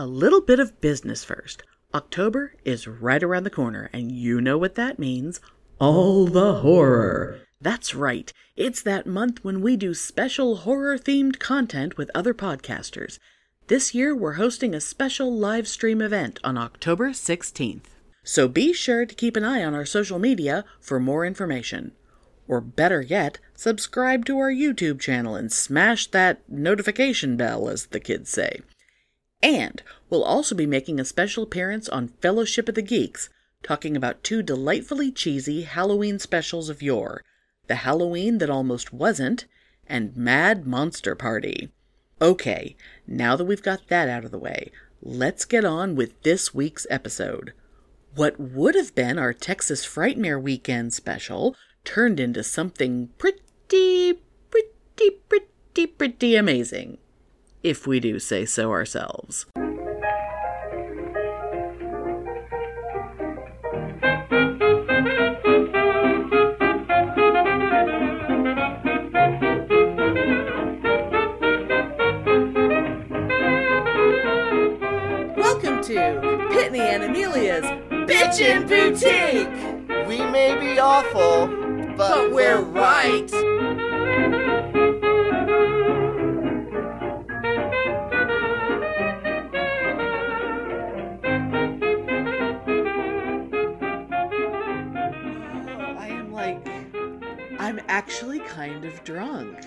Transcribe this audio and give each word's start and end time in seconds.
A 0.00 0.06
little 0.06 0.40
bit 0.40 0.60
of 0.60 0.80
business 0.80 1.24
first. 1.24 1.64
October 1.92 2.54
is 2.64 2.86
right 2.86 3.20
around 3.20 3.42
the 3.42 3.50
corner, 3.50 3.90
and 3.92 4.12
you 4.12 4.40
know 4.40 4.56
what 4.56 4.76
that 4.76 4.96
means 4.96 5.40
all 5.80 6.26
the 6.26 6.60
horror. 6.60 7.40
That's 7.60 7.96
right, 7.96 8.32
it's 8.54 8.80
that 8.82 9.08
month 9.08 9.42
when 9.42 9.60
we 9.60 9.76
do 9.76 9.94
special 9.94 10.58
horror 10.58 10.98
themed 10.98 11.40
content 11.40 11.96
with 11.96 12.12
other 12.14 12.32
podcasters. 12.32 13.18
This 13.66 13.92
year, 13.92 14.14
we're 14.14 14.34
hosting 14.34 14.72
a 14.72 14.80
special 14.80 15.36
live 15.36 15.66
stream 15.66 16.00
event 16.00 16.38
on 16.44 16.56
October 16.56 17.10
16th. 17.10 17.86
So 18.22 18.46
be 18.46 18.72
sure 18.72 19.04
to 19.04 19.14
keep 19.16 19.36
an 19.36 19.42
eye 19.42 19.64
on 19.64 19.74
our 19.74 19.84
social 19.84 20.20
media 20.20 20.64
for 20.80 21.00
more 21.00 21.26
information. 21.26 21.90
Or 22.46 22.60
better 22.60 23.02
yet, 23.02 23.40
subscribe 23.56 24.26
to 24.26 24.38
our 24.38 24.52
YouTube 24.52 25.00
channel 25.00 25.34
and 25.34 25.50
smash 25.50 26.06
that 26.12 26.48
notification 26.48 27.36
bell, 27.36 27.68
as 27.68 27.86
the 27.86 27.98
kids 27.98 28.30
say. 28.30 28.60
And 29.42 29.82
we'll 30.10 30.24
also 30.24 30.54
be 30.54 30.66
making 30.66 30.98
a 30.98 31.04
special 31.04 31.44
appearance 31.44 31.88
on 31.88 32.08
Fellowship 32.20 32.68
of 32.68 32.74
the 32.74 32.82
Geeks, 32.82 33.28
talking 33.62 33.96
about 33.96 34.24
two 34.24 34.42
delightfully 34.42 35.12
cheesy 35.12 35.62
Halloween 35.62 36.18
specials 36.18 36.68
of 36.68 36.82
yore 36.82 37.24
The 37.68 37.76
Halloween 37.76 38.38
That 38.38 38.50
Almost 38.50 38.92
Wasn't, 38.92 39.46
and 39.86 40.16
Mad 40.16 40.66
Monster 40.66 41.14
Party. 41.14 41.70
Okay, 42.20 42.76
now 43.06 43.36
that 43.36 43.44
we've 43.44 43.62
got 43.62 43.88
that 43.88 44.08
out 44.08 44.24
of 44.24 44.32
the 44.32 44.38
way, 44.38 44.72
let's 45.00 45.44
get 45.44 45.64
on 45.64 45.94
with 45.94 46.20
this 46.22 46.52
week's 46.52 46.86
episode. 46.90 47.52
What 48.14 48.40
would 48.40 48.74
have 48.74 48.94
been 48.94 49.18
our 49.18 49.32
Texas 49.32 49.86
Frightmare 49.86 50.42
Weekend 50.42 50.92
special 50.92 51.54
turned 51.84 52.18
into 52.18 52.42
something 52.42 53.10
pretty, 53.18 54.20
pretty, 54.50 55.10
pretty, 55.28 55.86
pretty 55.86 56.34
amazing. 56.34 56.98
If 57.62 57.88
we 57.88 57.98
do 57.98 58.20
say 58.20 58.44
so 58.44 58.70
ourselves. 58.70 59.46
Welcome 75.36 75.82
to 75.82 76.20
Pitney 76.52 76.78
and 76.78 77.02
Amelia's 77.02 77.64
Bitchin' 78.08 78.68
Boutique! 78.68 80.06
We 80.06 80.18
may 80.18 80.56
be 80.60 80.78
awful, 80.78 81.48
but, 81.96 81.96
But 81.96 82.32
we're 82.32 82.60
right. 82.60 83.28
I 83.34 84.57
actually 97.88 98.40
kind 98.40 98.84
of 98.84 99.02
drunk. 99.04 99.66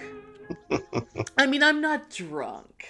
I 1.38 1.48
mean, 1.48 1.64
I'm 1.64 1.82
not 1.82 2.10
drunk. 2.10 2.86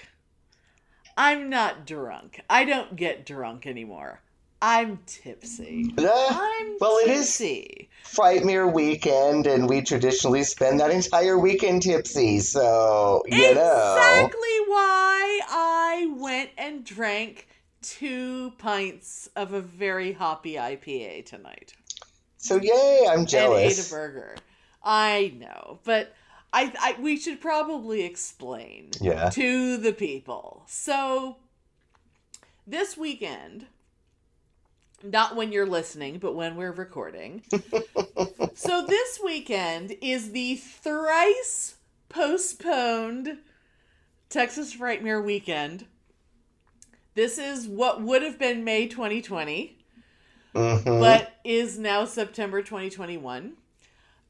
I'm 1.18 1.50
not 1.50 1.86
drunk. 1.86 2.42
I 2.50 2.66
don't 2.66 2.96
get 2.96 3.26
drunk 3.26 3.68
anymore. 3.68 4.22
I'm 4.62 5.00
tipsy. 5.08 5.94
I'm 5.98 6.78
well, 6.80 6.98
it 6.98 7.09
is 7.09 7.26
tipsy. 7.26 7.90
Frightmare 8.06 8.72
weekend, 8.72 9.48
and 9.48 9.68
we 9.68 9.82
traditionally 9.82 10.44
spend 10.44 10.80
that 10.80 10.92
entire 10.92 11.38
weekend 11.38 11.82
tipsy. 11.82 12.40
So 12.40 13.24
you 13.28 13.38
exactly 13.38 13.56
know, 13.56 13.96
exactly 13.98 14.59
why 14.68 15.40
I 15.50 16.14
went 16.16 16.52
and 16.58 16.86
drank 16.86 17.48
two 17.82 18.52
pints 18.59 19.30
of 19.36 19.54
a 19.54 19.62
very 19.62 20.12
hoppy 20.12 20.54
IPA 20.54 21.26
tonight 21.26 21.74
so 22.42 22.59
yay! 22.59 23.06
I'm 23.08 23.28
jealous. 23.28 23.62
and 23.62 23.72
ate 23.72 23.88
a 23.88 23.90
burger. 23.90 24.36
I 24.84 25.34
know, 25.38 25.80
but 25.84 26.14
I, 26.53 26.74
I 26.80 27.02
we 27.02 27.18
should 27.18 27.40
probably 27.40 28.03
explain 28.03 28.90
Yeah. 29.00 29.30
to 29.30 29.78
the 29.78 29.94
people. 29.94 30.64
So 30.68 31.38
this 32.68 32.97
weekend, 32.97 33.68
not 35.03 35.36
when 35.36 35.52
you're 35.52 35.66
listening, 35.68 36.20
but 36.20 36.36
when 36.36 36.56
we're 36.56 36.72
recording. 36.72 37.44
so 38.56 38.86
this 38.86 39.20
weekend 39.24 39.96
is 40.02 40.31
the 40.31 40.56
thrice 40.56 41.75
postponed 42.09 43.38
Texas 44.30 44.75
Frightmare 44.75 45.24
weekend. 45.24 45.86
This 47.14 47.38
is 47.38 47.68
what 47.68 48.02
would 48.02 48.22
have 48.22 48.40
been 48.40 48.64
May 48.64 48.88
2020 48.88 49.78
Mhm. 50.53 51.00
but 51.00 51.40
is 51.46 51.80
now 51.80 52.03
September 52.03 52.62
2021. 52.62 53.53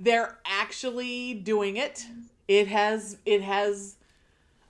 They're 0.04 0.40
actually 0.46 1.36
doing 1.36 1.78
it. 1.78 2.08
It 2.48 2.68
has 2.68 3.18
it 3.24 3.44
has 3.44 3.98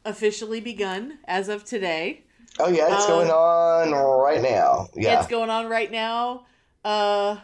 officially 0.03 0.59
begun 0.59 1.19
as 1.25 1.47
of 1.47 1.63
today. 1.63 2.23
oh 2.59 2.67
yeah, 2.67 2.93
it's 2.93 3.05
uh, 3.05 3.07
going 3.07 3.29
on 3.29 3.91
right 4.21 4.41
now. 4.41 4.89
Yeah. 4.93 5.19
It's 5.19 5.27
going 5.27 5.49
on 5.49 5.69
right 5.69 5.89
now. 5.89 6.45
Uh 6.83 7.37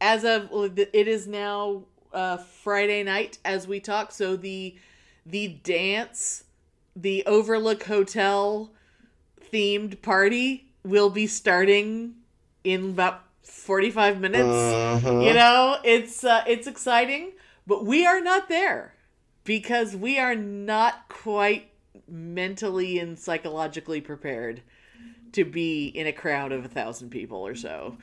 as 0.00 0.24
of 0.24 0.50
it 0.78 0.94
is 1.08 1.26
now 1.26 1.82
uh 2.12 2.38
Friday 2.38 3.02
night 3.02 3.38
as 3.44 3.68
we 3.68 3.80
talk, 3.80 4.12
so 4.12 4.34
the 4.36 4.76
the 5.26 5.48
dance, 5.62 6.44
the 6.96 7.22
Overlook 7.26 7.82
Hotel 7.84 8.70
themed 9.52 10.00
party 10.00 10.72
will 10.84 11.10
be 11.10 11.26
starting 11.26 12.14
in 12.64 12.90
about 12.90 13.24
45 13.50 14.20
minutes. 14.20 15.04
Mhm. 15.04 15.24
You 15.26 15.34
know, 15.34 15.76
it's 15.84 16.24
uh, 16.24 16.42
it's 16.46 16.66
exciting, 16.66 17.32
but 17.66 17.84
we 17.84 18.06
are 18.06 18.20
not 18.20 18.48
there 18.48 18.94
because 19.44 19.96
we 19.96 20.18
are 20.18 20.34
not 20.34 21.08
quite 21.08 21.68
mentally 22.08 22.98
and 22.98 23.18
psychologically 23.18 24.00
prepared 24.00 24.62
to 25.32 25.44
be 25.44 25.86
in 25.86 26.06
a 26.06 26.12
crowd 26.12 26.52
of 26.52 26.64
a 26.64 26.68
thousand 26.68 27.10
people 27.10 27.46
or 27.46 27.54
so 27.54 27.96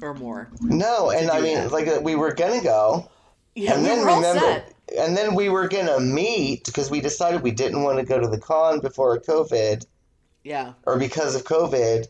or 0.00 0.14
more. 0.14 0.50
No, 0.60 1.10
and 1.10 1.30
I 1.30 1.40
mean, 1.40 1.56
that. 1.56 1.72
like 1.72 1.86
uh, 1.88 2.00
we 2.02 2.14
were 2.16 2.32
gonna 2.32 2.62
go, 2.62 3.08
Yeah, 3.54 3.74
and 3.74 3.82
we 3.82 3.88
then 3.88 4.00
were 4.04 4.10
all 4.10 4.16
remember, 4.16 4.40
set. 4.40 4.74
and 4.98 5.16
then 5.16 5.34
we 5.34 5.48
were 5.48 5.68
gonna 5.68 6.00
meet 6.00 6.64
because 6.64 6.90
we 6.90 7.00
decided 7.00 7.42
we 7.42 7.50
didn't 7.52 7.82
want 7.82 7.98
to 7.98 8.04
go 8.04 8.18
to 8.18 8.26
the 8.28 8.38
con 8.40 8.80
before 8.80 9.18
COVID. 9.20 9.84
Yeah, 10.44 10.72
or 10.86 10.98
because 10.98 11.34
of 11.36 11.44
COVID. 11.44 12.06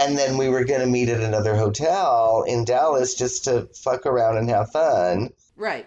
And 0.00 0.16
then 0.16 0.38
we 0.38 0.48
were 0.48 0.64
going 0.64 0.80
to 0.80 0.86
meet 0.86 1.10
at 1.10 1.20
another 1.20 1.54
hotel 1.54 2.44
in 2.46 2.64
Dallas 2.64 3.14
just 3.14 3.44
to 3.44 3.68
fuck 3.74 4.06
around 4.06 4.38
and 4.38 4.48
have 4.48 4.72
fun. 4.72 5.30
right. 5.56 5.86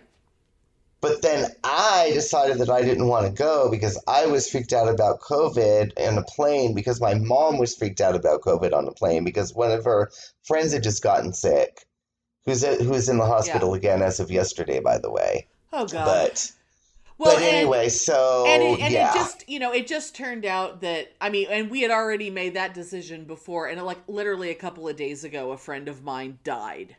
But 1.01 1.21
then 1.21 1.51
I 1.65 2.11
decided 2.13 2.59
that 2.59 2.69
I 2.69 2.81
didn't 2.81 3.07
want 3.07 3.25
to 3.25 3.33
go 3.33 3.69
because 3.69 4.01
I 4.07 4.27
was 4.27 4.49
freaked 4.49 4.71
out 4.71 4.87
about 4.87 5.19
COVID 5.19 5.91
on 5.99 6.17
a 6.17 6.23
plane 6.23 6.73
because 6.73 7.01
my 7.01 7.13
mom 7.15 7.57
was 7.57 7.75
freaked 7.75 7.99
out 7.99 8.15
about 8.15 8.39
COVID 8.39 8.71
on 8.71 8.87
a 8.87 8.93
plane 8.93 9.25
because 9.25 9.53
one 9.53 9.71
of 9.71 9.83
her 9.83 10.11
friends 10.43 10.71
had 10.71 10.81
just 10.83 11.03
gotten 11.03 11.33
sick. 11.33 11.85
Who's 12.45 12.63
who's 12.63 13.09
in 13.09 13.17
the 13.17 13.25
hospital 13.25 13.73
again 13.73 14.01
as 14.01 14.21
of 14.21 14.31
yesterday, 14.31 14.79
by 14.79 14.97
the 14.97 15.11
way. 15.11 15.47
Oh 15.73 15.85
god. 15.87 16.05
But 16.05 16.51
well, 17.23 17.35
but 17.35 17.43
and- 17.43 17.55
anyway, 17.55 17.89
so 17.89 18.45
and 18.47 18.61
it, 18.63 18.79
and 18.79 18.93
yeah, 18.93 19.11
it 19.11 19.15
just 19.15 19.49
you 19.49 19.59
know 19.59 19.71
it 19.73 19.87
just 19.87 20.15
turned 20.15 20.45
out 20.45 20.81
that 20.81 21.11
i 21.21 21.29
mean 21.29 21.47
and 21.49 21.69
we 21.69 21.81
had 21.81 21.91
already 21.91 22.29
made 22.29 22.53
that 22.55 22.73
decision 22.73 23.23
before 23.25 23.67
and 23.67 23.81
like 23.83 23.99
literally 24.07 24.49
a 24.49 24.55
couple 24.55 24.87
of 24.87 24.95
days 24.95 25.23
ago 25.23 25.51
a 25.51 25.57
friend 25.57 25.87
of 25.87 26.03
mine 26.03 26.39
died. 26.43 26.95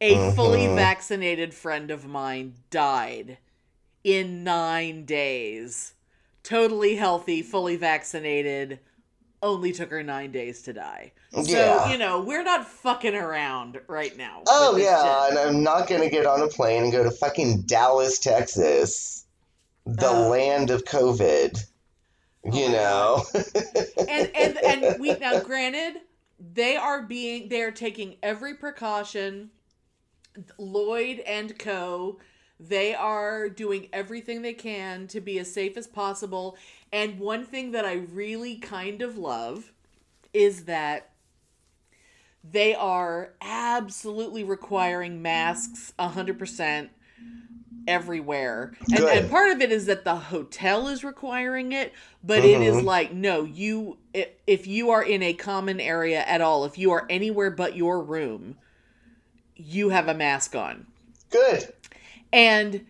A 0.00 0.30
fully 0.32 0.66
Mhm. 0.66 0.74
vaccinated 0.76 1.54
friend 1.54 1.90
of 1.90 2.04
mine 2.06 2.54
died 2.70 3.38
in 4.04 4.44
nine 4.44 5.04
days. 5.06 5.94
Totally 6.42 6.96
healthy 6.96 7.40
fully 7.42 7.76
vaccinated 7.76 8.78
only 9.42 9.72
took 9.72 9.90
her 9.90 10.02
nine 10.02 10.32
days 10.32 10.62
to 10.62 10.72
die 10.72 11.12
so 11.32 11.42
Yeah. 11.42 11.90
you 11.90 11.98
know 11.98 12.20
we're 12.20 12.42
not 12.42 12.66
fucking 12.66 13.14
around 13.14 13.80
right 13.86 14.16
now 14.16 14.42
Oh 14.48 14.76
yeah, 14.76 15.26
shit. 15.28 15.30
and 15.30 15.38
I'm 15.48 15.62
not 15.62 15.88
gonna 15.88 16.08
get 16.10 16.26
on 16.26 16.40
a 16.42 16.48
plane 16.48 16.84
and 16.84 16.92
go 16.92 17.04
to 17.04 17.10
fucking 17.10 17.62
Dallas, 17.62 18.18
Texas, 18.18 19.24
the 19.84 20.08
Oh. 20.08 20.28
land 20.28 20.70
of 20.70 20.84
COVID. 20.84 21.58
Oh 22.46 22.56
you 22.56 22.66
my 22.68 22.72
know. 22.72 23.24
and 24.08 24.30
and 24.36 24.58
and 24.58 25.00
we 25.00 25.14
now 25.18 25.40
granted 25.40 26.00
they 26.38 26.76
are 26.76 27.02
being 27.02 27.48
they 27.48 27.62
are 27.62 27.70
taking 27.70 28.16
every 28.22 28.54
precaution 28.54 29.50
Loyd 30.58 31.22
and 31.26 31.58
co 31.58 32.18
they 32.58 32.94
are 32.94 33.48
doing 33.48 33.88
everything 33.92 34.42
they 34.42 34.54
can 34.54 35.06
to 35.06 35.20
be 35.20 35.38
as 35.38 35.52
safe 35.52 35.76
as 35.76 35.86
possible 35.86 36.56
and 36.92 37.18
one 37.18 37.44
thing 37.44 37.72
that 37.72 37.84
i 37.84 37.92
really 37.94 38.56
kind 38.56 39.02
of 39.02 39.18
love 39.18 39.72
is 40.32 40.64
that 40.64 41.10
they 42.44 42.74
are 42.74 43.32
absolutely 43.40 44.44
requiring 44.44 45.20
masks 45.22 45.92
100% 45.98 46.90
everywhere. 47.86 48.72
And, 48.92 49.04
and 49.04 49.28
part 49.28 49.50
of 49.52 49.60
it 49.60 49.72
is 49.72 49.86
that 49.86 50.04
the 50.04 50.16
hotel 50.16 50.88
is 50.88 51.04
requiring 51.04 51.72
it, 51.72 51.92
but 52.22 52.44
it 52.44 52.60
is 52.62 52.82
Mhm. 52.82 52.84
like, 52.84 53.12
no, 53.12 53.44
you, 53.44 53.98
if 54.46 54.66
you 54.66 54.90
are 54.90 55.02
in 55.02 55.22
a 55.22 55.32
common 55.34 55.80
area 55.80 56.22
at 56.24 56.40
all, 56.40 56.64
if 56.64 56.78
you 56.78 56.90
are 56.92 57.06
anywhere 57.08 57.50
but 57.50 57.76
your 57.76 58.02
room, 58.02 58.56
you 59.56 59.90
have 59.90 60.08
a 60.08 60.14
mask 60.14 60.54
on. 60.54 60.86
Good. 61.30 61.72
And 62.32 62.86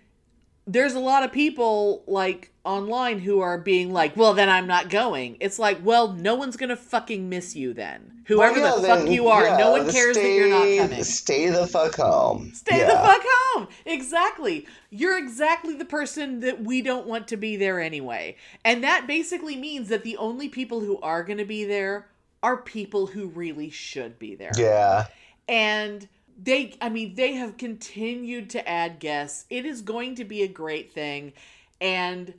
there's 0.66 0.94
a 0.94 1.00
lot 1.00 1.22
of 1.22 1.32
people 1.32 2.02
like 2.06 2.52
online 2.64 3.20
who 3.20 3.40
are 3.40 3.58
being 3.58 3.92
like, 3.92 4.16
well, 4.16 4.34
then 4.34 4.48
I'm 4.48 4.66
not 4.66 4.90
going. 4.90 5.36
It's 5.40 5.58
like, 5.58 5.78
well, 5.84 6.12
no 6.12 6.34
one's 6.34 6.56
to 6.70 6.76
fucking 6.76 7.28
miss 7.28 7.54
you 7.54 7.72
then. 7.72 8.22
Whoever 8.26 8.60
Well, 8.60 8.74
yeah, 8.74 8.82
the 8.82 8.88
fuck 8.88 8.98
then, 9.04 9.12
you 9.12 9.28
are, 9.28 9.44
yeah, 9.44 9.56
no 9.56 9.70
one 9.70 9.88
cares 9.88 10.16
that 10.16 10.28
you're 10.28 10.48
not 10.48 10.88
coming. 10.88 11.04
Stay 11.04 11.48
the 11.48 11.68
fuck 11.68 11.94
home. 11.94 12.50
Stay 12.52 12.78
yeah. 12.78 12.86
the 12.86 12.94
fuck 12.94 13.22
home. 13.24 13.68
Exactly. 13.84 14.66
You're 14.90 15.16
exactly 15.16 15.76
the 15.76 15.84
person 15.84 16.40
that 16.40 16.64
we 16.64 16.82
don't 16.82 17.06
want 17.06 17.28
to 17.28 17.36
be 17.36 17.54
there 17.54 17.80
anyway. 17.80 18.36
And 18.64 18.82
that 18.82 19.06
basically 19.06 19.54
means 19.54 19.88
that 19.90 20.02
the 20.02 20.16
only 20.16 20.48
people 20.48 20.80
who 20.80 20.98
are 21.00 21.22
to 21.38 21.44
be 21.44 21.64
there 21.64 22.08
are 22.42 22.56
people 22.56 23.06
who 23.06 23.28
really 23.28 23.70
should 23.70 24.18
be 24.18 24.34
there. 24.34 24.52
Yeah. 24.56 25.06
And 25.48 26.08
they, 26.40 26.76
I 26.80 26.88
mean, 26.88 27.14
they 27.14 27.34
have 27.34 27.56
continued 27.56 28.50
to 28.50 28.68
add 28.68 28.98
guests. 28.98 29.46
It 29.50 29.64
is 29.64 29.82
going 29.82 30.16
to 30.16 30.24
be 30.24 30.42
a 30.42 30.48
great 30.48 30.92
thing. 30.92 31.32
And 31.80 32.34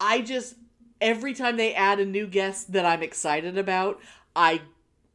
I 0.00 0.20
just, 0.22 0.56
every 1.00 1.34
time 1.34 1.56
they 1.56 1.74
add 1.74 2.00
a 2.00 2.04
new 2.04 2.26
guest 2.26 2.72
that 2.72 2.84
I'm 2.84 3.02
excited 3.02 3.56
about, 3.56 4.00
I 4.34 4.62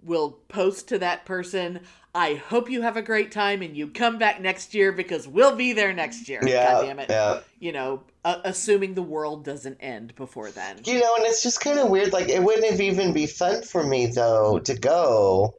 will 0.03 0.31
post 0.47 0.87
to 0.89 0.99
that 0.99 1.25
person. 1.25 1.81
I 2.13 2.35
hope 2.35 2.69
you 2.69 2.81
have 2.81 2.97
a 2.97 3.01
great 3.01 3.31
time 3.31 3.61
and 3.61 3.75
you 3.75 3.87
come 3.87 4.17
back 4.17 4.41
next 4.41 4.73
year 4.73 4.91
because 4.91 5.27
we'll 5.27 5.55
be 5.55 5.73
there 5.73 5.93
next 5.93 6.27
year. 6.27 6.41
Yeah. 6.45 6.71
God 6.71 6.85
damn 6.85 6.99
it. 6.99 7.09
Yeah. 7.09 7.39
You 7.59 7.71
know, 7.71 8.03
uh, 8.25 8.41
assuming 8.43 8.95
the 8.95 9.01
world 9.01 9.45
doesn't 9.45 9.77
end 9.79 10.15
before 10.15 10.51
then. 10.51 10.81
You 10.83 10.99
know, 10.99 11.15
and 11.17 11.25
it's 11.25 11.41
just 11.41 11.61
kind 11.61 11.79
of 11.79 11.89
weird. 11.89 12.11
Like, 12.11 12.27
it 12.29 12.43
wouldn't 12.43 12.69
have 12.69 12.81
even 12.81 13.13
be 13.13 13.27
fun 13.27 13.61
for 13.63 13.83
me, 13.83 14.07
though, 14.07 14.59
to 14.59 14.77
go 14.77 15.55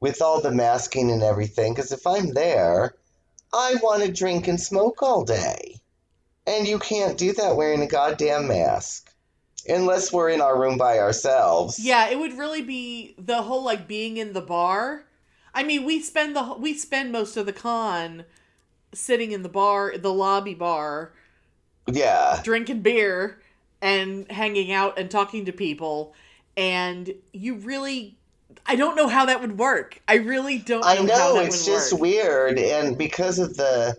with 0.00 0.22
all 0.22 0.40
the 0.40 0.50
masking 0.50 1.10
and 1.10 1.22
everything. 1.22 1.74
Because 1.74 1.92
if 1.92 2.06
I'm 2.06 2.32
there, 2.34 2.94
I 3.52 3.76
want 3.82 4.02
to 4.04 4.12
drink 4.12 4.48
and 4.48 4.60
smoke 4.60 5.02
all 5.02 5.24
day. 5.24 5.76
And 6.46 6.66
you 6.66 6.78
can't 6.78 7.18
do 7.18 7.32
that 7.34 7.56
wearing 7.56 7.82
a 7.82 7.86
goddamn 7.86 8.48
mask. 8.48 9.10
Unless 9.68 10.12
we're 10.12 10.30
in 10.30 10.40
our 10.40 10.58
room 10.58 10.78
by 10.78 10.98
ourselves. 10.98 11.78
Yeah, 11.78 12.08
it 12.08 12.18
would 12.18 12.38
really 12.38 12.62
be 12.62 13.14
the 13.18 13.42
whole 13.42 13.62
like 13.62 13.86
being 13.86 14.16
in 14.16 14.32
the 14.32 14.40
bar. 14.40 15.04
I 15.52 15.62
mean, 15.62 15.84
we 15.84 16.00
spend 16.00 16.34
the 16.34 16.54
we 16.58 16.72
spend 16.74 17.12
most 17.12 17.36
of 17.36 17.44
the 17.44 17.52
con 17.52 18.24
sitting 18.94 19.32
in 19.32 19.42
the 19.42 19.48
bar, 19.50 19.98
the 19.98 20.12
lobby 20.12 20.54
bar, 20.54 21.12
Yeah. 21.86 22.40
drinking 22.42 22.80
beer 22.80 23.42
and 23.82 24.30
hanging 24.30 24.72
out 24.72 24.98
and 24.98 25.10
talking 25.10 25.44
to 25.44 25.52
people 25.52 26.14
and 26.56 27.14
you 27.32 27.54
really 27.54 28.17
I 28.68 28.76
don't 28.76 28.96
know 28.96 29.08
how 29.08 29.24
that 29.24 29.40
would 29.40 29.58
work. 29.58 30.00
I 30.06 30.16
really 30.16 30.58
don't 30.58 30.82
know, 30.82 30.86
I 30.86 30.98
know 30.98 31.34
that 31.36 31.46
it's 31.46 31.64
just 31.64 31.94
work. 31.94 32.02
weird, 32.02 32.58
and 32.58 32.98
because 32.98 33.38
of 33.38 33.56
the 33.56 33.96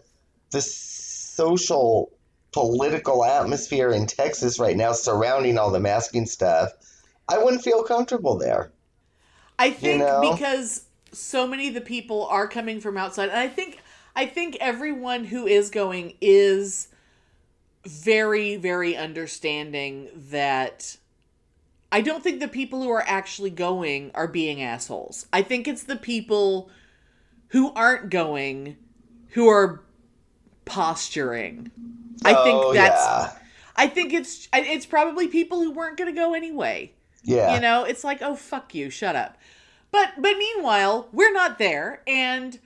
the 0.51 0.62
social 0.62 2.12
political 2.51 3.25
atmosphere 3.25 3.89
in 3.89 4.06
Texas 4.06 4.60
right 4.60 4.77
now 4.77 4.92
surrounding 4.92 5.57
all 5.57 5.71
the 5.71 5.80
masking 5.80 6.27
stuff, 6.27 6.71
I 7.27 7.39
wouldn't 7.39 7.63
feel 7.63 7.83
comfortable 7.83 8.38
there. 8.38 8.71
I 9.57 9.71
think 9.71 10.00
know? 10.00 10.31
because 10.31 10.86
so 11.12 11.48
many 11.48 11.68
of 11.68 11.74
the 11.74 11.81
people 11.81 12.27
are 12.27 12.48
coming 12.48 12.80
from 12.80 12.95
outside, 12.95 13.30
and 13.30 13.39
I 13.39 13.48
think 13.48 13.80
I 14.16 14.27
think 14.27 14.56
everyone 14.62 15.25
who 15.25 15.48
is 15.48 15.71
going 15.71 16.13
is 16.21 16.89
very 17.86 18.56
very 18.56 18.95
understanding 18.95 20.10
that 20.30 20.98
I 21.92 22.02
don't 22.02 22.24
think 22.24 22.40
the 22.40 22.48
people 22.48 22.84
who 22.84 22.92
are 22.92 23.04
actually 23.08 23.50
going 23.50 24.12
are 24.14 24.28
being 24.28 24.62
assholes. 24.62 25.26
I 25.34 25.42
think 25.42 25.68
it's 25.68 25.84
the 25.84 25.96
people 25.96 26.70
who 27.50 27.74
aren't 27.74 28.10
going 28.10 28.78
who 29.30 29.48
are 29.50 29.82
posturing. 30.66 31.72
I 32.24 32.34
Oh, 32.34 32.44
think 32.44 32.76
that's 32.76 33.04
yeah. 33.06 33.32
I 33.76 33.88
think 33.88 34.14
it's 34.14 34.48
it's 34.54 34.86
probably 34.86 35.28
people 35.28 35.62
who 35.62 35.72
weren't 35.72 35.98
going 35.98 36.14
to 36.14 36.20
go 36.20 36.34
anyway. 36.34 36.94
Yeah. 37.24 37.56
You 37.56 37.62
know, 37.62 37.84
it's 37.84 38.04
like, 38.04 38.22
oh 38.22 38.36
fuck 38.36 38.76
you, 38.76 38.90
shut 38.90 39.16
up. 39.16 39.38
But 39.92 40.14
but 40.18 40.38
meanwhile, 40.38 41.08
we're 41.12 41.34
not 41.34 41.58
there 41.58 42.04
and 42.08 42.60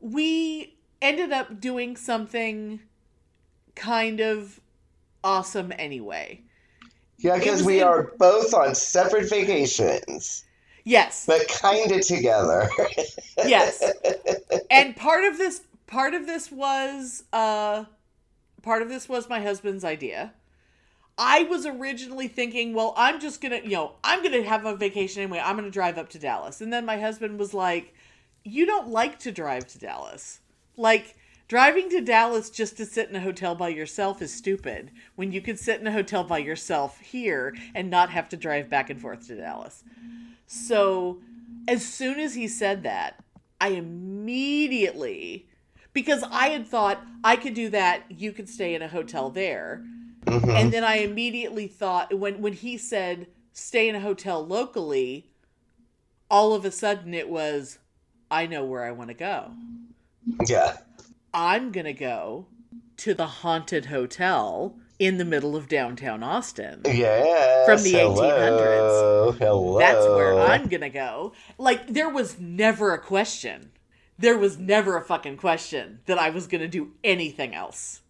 we 0.00 0.76
ended 1.02 1.32
up 1.32 1.60
doing 1.60 1.96
something 1.96 2.80
kind 3.74 4.20
of 4.20 4.60
awesome 5.22 5.72
anyway. 5.78 6.42
Yeah, 7.20 7.36
because 7.38 7.62
we 7.62 7.80
in- 7.80 7.86
are 7.86 8.12
both 8.18 8.52
on 8.54 8.74
separate 8.74 9.28
vacations, 9.30 10.44
Yes. 10.84 11.24
but 11.26 11.46
kind 11.48 11.92
of 11.92 12.00
together. 12.06 12.68
yes. 13.46 13.82
And 14.70 14.96
part 14.96 15.24
of 15.24 15.38
this 15.38 15.62
part 15.86 16.14
of 16.14 16.26
this 16.26 16.50
was 16.52 17.24
uh 17.32 17.84
part 18.62 18.82
of 18.82 18.88
this 18.88 19.08
was 19.08 19.28
my 19.28 19.40
husband's 19.40 19.84
idea. 19.84 20.32
I 21.18 21.42
was 21.44 21.66
originally 21.66 22.28
thinking, 22.28 22.72
well, 22.72 22.94
I'm 22.96 23.20
just 23.20 23.42
going 23.42 23.60
to, 23.60 23.62
you 23.68 23.74
know, 23.74 23.92
I'm 24.02 24.20
going 24.22 24.32
to 24.32 24.48
have 24.48 24.64
a 24.64 24.74
vacation 24.74 25.22
anyway. 25.22 25.38
I'm 25.44 25.54
going 25.56 25.66
to 25.66 25.70
drive 25.70 25.98
up 25.98 26.08
to 26.10 26.18
Dallas. 26.18 26.62
And 26.62 26.72
then 26.72 26.86
my 26.86 26.98
husband 26.98 27.38
was 27.38 27.52
like, 27.52 27.94
you 28.42 28.64
don't 28.64 28.88
like 28.88 29.18
to 29.20 29.32
drive 29.32 29.66
to 29.68 29.78
Dallas. 29.78 30.40
Like 30.78 31.16
driving 31.50 31.90
to 31.90 32.00
Dallas 32.00 32.48
just 32.48 32.76
to 32.76 32.86
sit 32.86 33.08
in 33.08 33.16
a 33.16 33.20
hotel 33.20 33.56
by 33.56 33.70
yourself 33.70 34.22
is 34.22 34.32
stupid 34.32 34.88
when 35.16 35.32
you 35.32 35.40
could 35.40 35.58
sit 35.58 35.80
in 35.80 35.86
a 35.88 35.92
hotel 35.92 36.22
by 36.22 36.38
yourself 36.38 37.00
here 37.00 37.56
and 37.74 37.90
not 37.90 38.08
have 38.08 38.28
to 38.28 38.36
drive 38.36 38.70
back 38.70 38.88
and 38.88 39.00
forth 39.00 39.26
to 39.26 39.34
Dallas. 39.34 39.82
So, 40.46 41.18
as 41.66 41.84
soon 41.84 42.20
as 42.20 42.36
he 42.36 42.46
said 42.46 42.84
that, 42.84 43.24
I 43.60 43.70
immediately 43.70 45.48
because 45.92 46.22
I 46.30 46.50
had 46.50 46.68
thought 46.68 47.04
I 47.24 47.34
could 47.34 47.54
do 47.54 47.68
that, 47.70 48.04
you 48.08 48.30
could 48.30 48.48
stay 48.48 48.76
in 48.76 48.82
a 48.82 48.86
hotel 48.86 49.28
there. 49.28 49.84
Mhm. 50.26 50.54
And 50.54 50.72
then 50.72 50.84
I 50.84 50.98
immediately 50.98 51.66
thought 51.66 52.16
when 52.16 52.40
when 52.40 52.52
he 52.52 52.78
said 52.78 53.26
stay 53.52 53.88
in 53.88 53.96
a 53.96 54.00
hotel 54.00 54.46
locally, 54.46 55.26
all 56.30 56.54
of 56.54 56.64
a 56.64 56.70
sudden 56.70 57.12
it 57.12 57.28
was 57.28 57.80
I 58.30 58.46
know 58.46 58.64
where 58.64 58.84
I 58.84 58.92
want 58.92 59.08
to 59.08 59.14
go. 59.14 59.50
Yeah. 60.46 60.76
I'm 61.32 61.72
going 61.72 61.86
to 61.86 61.92
go 61.92 62.46
to 62.98 63.14
the 63.14 63.26
haunted 63.26 63.86
hotel 63.86 64.76
in 64.98 65.16
the 65.16 65.24
middle 65.24 65.56
of 65.56 65.68
downtown 65.68 66.22
Austin. 66.22 66.82
Yes. 66.84 67.66
From 67.66 67.82
the 67.82 67.98
hello, 67.98 69.32
Hello. 69.32 69.78
That's 69.78 70.04
where 70.04 70.38
I'm 70.38 70.68
going 70.68 70.82
to 70.82 70.90
go. 70.90 71.32
Like 71.56 71.86
there 71.86 72.10
was 72.10 72.38
never 72.38 72.92
a 72.92 72.98
question. 72.98 73.70
There 74.18 74.36
was 74.36 74.58
never 74.58 74.98
a 74.98 75.02
fucking 75.02 75.38
question 75.38 76.00
that 76.04 76.18
I 76.18 76.28
was 76.28 76.46
going 76.46 76.60
to 76.60 76.68
do 76.68 76.92
anything 77.02 77.54
else. 77.54 78.02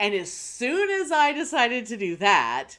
And 0.00 0.12
as 0.12 0.32
soon 0.32 0.90
as 0.90 1.12
I 1.12 1.32
decided 1.32 1.86
to 1.86 1.96
do 1.96 2.16
that, 2.16 2.78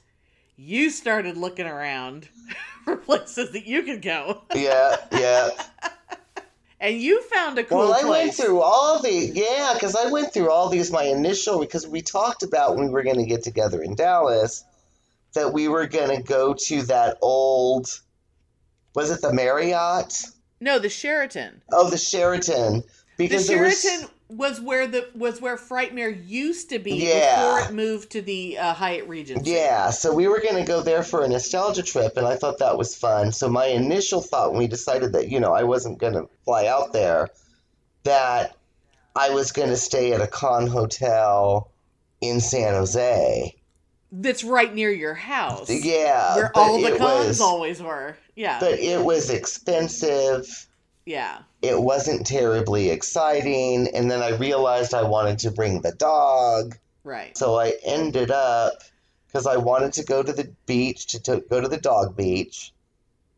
you 0.57 0.89
started 0.89 1.37
looking 1.37 1.65
around 1.65 2.27
for 2.83 2.97
places 2.97 3.51
that 3.53 3.65
you 3.65 3.83
could 3.83 4.01
go. 4.01 4.43
Yeah, 4.53 4.97
yeah. 5.13 5.49
And 6.79 7.01
you 7.01 7.21
found 7.23 7.57
a 7.57 7.63
cool 7.63 7.79
well, 7.79 7.93
I 7.93 8.01
place. 8.01 8.09
went 8.09 8.33
through 8.35 8.61
all 8.61 9.01
the 9.01 9.11
yeah, 9.11 9.71
because 9.73 9.95
I 9.95 10.11
went 10.11 10.31
through 10.33 10.51
all 10.51 10.69
these 10.69 10.91
my 10.91 11.03
initial 11.03 11.59
because 11.59 11.87
we 11.87 12.01
talked 12.01 12.43
about 12.43 12.75
when 12.75 12.85
we 12.87 12.91
were 12.93 13.03
going 13.03 13.17
to 13.17 13.25
get 13.25 13.43
together 13.43 13.81
in 13.81 13.95
Dallas 13.95 14.63
that 15.33 15.53
we 15.53 15.67
were 15.67 15.87
going 15.87 16.15
to 16.15 16.21
go 16.21 16.53
to 16.67 16.83
that 16.83 17.17
old 17.21 17.87
was 18.95 19.11
it 19.11 19.21
the 19.21 19.33
Marriott? 19.33 20.21
No, 20.59 20.79
the 20.79 20.89
Sheraton. 20.89 21.61
Oh, 21.71 21.89
the 21.89 21.97
Sheraton 21.97 22.81
The 22.81 22.83
because 23.17 23.47
there 23.47 23.61
was- 23.63 23.81
Sheraton 23.81 24.01
was 24.03 24.11
where 24.29 24.87
the 24.87 25.07
was 25.15 25.39
where 25.39 25.55
Frightmare 25.55 26.27
used 26.27 26.69
to 26.69 26.79
be 26.79 26.95
Yeah. 26.95 27.35
before 27.35 27.59
it 27.69 27.73
moved 27.73 28.11
to 28.11 28.21
the 28.21 28.57
uh, 28.57 28.73
Hyatt 28.73 29.07
Regency. 29.07 29.51
Yeah, 29.51 29.89
so 29.89 30.13
we 30.13 30.27
were 30.27 30.41
going 30.41 30.55
to 30.55 30.67
go 30.67 30.81
there 30.81 31.03
for 31.03 31.23
a 31.23 31.27
nostalgia 31.29 31.83
trip, 31.83 32.17
and 32.17 32.27
I 32.27 32.35
thought 32.35 32.59
that 32.59 32.77
was 32.77 32.95
fun. 32.95 33.31
So 33.31 33.47
my 33.47 33.67
initial 33.67 34.21
thought 34.21 34.51
when 34.51 34.59
we 34.59 34.67
decided 34.67 35.13
that, 35.13 35.29
you 35.29 35.39
know, 35.39 35.53
I 35.53 35.63
wasn't 35.63 35.97
going 35.99 36.13
to 36.13 36.27
fly 36.43 36.67
out 36.67 36.91
there, 36.93 37.29
that 38.03 38.55
I 39.15 39.29
was 39.29 39.51
going 39.51 39.69
to 39.69 39.77
stay 39.77 40.13
at 40.13 40.21
a 40.21 40.27
con 40.27 40.67
hotel 40.67 41.71
in 42.19 42.41
San 42.41 42.73
Jose. 42.73 43.55
That's 44.11 44.43
right 44.43 44.73
near 44.73 44.91
your 44.91 45.13
house. 45.13 45.69
Yeah, 45.69 46.35
where 46.35 46.51
all 46.55 46.81
the 46.81 46.97
cons 46.97 47.27
was, 47.27 47.41
always 47.41 47.81
were. 47.81 48.17
Yeah. 48.35 48.59
but 48.59 48.73
it 48.79 49.03
was 49.03 49.29
expensive. 49.29 50.66
Yeah. 51.07 51.39
It 51.61 51.81
wasn't 51.81 52.27
terribly 52.27 52.89
exciting, 52.89 53.87
and 53.93 54.11
then 54.11 54.21
I 54.21 54.35
realized 54.35 54.93
I 54.93 55.03
wanted 55.03 55.39
to 55.39 55.51
bring 55.51 55.81
the 55.81 55.93
dog. 55.93 56.77
Right. 57.03 57.35
So 57.37 57.57
I 57.57 57.73
ended 57.85 58.29
up 58.29 58.73
because 59.27 59.47
I 59.47 59.55
wanted 59.55 59.93
to 59.93 60.03
go 60.03 60.21
to 60.21 60.33
the 60.33 60.51
beach 60.65 61.07
to, 61.07 61.19
to 61.21 61.43
go 61.49 61.61
to 61.61 61.67
the 61.67 61.77
dog 61.77 62.17
beach, 62.17 62.73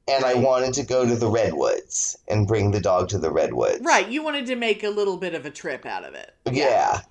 and 0.07 0.25
I 0.25 0.33
wanted 0.33 0.73
to 0.75 0.83
go 0.83 1.05
to 1.05 1.15
the 1.15 1.29
redwoods 1.29 2.17
and 2.27 2.47
bring 2.47 2.71
the 2.71 2.81
dog 2.81 3.09
to 3.09 3.19
the 3.19 3.31
redwoods. 3.31 3.81
Right. 3.81 4.09
You 4.09 4.23
wanted 4.23 4.47
to 4.47 4.55
make 4.55 4.83
a 4.83 4.89
little 4.89 5.17
bit 5.17 5.35
of 5.35 5.45
a 5.45 5.51
trip 5.51 5.85
out 5.85 6.03
of 6.03 6.15
it. 6.15 6.33
Yeah. 6.51 7.01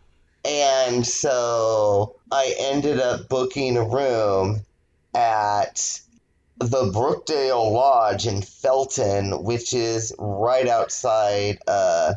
And 0.45 1.07
so 1.07 2.17
I 2.33 2.55
ended 2.59 2.99
up 2.99 3.29
booking 3.29 3.77
a 3.77 3.85
room 3.85 4.61
at 5.15 6.01
the 6.59 6.91
Brookdale 6.93 7.73
Lodge 7.73 8.27
in 8.27 8.43
Felton, 8.43 9.45
which 9.45 9.73
is 9.75 10.15
right 10.19 10.67
outside 10.69 11.59
uh, 11.67 12.15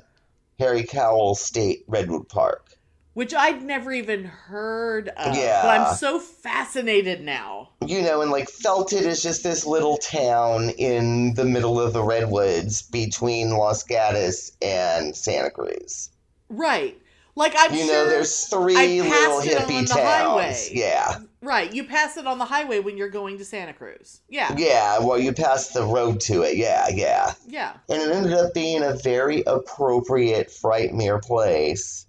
Henry 0.59 0.83
Cowell 0.83 1.35
State 1.35 1.83
Redwood 1.87 2.27
Park. 2.29 2.67
Which 3.13 3.33
I'd 3.33 3.61
never 3.61 3.91
even 3.91 4.23
heard 4.23 5.09
of. 5.09 5.35
Yeah. 5.35 5.61
But 5.63 5.81
I'm 5.81 5.95
so 5.95 6.17
fascinated 6.17 7.21
now. 7.21 7.69
You 7.85 8.01
know, 8.01 8.21
and 8.21 8.31
like 8.31 8.49
Felton 8.49 9.03
is 9.03 9.21
just 9.21 9.43
this 9.43 9.65
little 9.65 9.97
town 9.97 10.69
in 10.69 11.33
the 11.33 11.43
middle 11.43 11.79
of 11.79 11.91
the 11.91 12.03
redwoods 12.03 12.83
between 12.83 13.49
Los 13.51 13.83
Gatos 13.83 14.53
and 14.61 15.13
Santa 15.13 15.49
Cruz. 15.51 16.09
Right. 16.47 16.97
Like 17.35 17.53
I'm 17.57 17.73
You 17.73 17.79
sure 17.85 17.87
know, 18.05 18.09
there's 18.09 18.45
three 18.45 19.01
little 19.01 19.41
hippie 19.41 19.85
towns. 19.87 19.91
highway. 19.91 20.69
Yeah. 20.71 21.19
Right. 21.41 21.73
You 21.73 21.85
pass 21.85 22.17
it 22.17 22.27
on 22.27 22.37
the 22.37 22.45
highway 22.45 22.79
when 22.79 22.97
you're 22.97 23.09
going 23.09 23.39
to 23.39 23.45
Santa 23.45 23.73
Cruz. 23.73 24.21
Yeah. 24.29 24.55
Yeah, 24.57 24.99
well, 24.99 25.19
you 25.19 25.33
pass 25.33 25.69
the 25.69 25.83
road 25.83 26.19
to 26.21 26.43
it. 26.43 26.55
Yeah, 26.57 26.87
yeah. 26.89 27.33
Yeah. 27.47 27.73
And 27.89 28.01
it 28.01 28.15
ended 28.15 28.33
up 28.33 28.53
being 28.53 28.83
a 28.83 28.93
very 28.93 29.43
appropriate 29.47 30.49
Frightmare 30.49 31.21
place. 31.21 32.05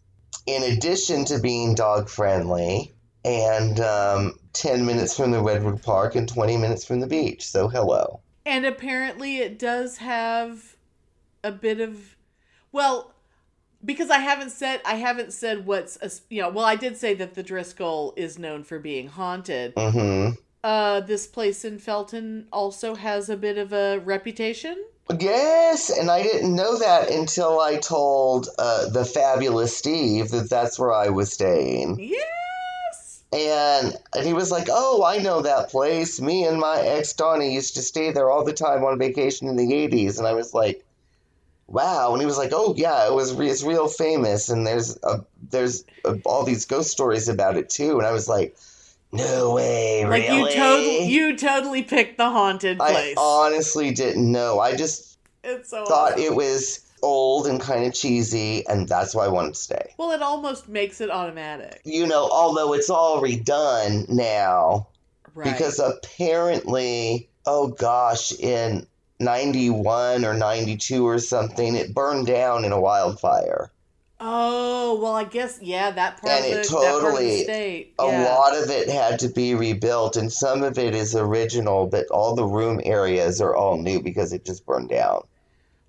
In 0.46 0.62
addition 0.62 1.24
to 1.26 1.38
being 1.38 1.74
dog 1.74 2.08
friendly 2.08 2.92
and 3.24 3.80
um, 3.80 4.34
10 4.52 4.84
minutes 4.84 5.16
from 5.16 5.30
the 5.30 5.40
Redwood 5.40 5.82
Park 5.82 6.14
and 6.14 6.28
20 6.28 6.56
minutes 6.58 6.84
from 6.84 7.00
the 7.00 7.06
beach. 7.06 7.46
So, 7.46 7.68
hello. 7.68 8.20
And 8.44 8.66
apparently 8.66 9.38
it 9.38 9.58
does 9.58 9.98
have 9.98 10.76
a 11.44 11.52
bit 11.52 11.80
of 11.80 12.16
well, 12.72 13.11
because 13.84 14.10
I 14.10 14.18
haven't 14.18 14.50
said 14.50 14.80
I 14.84 14.94
haven't 14.94 15.32
said 15.32 15.66
what's 15.66 15.98
a, 16.02 16.10
you 16.32 16.42
know, 16.42 16.50
well 16.50 16.64
I 16.64 16.76
did 16.76 16.96
say 16.96 17.14
that 17.14 17.34
the 17.34 17.44
Driskill 17.44 18.12
is 18.16 18.38
known 18.38 18.64
for 18.64 18.78
being 18.78 19.08
haunted. 19.08 19.74
hmm. 19.76 20.30
Uh 20.64 21.00
this 21.00 21.26
place 21.26 21.64
in 21.64 21.78
Felton 21.78 22.46
also 22.52 22.94
has 22.94 23.28
a 23.28 23.36
bit 23.36 23.58
of 23.58 23.72
a 23.72 23.98
reputation. 23.98 24.76
Yes, 25.18 25.90
and 25.90 26.10
I 26.10 26.22
didn't 26.22 26.54
know 26.54 26.78
that 26.78 27.10
until 27.10 27.60
I 27.60 27.76
told 27.76 28.48
uh, 28.58 28.88
the 28.88 29.04
fabulous 29.04 29.76
Steve 29.76 30.30
that 30.30 30.48
that's 30.48 30.78
where 30.78 30.92
I 30.92 31.08
was 31.08 31.32
staying. 31.32 31.98
Yes. 32.00 33.24
And, 33.32 33.96
and 34.14 34.26
he 34.26 34.32
was 34.32 34.50
like, 34.50 34.68
Oh, 34.70 35.02
I 35.04 35.18
know 35.18 35.42
that 35.42 35.70
place. 35.70 36.20
Me 36.20 36.44
and 36.44 36.60
my 36.60 36.80
ex 36.80 37.14
Donnie 37.14 37.54
used 37.54 37.74
to 37.74 37.82
stay 37.82 38.12
there 38.12 38.30
all 38.30 38.44
the 38.44 38.52
time 38.52 38.84
on 38.84 38.98
vacation 38.98 39.48
in 39.48 39.56
the 39.56 39.72
80s. 39.72 40.18
And 40.18 40.26
I 40.26 40.34
was 40.34 40.54
like, 40.54 40.84
Wow. 41.72 42.12
And 42.12 42.20
he 42.20 42.26
was 42.26 42.38
like, 42.38 42.50
Oh, 42.52 42.74
yeah, 42.76 43.06
it 43.08 43.12
was 43.12 43.34
re- 43.34 43.48
it's 43.50 43.64
real 43.64 43.88
famous. 43.88 44.48
And 44.50 44.66
there's 44.66 44.96
a, 45.02 45.24
there's 45.50 45.84
a, 46.04 46.20
all 46.24 46.44
these 46.44 46.66
ghost 46.66 46.90
stories 46.90 47.28
about 47.28 47.56
it 47.56 47.68
too. 47.70 47.98
And 47.98 48.06
I 48.06 48.12
was 48.12 48.28
like, 48.28 48.56
No 49.10 49.54
way, 49.54 50.04
Like 50.04 50.22
really? 50.28 50.50
you 50.50 50.56
totally 50.56 51.04
you 51.08 51.36
totally 51.36 51.82
picked 51.82 52.18
the 52.18 52.30
haunted 52.30 52.78
place 52.78 53.16
I 53.18 53.20
honestly 53.20 53.90
didn't 53.92 54.30
know. 54.30 54.60
I 54.60 54.76
just 54.76 55.18
it's 55.42 55.70
so 55.70 55.84
thought 55.86 56.12
awesome. 56.12 56.22
it 56.24 56.34
was 56.36 56.80
old 57.02 57.48
and 57.48 57.60
kind 57.60 57.84
of 57.84 57.92
cheesy, 57.92 58.64
and 58.68 58.88
that's 58.88 59.12
why 59.12 59.24
I 59.24 59.28
wanted 59.28 59.54
to 59.54 59.60
stay. 59.60 59.92
Well, 59.98 60.12
it 60.12 60.22
almost 60.22 60.68
makes 60.68 61.00
it 61.00 61.10
automatic. 61.10 61.80
You 61.84 62.06
know, 62.06 62.28
although 62.30 62.74
it's 62.74 62.88
all 62.90 63.20
redone 63.20 64.08
now, 64.08 64.86
Right. 65.34 65.50
because 65.52 65.80
apparently, 65.80 67.28
oh 67.46 67.68
gosh, 67.68 68.32
in 68.38 68.86
91 69.20 70.24
or 70.24 70.34
92 70.34 71.06
or 71.06 71.18
something, 71.18 71.74
it 71.76 71.94
burned 71.94 72.26
down 72.26 72.64
in 72.64 72.72
a 72.72 72.80
wildfire. 72.80 73.70
Oh, 74.24 75.00
well, 75.02 75.14
I 75.14 75.24
guess 75.24 75.58
yeah, 75.60 75.90
that 75.90 76.20
part 76.20 76.32
And 76.32 76.44
of 76.44 76.50
the, 76.52 76.60
it 76.60 76.62
that 76.62 76.70
part 76.70 76.86
of 76.86 77.00
the 77.02 77.08
totally- 77.08 77.42
state. 77.42 77.94
A 77.98 78.06
lot 78.06 78.56
of 78.56 78.70
it 78.70 78.88
had 78.88 79.18
to 79.20 79.28
be 79.28 79.54
rebuilt, 79.54 80.16
and 80.16 80.32
some 80.32 80.62
of 80.62 80.78
it 80.78 80.94
is 80.94 81.16
original, 81.16 81.86
but 81.86 82.06
all 82.08 82.36
the 82.36 82.44
room 82.44 82.80
areas 82.84 83.40
are 83.40 83.56
all 83.56 83.78
new 83.78 84.00
because 84.00 84.32
it 84.32 84.44
just 84.44 84.64
burned 84.64 84.90
down. 84.90 85.22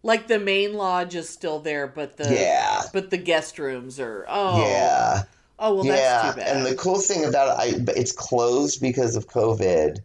Like 0.02 0.28
the 0.28 0.40
main 0.40 0.74
lodge 0.74 1.16
is 1.16 1.30
still 1.30 1.60
there, 1.60 1.86
but 1.88 2.18
the 2.18 2.34
yeah. 2.34 2.82
but 2.92 3.10
the 3.12 3.18
guest 3.18 3.58
rooms 3.60 4.00
are 4.02 4.26
oh 4.28 4.60
Yeah. 4.62 5.24
oh 5.60 5.76
well 5.76 5.86
yeah, 5.86 5.94
that's 5.94 6.36
too 6.36 6.42
bad. 6.42 6.58
and 6.58 6.66
the 6.66 6.76
cool 6.76 7.00
thing 7.00 7.24
about 7.26 7.48
it, 7.68 7.88
I, 7.88 7.94
it's 7.96 8.12
closed 8.12 8.82
because 8.82 9.16
of 9.16 9.28
COVID, 9.30 10.00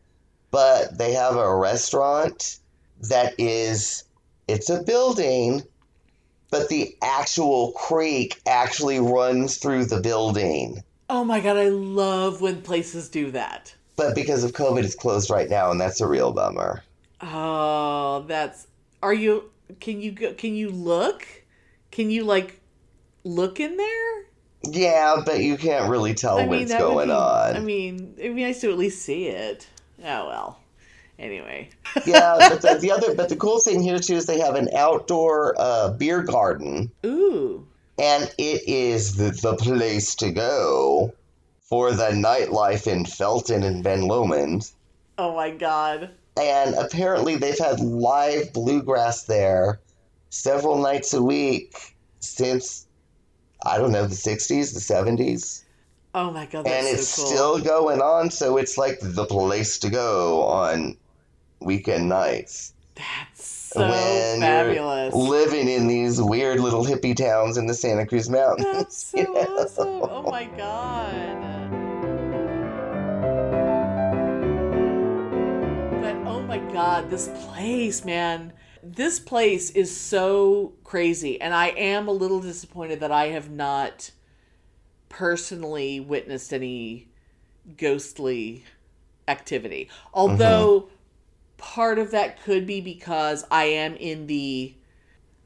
but 0.52 0.96
they 0.98 1.14
have 1.14 1.34
a 1.36 1.56
restaurant 1.56 2.58
that 3.02 3.34
is, 3.38 4.04
it's 4.46 4.70
a 4.70 4.82
building, 4.82 5.62
but 6.50 6.68
the 6.68 6.96
actual 7.02 7.72
creek 7.72 8.40
actually 8.46 9.00
runs 9.00 9.58
through 9.58 9.86
the 9.86 10.00
building. 10.00 10.82
oh 11.10 11.24
my 11.24 11.40
god, 11.40 11.56
I 11.56 11.68
love 11.68 12.40
when 12.40 12.62
places 12.62 13.08
do 13.08 13.30
that. 13.32 13.74
But 13.96 14.14
because 14.14 14.44
of 14.44 14.52
COVID, 14.52 14.84
it's 14.84 14.94
closed 14.94 15.28
right 15.28 15.50
now, 15.50 15.70
and 15.70 15.80
that's 15.80 16.00
a 16.00 16.06
real 16.06 16.32
bummer. 16.32 16.82
Oh, 17.20 18.24
that's 18.28 18.68
are 19.02 19.14
you 19.14 19.50
can 19.80 20.00
you 20.00 20.12
go 20.12 20.34
can 20.34 20.54
you 20.54 20.70
look? 20.70 21.26
Can 21.90 22.10
you 22.10 22.24
like 22.24 22.60
look 23.24 23.60
in 23.60 23.76
there? 23.76 24.24
Yeah, 24.64 25.22
but 25.24 25.40
you 25.40 25.56
can't 25.56 25.90
really 25.90 26.14
tell 26.14 26.38
I 26.38 26.46
mean 26.46 26.60
what's 26.60 26.74
going 26.74 27.08
be, 27.08 27.14
on. 27.14 27.56
I 27.56 27.60
mean, 27.60 28.14
it'd 28.18 28.36
be 28.36 28.44
nice 28.44 28.60
to 28.60 28.70
at 28.70 28.78
least 28.78 29.02
see 29.02 29.26
it. 29.26 29.66
Oh 30.00 30.26
well. 30.28 30.60
Anyway. 31.18 31.68
yeah, 32.06 32.36
but 32.38 32.62
the, 32.62 32.78
the 32.80 32.92
other, 32.92 33.14
but 33.14 33.28
the 33.28 33.36
cool 33.36 33.58
thing 33.60 33.82
here 33.82 33.98
too 33.98 34.14
is 34.14 34.26
they 34.26 34.38
have 34.38 34.54
an 34.54 34.68
outdoor 34.76 35.54
uh, 35.58 35.90
beer 35.92 36.22
garden. 36.22 36.90
Ooh. 37.04 37.66
and 37.98 38.32
it 38.38 38.62
is 38.68 39.16
the, 39.16 39.30
the 39.30 39.56
place 39.56 40.14
to 40.16 40.30
go 40.30 41.12
for 41.62 41.90
the 41.92 42.10
nightlife 42.10 42.86
in 42.86 43.04
Felton 43.04 43.62
and 43.64 43.82
Ben 43.82 44.02
Lomond. 44.02 44.70
Oh 45.18 45.34
my 45.34 45.50
god. 45.50 46.10
And 46.40 46.76
apparently, 46.76 47.34
they've 47.34 47.58
had 47.58 47.80
live 47.80 48.52
bluegrass 48.52 49.24
there 49.24 49.80
several 50.30 50.80
nights 50.80 51.12
a 51.12 51.22
week 51.22 51.96
since 52.20 52.86
I 53.66 53.78
don't 53.78 53.90
know 53.90 54.06
the 54.06 54.14
'60s, 54.14 54.72
the 54.72 54.78
'70s, 54.78 55.64
Oh 56.14 56.30
my 56.30 56.46
god, 56.46 56.64
that's 56.64 56.86
and 56.86 56.98
it's 56.98 57.08
so 57.08 57.22
cool. 57.22 57.30
still 57.30 57.58
going 57.60 58.00
on. 58.00 58.30
So 58.30 58.56
it's 58.56 58.78
like 58.78 58.98
the 59.00 59.24
place 59.24 59.78
to 59.80 59.90
go 59.90 60.42
on 60.44 60.96
weekend 61.60 62.08
nights. 62.08 62.72
That's 62.94 63.44
so 63.44 63.80
when 63.80 64.40
fabulous. 64.40 65.14
you're 65.14 65.22
living 65.28 65.68
in 65.68 65.86
these 65.86 66.20
weird 66.20 66.58
little 66.60 66.84
hippie 66.84 67.16
towns 67.16 67.56
in 67.56 67.66
the 67.66 67.74
Santa 67.74 68.06
Cruz 68.06 68.28
Mountains. 68.28 68.66
That's 68.72 69.04
so 69.04 69.18
you 69.18 69.24
know? 69.24 69.40
awesome. 69.40 70.02
Oh 70.02 70.22
my 70.22 70.44
god. 70.44 71.70
But 76.00 76.16
oh 76.26 76.42
my 76.42 76.58
god, 76.72 77.10
this 77.10 77.28
place, 77.46 78.04
man. 78.04 78.52
This 78.82 79.20
place 79.20 79.70
is 79.70 79.94
so 79.94 80.72
crazy. 80.82 81.40
And 81.40 81.52
I 81.52 81.68
am 81.68 82.08
a 82.08 82.12
little 82.12 82.40
disappointed 82.40 83.00
that 83.00 83.12
I 83.12 83.26
have 83.28 83.50
not 83.50 84.12
personally 85.08 86.00
witnessed 86.00 86.52
any 86.52 87.08
ghostly 87.76 88.64
activity. 89.26 89.88
Although 90.14 90.80
mm-hmm. 90.80 90.94
Part 91.58 91.98
of 91.98 92.10
that 92.12 92.42
could 92.42 92.66
be 92.66 92.80
because 92.80 93.44
I 93.50 93.64
am 93.66 93.96
in 93.96 94.26
the 94.28 94.74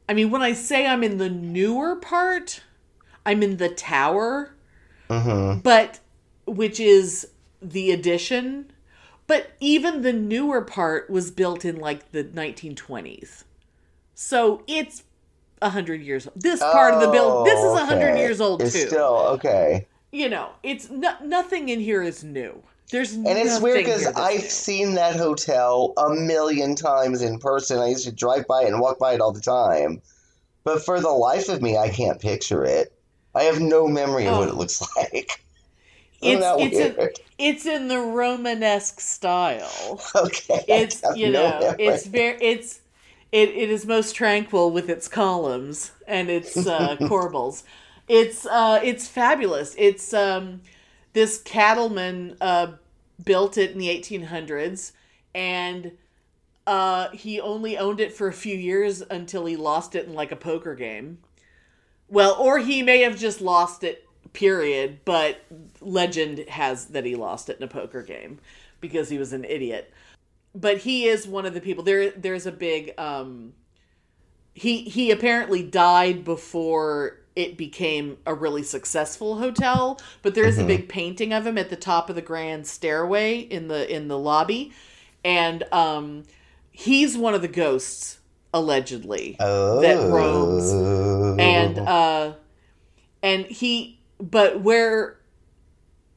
I 0.09 0.15
mean, 0.15 0.31
when 0.31 0.43
I 0.43 0.53
say 0.53 0.87
I'm 0.87 1.05
in 1.05 1.19
the 1.19 1.31
newer 1.31 1.97
part, 1.97 2.63
I'm 3.27 3.43
in 3.43 3.57
the 3.59 3.69
tower, 3.71 4.55
hmm 5.09 5.63
but 5.63 6.01
which 6.47 6.81
is 6.81 7.29
the 7.61 7.91
addition. 7.93 8.73
But 9.27 9.53
even 9.61 10.03
the 10.03 10.13
newer 10.13 10.63
part 10.63 11.09
was 11.09 11.31
built 11.31 11.65
in 11.65 11.77
like 11.79 12.13
the 12.13 12.25
1920s. 12.25 13.45
So 14.15 14.63
it's 14.67 15.05
a 15.63 15.71
hundred 15.71 16.03
years 16.03 16.27
old. 16.27 16.41
This 16.43 16.65
part 16.65 16.95
of 16.95 17.01
the 17.01 17.09
build, 17.09 17.45
this 17.45 17.63
is 17.65 17.75
a 17.75 17.87
hundred 17.87 18.15
Oh, 18.15 18.15
okay. 18.15 18.23
years 18.23 18.41
old 18.41 18.65
It's 18.65 18.73
too. 18.73 18.89
still 18.89 19.19
okay. 19.35 19.87
you 20.11 20.29
know, 20.29 20.51
it's 20.63 20.91
no, 20.91 21.15
nothing 21.25 21.69
in 21.69 21.81
here 21.81 22.03
is 22.03 22.23
new. 22.25 22.63
There's 22.91 23.15
And 23.15 23.27
it's 23.27 23.61
weird 23.61 23.85
because 23.85 24.07
I've 24.07 24.43
seen 24.43 24.95
that 24.95 25.17
hotel 25.17 25.95
a 25.97 26.11
million 26.11 26.75
times 26.75 27.23
in 27.23 27.39
person. 27.39 27.79
I 27.79 27.89
used 27.89 28.05
to 28.05 28.13
drive 28.13 28.47
by 28.47 28.63
it 28.65 28.69
and 28.69 28.81
walk 28.81 28.99
by 28.99 29.15
it 29.15 29.21
all 29.21 29.33
the 29.33 29.41
time. 29.41 30.03
But 30.65 30.85
for 30.85 31.01
the 31.01 31.09
life 31.11 31.49
of 31.49 31.63
me, 31.63 31.77
I 31.77 31.89
can't 31.89 32.21
picture 32.21 32.65
it. 32.65 32.93
I 33.35 33.45
have 33.45 33.61
no 33.61 33.89
memory 33.89 34.27
of 34.27 34.37
what 34.37 34.49
Oh. 34.49 34.53
it 34.53 34.55
looks 34.57 34.81
like. 34.97 35.43
It's 36.21 36.41
that 36.41 36.61
it's 36.61 36.79
a, 36.79 37.09
it's 37.39 37.67
in 37.67 37.89
the 37.89 37.99
Romanesque 37.99 39.01
style. 39.01 40.01
okay. 40.15 40.65
It's 40.69 41.03
you 41.17 41.31
no 41.31 41.49
know 41.51 41.61
memory. 41.61 41.85
it's 41.87 42.07
very 42.07 42.39
it's 42.41 42.81
it, 43.33 43.49
it 43.49 43.71
is 43.71 43.87
most 43.87 44.15
tranquil 44.15 44.71
with 44.71 44.89
its 44.91 45.09
columns 45.09 45.91
and 46.07 46.29
its 46.31 46.57
uh, 46.67 46.97
corbels. 47.01 47.65
It's 48.07 48.47
uh 48.47 48.81
it's 48.85 49.09
fabulous. 49.09 49.75
It's 49.79 50.13
um 50.15 50.61
this 51.13 51.41
cattleman 51.43 52.37
uh 52.41 52.73
built 53.25 53.59
it 53.59 53.71
in 53.73 53.79
the 53.79 53.89
1800s 53.89 54.93
and 55.35 55.93
uh 56.67 57.09
he 57.11 57.41
only 57.41 57.77
owned 57.79 58.01
it 58.01 58.13
for 58.13 58.29
a 58.29 58.33
few 58.33 58.57
years 58.57 59.03
until 59.03 59.47
he 59.47 59.57
lost 59.57 59.95
it 59.95 60.07
in 60.07 60.15
like 60.15 60.33
a 60.33 60.37
poker 60.37 60.75
game. 60.75 61.19
Well, 62.09 62.37
or 62.39 62.59
he 62.59 62.83
may 62.83 63.01
have 63.01 63.19
just 63.19 63.41
lost 63.41 63.85
it 63.85 64.07
period. 64.33 65.01
But 65.05 65.45
legend 65.81 66.41
has 66.49 66.87
that 66.87 67.05
he 67.05 67.15
lost 67.15 67.49
it 67.49 67.57
in 67.59 67.63
a 67.63 67.69
poker 67.69 68.03
game 68.03 68.39
because 68.81 69.09
he 69.09 69.19
was 69.19 69.33
an 69.33 69.45
idiot. 69.45 69.93
But 70.55 70.79
he 70.79 71.07
is 71.07 71.27
one 71.27 71.47
of 71.47 71.55
the 71.55 71.61
people. 71.61 71.85
There, 71.85 72.11
there's 72.11 72.47
a 72.47 72.53
big. 72.53 72.93
Um, 72.99 73.55
he 74.55 74.83
he 74.83 75.11
apparently 75.11 75.63
died 75.63 76.25
before 76.25 77.21
it 77.35 77.57
became 77.57 78.19
a 78.27 78.35
really 78.35 78.63
successful 78.63 79.39
hotel. 79.39 80.01
But 80.23 80.35
there 80.35 80.45
is 80.45 80.59
a 80.59 80.65
big 80.65 80.89
painting 80.89 81.33
of 81.33 81.47
him 81.47 81.57
at 81.59 81.71
the 81.71 81.77
top 81.77 82.11
of 82.11 82.17
the 82.17 82.23
grand 82.23 82.67
stairway 82.67 83.39
in 83.39 83.69
the 83.69 83.91
in 83.95 84.09
the 84.09 84.19
lobby, 84.19 84.73
and 85.25 85.63
um, 85.73 86.25
he's 86.71 87.17
one 87.17 87.35
of 87.35 87.43
the 87.43 87.49
ghosts 87.49 88.19
allegedly 88.55 89.37
Oh. 89.41 89.81
that 89.81 89.97
roams 90.11 90.71
and 91.41 91.79
uh 91.79 92.35
and 93.23 93.47
he 93.47 93.99
but 94.21 94.61
where 94.61 95.19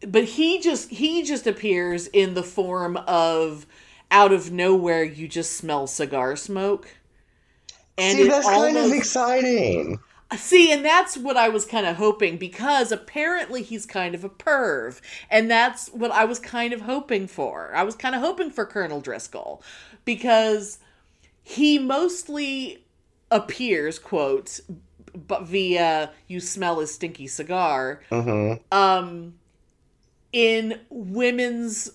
but 0.06 0.26
he 0.26 0.60
just 0.60 0.90
he 0.90 1.24
just 1.24 1.48
appears 1.48 2.08
in 2.08 2.34
the 2.34 2.44
form 2.44 2.98
of 3.08 3.66
out 4.12 4.34
of 4.34 4.52
nowhere 4.52 5.02
you 5.02 5.30
just 5.30 5.54
smell 5.54 5.88
cigar 5.88 6.36
smoke 6.36 6.90
and 7.98 8.18
See, 8.18 8.28
that's 8.28 8.46
kind 8.46 8.76
of 8.76 8.92
exciting. 8.92 10.00
See, 10.38 10.72
and 10.72 10.84
that's 10.84 11.18
what 11.18 11.38
I 11.38 11.50
was 11.50 11.66
kind 11.66 11.86
of 11.86 11.98
hoping 11.98 12.38
because 12.38 12.92
apparently 12.92 13.62
he's 13.62 13.86
kind 13.86 14.16
of 14.16 14.24
a 14.24 14.30
perv. 14.30 15.02
And 15.30 15.50
that's 15.50 15.90
what 15.90 16.12
I 16.12 16.26
was 16.26 16.40
kind 16.40 16.74
of 16.74 16.82
hoping 16.82 17.28
for. 17.28 17.72
I 17.76 17.84
was 17.84 17.96
kind 17.96 18.16
of 18.16 18.22
hoping 18.22 18.52
for 18.52 18.66
Colonel 18.66 19.02
Driskill 19.02 19.62
because 20.04 20.80
he 21.44 21.78
mostly 21.78 22.84
appears, 23.32 24.00
quote, 24.00 24.60
but 25.16 25.44
via 25.44 26.12
you 26.28 26.40
smell 26.40 26.80
his 26.80 26.94
stinky 26.94 27.28
cigar, 27.28 28.02
hmm 28.10 28.54
um, 28.72 29.36
in 30.34 30.82
women's 30.90 31.92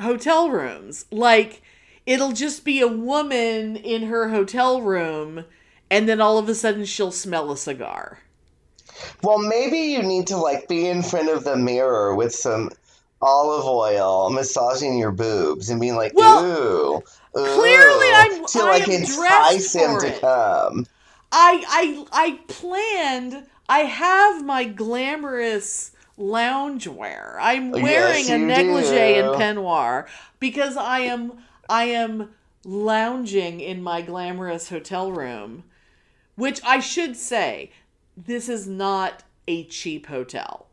hotel 0.00 0.48
rooms. 0.50 1.04
Like, 1.10 1.62
it'll 2.06 2.32
just 2.32 2.64
be 2.64 2.80
a 2.80 2.88
woman 2.88 3.76
in 3.76 4.04
her 4.04 4.30
hotel 4.30 4.80
room, 4.80 5.44
and 5.90 6.08
then 6.08 6.20
all 6.20 6.38
of 6.38 6.48
a 6.48 6.54
sudden 6.54 6.84
she'll 6.84 7.12
smell 7.12 7.50
a 7.50 7.56
cigar. 7.56 8.18
Well, 9.22 9.38
maybe 9.38 9.78
you 9.78 10.02
need 10.02 10.26
to 10.28 10.36
like 10.36 10.68
be 10.68 10.86
in 10.88 11.02
front 11.02 11.28
of 11.28 11.44
the 11.44 11.56
mirror 11.56 12.14
with 12.14 12.34
some 12.34 12.70
olive 13.22 13.64
oil, 13.64 14.30
massaging 14.30 14.98
your 14.98 15.12
boobs, 15.12 15.68
and 15.70 15.80
being 15.80 15.96
like, 15.96 16.12
Well, 16.14 16.44
"Ooh, 16.44 16.96
ooh," 16.96 17.54
clearly 17.56 18.08
I'm- 18.14 18.46
to 18.46 18.60
I 18.60 18.62
like 18.62 18.88
entice 18.88 19.72
him 19.74 19.98
to 20.00 20.06
it. 20.06 20.20
come. 20.20 20.86
I 21.32 21.64
I 21.68 22.06
I 22.12 22.38
planned. 22.48 23.46
I 23.68 23.80
have 23.80 24.44
my 24.44 24.64
glamorous 24.64 25.90
loungewear. 26.18 27.36
I'm 27.40 27.74
oh, 27.74 27.78
Yes, 27.78 27.82
wearing 27.84 28.30
a 28.30 28.38
negligee 28.46 29.14
do. 29.20 29.32
and 29.32 29.40
peignoir 29.40 30.06
because 30.40 30.76
I 30.76 31.00
am 31.00 31.32
I 31.68 31.84
am 31.84 32.30
lounging 32.64 33.60
in 33.60 33.82
my 33.82 34.02
glamorous 34.02 34.68
hotel 34.68 35.12
room, 35.12 35.64
which 36.36 36.60
I 36.64 36.80
should 36.80 37.16
say 37.16 37.70
this 38.16 38.48
is 38.48 38.66
not 38.66 39.24
a 39.48 39.64
cheap 39.64 40.06
hotel. 40.06 40.66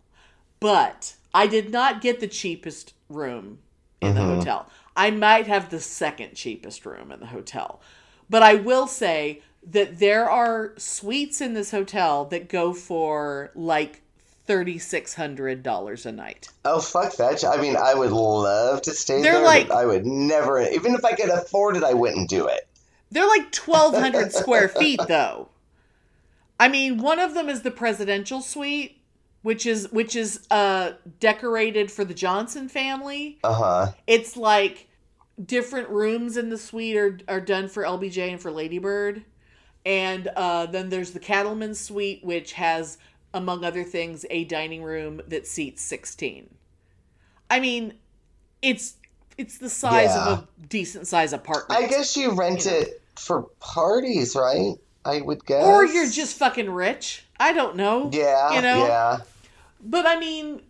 But 0.60 1.16
I 1.34 1.48
did 1.48 1.72
not 1.72 2.02
get 2.02 2.20
the 2.20 2.28
cheapest 2.28 2.94
room 3.10 3.60
in 4.00 4.16
the 4.16 4.22
mm-hmm. 4.22 4.40
hotel. 4.40 4.70
I 4.96 5.12
might 5.12 5.48
have 5.48 5.70
the 5.70 5.80
second 5.80 6.36
cheapest 6.36 6.86
room 6.86 7.12
in 7.12 7.20
the 7.20 7.28
hotel. 7.28 7.82
But 8.30 8.44
I 8.44 8.56
will 8.56 8.88
say 8.88 9.42
that 9.66 10.00
there 10.00 10.30
are 10.30 10.74
suites 10.78 11.42
in 11.42 11.54
this 11.54 11.72
hotel 11.72 12.26
that 12.26 12.50
go 12.50 12.74
for 12.74 13.52
like 13.56 14.02
$3,600 14.48 16.06
a 16.06 16.12
night. 16.12 16.50
Oh 16.66 16.82
fuck 16.82 17.16
that! 17.16 17.44
I 17.46 17.62
mean, 17.62 17.78
I 17.78 17.94
would 17.94 18.12
love 18.12 18.82
to 18.84 18.92
stay 18.92 19.22
They're 19.22 19.34
there, 19.34 19.44
like- 19.44 19.70
but 19.70 19.78
I 19.78 19.86
would 19.86 20.06
never. 20.06 20.62
Even 20.62 20.96
if 20.96 21.06
I 21.06 21.14
could 21.14 21.30
afford 21.30 21.78
it, 21.78 21.84
I 21.84 21.94
wouldn't 21.94 22.30
do 22.30 22.48
it. 22.48 22.68
They're 23.12 23.28
like 23.28 23.56
1,200 23.56 24.34
square 24.34 24.68
feet, 24.68 25.00
though. 25.08 25.48
I 26.64 26.70
mean, 26.70 26.98
one 26.98 27.20
of 27.20 27.34
them 27.34 27.50
is 27.50 27.62
the 27.62 27.72
presidential 27.72 28.42
suite, 28.42 29.02
which 29.42 29.66
is 29.66 29.92
which 29.92 30.16
is 30.16 30.48
uh 30.50 30.94
decorated 31.20 31.92
for 31.92 32.06
the 32.06 32.14
Johnson 32.14 32.70
family. 32.70 33.38
Uh 33.44 33.54
huh. 33.54 33.92
It's 34.08 34.38
like 34.38 34.88
different 35.44 35.90
rooms 35.90 36.38
in 36.38 36.50
the 36.50 36.58
suite 36.58 36.96
are 36.96 37.20
are 37.28 37.42
done 37.42 37.68
for 37.68 37.84
LBJ 37.84 38.32
and 38.32 38.42
for 38.42 38.50
Ladybird. 38.52 39.26
And 39.86 40.30
uh, 40.38 40.68
then 40.68 40.88
there's 40.88 41.12
the 41.12 41.20
Cattleman 41.20 41.76
suite, 41.76 42.24
which 42.24 42.54
has, 42.54 42.98
among 43.34 43.66
other 43.66 43.84
things, 43.84 44.26
a 44.30 44.46
dining 44.46 44.82
room 44.82 45.22
that 45.28 45.46
seats 45.46 45.82
16. 45.82 46.50
I 47.50 47.60
mean, 47.60 47.96
it's 48.62 48.96
it's 49.38 49.58
the 49.58 49.70
size 49.70 50.12
Yeah. 50.16 50.26
of 50.30 50.40
a 50.40 50.48
decent 50.70 51.08
size 51.08 51.34
apartment. 51.34 51.78
I 51.84 51.88
guess 51.88 52.16
you 52.16 52.32
rent 52.32 52.64
You 52.64 52.72
know. 52.72 52.78
it 52.78 53.02
for 53.18 53.42
parties, 53.60 54.36
right? 54.38 54.76
I 55.06 55.22
would 55.22 55.46
guess. 55.46 55.64
or 55.64 55.86
you're 55.86 56.10
just 56.10 56.38
fucking 56.38 56.70
rich. 56.70 57.26
I 57.40 57.54
don't 57.54 57.76
know. 57.76 58.10
yeah, 58.14 58.56
you 58.56 58.62
know? 58.62 58.86
yeah. 58.86 59.18
But 59.82 60.06
I 60.06 60.18
mean, 60.20 60.62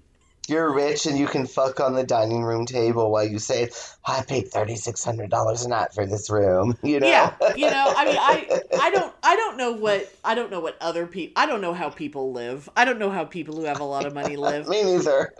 You're 0.48 0.74
rich 0.74 1.06
and 1.06 1.18
you 1.18 1.28
can 1.28 1.46
fuck 1.48 1.80
on 1.80 1.94
the 1.94 2.04
dining 2.04 2.44
room 2.44 2.66
table 2.66 3.10
while 3.12 3.24
you 3.26 3.40
say, 3.40 3.70
"I 4.06 4.24
paid 4.24 4.48
thirty 4.50 4.76
six 4.76 5.04
hundred 5.04 5.30
dollars 5.30 5.64
a 5.64 5.70
night 5.70 5.94
for 5.94 6.06
this 6.06 6.30
room." 6.30 6.76
You 6.84 7.00
know. 7.00 7.08
yeah, 7.08 7.34
you 7.56 7.70
know, 7.70 7.94
I 7.96 8.06
mean, 8.06 8.18
I 8.20 8.62
I 8.82 8.90
don't 8.90 9.14
I 9.24 9.36
don't 9.36 9.58
know 9.58 9.72
what 9.72 10.12
I 10.24 10.36
don't 10.36 10.52
know 10.52 10.60
what 10.60 10.78
other 10.82 11.06
people 11.08 11.34
I 11.42 11.46
don't 11.46 11.62
know 11.62 11.74
how 11.74 11.90
people 11.90 12.34
live. 12.34 12.68
I 12.76 12.84
don't 12.86 13.00
know 13.00 13.10
how 13.12 13.24
people 13.24 13.56
who 13.56 13.64
have 13.66 13.80
a 13.80 13.86
lot 13.86 14.06
of 14.06 14.14
money 14.14 14.36
live. 14.36 14.68
Me 14.74 14.84
neither. 14.84 15.32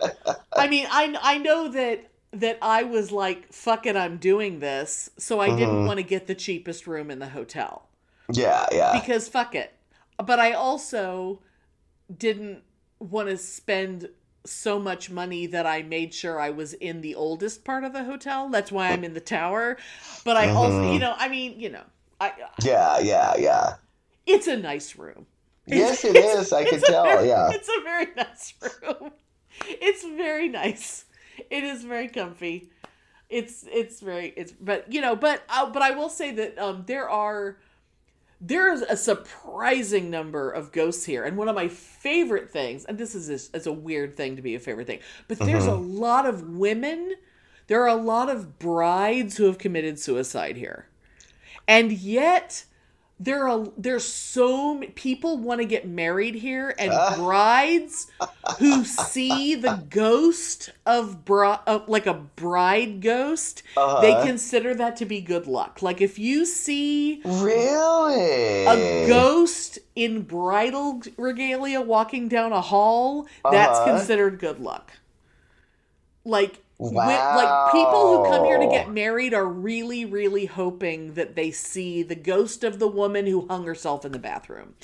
I 0.56 0.68
mean, 0.68 0.86
I 0.90 1.16
I 1.20 1.38
know 1.38 1.68
that 1.68 2.06
that 2.32 2.58
I 2.62 2.84
was 2.84 3.12
like, 3.12 3.52
fuck 3.52 3.86
it, 3.86 3.96
I'm 3.96 4.16
doing 4.16 4.60
this, 4.60 5.10
so 5.18 5.38
I 5.40 5.50
didn't 5.50 5.82
Mhm. 5.82 5.86
want 5.86 5.98
to 5.98 6.02
get 6.04 6.26
the 6.26 6.34
cheapest 6.34 6.86
room 6.86 7.10
in 7.10 7.18
the 7.18 7.28
hotel 7.28 7.88
yeah, 8.32 8.66
yeah. 8.72 8.98
because 9.00 9.28
fuck 9.28 9.54
it. 9.54 9.72
But 10.24 10.38
I 10.38 10.52
also 10.52 11.40
didn't 12.16 12.62
want 13.00 13.28
to 13.28 13.36
spend 13.36 14.08
so 14.46 14.78
much 14.78 15.10
money 15.10 15.46
that 15.46 15.66
I 15.66 15.82
made 15.82 16.12
sure 16.12 16.38
I 16.38 16.50
was 16.50 16.74
in 16.74 17.00
the 17.00 17.14
oldest 17.14 17.64
part 17.64 17.82
of 17.82 17.92
the 17.92 18.04
hotel. 18.04 18.48
That's 18.50 18.70
why 18.70 18.90
I'm 18.90 19.02
in 19.04 19.14
the 19.14 19.20
tower. 19.20 19.78
But 20.24 20.36
I 20.36 20.50
also, 20.50 20.82
Mhm. 20.82 20.92
you 20.94 20.98
know, 21.00 21.14
I 21.16 21.28
mean, 21.28 21.58
you 21.58 21.70
know, 21.70 21.82
I 22.20 22.32
Yeah, 22.62 22.98
yeah, 22.98 23.34
yeah. 23.38 23.76
it's 24.26 24.46
a 24.46 24.56
nice 24.56 24.96
room. 24.96 25.26
Yes, 25.66 26.04
it 26.04 26.14
is. 26.14 26.52
I 26.52 26.64
can 26.64 26.80
tell. 26.80 27.04
very- 27.04 27.28
Yeah. 27.28 27.50
It's 27.52 27.68
a 27.68 27.80
very 27.82 28.06
nice 28.16 28.54
room. 28.82 29.12
It's 29.66 30.04
very 30.04 30.48
nice. 30.48 31.06
It 31.50 31.64
is 31.64 31.82
very 31.84 32.08
comfy. 32.08 32.70
It's 33.30 33.64
it's 33.72 34.00
very 34.00 34.32
it's 34.36 34.52
but 34.52 34.92
you 34.92 35.00
know 35.00 35.16
but 35.16 35.42
uh, 35.48 35.70
but 35.70 35.80
I 35.82 35.92
will 35.92 36.10
say 36.10 36.30
that 36.32 36.58
um 36.58 36.84
there 36.86 37.08
are 37.08 37.56
there's 38.46 38.82
a 38.82 38.96
surprising 38.96 40.10
number 40.10 40.50
of 40.50 40.70
ghosts 40.70 41.04
here 41.04 41.24
and 41.24 41.36
one 41.36 41.48
of 41.48 41.54
my 41.54 41.68
favorite 41.68 42.50
things 42.50 42.84
and 42.84 42.98
this 42.98 43.14
is 43.14 43.30
a, 43.30 43.56
it's 43.56 43.66
a 43.66 43.72
weird 43.72 44.16
thing 44.16 44.36
to 44.36 44.42
be 44.42 44.54
a 44.54 44.60
favorite 44.60 44.86
thing 44.86 45.00
but 45.28 45.38
there's 45.38 45.66
a 45.66 45.70
mm-hmm. 45.70 45.96
lot 45.96 46.26
of 46.26 46.42
women 46.50 47.14
there 47.66 47.82
are 47.82 47.88
a 47.88 47.94
lot 47.94 48.28
of 48.28 48.58
brides 48.58 49.36
who 49.36 49.44
have 49.44 49.58
committed 49.58 49.98
suicide 49.98 50.56
here. 50.56 50.86
And 51.66 51.92
yet 51.92 52.64
there 53.20 53.48
are 53.48 53.68
there's 53.78 54.04
so 54.04 54.74
many 54.74 54.88
people 54.88 55.36
want 55.38 55.60
to 55.60 55.64
get 55.64 55.86
married 55.86 56.34
here 56.34 56.74
and 56.78 56.90
Ah. 56.92 57.14
brides 57.16 58.08
who 58.58 58.84
see 58.84 59.54
the 59.54 59.84
ghost 59.88 60.70
of 60.84 61.24
bri- 61.24 61.62
of 61.66 61.88
like 61.88 62.06
a 62.06 62.14
bride 62.14 63.00
ghost 63.00 63.62
Uh-huh. 63.76 64.00
they 64.00 64.12
consider 64.26 64.74
that 64.74 64.96
to 64.96 65.04
be 65.04 65.20
good 65.20 65.46
luck 65.46 65.80
like 65.80 66.00
if 66.00 66.18
you 66.18 66.44
see 66.44 67.22
Really? 67.24 68.66
a 68.66 69.06
ghost 69.06 69.78
in 69.94 70.22
bridal 70.22 71.00
regalia 71.16 71.80
walking 71.80 72.26
down 72.26 72.52
a 72.52 72.60
hall 72.60 73.26
that's 73.48 73.78
Uh-huh. 73.78 73.96
considered 73.96 74.40
good 74.40 74.58
luck 74.58 74.90
like 76.24 76.63
wi- 76.90 77.26
like 77.30 77.72
people 77.72 78.08
who 78.08 78.28
come 78.30 78.44
here 78.44 78.58
to 78.58 78.66
get 78.66 78.90
married 78.90 79.34
are 79.34 79.46
really 79.46 80.04
really 80.04 80.46
hoping 80.46 81.14
that 81.14 81.36
they 81.36 81.50
see 81.50 82.02
the 82.02 82.14
ghost 82.14 82.64
of 82.64 82.78
the 82.78 82.88
woman 82.88 83.26
who 83.26 83.46
hung 83.48 83.64
herself 83.66 84.04
in 84.04 84.12
the 84.12 84.18
bathroom. 84.18 84.74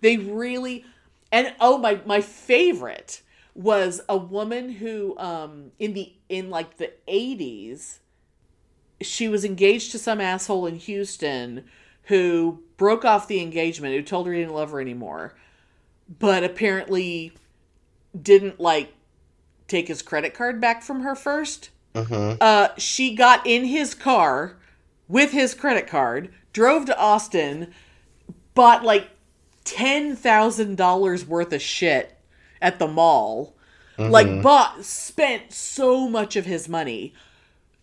They 0.00 0.16
really 0.16 0.84
and 1.32 1.54
oh 1.60 1.78
my 1.78 2.00
my 2.06 2.20
favorite 2.20 3.22
was 3.54 4.02
a 4.08 4.16
woman 4.16 4.70
who 4.70 5.16
um 5.18 5.72
in 5.78 5.94
the 5.94 6.12
in 6.28 6.50
like 6.50 6.76
the 6.78 6.92
80s 7.08 7.98
she 9.00 9.28
was 9.28 9.44
engaged 9.44 9.92
to 9.92 9.98
some 9.98 10.20
asshole 10.20 10.66
in 10.66 10.76
Houston 10.76 11.64
who 12.04 12.62
broke 12.76 13.04
off 13.04 13.28
the 13.28 13.40
engagement, 13.40 13.94
who 13.94 14.02
told 14.02 14.26
her 14.26 14.32
he 14.32 14.40
didn't 14.40 14.54
love 14.54 14.70
her 14.70 14.80
anymore, 14.80 15.34
but 16.18 16.44
apparently 16.44 17.32
didn't 18.20 18.60
like 18.60 18.94
take 19.68 19.88
his 19.88 20.02
credit 20.02 20.34
card 20.34 20.60
back 20.60 20.82
from 20.82 21.00
her 21.00 21.14
first. 21.14 21.70
Mm-hmm. 21.94 22.36
Uh, 22.40 22.68
she 22.76 23.14
got 23.14 23.46
in 23.46 23.64
his 23.64 23.94
car 23.94 24.56
with 25.08 25.32
his 25.32 25.54
credit 25.54 25.86
card, 25.86 26.32
drove 26.52 26.86
to 26.86 26.98
Austin, 26.98 27.72
bought 28.54 28.84
like 28.84 29.10
ten 29.64 30.16
thousand 30.16 30.76
dollars 30.76 31.26
worth 31.26 31.52
of 31.52 31.62
shit 31.62 32.18
at 32.60 32.78
the 32.78 32.88
mall. 32.88 33.56
Mm-hmm. 33.98 34.10
Like 34.10 34.42
bought 34.42 34.84
spent 34.84 35.52
so 35.52 36.08
much 36.08 36.36
of 36.36 36.44
his 36.44 36.68
money. 36.68 37.14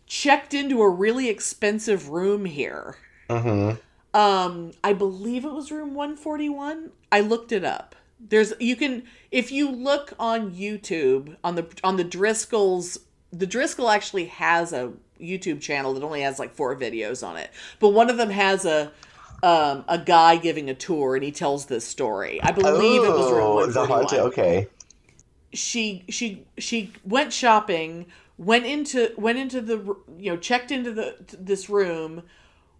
Checked 0.05 0.53
into 0.53 0.81
a 0.81 0.89
really 0.89 1.27
expensive 1.27 2.09
room 2.09 2.45
here. 2.45 2.97
Mm-hmm. 3.29 3.79
Um, 4.15 4.71
I 4.83 4.93
believe 4.93 5.43
it 5.43 5.51
was 5.51 5.71
room 5.71 5.95
141. 5.95 6.91
I 7.11 7.21
looked 7.21 7.51
it 7.51 7.63
up. 7.63 7.95
There's 8.29 8.53
you 8.59 8.75
can 8.75 9.03
if 9.31 9.51
you 9.51 9.69
look 9.69 10.13
on 10.19 10.51
YouTube 10.51 11.35
on 11.43 11.55
the 11.55 11.67
on 11.83 11.97
the 11.97 12.05
Driskills, 12.05 12.97
the 13.31 13.47
Driskill 13.47 13.93
actually 13.93 14.25
has 14.25 14.73
a 14.73 14.93
YouTube 15.19 15.61
channel 15.61 15.93
that 15.93 16.03
only 16.03 16.21
has 16.21 16.39
like 16.39 16.53
four 16.53 16.75
videos 16.75 17.25
on 17.25 17.37
it. 17.37 17.51
But 17.79 17.89
one 17.89 18.09
of 18.09 18.17
them 18.17 18.29
has 18.29 18.65
a 18.65 18.91
um, 19.43 19.83
a 19.89 19.97
guy 19.97 20.37
giving 20.37 20.69
a 20.69 20.73
tour 20.73 21.15
and 21.15 21.23
he 21.23 21.31
tells 21.31 21.65
this 21.65 21.85
story. 21.85 22.41
I 22.41 22.51
believe 22.51 23.03
it 23.03 23.09
was 23.09 23.29
room 23.31 23.41
Oh, 23.41 23.65
the 23.67 23.79
141. 23.81 24.27
Okay. 24.29 24.67
she 25.53 26.05
she 26.09 26.45
she 26.57 26.93
went 27.03 27.33
shopping 27.33 28.05
went 28.37 28.65
into 28.65 29.11
went 29.17 29.37
into 29.37 29.61
the 29.61 29.77
you 30.17 30.31
know 30.31 30.37
checked 30.37 30.71
into 30.71 30.91
the 30.91 31.15
this 31.37 31.69
room 31.69 32.23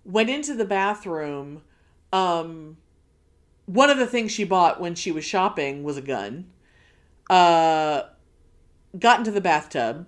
went 0.05 0.29
into 0.29 0.55
the 0.55 0.65
bathroom 0.65 1.61
um 2.11 2.77
one 3.65 3.89
of 3.89 3.97
the 3.97 4.05
things 4.07 4.31
she 4.31 4.43
bought 4.43 4.79
when 4.81 4.95
she 4.95 5.11
was 5.11 5.23
shopping 5.25 5.83
was 5.83 5.97
a 5.97 6.01
gun 6.01 6.45
uh 7.29 8.03
got 8.99 9.19
into 9.19 9.31
the 9.31 9.41
bathtub 9.41 10.05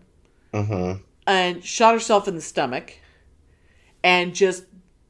Mm-hmm. 0.54 1.02
and 1.28 1.64
shot 1.64 1.94
herself 1.94 2.28
in 2.30 2.36
the 2.36 2.42
stomach 2.42 2.94
and 4.04 4.34
just 4.34 4.64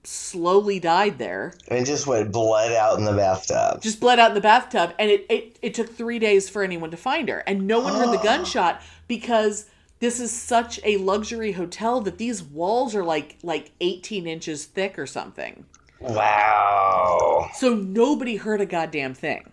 slowly 0.04 0.80
died 0.80 1.18
there 1.20 1.54
And 1.68 1.78
it 1.80 1.86
just 1.86 2.08
went 2.08 2.32
bled 2.32 2.72
out 2.74 2.98
in 2.98 3.06
the 3.06 3.14
bathtub. 3.14 3.82
just 3.82 4.00
bled 4.00 4.18
out 4.20 4.30
in 4.32 4.36
the 4.36 4.42
bathtub 4.42 4.94
and 4.98 5.12
it, 5.12 5.26
it, 5.30 5.60
it 5.62 5.74
took 5.76 5.90
three 5.96 6.18
days 6.20 6.50
for 6.50 6.64
anyone 6.64 6.90
to 6.92 6.98
find 6.98 7.30
her 7.30 7.40
and 7.46 7.68
no 7.68 7.80
one 7.80 7.94
heard 7.94 8.12
the 8.12 8.18
gunshot 8.24 8.82
because 9.08 9.66
this 10.00 10.20
is 10.20 10.32
such 10.32 10.80
a 10.84 10.98
luxury 10.98 11.52
hotel 11.54 12.02
that 12.02 12.18
these 12.18 12.42
walls 12.42 12.96
are 12.96 13.04
like 13.04 13.38
like 13.44 13.72
18 13.82 14.26
inches 14.28 14.66
thick 14.66 14.98
or 14.98 15.06
something 15.08 15.66
Wow. 16.08 17.50
so 17.56 17.76
nobody 17.76 18.36
heard 18.36 18.62
a 18.62 18.66
goddamn 18.66 19.14
thing 19.14 19.52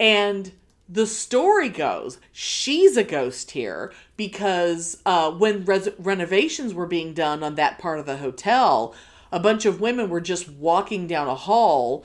and 0.00 0.52
the 0.88 1.06
story 1.06 1.68
goes 1.68 2.18
she's 2.32 2.96
a 2.96 3.04
ghost 3.04 3.52
here 3.52 3.92
because 4.16 4.98
uh, 5.06 5.30
when 5.30 5.64
res- 5.64 5.90
renovations 5.98 6.74
were 6.74 6.86
being 6.86 7.14
done 7.14 7.42
on 7.42 7.54
that 7.56 7.78
part 7.78 7.98
of 7.98 8.06
the 8.06 8.18
hotel 8.18 8.94
a 9.30 9.40
bunch 9.40 9.64
of 9.64 9.80
women 9.80 10.10
were 10.10 10.20
just 10.20 10.48
walking 10.48 11.06
down 11.06 11.28
a 11.28 11.34
hall 11.34 12.04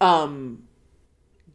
um, 0.00 0.64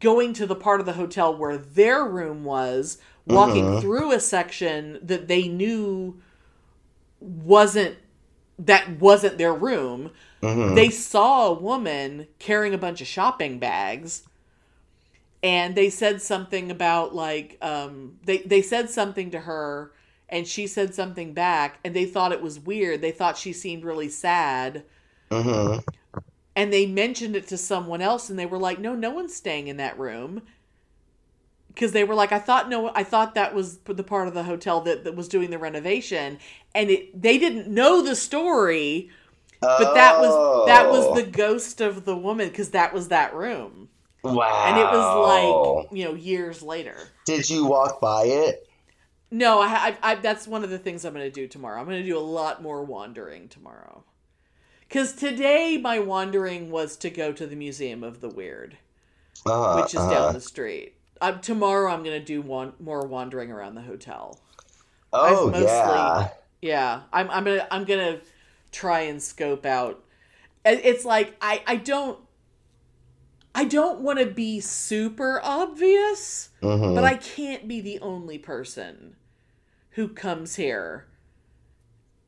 going 0.00 0.32
to 0.34 0.46
the 0.46 0.54
part 0.54 0.80
of 0.80 0.86
the 0.86 0.94
hotel 0.94 1.36
where 1.36 1.56
their 1.56 2.04
room 2.04 2.44
was 2.44 2.98
walking 3.26 3.80
through 3.80 4.12
a 4.12 4.20
section 4.20 4.98
that 5.02 5.28
they 5.28 5.48
knew 5.48 6.18
wasn't 7.20 7.96
that 8.58 9.00
wasn't 9.00 9.38
their 9.38 9.54
room 9.54 10.10
they 10.40 10.88
saw 10.90 11.48
a 11.48 11.52
woman 11.52 12.26
carrying 12.38 12.72
a 12.72 12.78
bunch 12.78 13.00
of 13.00 13.06
shopping 13.06 13.58
bags 13.58 14.22
and 15.42 15.74
they 15.74 15.90
said 15.90 16.20
something 16.20 16.70
about 16.70 17.14
like 17.14 17.56
um 17.62 18.18
they 18.24 18.38
they 18.38 18.62
said 18.62 18.90
something 18.90 19.30
to 19.30 19.40
her 19.40 19.92
and 20.28 20.46
she 20.46 20.66
said 20.66 20.94
something 20.94 21.32
back 21.32 21.78
and 21.84 21.94
they 21.94 22.04
thought 22.04 22.32
it 22.32 22.42
was 22.42 22.60
weird. 22.60 23.00
They 23.00 23.12
thought 23.12 23.38
she 23.38 23.52
seemed 23.52 23.84
really 23.84 24.08
sad. 24.10 24.84
Mm-hmm. 25.30 25.80
and 26.56 26.72
they 26.72 26.86
mentioned 26.86 27.36
it 27.36 27.46
to 27.48 27.58
someone 27.58 28.00
else 28.00 28.30
and 28.30 28.38
they 28.38 28.46
were 28.46 28.56
like 28.56 28.78
no 28.78 28.94
no 28.94 29.10
one's 29.10 29.36
staying 29.36 29.68
in 29.68 29.76
that 29.76 29.98
room 29.98 30.40
because 31.78 31.92
they 31.92 32.02
were 32.02 32.14
like 32.14 32.32
i 32.32 32.38
thought 32.40 32.68
no 32.68 32.90
i 32.96 33.04
thought 33.04 33.36
that 33.36 33.54
was 33.54 33.78
the 33.78 34.02
part 34.02 34.26
of 34.26 34.34
the 34.34 34.42
hotel 34.42 34.80
that, 34.80 35.04
that 35.04 35.14
was 35.14 35.28
doing 35.28 35.50
the 35.50 35.58
renovation. 35.58 36.38
And 36.74 36.90
it 36.90 37.22
they 37.22 37.38
didn't 37.38 37.68
know 37.68 38.02
the 38.02 38.16
story 38.16 39.10
but 39.60 39.94
that 39.94 40.18
was 40.20 40.66
that 40.66 40.90
was 40.90 41.14
the 41.14 41.28
ghost 41.30 41.80
of 41.80 42.04
the 42.04 42.16
woman 42.16 42.48
because 42.48 42.70
that 42.70 42.92
was 42.92 43.08
that 43.08 43.34
room. 43.34 43.88
Wow. 44.24 44.64
and 44.66 44.76
it 44.76 44.84
was 44.84 45.86
like 45.86 45.96
you 45.96 46.04
know 46.04 46.14
years 46.14 46.62
later. 46.62 46.96
Did 47.24 47.48
you 47.48 47.64
walk 47.64 48.00
by 48.00 48.24
it? 48.24 48.68
no 49.30 49.60
I, 49.60 49.66
I, 49.68 49.96
I 50.02 50.14
that's 50.16 50.48
one 50.48 50.64
of 50.64 50.70
the 50.70 50.78
things 50.78 51.04
i'm 51.04 51.14
going 51.14 51.24
to 51.24 51.30
do 51.30 51.46
tomorrow. 51.46 51.78
I'm 51.78 51.86
going 51.86 52.02
to 52.02 52.08
do 52.08 52.18
a 52.18 52.20
lot 52.20 52.60
more 52.60 52.82
wandering 52.82 53.48
tomorrow. 53.48 54.02
Because 54.80 55.12
today 55.12 55.78
my 55.80 56.00
wandering 56.00 56.70
was 56.70 56.96
to 56.96 57.10
go 57.10 57.30
to 57.32 57.46
the 57.46 57.56
museum 57.56 58.02
of 58.02 58.20
the 58.20 58.28
weird 58.28 58.78
Uh-huh, 59.46 59.80
which 59.80 59.94
is 59.94 60.00
uh-huh. 60.00 60.10
down 60.10 60.34
the 60.34 60.40
street 60.40 60.97
um, 61.20 61.40
tomorrow 61.40 61.92
i'm 61.92 62.02
going 62.02 62.18
to 62.18 62.24
do 62.24 62.40
one 62.42 62.72
more 62.80 63.06
wandering 63.06 63.50
around 63.50 63.74
the 63.74 63.82
hotel 63.82 64.38
Oh 65.12 65.46
mostly- 65.50 65.64
yeah. 65.66 66.28
yeah 66.62 67.00
i'm, 67.12 67.30
I'm 67.30 67.44
gonna 67.44 67.66
i'm 67.70 67.84
gonna 67.84 68.20
try 68.72 69.00
and 69.02 69.22
scope 69.22 69.64
out 69.66 70.04
it's 70.64 71.04
like 71.04 71.34
i 71.40 71.62
i 71.66 71.76
don't 71.76 72.18
i 73.54 73.64
don't 73.64 74.00
want 74.00 74.18
to 74.18 74.26
be 74.26 74.60
super 74.60 75.40
obvious 75.42 76.50
Mm-hmm. 76.62 76.94
but 76.94 77.04
i 77.04 77.14
can't 77.14 77.66
be 77.68 77.80
the 77.80 78.00
only 78.00 78.36
person 78.38 79.16
who 79.90 80.08
comes 80.08 80.56
here 80.56 81.06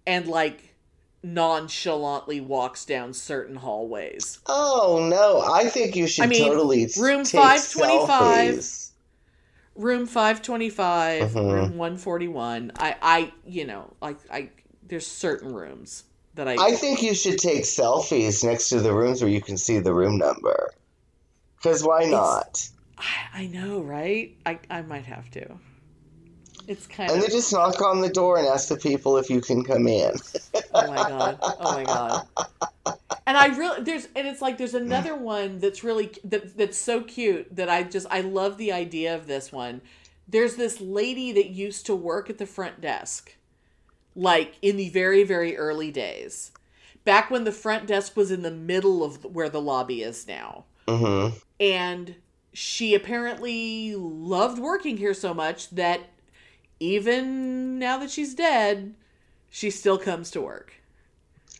and 0.07 0.27
like 0.27 0.75
nonchalantly 1.23 2.41
walks 2.41 2.85
down 2.87 3.13
certain 3.13 3.57
hallways 3.57 4.39
Oh 4.47 5.07
no! 5.11 5.43
I 5.43 5.69
think 5.69 5.95
you 5.95 6.07
should 6.07 6.25
I 6.25 6.29
mean, 6.29 6.49
totally 6.49 6.89
room 6.99 7.25
525. 7.27 8.80
Room 9.77 10.07
525 10.07 11.31
Mhm. 11.31 11.53
room 11.53 11.77
141 11.79 12.73
i 12.77 12.97
i 13.01 13.33
you 13.47 13.65
know 13.67 13.93
like 14.03 14.19
i 14.31 14.51
there's 14.87 15.07
certain 15.07 15.53
rooms 15.55 16.05
that 16.35 16.49
i 16.49 16.57
I 16.69 16.73
think 16.73 17.03
you 17.03 17.15
should 17.15 17.39
take 17.39 17.63
selfies 17.63 18.45
next 18.45 18.69
to 18.71 18.81
the 18.81 18.93
rooms 18.93 19.23
where 19.23 19.31
you 19.31 19.41
can 19.41 19.57
see 19.57 19.79
the 19.79 19.95
room 19.95 20.19
number. 20.19 20.71
Because 21.57 21.85
why 21.85 22.05
not? 22.07 22.69
I, 22.99 23.43
I 23.43 23.47
know 23.47 23.81
right 23.81 24.37
i 24.47 24.59
i 24.71 24.83
might 24.83 25.05
have 25.05 25.31
to 25.33 25.59
it's 26.69 26.87
kind 26.87 27.11
And 27.11 27.19
of 27.19 27.27
then 27.27 27.31
just 27.31 27.53
knock 27.53 27.81
on 27.83 28.01
the 28.01 28.09
door 28.09 28.39
and 28.39 28.47
ask 28.47 28.69
the 28.69 28.77
people 28.77 29.17
if 29.17 29.31
you 29.31 29.41
can 29.41 29.65
come 29.65 29.87
in. 29.89 30.13
oh 30.75 30.87
my 30.89 30.97
god. 30.97 31.39
Oh 31.43 31.73
my 31.73 31.85
god. 31.85 32.27
And 33.27 33.37
i 33.37 33.47
really 33.57 33.83
there's 33.83 34.09
and 34.17 34.27
it's 34.27 34.41
like 34.43 34.59
there's 34.59 34.75
another 34.75 35.15
one 35.15 35.59
that's 35.61 35.85
really 35.85 36.11
that, 36.25 36.57
that's 36.57 36.77
so 36.79 37.03
cute 37.03 37.55
that 37.55 37.69
i 37.69 37.83
just 37.85 38.07
i 38.11 38.21
love 38.21 38.57
the 38.57 38.73
idea 38.73 39.15
of 39.15 39.27
this 39.27 39.53
one. 39.53 39.81
There's 40.29 40.57
this 40.57 40.81
lady 40.81 41.33
that 41.33 41.51
used 41.51 41.87
to 41.87 41.95
work 41.97 42.31
at 42.31 42.39
the 42.39 42.47
front 42.47 42.81
desk 42.81 43.37
like 44.17 44.57
in 44.63 44.77
the 44.77 44.89
very 44.91 45.23
very 45.25 45.57
early 45.57 45.91
days. 45.93 46.53
Back 47.05 47.31
when 47.31 47.45
the 47.45 47.53
front 47.53 47.87
desk 47.87 48.17
was 48.17 48.31
in 48.31 48.43
the 48.43 48.51
middle 48.51 49.03
of 49.05 49.25
where 49.25 49.49
the 49.49 49.61
lobby 49.61 50.03
is 50.03 50.27
now. 50.27 50.65
Mm-hmm. 50.89 51.37
and 51.61 52.17
she 52.53 52.95
apparently 52.95 53.95
loved 53.95 54.59
working 54.59 54.97
here 54.97 55.15
so 55.15 55.33
much 55.33 55.71
that 55.71 56.01
even 56.81 57.79
now 57.79 57.99
that 57.99 58.11
she's 58.11 58.35
dead 58.35 58.95
she 59.51 59.71
still 59.71 59.99
comes 59.99 60.31
to 60.31 60.41
work 60.41 60.73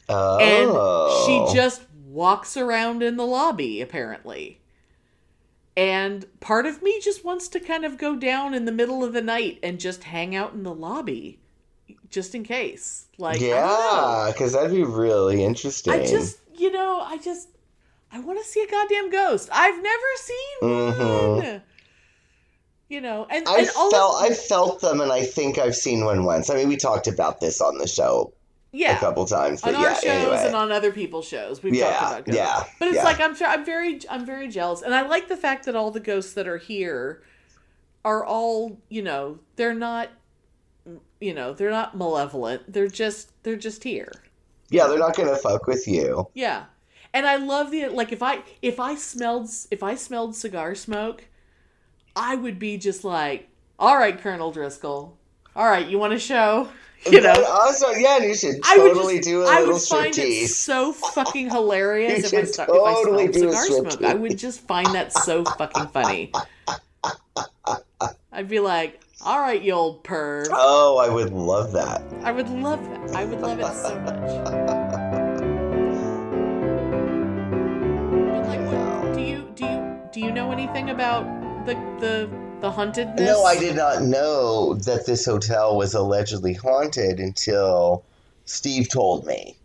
Oh. 0.09 0.39
and 0.39 1.51
she 1.51 1.55
just 1.57 1.83
walks 2.09 2.57
around 2.57 3.03
in 3.03 3.17
the 3.17 3.27
lobby 3.27 3.81
apparently 3.81 4.59
and 5.77 6.27
part 6.41 6.67
of 6.67 6.83
me 6.83 7.01
just 7.01 7.25
wants 7.25 7.47
to 7.49 7.61
kind 7.61 7.85
of 7.85 7.97
go 7.97 8.17
down 8.17 8.55
in 8.55 8.65
the 8.65 8.73
middle 8.73 9.05
of 9.05 9.13
the 9.13 9.23
night 9.23 9.59
and 9.63 9.79
just 9.79 10.03
hang 10.05 10.35
out 10.35 10.53
in 10.53 10.65
the 10.65 10.75
lobby 10.75 11.39
just 12.11 12.35
in 12.35 12.43
case 12.43 13.07
like 13.19 13.37
I 13.37 13.39
don't 13.39 13.49
know. 13.51 13.55
yeah, 14.27 14.33
because 14.33 14.53
that'd 14.53 14.73
be 14.73 14.83
really 14.83 15.45
interesting. 15.45 15.93
I 15.93 16.05
just, 16.05 16.39
you 16.57 16.73
know, 16.73 17.01
I 17.01 17.19
just, 17.19 17.49
I 18.11 18.19
want 18.19 18.41
to 18.41 18.45
see 18.45 18.63
a 18.63 18.69
goddamn 18.71 19.11
ghost. 19.11 19.49
I've 19.53 19.81
never 19.81 20.07
seen 20.17 20.61
Mhm. 20.63 21.37
one. 21.37 21.63
You 22.91 23.01
know, 23.01 23.27
and, 23.31 23.47
I 23.49 23.61
and 23.61 23.69
felt 23.69 23.95
of, 23.95 24.15
I 24.21 24.35
felt 24.35 24.81
them, 24.81 25.01
and 25.01 25.13
I 25.13 25.23
think 25.23 25.59
I've 25.59 25.77
seen 25.77 26.05
one 26.05 26.25
once. 26.25 26.51
I 26.51 26.57
mean, 26.57 26.69
we 26.69 26.77
talked 26.77 27.07
about 27.07 27.39
this 27.41 27.61
on 27.61 27.79
the 27.79 27.87
show 27.87 28.33
yeah, 28.73 28.97
a 28.97 29.01
couple 29.01 29.25
times, 29.27 29.63
but 29.63 29.77
on 29.77 29.81
yeah. 29.81 29.89
our 29.89 29.95
shows 29.95 30.05
anyway, 30.07 30.47
and 30.47 30.57
on 30.57 30.73
other 30.73 30.91
people's 30.91 31.27
shows, 31.27 31.63
we've 31.63 31.75
yeah, 31.75 31.93
talked 31.93 32.03
about 32.03 32.25
ghosts. 32.27 32.39
yeah, 32.39 32.65
But 32.81 32.89
it's 32.89 32.97
yeah. 32.97 33.05
like 33.05 33.21
I'm, 33.21 33.37
sure 33.37 33.47
I'm 33.47 33.65
very, 33.65 34.01
I'm 34.11 34.27
very 34.27 34.49
jealous, 34.49 34.83
and 34.83 34.93
I 34.93 35.03
like 35.03 35.29
the 35.29 35.37
fact 35.37 35.67
that 35.67 35.77
all 35.77 35.93
the 35.93 36.01
ghosts 36.01 36.35
that 36.35 36.49
are 36.49 36.59
here 36.59 37.23
are 38.05 38.25
all, 38.25 38.77
you 38.89 39.03
know, 39.03 39.39
they're 39.55 39.75
not, 39.75 40.11
you 41.21 41.33
know, 41.33 41.53
they're 41.53 41.71
not 41.71 41.97
malevolent. 41.97 42.73
They're 42.73 42.89
just, 42.89 43.31
they're 43.45 43.57
just 43.57 43.85
here. 43.85 44.11
yeah, 44.71 44.89
they're 44.89 44.99
not 44.99 45.17
gonna 45.17 45.37
fuck 45.37 45.67
with 45.67 45.87
you. 45.87 46.29
Yeah. 46.35 46.65
And 47.13 47.27
I 47.27 47.37
love 47.37 47.71
the 47.71 47.89
like 47.89 48.13
if 48.13 48.23
I 48.23 48.43
if 48.63 48.79
I 48.81 48.95
smelled 48.95 49.49
if 49.71 49.83
I 49.83 49.95
smelled 49.97 50.37
cigar 50.37 50.75
smoke, 50.75 51.25
I 52.17 52.35
would 52.35 52.59
be 52.59 52.77
just 52.79 53.05
like, 53.05 53.49
"All 53.79 53.97
right, 53.97 54.19
Colonel 54.19 54.53
Driskill. 54.53 55.13
All 55.57 55.67
right, 55.67 55.87
you 55.87 55.99
want 55.99 56.13
to 56.13 56.19
show?" 56.19 56.69
You 57.11 57.23
know. 57.23 57.33
also, 57.49 57.93
yeah, 57.93 58.19
you 58.19 58.35
should 58.35 58.57
I 58.63 58.77
would 58.77 58.93
totally 58.93 59.17
just, 59.17 59.29
do 59.29 59.41
a 59.43 59.47
I 59.47 59.61
little 59.61 59.71
I 59.71 59.73
would 59.73 59.81
find 59.81 60.19
it 60.19 60.49
so 60.49 60.93
fucking 60.93 61.49
hilarious 61.49 62.25
if 62.31 62.39
I, 62.39 62.45
sta- 62.45 62.67
totally 62.67 63.25
if 63.25 63.37
I 63.37 63.39
cigar 63.39 63.65
smoke. 63.65 64.03
I 64.03 64.13
would 64.13 64.37
just 64.37 64.61
find 64.61 64.87
that 64.89 65.15
so 65.15 65.43
fucking 65.43 65.87
funny. 65.87 66.31
I'd 68.31 68.51
be 68.51 68.61
like, 68.61 69.01
all 69.25 69.41
right, 69.41 69.63
you 69.63 69.73
old 69.73 70.05
perv. 70.05 70.49
Oh, 70.51 70.99
I 70.99 71.09
would 71.09 71.33
love 71.33 71.73
that. 71.73 72.03
I 72.23 72.33
would 72.33 72.51
love 72.51 72.83
that. 72.91 73.17
I 73.17 73.25
would 73.25 73.41
love 73.41 73.59
it 73.61 73.75
so 73.75 73.99
much. 74.01 75.31
Like, 78.47 78.61
what, 78.67 79.15
do 79.15 79.21
you 79.23 79.51
do 79.55 79.65
you 79.65 80.01
do 80.13 80.21
you 80.21 80.33
know 80.33 80.53
anything 80.53 80.91
about 80.91 81.25
the 81.75 81.97
the 82.01 82.31
the 82.61 82.71
hauntedness? 82.71 83.21
No, 83.21 83.45
I 83.45 83.59
did 83.59 83.77
not 83.77 84.03
know 84.03 84.75
that 84.75 85.07
this 85.07 85.25
hotel 85.25 85.77
was 85.77 85.95
allegedly 85.95 86.55
haunted 86.55 87.21
until 87.21 88.05
Steve 88.45 88.89
told 88.89 89.27
me. 89.27 89.57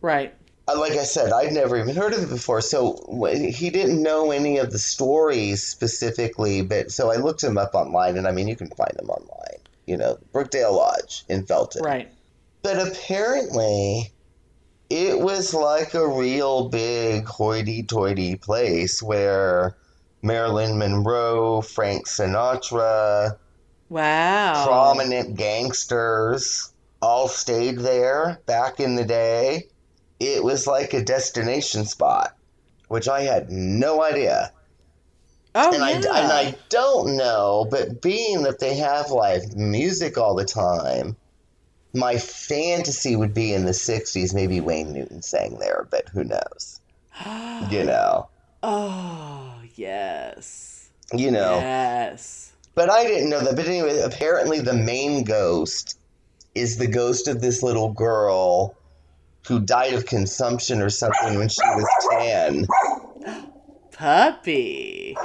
Right. 0.00 0.34
Uh, 0.68 0.78
Like 0.78 0.92
I 0.92 1.04
said, 1.04 1.32
I'd 1.32 1.52
never 1.52 1.76
even 1.76 1.96
heard 1.96 2.12
of 2.12 2.22
it 2.22 2.28
before, 2.28 2.60
so 2.60 3.26
he 3.30 3.70
didn't 3.70 4.02
know 4.02 4.30
any 4.30 4.58
of 4.58 4.70
the 4.70 4.78
stories 4.78 5.62
specifically. 5.62 6.62
But 6.62 6.90
so 6.90 7.10
I 7.10 7.16
looked 7.16 7.42
him 7.42 7.58
up 7.58 7.74
online, 7.74 8.16
and 8.16 8.26
I 8.26 8.32
mean, 8.32 8.48
you 8.48 8.56
can 8.56 8.70
find 8.70 8.92
them 8.96 9.08
online. 9.08 9.60
You 9.86 9.96
know, 9.96 10.18
Brookdale 10.32 10.76
Lodge 10.76 11.24
in 11.28 11.46
Felton. 11.46 11.82
Right. 11.82 12.12
But 12.62 12.84
apparently, 12.84 14.12
it 14.90 15.20
was 15.20 15.54
like 15.54 15.94
a 15.94 16.06
real 16.06 16.68
big 16.68 17.26
hoity-toity 17.26 18.36
place 18.36 19.00
where 19.00 19.76
Marilyn 20.26 20.76
Monroe, 20.76 21.62
Frank 21.62 22.08
Sinatra, 22.08 23.38
Wow. 23.88 24.64
prominent 24.66 25.36
gangsters 25.36 26.72
all 27.00 27.28
stayed 27.28 27.78
there 27.78 28.40
back 28.46 28.80
in 28.80 28.96
the 28.96 29.04
day. 29.04 29.68
It 30.18 30.42
was 30.42 30.66
like 30.66 30.92
a 30.92 31.04
destination 31.04 31.84
spot, 31.84 32.34
which 32.88 33.06
I 33.06 33.20
had 33.20 33.50
no 33.50 34.02
idea. 34.02 34.52
Oh 35.54 35.72
and, 35.72 36.04
yeah. 36.04 36.10
I, 36.10 36.20
and 36.20 36.32
I 36.32 36.56
don't 36.68 37.16
know, 37.16 37.66
but 37.70 38.02
being 38.02 38.42
that 38.42 38.58
they 38.58 38.74
have 38.76 39.10
live 39.10 39.56
music 39.56 40.18
all 40.18 40.34
the 40.34 40.44
time, 40.44 41.16
my 41.94 42.18
fantasy 42.18 43.14
would 43.14 43.32
be 43.32 43.54
in 43.54 43.64
the 43.64 43.72
60s, 43.72 44.34
maybe 44.34 44.60
Wayne 44.60 44.92
Newton 44.92 45.22
sang 45.22 45.58
there, 45.58 45.86
but 45.90 46.08
who 46.08 46.24
knows? 46.24 46.80
You 47.70 47.84
know. 47.84 48.28
Oh 48.62 49.54
yes. 49.76 50.90
You 51.12 51.30
know. 51.30 51.56
Yes. 51.58 52.52
But 52.74 52.90
I 52.90 53.04
didn't 53.04 53.30
know 53.30 53.40
that. 53.40 53.56
But 53.56 53.66
anyway, 53.66 54.00
apparently 54.00 54.60
the 54.60 54.74
main 54.74 55.24
ghost 55.24 55.98
is 56.54 56.76
the 56.78 56.86
ghost 56.86 57.28
of 57.28 57.40
this 57.40 57.62
little 57.62 57.92
girl 57.92 58.76
who 59.46 59.60
died 59.60 59.94
of 59.94 60.06
consumption 60.06 60.82
or 60.82 60.90
something 60.90 61.38
when 61.38 61.48
she 61.48 61.62
was 61.64 61.86
10. 62.10 62.66
Puppy. 63.92 65.16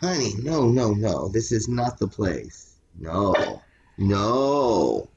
Honey, 0.00 0.34
no, 0.42 0.68
no, 0.68 0.92
no. 0.92 1.28
This 1.28 1.52
is 1.52 1.68
not 1.68 1.98
the 1.98 2.08
place. 2.08 2.76
No. 2.98 3.62
No. 3.98 5.08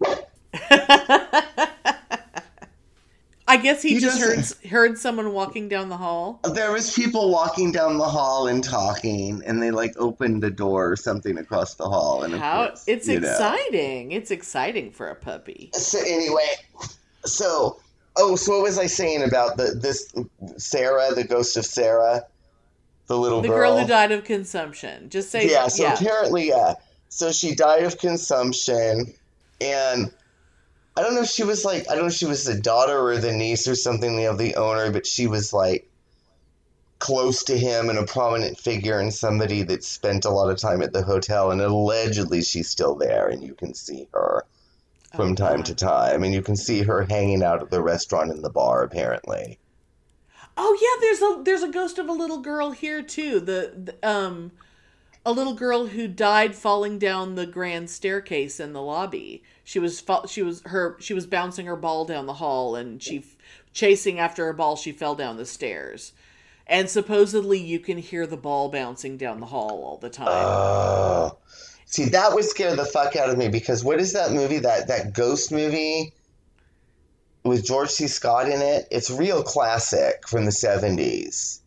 I 3.48 3.56
guess 3.56 3.82
he, 3.82 3.94
He 3.94 3.98
just 4.00 4.20
heard 4.20 4.36
doesn't- 4.36 4.66
heard 4.66 4.98
someone 4.98 5.32
walking 5.32 5.68
down 5.68 5.88
the 5.88 5.96
hall. 5.96 6.38
There 6.54 6.70
was 6.70 6.92
people 6.94 7.30
walking 7.30 7.72
down 7.72 7.96
the 7.96 8.04
hall 8.08 8.46
and 8.46 8.62
talking, 8.62 9.42
and 9.46 9.62
they 9.62 9.70
like 9.70 9.94
opened 9.96 10.42
the 10.42 10.50
door 10.50 10.92
or 10.92 10.96
something 10.96 11.38
across 11.38 11.74
the 11.74 11.88
hall. 11.88 12.22
And 12.24 12.34
How 12.34 12.66
course, 12.68 12.84
it's 12.86 13.08
you 13.08 13.20
know. 13.20 13.28
exciting. 13.28 14.12
It's 14.12 14.30
exciting 14.30 14.92
for 14.92 15.08
a 15.08 15.14
puppy. 15.14 15.70
So 15.72 15.98
anyway, 15.98 16.54
so 17.24 17.80
oh, 18.16 18.36
so 18.36 18.52
what 18.56 18.62
was 18.64 18.78
I 18.78 18.86
saying 18.86 19.22
about 19.22 19.56
the 19.56 19.74
this 19.80 20.12
Sarah, 20.58 21.14
the 21.14 21.24
ghost 21.24 21.56
of 21.56 21.64
Sarah, 21.64 22.26
the 23.06 23.16
little 23.16 23.40
girl. 23.40 23.50
The 23.50 23.56
girl 23.56 23.78
who 23.78 23.86
died 23.86 24.12
of 24.12 24.24
consumption. 24.24 25.08
Just 25.08 25.30
say 25.30 25.48
yeah, 25.50 25.68
so 25.68 25.84
yeah. 25.84 25.94
apparently, 25.94 26.48
yeah. 26.48 26.74
So 27.08 27.32
she 27.32 27.54
died 27.54 27.84
of 27.84 27.96
consumption, 27.96 29.14
and 29.62 30.12
I 30.98 31.02
don't 31.02 31.14
know 31.14 31.22
if 31.22 31.30
she 31.30 31.44
was 31.44 31.64
like, 31.64 31.88
I 31.88 31.94
don't 31.94 32.04
know 32.04 32.08
if 32.08 32.14
she 32.14 32.26
was 32.26 32.44
the 32.44 32.60
daughter 32.60 32.98
or 32.98 33.18
the 33.18 33.32
niece 33.32 33.68
or 33.68 33.76
something 33.76 34.26
of 34.26 34.36
the 34.38 34.56
owner, 34.56 34.90
but 34.90 35.06
she 35.06 35.28
was 35.28 35.52
like 35.52 35.88
close 37.00 37.42
to 37.44 37.58
him 37.58 37.90
and 37.90 37.98
a 37.98 38.04
prominent 38.04 38.58
figure 38.58 38.98
and 39.00 39.14
somebody 39.14 39.62
that 39.62 39.84
spent 39.84 40.24
a 40.24 40.30
lot 40.30 40.50
of 40.50 40.58
time 40.58 40.82
at 40.82 40.92
the 40.92 41.02
hotel, 41.02 41.50
and 41.50 41.60
allegedly 41.60 42.42
she's 42.42 42.68
still 42.70 42.94
there, 42.96 43.28
and 43.28 43.42
you 43.42 43.54
can 43.54 43.74
see 43.74 44.08
her 44.12 44.46
from 45.14 45.34
Oh, 45.34 45.36
time 45.36 45.62
God. 45.62 45.64
to 45.64 45.74
time, 45.74 46.24
and 46.24 46.34
you 46.34 46.42
can 46.42 46.56
see 46.56 46.82
her 46.82 47.04
hanging 47.04 47.42
out 47.42 47.62
at 47.62 47.70
the 47.70 47.82
restaurant 47.82 48.32
and 48.32 48.44
the 48.44 48.50
bar, 48.50 48.82
apparently. 48.84 49.60
Oh 50.56 50.76
yeah, 50.80 51.00
there's 51.00 51.22
a 51.22 51.42
there's 51.44 51.62
a 51.62 51.72
ghost 51.72 51.98
of 51.98 52.08
a 52.08 52.12
little 52.12 52.40
girl 52.40 52.72
here 52.72 53.02
too. 53.02 53.40
The, 53.40 53.94
the 54.02 54.08
um 54.08 54.52
a 55.28 55.32
little 55.32 55.52
girl 55.52 55.88
who 55.88 56.08
died 56.08 56.56
falling 56.56 56.98
down 56.98 57.34
the 57.34 57.44
grand 57.44 57.90
staircase 57.90 58.58
in 58.58 58.72
the 58.72 58.80
lobby. 58.80 59.42
She 59.62 59.78
was 59.78 60.02
she 60.26 60.42
was 60.42 60.62
her 60.62 60.96
she 61.00 61.12
was 61.12 61.26
bouncing 61.26 61.66
her 61.66 61.76
ball 61.76 62.06
down 62.06 62.24
the 62.24 62.32
hall 62.32 62.74
and 62.74 63.02
she 63.02 63.22
chasing 63.74 64.18
after 64.18 64.46
her 64.46 64.54
ball 64.54 64.74
she 64.74 64.90
fell 64.90 65.14
down 65.14 65.36
the 65.36 65.44
stairs. 65.44 66.14
And 66.66 66.88
supposedly 66.88 67.58
you 67.58 67.78
can 67.78 67.98
hear 67.98 68.26
the 68.26 68.38
ball 68.38 68.70
bouncing 68.70 69.18
down 69.18 69.40
the 69.40 69.46
hall 69.46 69.84
all 69.84 69.98
the 69.98 70.08
time. 70.08 70.28
Oh. 70.30 71.36
See, 71.84 72.06
that 72.06 72.32
would 72.32 72.44
scare 72.44 72.74
the 72.74 72.86
fuck 72.86 73.14
out 73.14 73.28
of 73.28 73.36
me 73.36 73.48
because 73.48 73.84
what 73.84 74.00
is 74.00 74.14
that 74.14 74.32
movie, 74.32 74.60
that, 74.60 74.88
that 74.88 75.12
ghost 75.12 75.52
movie 75.52 76.14
with 77.44 77.66
George 77.66 77.90
C. 77.90 78.08
Scott 78.08 78.48
in 78.48 78.62
it? 78.62 78.88
It's 78.90 79.10
real 79.10 79.42
classic 79.42 80.26
from 80.26 80.46
the 80.46 80.50
70s. 80.50 81.60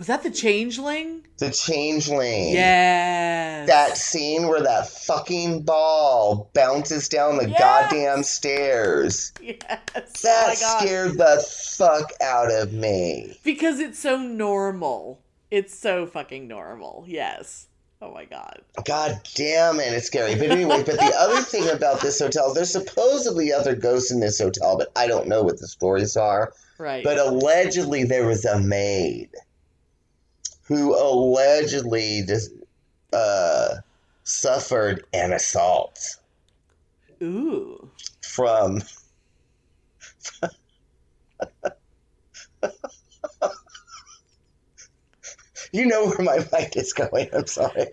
Was 0.00 0.06
that 0.06 0.22
the 0.22 0.30
changeling? 0.30 1.26
The 1.36 1.50
Changeling. 1.50 2.54
Yes. 2.54 3.68
That 3.68 3.98
scene 3.98 4.48
where 4.48 4.62
that 4.62 4.88
fucking 4.88 5.64
ball 5.64 6.50
bounces 6.54 7.06
down 7.06 7.36
the 7.36 7.50
Yes. 7.50 7.58
goddamn 7.58 8.22
stairs. 8.22 9.30
Yes. 9.42 9.58
Oh 9.68 10.00
that 10.22 10.56
oh 10.62 10.78
scared 10.78 11.18
the 11.18 11.46
fuck 11.76 12.12
out 12.22 12.50
of 12.50 12.72
me. 12.72 13.38
Because 13.44 13.78
it's 13.78 13.98
so 13.98 14.16
normal. 14.16 15.20
It's 15.50 15.78
so 15.78 16.06
fucking 16.06 16.48
normal. 16.48 17.04
Yes. 17.06 17.66
Oh 18.00 18.10
my 18.14 18.24
god. 18.24 18.62
God 18.86 19.20
damn 19.34 19.80
it, 19.80 19.92
it's 19.92 20.06
scary. 20.06 20.34
But 20.34 20.50
anyway, 20.50 20.82
but 20.82 20.96
the 20.96 21.12
other 21.18 21.42
thing 21.42 21.68
about 21.68 22.00
this 22.00 22.18
hotel, 22.18 22.54
there's 22.54 22.72
supposedly 22.72 23.52
other 23.52 23.74
ghosts 23.74 24.10
in 24.10 24.20
this 24.20 24.38
hotel, 24.38 24.78
but 24.78 24.90
I 24.96 25.06
don't 25.06 25.28
know 25.28 25.42
what 25.42 25.58
the 25.60 25.68
stories 25.68 26.16
are. 26.16 26.54
Right. 26.78 27.04
But 27.04 27.18
allegedly, 27.18 28.04
there 28.04 28.26
was 28.26 28.46
a 28.46 28.58
maid 28.58 29.28
who 30.70 30.96
allegedly 30.96 32.22
just 32.28 32.52
uh, 33.12 33.74
suffered 34.22 35.04
an 35.12 35.32
assault 35.32 35.98
Ooh. 37.20 37.90
from. 38.22 38.80
you 45.72 45.86
know 45.86 46.06
where 46.06 46.20
my 46.20 46.36
mind 46.52 46.76
is 46.76 46.92
going. 46.92 47.28
I'm 47.32 47.48
sorry. 47.48 47.86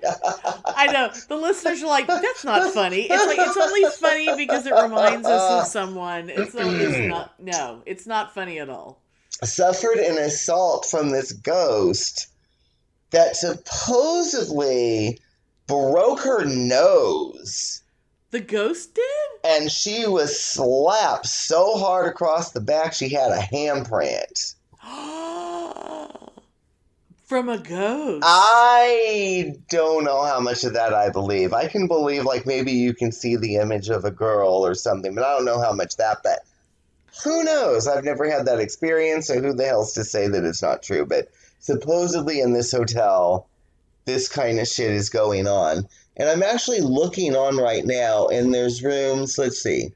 I 0.68 0.92
know. 0.94 1.10
The 1.28 1.36
listeners 1.36 1.82
are 1.82 1.88
like, 1.88 2.06
that's 2.06 2.46
not 2.46 2.72
funny. 2.76 3.08
It's 3.10 3.26
like 3.26 3.40
it's 3.40 3.58
only 3.58 3.90
funny 3.90 4.36
because 4.38 4.68
it 4.68 4.74
reminds 4.74 5.26
us 5.26 5.64
of 5.64 5.68
someone. 5.68 6.30
It's, 6.30 6.54
not- 6.54 6.76
it's 6.76 6.98
not 7.10 7.34
no, 7.40 7.82
it's 7.88 8.06
not 8.06 8.36
funny 8.36 8.60
at 8.60 8.70
all. 8.70 9.02
suffered 9.44 9.98
an 9.98 10.20
assault 10.20 10.86
from 10.86 11.10
this 11.10 11.32
ghost 11.32 12.28
that 13.12 13.36
supposedly 13.36 15.20
broke 15.68 16.20
her 16.22 16.46
nose. 16.46 17.82
The 18.32 18.40
ghost 18.42 18.94
did? 18.96 19.04
And 19.44 19.72
she 19.72 20.06
was 20.06 20.40
slapped 20.40 21.28
so 21.28 21.78
hard 21.78 22.08
across 22.08 22.52
the 22.52 22.60
back 22.60 22.94
she 22.94 23.10
had 23.10 23.32
a 23.32 23.40
handprint. 23.40 24.56
From 27.26 27.50
a 27.50 27.58
ghost. 27.58 28.24
I 28.26 29.56
don't 29.70 30.06
know 30.06 30.24
how 30.24 30.40
much 30.40 30.64
of 30.64 30.74
that 30.74 30.94
I 30.94 31.10
believe. 31.10 31.54
I 31.54 31.68
can 31.68 31.88
believe, 31.88 32.24
like, 32.24 32.46
maybe 32.46 32.72
you 32.72 32.94
can 32.94 33.12
see 33.12 33.36
the 33.36 33.58
image 33.58 33.90
of 33.90 34.06
a 34.06 34.12
girl 34.12 34.66
or 34.66 34.74
something, 34.76 35.14
but 35.14 35.26
I 35.26 35.36
don't 35.36 35.44
know 35.46 35.60
how 35.60 35.74
much 35.74 35.98
that, 35.98 36.20
but 36.24 36.40
who 37.24 37.44
knows? 37.44 37.88
I've 37.88 38.06
never 38.06 38.30
had 38.30 38.46
that 38.46 38.60
experience, 38.60 39.28
so 39.28 39.42
who 39.42 39.54
the 39.54 39.66
hell's 39.66 39.94
to 39.94 40.04
say 40.04 40.28
that 40.28 40.46
it's 40.46 40.62
not 40.62 40.84
true? 40.84 41.06
But 41.06 41.30
supposedly 41.60 42.40
in 42.40 42.54
this 42.54 42.72
hotel, 42.72 43.48
this 44.06 44.30
kind 44.30 44.60
of 44.60 44.68
shit 44.68 44.92
is 44.92 45.10
going 45.10 45.48
on. 45.48 45.88
And 46.16 46.30
I'm 46.30 46.44
actually 46.44 46.82
looking 46.82 47.36
on 47.36 47.58
right 47.58 47.86
now, 47.86 48.28
and 48.28 48.54
there's 48.54 48.84
rooms, 48.84 49.38
let's 49.38 49.62
see, 49.62 49.94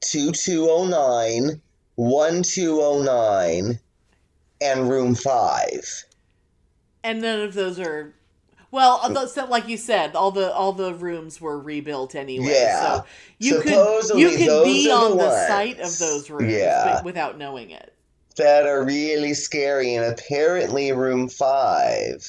2209, 0.00 1.60
1209, 1.96 3.78
and 4.60 4.88
room 4.90 5.14
5. 5.14 6.04
and 7.04 7.20
none 7.20 7.40
of 7.40 7.54
those 7.54 7.78
are 7.78 8.14
well, 8.70 9.00
like 9.48 9.66
you 9.66 9.78
said, 9.78 10.14
all 10.14 10.30
the 10.30 10.52
all 10.52 10.72
the 10.72 10.92
rooms 10.94 11.40
were 11.40 11.58
rebuilt 11.58 12.14
anyway. 12.14 12.48
Yeah. 12.52 12.82
So 12.98 13.04
you 13.38 13.60
could 13.60 13.72
Supposedly 13.72 14.22
you 14.22 14.28
could 14.30 14.64
be 14.64 14.90
on 14.90 15.12
the 15.12 15.24
the 15.24 15.46
site 15.46 15.80
of 15.80 15.98
those 15.98 16.28
rooms 16.28 16.52
Yeah. 16.52 17.02
without 17.02 17.38
knowing 17.38 17.70
it. 17.70 17.94
That 18.38 18.66
are 18.66 18.84
really 18.84 19.34
scary, 19.34 19.94
and 19.94 20.04
apparently 20.06 20.90
room 20.92 21.28
five. 21.28 22.26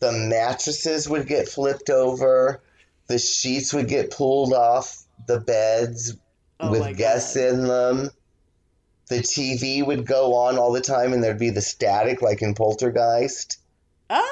the 0.00 0.12
mattresses 0.12 1.08
would 1.08 1.28
get 1.28 1.48
flipped 1.48 1.88
over, 1.90 2.60
the 3.08 3.18
sheets 3.18 3.72
would 3.72 3.86
get 3.86 4.10
pulled 4.10 4.52
off 4.52 5.04
the 5.28 5.38
beds 5.38 6.16
Oh 6.58 6.70
with 6.72 6.96
guests 6.96 7.36
God. 7.36 7.42
in 7.44 7.66
them. 7.68 8.10
The 9.08 9.18
TV 9.20 9.84
would 9.86 10.06
go 10.06 10.34
on 10.34 10.58
all 10.58 10.72
the 10.72 10.80
time, 10.80 11.12
and 11.12 11.22
there'd 11.22 11.38
be 11.38 11.50
the 11.50 11.60
static 11.60 12.22
like 12.22 12.42
in 12.42 12.54
Poltergeist. 12.54 13.58
Ah! 14.10 14.22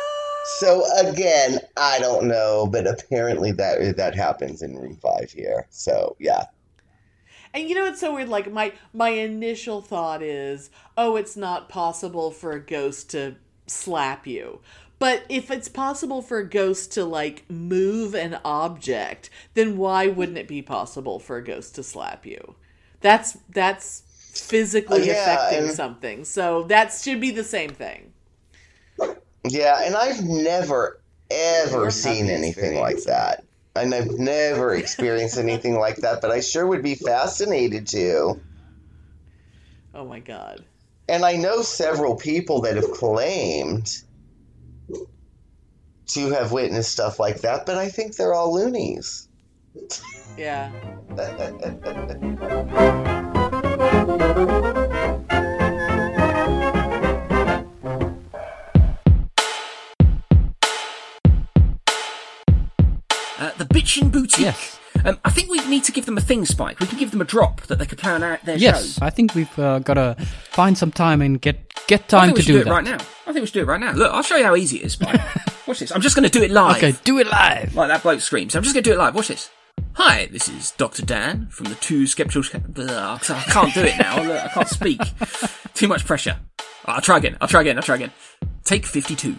So 0.60 0.84
again, 1.06 1.60
I 1.76 1.98
don't 1.98 2.26
know, 2.26 2.66
but 2.70 2.86
apparently 2.86 3.52
that 3.52 3.96
that 3.96 4.14
happens 4.16 4.62
in 4.62 4.76
room 4.76 4.96
five 4.96 5.30
here. 5.30 5.66
So 5.70 6.16
yeah, 6.18 6.46
And 7.52 7.68
you 7.68 7.74
know 7.74 7.84
what's 7.84 8.00
so 8.00 8.14
weird? 8.14 8.28
Like 8.28 8.52
my 8.52 8.72
my 8.92 9.10
initial 9.10 9.80
thought 9.82 10.22
is, 10.22 10.70
oh, 10.96 11.16
it's 11.16 11.36
not 11.36 11.68
possible 11.68 12.30
for 12.30 12.52
a 12.52 12.60
ghost 12.60 13.10
to 13.10 13.36
slap 13.66 14.26
you. 14.26 14.60
But 14.98 15.24
if 15.30 15.50
it's 15.50 15.68
possible 15.68 16.20
for 16.20 16.38
a 16.38 16.48
ghost 16.48 16.92
to 16.92 17.04
like 17.04 17.44
move 17.48 18.14
an 18.14 18.38
object, 18.44 19.30
then 19.54 19.78
why 19.78 20.06
wouldn't 20.08 20.38
it 20.38 20.46
be 20.46 20.62
possible 20.62 21.18
for 21.18 21.38
a 21.38 21.44
ghost 21.44 21.74
to 21.76 21.82
slap 21.82 22.24
you? 22.26 22.54
That's 23.00 23.38
that's 23.48 24.02
physically 24.32 25.02
Uh, 25.02 25.04
yeah, 25.14 25.32
affecting 25.34 25.64
and- 25.68 25.72
something. 25.76 26.24
So 26.24 26.64
that 26.64 26.92
should 26.92 27.20
be 27.20 27.30
the 27.30 27.44
same 27.44 27.70
thing. 27.70 28.12
yeah, 29.48 29.80
and 29.84 29.96
I've 29.96 30.22
never 30.22 31.00
ever 31.30 31.90
seen 31.90 32.28
anything 32.28 32.78
like 32.78 33.02
that, 33.04 33.44
and 33.74 33.94
I've 33.94 34.10
never 34.10 34.74
experienced 34.74 35.38
anything 35.38 35.78
like 35.78 35.96
that. 35.96 36.20
But 36.20 36.30
I 36.30 36.40
sure 36.40 36.66
would 36.66 36.82
be 36.82 36.94
fascinated 36.94 37.86
to. 37.88 38.40
Oh 39.94 40.04
my 40.04 40.20
god. 40.20 40.64
And 41.08 41.24
I 41.24 41.36
know 41.36 41.62
several 41.62 42.16
people 42.16 42.62
that 42.62 42.76
have 42.76 42.92
claimed 42.92 43.90
to 46.08 46.30
have 46.30 46.52
witnessed 46.52 46.92
stuff 46.92 47.18
like 47.18 47.40
that, 47.42 47.66
but 47.66 47.76
I 47.76 47.88
think 47.88 48.16
they're 48.16 48.34
all 48.34 48.54
loonies. 48.54 49.28
Yeah. 50.36 50.70
Uh, 63.40 63.50
the 63.56 63.64
Bitchin' 63.64 64.12
Boutique. 64.12 64.40
Yes. 64.40 64.78
Um, 65.04 65.18
I 65.24 65.30
think 65.30 65.50
we 65.50 65.66
need 65.66 65.84
to 65.84 65.92
give 65.92 66.04
them 66.04 66.18
a 66.18 66.20
thing, 66.20 66.44
Spike. 66.44 66.78
We 66.78 66.86
can 66.86 66.98
give 66.98 67.10
them 67.10 67.22
a 67.22 67.24
drop 67.24 67.62
that 67.62 67.78
they 67.78 67.86
could 67.86 67.98
play 67.98 68.12
out 68.12 68.44
their 68.44 68.56
Yes, 68.58 68.98
show. 68.98 69.06
I 69.06 69.08
think 69.08 69.34
we've 69.34 69.58
uh, 69.58 69.78
got 69.78 69.94
to 69.94 70.14
find 70.50 70.76
some 70.76 70.92
time 70.92 71.22
and 71.22 71.40
get 71.40 71.72
get 71.86 72.02
I 72.02 72.06
time 72.06 72.26
think 72.26 72.36
we 72.38 72.42
to 72.42 72.46
do, 72.46 72.52
do, 72.54 72.60
it 72.60 72.64
that. 72.64 72.70
right 72.70 72.84
now. 72.84 72.98
I 73.26 73.32
think 73.32 73.36
we 73.42 73.46
should 73.46 73.54
do 73.54 73.60
it 73.60 73.66
right 73.66 73.80
now. 73.80 73.92
Look, 73.92 74.12
I'll 74.12 74.22
show 74.22 74.36
you 74.36 74.44
how 74.44 74.56
easy 74.56 74.78
it 74.78 74.84
is, 74.84 74.92
Spike. 74.92 75.20
Watch 75.66 75.78
this. 75.78 75.90
I'm 75.92 76.02
just 76.02 76.16
going 76.16 76.28
to 76.28 76.38
do 76.38 76.44
it 76.44 76.50
live. 76.50 76.76
Okay, 76.76 76.94
do 77.04 77.18
it 77.18 77.28
live. 77.28 77.74
Like 77.74 77.88
that 77.88 78.02
bloke 78.02 78.20
screams. 78.20 78.54
I'm 78.54 78.62
just 78.62 78.74
going 78.74 78.84
to 78.84 78.90
do 78.90 78.94
it 78.94 78.98
live. 78.98 79.14
Watch 79.14 79.28
this. 79.28 79.50
Hi, 79.94 80.26
this 80.30 80.48
is 80.48 80.72
Dr. 80.72 81.04
Dan 81.04 81.46
from 81.48 81.66
the 81.66 81.74
Two 81.76 82.06
Skeptical... 82.06 82.42
I 82.52 83.18
can't 83.18 83.74
do 83.74 83.82
it 83.82 83.98
now. 83.98 84.22
Look, 84.22 84.44
I 84.44 84.48
can't 84.48 84.68
speak. 84.68 85.00
Too 85.74 85.88
much 85.88 86.04
pressure. 86.04 86.38
I'll 86.84 87.00
try 87.00 87.18
again. 87.18 87.36
I'll 87.40 87.48
try 87.48 87.62
again. 87.62 87.76
I'll 87.76 87.82
try 87.82 87.96
again. 87.96 88.12
Take 88.64 88.84
52. 88.84 89.36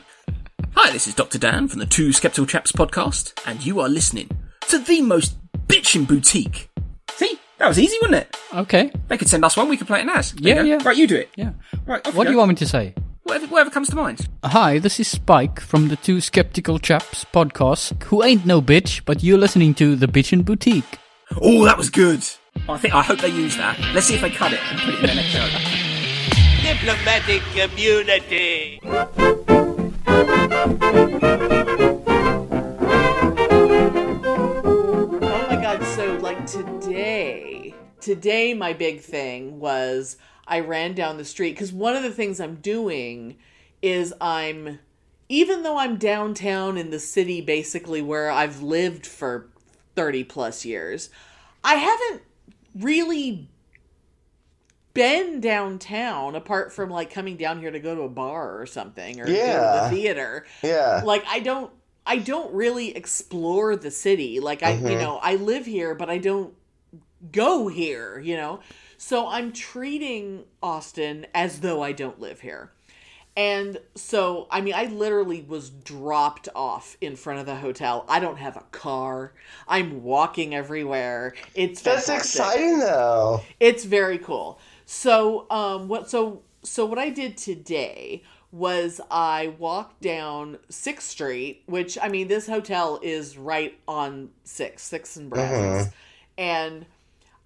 Hi, 0.76 0.92
this 0.92 1.08
is 1.08 1.14
Dr. 1.16 1.38
Dan 1.38 1.68
from 1.68 1.80
the 1.80 1.86
Two 1.86 2.12
Skeptical 2.14 2.46
Chaps 2.46 2.72
podcast, 2.72 3.34
and 3.46 3.64
you 3.66 3.80
are 3.80 3.90
listening 3.90 4.30
to 4.68 4.78
the 4.80 5.02
most 5.02 5.38
bitchin' 5.68 6.08
boutique. 6.08 6.70
See? 7.16 7.38
That 7.58 7.68
was 7.68 7.78
easy, 7.80 7.98
wasn't 8.02 8.22
it? 8.24 8.38
Okay, 8.54 8.92
They 9.08 9.18
could 9.18 9.30
send 9.30 9.46
us 9.46 9.56
one, 9.56 9.70
we 9.70 9.78
could 9.78 9.88
play 9.88 10.00
it 10.00 10.04
in 10.04 10.10
ours. 10.10 10.32
There 10.34 10.64
you 10.64 10.72
Yeah, 10.72 10.78
yeah. 10.78 10.84
Right, 10.88 10.98
you 10.98 11.08
do 11.08 11.16
it. 11.18 11.30
yeah. 11.36 11.52
Right, 11.86 12.06
off 12.08 12.16
What 12.16 12.24
do 12.24 12.30
go. 12.30 12.32
you 12.32 12.38
want 12.38 12.50
me 12.50 12.56
to 12.56 12.66
say? 12.68 12.94
Whatever, 13.24 13.48
whatever 13.48 13.70
comes 13.70 13.90
to 13.90 13.96
mind. 13.96 14.28
Hi, 14.44 14.80
this 14.80 15.00
is 15.00 15.08
Spike 15.08 15.60
from 15.60 15.90
the 15.90 15.96
Two 15.96 16.20
Skeptical 16.22 16.80
Chaps 16.80 17.26
podcast, 17.26 18.02
who 18.04 18.24
ain't 18.24 18.46
no 18.46 18.62
bitch, 18.62 19.02
but 19.06 19.24
you're 19.24 19.38
listening 19.38 19.74
to 19.76 19.96
the 19.96 20.08
Bitchin' 20.08 20.44
Boutique. 20.44 20.98
Oh, 21.42 21.64
that 21.66 21.78
was 21.78 21.90
good. 21.90 22.24
I 22.68 22.78
think 22.78 22.94
I 22.94 23.02
hope 23.04 23.20
they 23.20 23.30
use 23.30 23.56
that. 23.58 23.80
Let's 23.94 24.08
see 24.08 24.16
if 24.16 24.22
they 24.22 24.30
cut 24.32 24.52
it 24.54 24.60
and 24.72 24.80
put 24.82 24.94
it 24.96 25.00
in 25.00 25.06
their 25.06 25.16
next 25.16 25.30
show. 25.30 25.48
diplomatic 26.64 27.42
community. 27.56 28.80
Oh 30.08 30.68
my 35.50 35.60
god, 35.62 35.84
so 35.84 36.18
like 36.22 36.46
today, 36.46 37.76
today 38.00 38.54
my 38.54 38.74
big 38.74 39.02
thing 39.02 39.60
was 39.60 40.18
I 40.48 40.60
ran 40.62 40.94
down 40.94 41.18
the 41.18 41.26
street 41.26 41.58
cuz 41.58 41.72
one 41.72 41.96
of 41.96 42.04
the 42.04 42.12
things 42.12 42.40
I'm 42.40 42.56
doing 42.56 43.38
is 43.82 44.14
I'm 44.22 44.80
even 45.30 45.64
though 45.64 45.78
I'm 45.78 45.98
downtown 45.98 46.78
in 46.78 46.90
the 46.90 47.00
city 47.00 47.42
basically 47.42 48.02
where 48.02 48.30
I've 48.30 48.62
lived 48.62 49.06
for 49.06 49.48
30 49.96 50.24
plus 50.26 50.66
years, 50.66 51.10
I 51.64 51.76
haven't 51.76 52.24
really 52.76 53.50
been 54.94 55.40
downtown 55.40 56.36
apart 56.36 56.74
from 56.74 56.90
like 56.90 57.12
coming 57.14 57.38
down 57.38 57.60
here 57.60 57.72
to 57.72 57.80
go 57.80 57.96
to 57.96 58.02
a 58.02 58.10
bar 58.10 58.60
or 58.60 58.66
something 58.66 59.20
or 59.20 59.26
go 59.26 59.32
to 59.32 59.38
Yeah. 59.38 59.84
the 59.90 59.96
theater 59.96 60.46
Yeah. 60.62 61.02
like 61.06 61.24
i 61.30 61.40
don't 61.40 61.72
i 62.06 62.18
don't 62.18 62.54
really 62.54 62.96
explore 62.96 63.76
the 63.76 63.92
city 63.92 64.40
like 64.40 64.64
i 64.64 64.72
you 64.74 64.80
Mhm. 64.82 65.00
know 65.02 65.20
i 65.24 65.36
live 65.36 65.66
here 65.66 65.96
but 65.96 66.10
i 66.10 66.18
don't 66.18 66.54
go 67.32 67.68
here 67.68 68.20
you 68.20 68.36
know 68.36 68.60
so 68.98 69.28
i'm 69.28 69.52
treating 69.54 70.44
austin 70.62 71.26
as 71.34 71.60
though 71.62 71.82
i 71.82 71.92
don't 71.92 72.20
live 72.20 72.42
here 72.42 72.72
and 73.38 73.78
so 73.96 74.48
i 74.52 74.60
mean 74.60 74.74
i 74.74 74.86
literally 74.86 75.42
was 75.48 75.70
dropped 75.70 76.50
off 76.56 76.98
in 77.00 77.16
front 77.16 77.40
of 77.40 77.46
the 77.46 77.56
hotel 77.56 78.04
i 78.10 78.20
don't 78.20 78.38
have 78.38 78.58
a 78.58 78.64
car 78.72 79.32
i'm 79.68 80.04
walking 80.04 80.54
everywhere 80.56 81.34
it's 81.56 81.82
That's 81.82 82.10
exciting 82.10 82.80
though. 82.80 83.42
It's 83.60 83.86
very 83.86 84.18
cool. 84.18 84.60
So, 84.94 85.48
um, 85.50 85.88
what 85.88 86.10
so 86.10 86.42
so 86.64 86.86
what 86.86 87.00
I 87.00 87.10
did 87.10 87.38
today 87.38 88.24
was 88.52 89.00
I 89.10 89.54
walked 89.58 90.02
down 90.02 90.58
Sixth 90.70 91.08
Street, 91.10 91.64
which 91.66 91.98
I 92.02 92.10
mean, 92.10 92.28
this 92.28 92.48
hotel 92.48 93.00
is 93.02 93.38
right 93.38 93.80
on 93.88 94.32
Sixth, 94.44 94.86
Sixth 94.86 95.16
and 95.16 95.30
Brazos, 95.30 95.90
and 96.38 96.86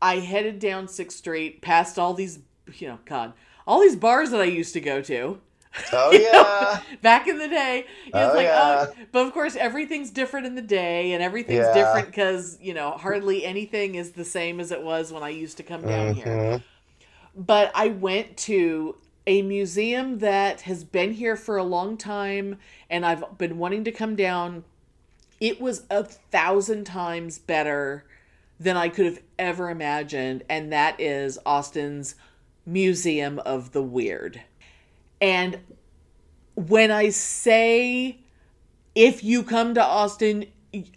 I 0.02 0.18
headed 0.18 0.60
down 0.60 0.88
Sixth 0.88 1.18
Street, 1.20 1.62
past 1.62 2.00
all 2.00 2.16
these, 2.16 2.40
you 2.78 2.88
know, 2.88 3.00
God, 3.06 3.34
all 3.68 3.80
these 3.82 3.96
bars 3.96 4.32
that 4.32 4.42
I 4.42 4.46
used 4.46 4.74
to 4.74 4.82
go 4.82 5.02
to 5.04 5.40
Oh 5.92 6.12
You 6.12 6.26
know, 6.34 6.46
yeah. 6.54 6.82
back 7.02 7.28
in 7.28 7.40
the 7.40 7.48
day. 7.48 7.86
It's 8.08 8.34
Oh, 8.34 8.36
like, 8.36 8.50
yeah. 8.50 8.54
oh, 8.54 8.90
but 9.12 9.28
of 9.28 9.34
course, 9.34 9.56
everything's 9.56 10.12
different 10.12 10.46
in 10.48 10.56
the 10.56 10.62
day, 10.62 11.14
and 11.14 11.24
everything's 11.24 11.68
Yeah. 11.68 11.70
different 11.70 12.08
because 12.08 12.58
you 12.62 12.74
know 12.74 12.92
hardly 12.92 13.46
anything 13.46 13.96
is 13.96 14.12
the 14.12 14.26
same 14.26 14.60
as 14.60 14.72
it 14.72 14.84
was 14.84 15.12
when 15.12 15.24
I 15.24 15.30
used 15.30 15.58
to 15.58 15.64
come 15.64 15.86
down 15.86 16.12
here. 16.12 16.44
But 17.36 17.71
I 17.76 17.89
went 17.89 18.38
to 18.38 18.98
a 19.28 19.41
museum 19.41 20.19
that 20.19 20.62
has 20.62 20.84
been 20.84 21.13
here 21.13 21.36
for 21.36 21.58
a 21.58 21.63
long 21.63 21.98
time, 21.98 22.58
and 22.89 23.06
I've 23.06 23.38
been 23.38 23.58
wanting 23.58 23.84
to 23.86 23.91
come 23.91 24.15
down. 24.15 24.63
It 25.41 25.60
was 25.60 25.84
a 25.89 26.04
thousand 26.04 26.86
times 26.86 27.39
better 27.39 28.06
than 28.60 28.78
I 28.78 28.88
could 28.89 29.06
have 29.06 29.19
ever 29.38 29.69
imagined, 29.69 30.43
and 30.50 30.71
that 30.71 31.00
is 31.00 31.38
Austin's 31.45 32.15
Museum 32.65 33.39
of 33.39 33.74
the 33.74 33.84
Weird. 33.84 34.41
And 35.19 35.60
when 36.56 36.91
I 36.91 37.10
say 37.10 38.19
if 38.95 39.24
you 39.24 39.43
come 39.43 39.74
to 39.74 39.84
Austin, 39.84 40.45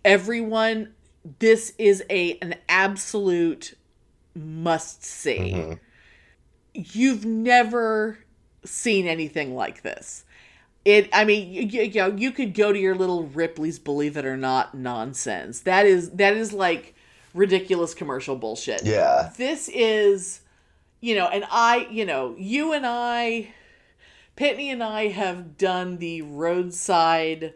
everyone, 0.04 0.94
this 1.40 1.74
is 1.78 2.04
a 2.08 2.38
an 2.40 2.54
absolute 2.68 3.76
must 4.34 5.04
see. 5.04 5.52
Mhm. 5.52 5.80
You've 6.92 7.24
never 7.24 8.18
seen 8.64 9.06
anything 9.06 9.54
like 9.54 9.82
this. 9.82 10.24
It, 10.84 11.08
I 11.12 11.24
mean, 11.24 11.52
you, 11.52 11.82
you, 11.82 11.94
know, 11.94 12.14
you 12.16 12.30
could 12.30 12.54
go 12.54 12.72
to 12.72 12.78
your 12.78 12.94
little 12.94 13.24
Ripley's 13.24 13.78
Believe 13.78 14.16
It 14.16 14.24
or 14.24 14.36
Not 14.36 14.74
nonsense. 14.74 15.60
That 15.60 15.86
is 15.86 16.10
that 16.12 16.36
is 16.36 16.52
like 16.52 16.94
ridiculous 17.34 17.94
commercial 17.94 18.36
bullshit 18.36 18.82
Yeah. 18.84 19.30
this 19.36 19.68
is 19.68 20.40
you 21.00 21.14
know 21.14 21.26
and 21.28 21.44
i 21.50 21.86
you 21.90 22.04
know 22.06 22.34
you 22.38 22.72
and 22.72 22.86
i 22.86 23.52
pitney 24.36 24.72
and 24.72 24.82
i 24.82 25.08
have 25.08 25.56
done 25.58 25.98
the 25.98 26.22
roadside 26.22 27.52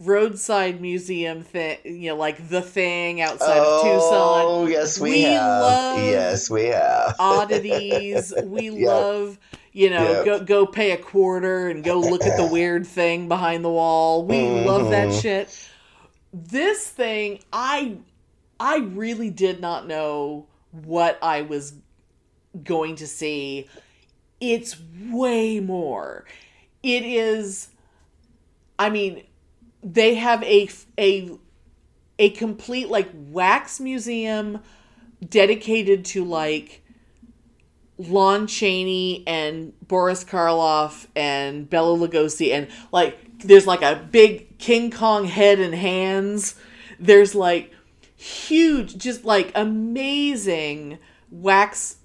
roadside 0.00 0.80
museum 0.80 1.42
thing 1.42 1.76
you 1.84 2.08
know 2.10 2.16
like 2.16 2.48
the 2.48 2.62
thing 2.62 3.20
outside 3.20 3.58
of 3.58 3.82
tucson 3.82 4.44
Oh 4.48 4.66
yes, 4.66 4.98
we, 4.98 5.10
We 5.10 5.22
have. 5.22 5.60
love 5.60 5.96
yes, 5.98 6.50
we 6.50 6.64
have. 6.66 7.16
oddities 7.18 8.32
we 8.42 8.70
Yeah. 8.70 8.86
love 8.88 9.38
you 9.72 9.90
know 9.90 10.14
Yeah. 10.14 10.24
go 10.24 10.40
go 10.44 10.66
pay 10.66 10.92
a 10.92 10.96
quarter 10.96 11.68
and 11.68 11.84
go 11.84 12.00
look 12.00 12.26
at 12.26 12.36
the 12.36 12.44
weird 12.52 12.86
thing 12.86 13.28
behind 13.28 13.62
the 13.64 13.70
wall 13.70 14.24
we 14.24 14.40
love 14.40 14.88
that 14.90 15.08
Mhm. 15.08 15.20
shit 15.20 15.68
this 16.32 16.88
thing 16.88 17.40
i 17.52 17.98
i 18.58 18.78
really 18.78 19.28
did 19.30 19.60
not 19.60 19.86
know 19.86 20.46
what 20.72 21.18
i 21.22 21.42
was 21.42 21.74
going 22.64 22.96
to 22.96 23.06
see 23.06 23.68
it's 24.40 24.76
way 25.10 25.60
more 25.60 26.24
it 26.82 27.02
is 27.04 27.68
i 28.78 28.88
mean 28.88 29.22
they 29.82 30.14
have 30.14 30.42
a 30.44 30.68
a 30.98 31.30
a 32.18 32.30
complete 32.30 32.88
like 32.88 33.08
wax 33.14 33.80
museum 33.80 34.60
dedicated 35.26 36.04
to 36.04 36.24
like 36.24 36.82
Lon 37.98 38.46
Chaney 38.46 39.24
and 39.26 39.72
Boris 39.86 40.24
Karloff 40.24 41.06
and 41.14 41.68
Bela 41.68 41.96
Lugosi 41.96 42.52
and 42.52 42.68
like 42.92 43.18
there's 43.38 43.66
like 43.66 43.82
a 43.82 44.06
big 44.10 44.58
King 44.58 44.90
Kong 44.90 45.24
head 45.24 45.58
and 45.58 45.74
hands. 45.74 46.56
There's 46.98 47.34
like 47.34 47.72
huge 48.16 48.98
just 48.98 49.24
like 49.24 49.50
amazing 49.54 50.98
wax 51.30 51.96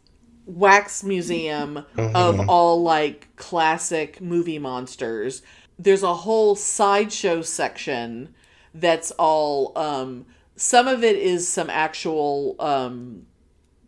wax 0.45 1.03
museum 1.03 1.85
mm-hmm. 1.95 2.15
of 2.15 2.49
all 2.49 2.81
like 2.81 3.35
classic 3.35 4.21
movie 4.21 4.59
monsters. 4.59 5.41
There's 5.77 6.03
a 6.03 6.13
whole 6.13 6.55
sideshow 6.55 7.41
section 7.41 8.33
that's 8.73 9.11
all 9.11 9.71
um 9.77 10.25
some 10.55 10.87
of 10.87 11.03
it 11.03 11.15
is 11.15 11.47
some 11.47 11.69
actual 11.69 12.55
um 12.59 13.25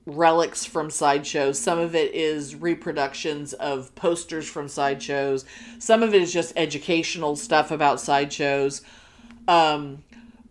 relics 0.08 0.66
from 0.66 0.90
sideshows. 0.90 1.60
Some 1.60 1.78
of 1.78 1.94
it 1.94 2.14
is 2.16 2.56
reproductions 2.56 3.54
of 3.54 3.94
posters 3.94 4.50
from 4.50 4.70
sideshows. 4.70 5.44
Some 5.80 6.02
of 6.02 6.16
it 6.16 6.22
is 6.22 6.32
just 6.32 6.54
educational 6.56 7.36
stuff 7.36 7.72
about 7.72 8.00
sideshows. 8.00 8.82
Um, 9.50 10.04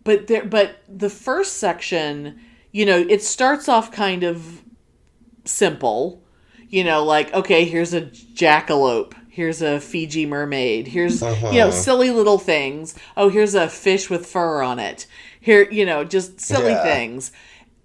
but 0.03 0.27
there, 0.27 0.45
but 0.45 0.77
the 0.87 1.09
first 1.09 1.57
section, 1.57 2.39
you 2.71 2.85
know, 2.85 2.99
it 3.09 3.23
starts 3.23 3.67
off 3.67 3.91
kind 3.91 4.23
of 4.23 4.61
simple. 5.43 6.23
You 6.69 6.83
know, 6.83 7.03
like 7.03 7.33
okay, 7.33 7.65
here's 7.65 7.93
a 7.93 8.01
jackalope. 8.01 9.13
Here's 9.37 9.61
a 9.61 9.79
Fiji 9.79 10.25
mermaid. 10.25 10.87
Here's 10.87 11.21
you 11.21 11.27
know 11.27 11.67
uh-huh. 11.67 11.71
silly 11.71 12.09
little 12.09 12.39
things. 12.39 12.95
Oh, 13.15 13.29
here's 13.29 13.53
a 13.53 13.69
fish 13.69 14.09
with 14.09 14.25
fur 14.25 14.63
on 14.63 14.79
it. 14.79 15.05
Here, 15.39 15.69
you 15.69 15.85
know, 15.85 16.03
just 16.03 16.41
silly 16.41 16.71
Yeah. 16.71 16.81
things. 16.81 17.31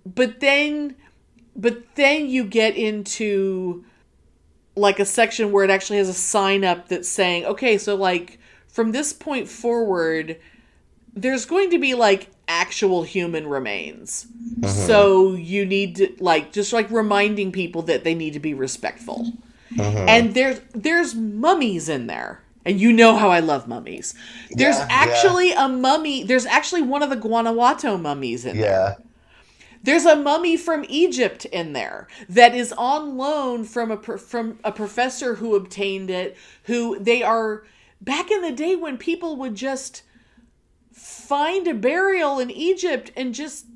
But 0.06 0.40
then 0.40 0.96
but 1.54 1.94
then 1.94 2.30
you 2.30 2.44
get 2.44 2.74
into 2.74 3.84
like 4.76 4.98
a 4.98 5.04
section 5.04 5.52
where 5.52 5.62
it 5.62 5.68
actually 5.68 5.98
has 5.98 6.08
a 6.08 6.14
sign 6.14 6.64
up 6.64 6.88
that's 6.88 7.06
saying, 7.06 7.44
okay, 7.44 7.76
so 7.76 7.96
like 7.96 8.38
from 8.66 8.92
this 8.92 9.12
point 9.12 9.46
forward, 9.46 10.38
there's 11.12 11.44
going 11.44 11.68
to 11.68 11.78
be 11.78 11.92
like 11.92 12.30
actual 12.48 13.02
human 13.02 13.46
remains. 13.46 14.26
Uh-huh. 14.62 14.72
So 14.72 15.34
you 15.34 15.66
need 15.66 15.96
to 15.96 16.14
like 16.18 16.50
just 16.50 16.72
like 16.72 16.90
reminding 16.90 17.52
people 17.52 17.82
that 17.82 18.04
they 18.04 18.14
need 18.14 18.32
to 18.32 18.40
be 18.40 18.54
respectful. 18.54 19.34
Mm-hmm. 19.76 20.08
And 20.08 20.34
there's 20.34 20.60
there's 20.74 21.14
mummies 21.14 21.88
in 21.88 22.06
there. 22.06 22.42
And 22.64 22.80
you 22.80 22.92
know 22.92 23.16
how 23.16 23.30
I 23.30 23.40
love 23.40 23.66
mummies. 23.66 24.14
There's 24.50 24.78
Yeah, 24.78 24.86
yeah. 24.88 24.88
actually 24.90 25.52
a 25.52 25.68
mummy. 25.68 26.22
There's 26.22 26.46
actually 26.46 26.82
one 26.82 27.02
of 27.02 27.10
the 27.10 27.16
Guanajuato 27.16 27.96
mummies 27.98 28.44
in 28.44 28.58
there. 28.58 28.70
Yeah. 28.70 28.94
There's 29.82 30.04
a 30.06 30.14
mummy 30.16 30.56
from 30.56 30.84
Egypt 30.88 31.44
in 31.46 31.72
there 31.72 32.06
that 32.28 32.54
is 32.54 32.72
on 32.74 33.16
loan 33.16 33.64
from 33.64 33.90
a 33.90 33.96
from 33.96 34.58
a 34.62 34.70
professor 34.72 35.36
who 35.36 35.56
obtained 35.56 36.10
it. 36.10 36.36
Who 36.64 36.98
they 37.00 37.22
are 37.22 37.64
back 38.00 38.30
in 38.30 38.42
the 38.42 38.52
day 38.52 38.76
when 38.76 38.96
people 38.96 39.36
would 39.36 39.56
just 39.56 40.02
find 40.92 41.66
a 41.66 41.74
burial 41.74 42.38
in 42.38 42.50
Egypt 42.50 43.10
and 43.16 43.34
just 43.34 43.66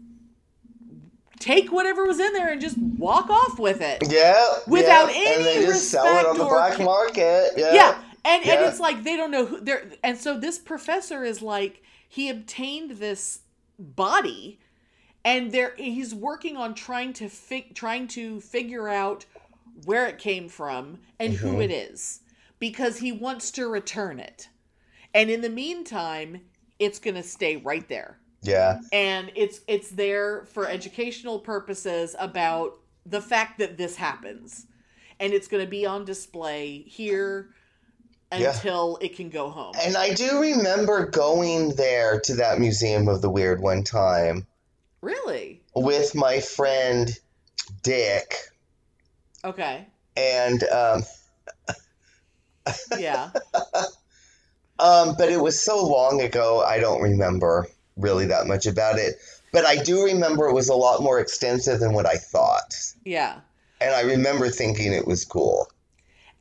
take 1.38 1.72
whatever 1.72 2.04
was 2.04 2.20
in 2.20 2.32
there 2.32 2.50
and 2.50 2.60
just 2.60 2.78
walk 2.78 3.28
off 3.30 3.58
with 3.58 3.80
it. 3.80 4.02
Yeah. 4.08 4.42
Without 4.66 5.08
yeah. 5.08 5.20
any 5.20 5.34
And 5.36 5.44
they 5.44 5.66
just 5.66 5.90
sell 5.90 6.04
it 6.04 6.26
on 6.26 6.38
the 6.38 6.44
respect 6.44 6.74
or 6.74 6.76
black 6.76 6.78
market. 6.80 7.52
Yeah. 7.56 7.74
Yeah. 7.74 8.02
And 8.24 8.44
and 8.44 8.64
it's 8.66 8.80
like 8.80 9.04
they 9.04 9.16
don't 9.16 9.30
know 9.30 9.46
who 9.46 9.60
they're 9.60 9.88
and 10.02 10.18
so 10.18 10.38
this 10.38 10.58
professor 10.58 11.22
is 11.22 11.42
like 11.42 11.82
he 12.08 12.28
obtained 12.28 12.92
this 12.92 13.40
body 13.78 14.58
and 15.24 15.52
there 15.52 15.74
he's 15.76 16.14
working 16.14 16.56
on 16.56 16.74
trying 16.74 17.12
to 17.14 17.28
fig, 17.28 17.74
trying 17.74 18.08
to 18.08 18.40
figure 18.40 18.88
out 18.88 19.26
where 19.84 20.06
it 20.06 20.18
came 20.18 20.48
from 20.48 20.98
and 21.20 21.34
who 21.34 21.52
mm-hmm. 21.52 21.62
it 21.62 21.70
is 21.70 22.20
because 22.58 22.98
he 22.98 23.12
wants 23.12 23.50
to 23.52 23.68
return 23.68 24.18
it. 24.18 24.48
And 25.14 25.30
in 25.30 25.40
the 25.40 25.50
meantime, 25.50 26.40
it's 26.78 26.98
going 26.98 27.14
to 27.14 27.22
stay 27.22 27.56
right 27.56 27.86
there 27.88 28.18
Yeah. 28.46 28.80
and 28.92 29.30
it's 29.34 29.60
it's 29.66 29.90
there 29.90 30.44
for 30.46 30.68
educational 30.68 31.38
purposes 31.38 32.14
about 32.18 32.78
the 33.04 33.20
fact 33.20 33.58
that 33.58 33.76
this 33.76 33.96
happens. 33.96 34.66
And 35.18 35.32
it's 35.32 35.48
going 35.48 35.64
to 35.64 35.70
be 35.70 35.86
on 35.86 36.04
display 36.04 36.82
here 36.86 37.48
Yeah. 38.30 38.50
until 38.52 38.98
it 39.00 39.16
can 39.16 39.30
go 39.30 39.48
home. 39.48 39.74
And 39.80 39.96
I 39.96 40.12
do 40.12 40.40
remember 40.40 41.06
going 41.06 41.70
there 41.76 42.20
to 42.20 42.34
that 42.36 42.58
Museum 42.58 43.08
of 43.08 43.22
the 43.22 43.30
Weird 43.30 43.60
one 43.62 43.82
time. 43.82 44.46
Really? 45.00 45.62
With 45.74 46.14
my 46.14 46.40
friend 46.40 47.08
Dick. 47.82 48.34
okay. 49.44 49.86
And 50.16 50.62
um, 50.64 51.02
yeah. 52.98 53.30
Um, 54.78 55.14
but 55.16 55.30
it 55.30 55.40
was 55.40 55.58
so 55.58 55.86
long 55.86 56.20
ago, 56.20 56.60
I 56.62 56.78
don't 56.80 57.00
remember 57.00 57.66
really 57.96 58.26
that 58.26 58.46
much 58.46 58.66
about 58.66 58.98
it. 58.98 59.16
But 59.52 59.64
I 59.66 59.76
do 59.76 60.04
remember 60.04 60.46
it 60.46 60.52
was 60.54 60.68
a 60.68 60.74
lot 60.74 61.02
more 61.02 61.18
extensive 61.20 61.80
than 61.80 61.92
what 61.92 62.06
I 62.06 62.16
thought. 62.16 62.74
yeah 63.04 63.40
And 63.80 63.94
I 63.94 64.02
remember 64.02 64.48
thinking 64.50 64.92
it 64.92 65.06
was 65.06 65.24
cool. 65.24 65.68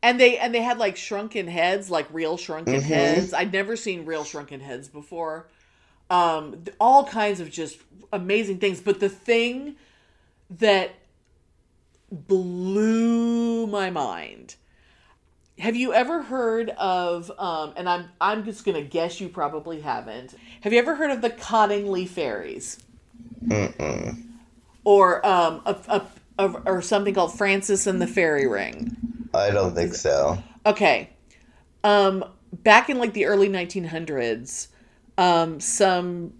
and 0.03 0.19
they 0.19 0.37
and 0.37 0.53
they 0.53 0.61
had 0.61 0.77
like 0.77 0.97
shrunken 0.97 1.47
heads 1.47 1.89
like 1.89 2.07
real 2.11 2.37
shrunken 2.37 2.81
Mhm. 2.81 2.83
heads 2.83 3.33
i'd 3.33 3.51
never 3.53 3.75
seen 3.75 4.05
real 4.05 4.23
shrunken 4.23 4.59
heads 4.59 4.87
before 4.87 5.47
um 6.09 6.63
all 6.79 7.05
kinds 7.05 7.39
of 7.39 7.49
just 7.49 7.77
amazing 8.13 8.57
things 8.59 8.81
but 8.81 8.99
the 8.99 9.09
thing 9.09 9.75
that 10.49 10.91
blew 12.11 13.65
my 13.67 13.89
mind 13.89 14.55
have 15.59 15.75
you 15.75 15.93
ever 15.93 16.21
heard 16.21 16.69
of 16.71 17.31
um 17.37 17.73
and 17.77 17.87
i'm 17.89 18.09
i'm 18.19 18.43
just 18.43 18.65
gonna 18.65 18.81
guess 18.81 19.21
you 19.21 19.29
probably 19.29 19.81
haven't 19.81 20.35
have 20.61 20.73
you 20.73 20.79
ever 20.79 20.95
heard 20.95 21.11
of 21.11 21.21
the 21.21 21.29
cottingley 21.29 22.07
fairies 22.07 22.79
Mm-mm. 23.45 24.23
or 24.83 25.25
um 25.25 25.61
a, 25.65 25.75
a, 25.87 26.07
a, 26.39 26.51
or 26.65 26.81
something 26.81 27.13
called 27.13 27.37
frances 27.37 27.87
and 27.87 28.01
the 28.01 28.07
fairy 28.07 28.47
ring 28.47 28.97
I 29.35 29.51
don't 29.51 29.75
think 29.75 29.93
so. 29.93 30.41
Okay. 30.65 31.09
Um 31.83 32.25
back 32.51 32.89
in 32.89 32.97
like 32.97 33.13
the 33.13 33.25
early 33.25 33.49
1900s, 33.49 34.69
um 35.17 35.59
some 35.59 36.33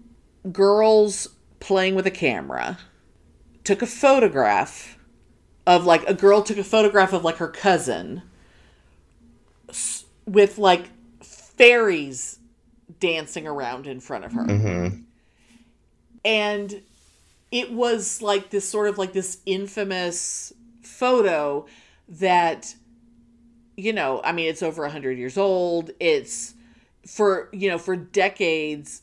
girls 0.50 1.28
playing 1.60 1.94
with 1.94 2.06
a 2.06 2.10
camera 2.10 2.78
took 3.64 3.82
a 3.82 3.86
photograph 3.86 4.98
of 5.66 5.84
like 5.84 6.04
a 6.08 6.14
girl 6.14 6.42
took 6.42 6.58
a 6.58 6.64
photograph 6.64 7.12
of 7.12 7.24
like 7.24 7.36
her 7.36 7.48
cousin 7.48 8.22
with 10.26 10.58
like 10.58 10.90
fairies 11.22 12.38
dancing 13.00 13.46
around 13.46 13.86
in 13.86 14.00
front 14.00 14.24
of 14.24 14.32
her. 14.32 14.44
Mm-hmm. 14.44 15.00
And 16.24 16.82
it 17.52 17.72
was 17.72 18.20
like 18.20 18.50
this 18.50 18.68
sort 18.68 18.88
of 18.88 18.98
like 18.98 19.12
this 19.12 19.38
infamous 19.46 20.52
photo 20.82 21.66
that 22.08 22.74
you 23.76 23.92
know, 23.92 24.20
I 24.24 24.32
mean, 24.32 24.48
it's 24.48 24.62
over 24.62 24.82
100 24.82 25.18
years 25.18 25.36
old. 25.36 25.90
It's 26.00 26.54
for, 27.06 27.48
you 27.52 27.68
know, 27.68 27.78
for 27.78 27.94
decades, 27.94 29.02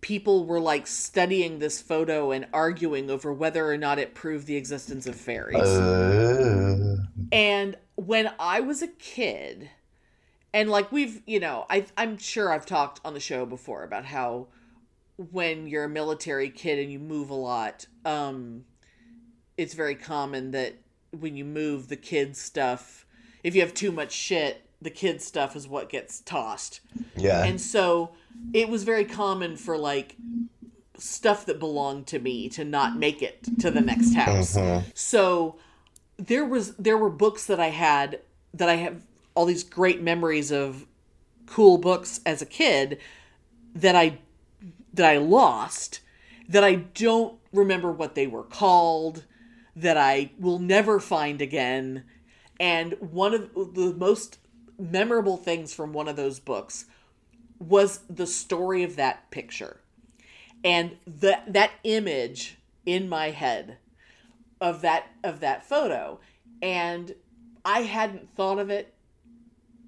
people 0.00 0.46
were 0.46 0.60
like 0.60 0.86
studying 0.86 1.58
this 1.58 1.80
photo 1.80 2.30
and 2.30 2.46
arguing 2.52 3.10
over 3.10 3.32
whether 3.32 3.70
or 3.70 3.76
not 3.76 3.98
it 3.98 4.14
proved 4.14 4.46
the 4.46 4.56
existence 4.56 5.06
of 5.06 5.16
fairies. 5.16 5.56
Uh, 5.56 6.96
And 7.32 7.76
when 7.96 8.30
I 8.38 8.60
was 8.60 8.82
a 8.82 8.88
kid, 8.88 9.70
and 10.54 10.70
like 10.70 10.92
we've, 10.92 11.20
you 11.26 11.40
know, 11.40 11.66
I, 11.68 11.84
I'm 11.98 12.16
sure 12.16 12.52
I've 12.52 12.64
talked 12.64 13.00
on 13.04 13.12
the 13.12 13.20
show 13.20 13.44
before 13.44 13.82
about 13.82 14.04
how 14.04 14.46
when 15.32 15.66
you're 15.66 15.84
a 15.84 15.88
military 15.88 16.48
kid 16.48 16.78
and 16.78 16.92
you 16.92 17.00
move 17.00 17.28
a 17.28 17.34
lot, 17.34 17.86
um, 18.04 18.64
it's 19.56 19.74
very 19.74 19.96
common 19.96 20.52
that 20.52 20.76
when 21.10 21.36
you 21.36 21.44
move 21.44 21.88
the 21.88 21.96
kids' 21.96 22.40
stuff, 22.40 23.04
if 23.42 23.56
you 23.56 23.62
have 23.62 23.74
too 23.74 23.90
much 23.90 24.12
shit, 24.12 24.62
the 24.80 24.90
kids' 24.90 25.24
stuff 25.24 25.56
is 25.56 25.66
what 25.66 25.88
gets 25.88 26.20
tossed. 26.20 26.80
yeah. 27.16 27.42
And 27.44 27.60
so 27.60 28.12
it 28.52 28.68
was 28.68 28.84
very 28.84 29.04
common 29.04 29.56
for 29.56 29.76
like 29.76 30.16
stuff 30.96 31.46
that 31.46 31.58
belonged 31.58 32.06
to 32.06 32.20
me 32.20 32.48
to 32.50 32.64
not 32.64 32.96
make 32.96 33.22
it 33.22 33.42
to 33.58 33.72
the 33.72 33.80
next 33.80 34.14
house. 34.14 34.56
So 34.94 35.56
there 36.16 36.44
was 36.44 36.76
there 36.76 36.96
were 36.96 37.10
books 37.10 37.46
that 37.46 37.58
I 37.58 37.70
had 37.70 38.20
that 38.52 38.68
I 38.68 38.76
have 38.76 39.02
all 39.34 39.44
these 39.44 39.64
great 39.64 40.02
memories 40.02 40.50
of 40.50 40.86
cool 41.46 41.78
books 41.78 42.20
as 42.24 42.40
a 42.40 42.46
kid 42.46 42.98
that 43.74 43.94
I 43.94 44.18
that 44.92 45.06
I 45.06 45.18
lost 45.18 46.00
that 46.48 46.64
I 46.64 46.74
don't 46.74 47.38
remember 47.52 47.90
what 47.90 48.14
they 48.14 48.26
were 48.26 48.42
called 48.42 49.24
that 49.76 49.96
I 49.96 50.30
will 50.38 50.58
never 50.58 51.00
find 51.00 51.42
again. 51.42 52.04
And 52.60 52.94
one 53.00 53.34
of 53.34 53.74
the 53.74 53.92
most 53.96 54.38
memorable 54.78 55.36
things 55.36 55.74
from 55.74 55.92
one 55.92 56.08
of 56.08 56.16
those 56.16 56.38
books 56.38 56.86
was 57.58 58.00
the 58.08 58.26
story 58.26 58.82
of 58.82 58.96
that 58.96 59.30
picture. 59.30 59.80
And 60.62 60.96
the 61.06 61.40
that 61.48 61.72
image 61.82 62.58
in 62.86 63.08
my 63.08 63.30
head 63.30 63.78
of 64.60 64.80
that 64.82 65.06
of 65.22 65.40
that 65.40 65.64
photo. 65.68 66.20
And 66.62 67.14
i 67.66 67.80
hadn't 67.80 68.34
thought 68.36 68.58
of 68.58 68.70
it 68.70 68.93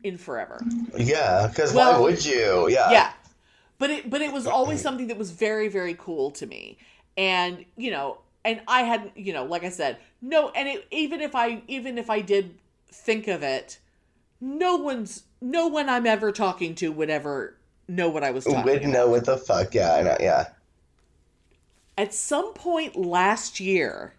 in 0.02 0.16
forever 0.18 0.60
Yeah, 0.96 1.46
because 1.48 1.72
why 1.72 1.98
would 1.98 2.24
you? 2.24 2.68
Yeah. 2.70 2.90
yeah 2.90 3.12
but 3.78 3.90
it 3.90 4.08
but 4.10 4.22
it 4.22 4.32
was 4.32 4.46
always 4.46 4.80
something 4.80 5.08
that 5.08 5.18
was 5.18 5.30
very 5.30 5.68
very 5.68 5.94
cool 5.98 6.30
to 6.32 6.46
me 6.46 6.78
and 7.16 7.64
you 7.76 7.90
know 7.90 8.18
and 8.44 8.60
i 8.68 8.82
hadn't 8.82 9.16
you 9.16 9.32
know 9.32 9.44
like 9.44 9.64
i 9.64 9.68
said 9.68 9.98
no 10.22 10.48
and 10.50 10.66
it, 10.68 10.86
even 10.90 11.20
if 11.20 11.34
i 11.34 11.62
even 11.68 11.98
if 11.98 12.08
i 12.08 12.20
did 12.20 12.54
think 12.90 13.28
of 13.28 13.42
it 13.42 13.78
no 14.40 14.76
one's 14.76 15.24
no 15.42 15.66
one 15.66 15.88
i'm 15.88 16.06
ever 16.06 16.32
talking 16.32 16.74
to 16.74 16.90
would 16.90 17.10
ever 17.10 17.54
know 17.88 18.08
what 18.08 18.24
i 18.24 18.30
was 18.30 18.44
talking 18.44 18.64
Would 18.64 18.82
about 18.82 18.92
know 18.92 19.08
what 19.08 19.24
the 19.26 19.36
fuck. 19.36 19.74
Yeah, 19.74 19.94
I 19.94 20.02
know. 20.02 20.16
Yeah. 20.20 20.46
at 21.98 22.14
some 22.14 22.52
point 22.54 22.96
last 22.96 23.60
year 23.60 24.14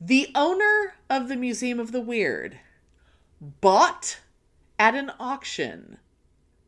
the 0.00 0.30
owner 0.34 0.94
of 1.08 1.28
the 1.28 1.36
museum 1.36 1.78
of 1.78 1.92
the 1.92 2.00
weird 2.00 2.58
bought 3.60 4.18
at 4.80 4.94
an 4.94 5.12
auction 5.20 5.98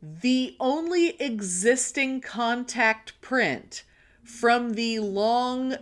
the 0.02 0.54
only 0.60 1.20
existing 1.20 2.20
contact 2.20 3.18
print 3.22 3.84
from 4.22 4.74
the 4.74 4.98
long 4.98 5.74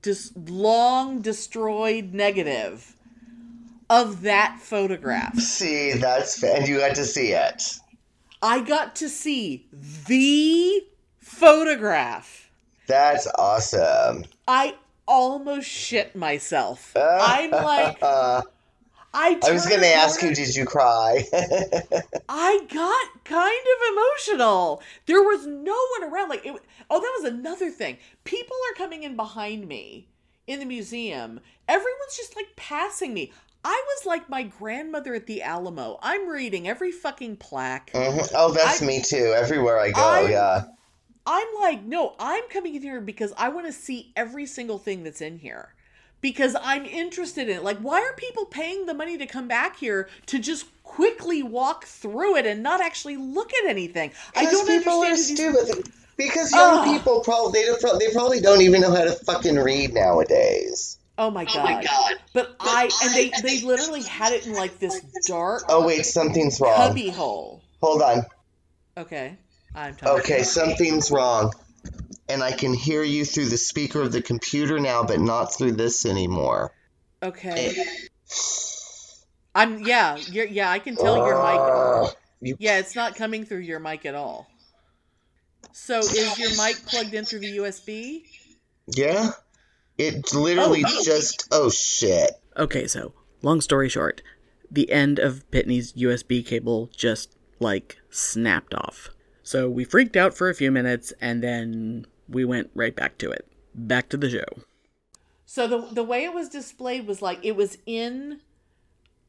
dis- 0.00 0.32
long 0.46 1.20
destroyed 1.20 2.14
negative 2.14 2.96
of 3.90 4.22
that 4.22 4.58
photograph 4.60 5.36
See, 5.38 5.92
that's 5.92 6.42
and 6.42 6.66
you 6.66 6.78
got 6.78 6.94
to 6.94 7.04
see 7.04 7.32
it. 7.32 7.62
i 8.42 8.60
got 8.60 8.96
to 8.96 9.08
see 9.10 9.66
the 10.06 10.80
photograph 11.18 12.50
That's 12.86 13.26
awesome. 13.36 14.24
i 14.48 14.76
almost 15.06 15.68
shit 15.68 16.16
myself 16.16 16.92
i'm 16.96 17.50
like 17.50 18.02
i 19.12 19.38
I 19.44 19.52
was 19.52 19.66
gonna 19.66 19.86
ask 19.86 20.22
you, 20.22 20.34
did 20.34 20.54
you 20.54 20.64
cry? 20.64 21.24
I 22.28 22.60
got 22.72 23.24
kind 23.24 23.66
of 23.66 23.92
emotional. 23.92 24.82
There 25.06 25.22
was 25.22 25.46
no 25.46 25.76
one 25.98 26.12
around. 26.12 26.28
Like, 26.28 26.46
it, 26.46 26.54
oh, 26.88 27.00
that 27.00 27.20
was 27.20 27.32
another 27.32 27.70
thing. 27.70 27.98
People 28.24 28.56
are 28.70 28.78
coming 28.78 29.02
in 29.02 29.16
behind 29.16 29.66
me 29.66 30.08
in 30.46 30.60
the 30.60 30.64
museum. 30.64 31.40
Everyone's 31.68 32.16
just 32.16 32.36
like 32.36 32.54
passing 32.56 33.12
me. 33.12 33.32
I 33.64 33.82
was 33.88 34.06
like 34.06 34.28
my 34.30 34.44
grandmother 34.44 35.14
at 35.14 35.26
the 35.26 35.42
Alamo. 35.42 35.98
I'm 36.02 36.28
reading 36.28 36.66
every 36.68 36.92
fucking 36.92 37.36
plaque. 37.36 37.90
Mhm. 37.92 38.32
Oh, 38.34 38.52
that's 38.52 38.82
I- 38.82 38.86
me 38.86 39.02
too. 39.02 39.34
Everywhere 39.36 39.78
I 39.78 39.90
go, 39.90 40.02
I- 40.02 40.30
yeah. 40.30 40.64
I'm 41.26 41.48
like, 41.60 41.84
no, 41.84 42.14
I'm 42.18 42.44
coming 42.48 42.74
in 42.74 42.82
here 42.82 43.00
because 43.00 43.32
I 43.36 43.50
want 43.50 43.66
to 43.66 43.72
see 43.72 44.12
every 44.16 44.46
single 44.46 44.78
thing 44.78 45.04
that's 45.04 45.20
in 45.20 45.38
here. 45.38 45.74
Because 46.20 46.54
I'm 46.62 46.84
interested 46.84 47.48
in 47.48 47.56
it. 47.58 47.62
Like, 47.64 47.78
why 47.78 48.00
are 48.00 48.12
people 48.14 48.44
paying 48.44 48.86
the 48.86 48.94
money 48.94 49.16
to 49.16 49.26
come 49.26 49.48
back 49.48 49.76
here 49.78 50.08
to 50.26 50.38
just 50.38 50.66
quickly 50.82 51.42
walk 51.42 51.84
through 51.86 52.36
it 52.36 52.46
and 52.46 52.62
not 52.62 52.80
actually 52.80 53.16
look 53.16 53.52
at 53.54 53.68
anything? 53.68 54.10
I 54.36 54.40
Because 54.40 54.52
don't 54.52 54.66
people 54.66 54.92
are 55.02 55.04
understand. 55.06 55.54
these- 55.56 55.66
stupid. 55.68 55.92
Because 56.16 56.52
young 56.52 56.80
Ugh. 56.80 56.96
people 56.96 57.20
probably 57.20 57.62
they, 57.62 57.66
don't, 57.66 57.98
they 57.98 58.12
probably 58.12 58.40
don't 58.40 58.60
even 58.60 58.82
know 58.82 58.94
how 58.94 59.04
to 59.04 59.12
fucking 59.12 59.56
read 59.56 59.94
nowadays. 59.94 60.98
Oh 61.16 61.30
my 61.30 61.46
oh 61.48 61.54
god! 61.54 62.16
But 62.34 62.56
I 62.60 62.90
and 63.02 63.14
they 63.14 63.30
they 63.42 63.64
literally 63.64 64.02
had 64.02 64.32
it 64.34 64.46
in 64.46 64.52
like 64.54 64.78
this 64.78 65.00
dark 65.26 65.62
Oh 65.68 65.86
wait, 65.86 66.04
something's 66.04 66.60
wrong. 66.60 66.88
cubby 66.88 67.08
hole. 67.08 67.62
Hold 67.80 68.02
on. 68.02 68.22
Okay, 68.98 69.36
I'm 69.74 69.94
talking. 69.96 70.20
Okay, 70.20 70.42
something's 70.42 71.10
wrong. 71.10 71.52
And 72.30 72.42
I 72.42 72.52
can 72.52 72.72
hear 72.72 73.02
you 73.02 73.24
through 73.24 73.46
the 73.46 73.56
speaker 73.56 74.00
of 74.00 74.12
the 74.12 74.22
computer 74.22 74.78
now, 74.78 75.02
but 75.02 75.20
not 75.20 75.54
through 75.54 75.72
this 75.72 76.06
anymore. 76.06 76.72
Okay. 77.22 77.76
I'm 79.54 79.80
yeah. 79.80 80.16
You're, 80.16 80.46
yeah, 80.46 80.70
I 80.70 80.78
can 80.78 80.96
tell 80.96 81.16
your 81.16 81.34
mic. 81.36 81.60
Ah, 81.60 82.12
you 82.40 82.56
Yeah, 82.58 82.78
it's 82.78 82.94
not 82.94 83.16
coming 83.16 83.44
through 83.44 83.58
your 83.58 83.80
mic 83.80 84.06
at 84.06 84.14
all. 84.14 84.48
So 85.72 85.98
is 85.98 86.38
your 86.38 86.50
mic 86.50 86.76
plugged 86.86 87.14
in 87.14 87.24
through 87.24 87.40
the 87.40 87.58
USB? 87.58 88.22
Yeah? 88.86 89.30
It 89.98 90.32
literally 90.32 90.84
oh, 90.86 90.98
oh. 90.98 91.04
just. 91.04 91.48
Oh 91.50 91.70
shit. 91.70 92.30
Okay, 92.56 92.86
so 92.86 93.12
long 93.42 93.60
story 93.60 93.88
short, 93.88 94.22
the 94.70 94.90
end 94.90 95.18
of 95.18 95.48
Pitney's 95.50 95.92
USB 95.94 96.44
cable 96.46 96.90
just 96.96 97.34
like 97.58 97.98
snapped 98.08 98.74
off. 98.74 99.10
So 99.42 99.68
we 99.68 99.84
freaked 99.84 100.16
out 100.16 100.34
for 100.34 100.48
a 100.48 100.54
few 100.54 100.70
minutes 100.70 101.12
and 101.20 101.42
then 101.42 102.06
we 102.30 102.44
went 102.44 102.70
right 102.74 102.94
back 102.94 103.18
to 103.18 103.30
it. 103.30 103.46
Back 103.74 104.08
to 104.10 104.16
the 104.16 104.30
show. 104.30 104.62
So 105.46 105.66
the 105.66 105.78
the 105.92 106.04
way 106.04 106.24
it 106.24 106.32
was 106.32 106.48
displayed 106.48 107.06
was 107.06 107.20
like 107.20 107.40
it 107.42 107.56
was 107.56 107.78
in 107.86 108.40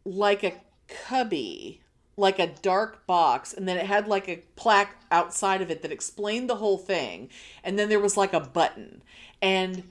like 0.05 0.43
a 0.43 0.53
cubby, 0.87 1.81
like 2.15 2.39
a 2.39 2.53
dark 2.61 3.05
box, 3.07 3.53
and 3.53 3.67
then 3.67 3.77
it 3.77 3.85
had 3.85 4.07
like 4.07 4.29
a 4.29 4.43
plaque 4.55 4.95
outside 5.11 5.61
of 5.61 5.71
it 5.71 5.81
that 5.81 5.91
explained 5.91 6.49
the 6.49 6.55
whole 6.55 6.77
thing, 6.77 7.29
and 7.63 7.77
then 7.77 7.89
there 7.89 7.99
was 7.99 8.17
like 8.17 8.33
a 8.33 8.39
button. 8.39 9.01
And 9.41 9.83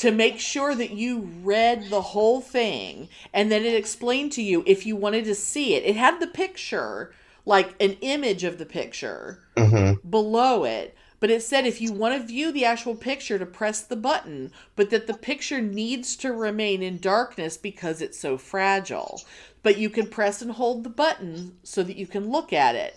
to 0.00 0.10
make 0.10 0.40
sure 0.40 0.74
that 0.74 0.92
you 0.92 1.28
read 1.42 1.90
the 1.90 2.00
whole 2.00 2.40
thing 2.40 3.06
and 3.34 3.52
then 3.52 3.66
it 3.66 3.74
explained 3.74 4.32
to 4.32 4.40
you 4.42 4.64
if 4.66 4.86
you 4.86 4.96
wanted 4.96 5.26
to 5.26 5.34
see 5.34 5.74
it. 5.74 5.84
It 5.84 5.94
had 5.94 6.20
the 6.20 6.26
picture, 6.26 7.12
like 7.44 7.74
an 7.78 7.98
image 8.00 8.42
of 8.42 8.56
the 8.56 8.64
picture 8.64 9.40
Mm-hmm. 9.56 10.08
below 10.08 10.64
it, 10.64 10.96
but 11.20 11.30
it 11.30 11.42
said 11.42 11.66
if 11.66 11.80
you 11.80 11.92
want 11.92 12.18
to 12.18 12.26
view 12.26 12.50
the 12.50 12.64
actual 12.64 12.94
picture 12.94 13.38
to 13.38 13.46
press 13.46 13.82
the 13.82 13.96
button, 13.96 14.50
but 14.74 14.90
that 14.90 15.06
the 15.06 15.14
picture 15.14 15.60
needs 15.60 16.16
to 16.16 16.32
remain 16.32 16.82
in 16.82 16.98
darkness 16.98 17.56
because 17.58 18.00
it's 18.00 18.18
so 18.18 18.38
fragile. 18.38 19.22
But 19.62 19.76
you 19.78 19.90
can 19.90 20.06
press 20.06 20.40
and 20.40 20.52
hold 20.52 20.82
the 20.82 20.90
button 20.90 21.58
so 21.62 21.82
that 21.82 21.96
you 21.96 22.06
can 22.06 22.30
look 22.30 22.52
at 22.52 22.74
it. 22.74 22.96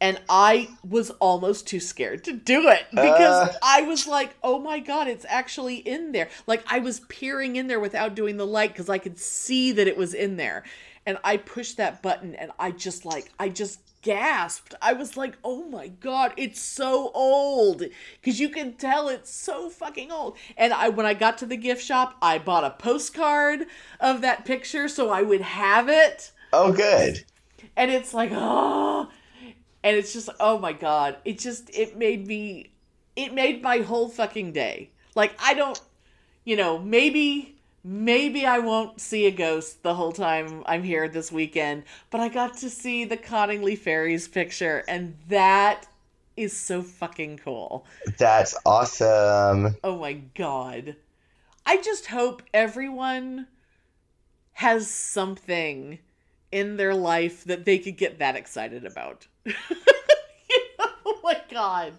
And 0.00 0.20
I 0.28 0.70
was 0.82 1.10
almost 1.10 1.68
too 1.68 1.78
scared 1.78 2.24
to 2.24 2.32
do 2.32 2.68
it 2.68 2.86
because 2.90 3.48
Uh. 3.50 3.54
I 3.62 3.82
was 3.82 4.06
like, 4.06 4.34
oh 4.42 4.58
my 4.58 4.80
God, 4.80 5.06
it's 5.06 5.26
actually 5.28 5.76
in 5.76 6.10
there. 6.10 6.28
Like 6.46 6.64
I 6.66 6.80
was 6.80 7.00
peering 7.00 7.56
in 7.56 7.68
there 7.68 7.78
without 7.78 8.14
doing 8.16 8.36
the 8.38 8.46
light 8.46 8.72
because 8.72 8.88
I 8.88 8.98
could 8.98 9.18
see 9.18 9.70
that 9.72 9.86
it 9.86 9.96
was 9.96 10.14
in 10.14 10.36
there. 10.36 10.64
And 11.06 11.18
I 11.22 11.36
pushed 11.36 11.76
that 11.76 12.02
button 12.02 12.34
and 12.34 12.50
I 12.58 12.70
just 12.72 13.04
like, 13.04 13.30
I 13.38 13.48
just 13.48 13.78
gasped. 14.02 14.74
I 14.82 14.92
was 14.92 15.16
like, 15.16 15.36
oh 15.44 15.64
my 15.64 15.88
God, 15.88 16.32
it's 16.36 16.60
so 16.60 17.10
old. 17.14 17.82
Because 18.20 18.40
you 18.40 18.48
can 18.48 18.74
tell 18.74 19.08
it's 19.08 19.34
so 19.34 19.70
fucking 19.70 20.10
old. 20.12 20.36
And 20.56 20.72
I, 20.72 20.88
when 20.90 21.06
I 21.06 21.14
got 21.14 21.38
to 21.38 21.46
the 21.46 21.56
gift 21.56 21.84
shop, 21.84 22.16
I 22.20 22.38
bought 22.38 22.64
a 22.64 22.70
postcard 22.70 23.66
of 24.00 24.20
that 24.20 24.44
picture 24.44 24.88
so 24.88 25.10
I 25.10 25.22
would 25.22 25.40
have 25.40 25.88
it 25.88 26.32
Oh, 26.52 26.72
good. 26.72 27.24
and 27.76 27.90
it's 27.90 28.12
like 28.12 28.30
oh 28.34 29.08
and 29.82 29.96
it's 29.96 30.12
just 30.12 30.28
oh 30.38 30.58
my 30.58 30.72
god 30.72 31.16
it 31.24 31.38
just 31.38 31.70
it 31.74 31.96
made 31.96 32.26
me 32.26 32.72
it 33.16 33.32
made 33.32 33.62
my 33.62 33.78
whole 33.78 34.08
fucking 34.08 34.52
day 34.52 34.90
like 35.14 35.32
i 35.42 35.54
don't 35.54 35.80
you 36.44 36.56
know 36.56 36.78
maybe 36.78 37.51
maybe 37.84 38.46
i 38.46 38.58
won't 38.58 39.00
see 39.00 39.26
a 39.26 39.30
ghost 39.30 39.82
the 39.82 39.94
whole 39.94 40.12
time 40.12 40.62
i'm 40.66 40.82
here 40.82 41.08
this 41.08 41.32
weekend 41.32 41.82
but 42.10 42.20
i 42.20 42.28
got 42.28 42.56
to 42.56 42.70
see 42.70 43.04
the 43.04 43.16
cottingley 43.16 43.76
fairies 43.76 44.28
picture 44.28 44.84
and 44.86 45.16
that 45.28 45.86
is 46.36 46.56
so 46.56 46.82
fucking 46.82 47.38
cool. 47.38 47.86
That's 48.18 48.56
awesome. 48.64 49.76
oh 49.84 49.98
my 49.98 50.14
god. 50.34 50.96
I 51.64 51.76
just 51.78 52.06
hope 52.06 52.42
everyone 52.52 53.46
has 54.52 54.90
something 54.90 55.98
in 56.50 56.76
their 56.76 56.94
life 56.94 57.44
that 57.44 57.64
they 57.64 57.78
could 57.78 57.96
get 57.96 58.18
that 58.18 58.36
excited 58.36 58.84
about. 58.84 59.26
You 60.50 60.58
know? 60.78 60.86
oh 61.06 61.20
my 61.24 61.40
god. 61.50 61.94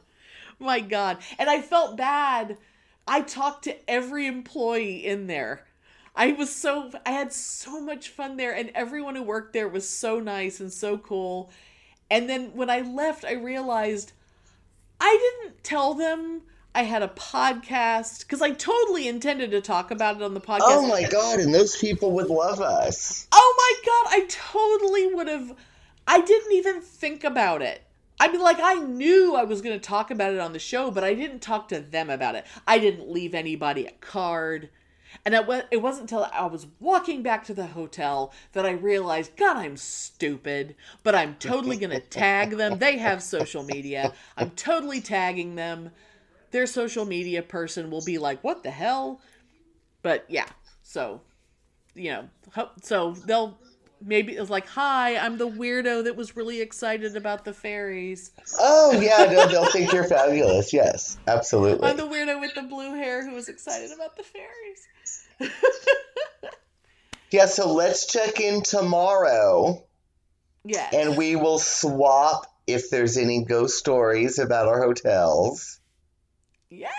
My 0.60 0.80
god. 0.80 1.18
And 1.40 1.50
i 1.50 1.60
felt 1.60 1.98
bad. 1.98 2.58
I 3.08 3.22
talked 3.22 3.64
to 3.64 3.90
every 3.90 4.28
employee 4.28 5.06
in 5.06 5.26
there 5.28 5.66
i 6.16 6.32
was 6.32 6.54
so 6.54 6.92
i 7.06 7.12
had 7.12 7.32
so 7.32 7.82
much 7.82 8.10
fun 8.10 8.38
there 8.38 8.54
and 8.54 8.70
everyone 8.76 9.16
who 9.16 9.24
worked 9.24 9.54
there 9.54 9.68
was 9.68 9.88
so 9.88 10.20
nice 10.20 10.60
and 10.60 10.72
so 10.72 10.98
cool 10.98 11.52
and 12.10 12.30
then 12.30 12.52
when 12.54 12.70
i 12.70 12.82
left 12.82 13.26
i 13.26 13.34
realized 13.34 14.12
I 15.04 15.34
didn't 15.42 15.64
tell 15.66 15.96
them 15.96 16.44
I 16.74 16.84
had 16.84 17.04
a 17.04 17.10
podcast 17.10 18.22
because 18.22 18.42
I 18.42 18.52
totally 18.52 19.08
intended 19.08 19.52
to 19.52 19.60
talk 19.60 19.92
about 19.92 20.16
it 20.16 20.22
on 20.24 20.34
the 20.34 20.40
podcast. 20.40 20.62
Oh 20.62 20.88
my 20.88 21.04
god, 21.04 21.40
and 21.40 21.54
those 21.54 21.76
people 21.76 22.14
would 22.14 22.30
love 22.30 22.62
us. 22.62 23.28
Oh 23.34 23.54
my 23.58 23.86
god, 23.86 24.16
I 24.16 24.26
totally 24.30 25.14
would 25.14 25.28
have. 25.28 25.58
I 26.08 26.22
didn't 26.22 26.54
even 26.54 26.80
think 26.80 27.26
about 27.26 27.62
it. 27.62 27.84
I 28.18 28.32
mean, 28.32 28.42
like, 28.42 28.60
I 28.62 28.76
knew 28.76 29.36
I 29.36 29.44
was 29.44 29.62
going 29.62 29.78
to 29.78 29.86
talk 29.86 30.10
about 30.10 30.34
it 30.34 30.40
on 30.40 30.54
the 30.54 30.60
show, 30.60 30.90
but 30.90 31.04
I 31.04 31.14
didn't 31.14 31.42
talk 31.42 31.68
to 31.70 31.82
them 31.82 32.10
about 32.10 32.36
it. 32.36 32.46
I 32.66 32.80
didn't 32.80 33.10
leave 33.10 33.34
anybody 33.36 33.86
a 33.86 33.92
card. 33.92 34.70
And 35.26 35.34
it, 35.34 35.48
wa- 35.48 35.62
it 35.72 35.82
wasn't 35.82 36.12
until 36.12 36.30
I 36.34 36.46
was 36.46 36.68
walking 36.80 37.24
back 37.24 37.46
to 37.46 37.54
the 37.54 37.68
hotel 37.68 38.34
that 38.54 38.66
I 38.66 38.72
realized, 38.72 39.36
God, 39.36 39.58
I'm 39.58 39.78
stupid, 39.78 40.76
but 41.04 41.16
I'm 41.16 41.36
totally 41.36 41.78
going 41.78 41.92
to 41.92 42.00
tag 42.00 42.52
them. 42.52 42.80
They 42.80 42.98
have 42.98 43.24
social 43.24 43.64
media. 43.64 44.14
I'm 44.38 44.52
totally 44.52 45.02
tagging 45.02 45.56
them. 45.56 45.92
Their 46.52 46.68
social 46.68 47.06
media 47.06 47.42
person 47.42 47.90
will 47.90 48.04
be 48.04 48.18
like, 48.18 48.44
what 48.44 48.64
the 48.64 48.72
hell? 48.72 49.22
But 50.02 50.26
yeah, 50.28 50.48
so, 50.82 51.22
you 51.96 52.12
know, 52.12 52.30
so 52.82 53.12
they'll 53.26 53.58
maybe 54.06 54.34
it's 54.34 54.50
like, 54.50 54.68
hi, 54.68 55.18
I'm 55.18 55.38
the 55.38 55.48
weirdo 55.48 56.04
that 56.04 56.16
was 56.16 56.36
really 56.36 56.62
excited 56.62 57.16
about 57.16 57.46
the 57.46 57.54
fairies. 57.54 58.32
Oh 58.60 58.92
yeah, 59.02 59.32
no, 59.32 59.48
they'll 59.48 59.72
think 59.72 59.92
you're 59.92 60.04
fabulous. 60.04 60.74
Yes, 60.74 61.18
absolutely. 61.28 61.88
I'm 61.88 61.98
the 61.98 62.08
weirdo 62.08 62.40
with 62.40 62.54
the 62.56 62.64
blue 62.64 62.96
hair 62.96 63.28
who 63.28 63.34
was 63.34 63.50
excited 63.50 63.92
about 63.92 64.16
the 64.18 64.24
fairies. 64.24 64.88
Yeah, 67.32 67.48
so 67.48 67.74
let's 67.74 68.06
check 68.06 68.40
in 68.40 68.62
tomorrow 68.62 69.84
Yeah. 70.64 70.88
and 70.94 71.18
we 71.18 71.36
will 71.36 71.58
swap 71.58 72.46
if 72.68 72.92
there's 72.92 73.18
any 73.18 73.44
ghost 73.44 73.76
stories 73.80 74.38
about 74.38 74.68
our 74.68 74.84
hotels. 74.84 75.80
Yes, 76.70 76.92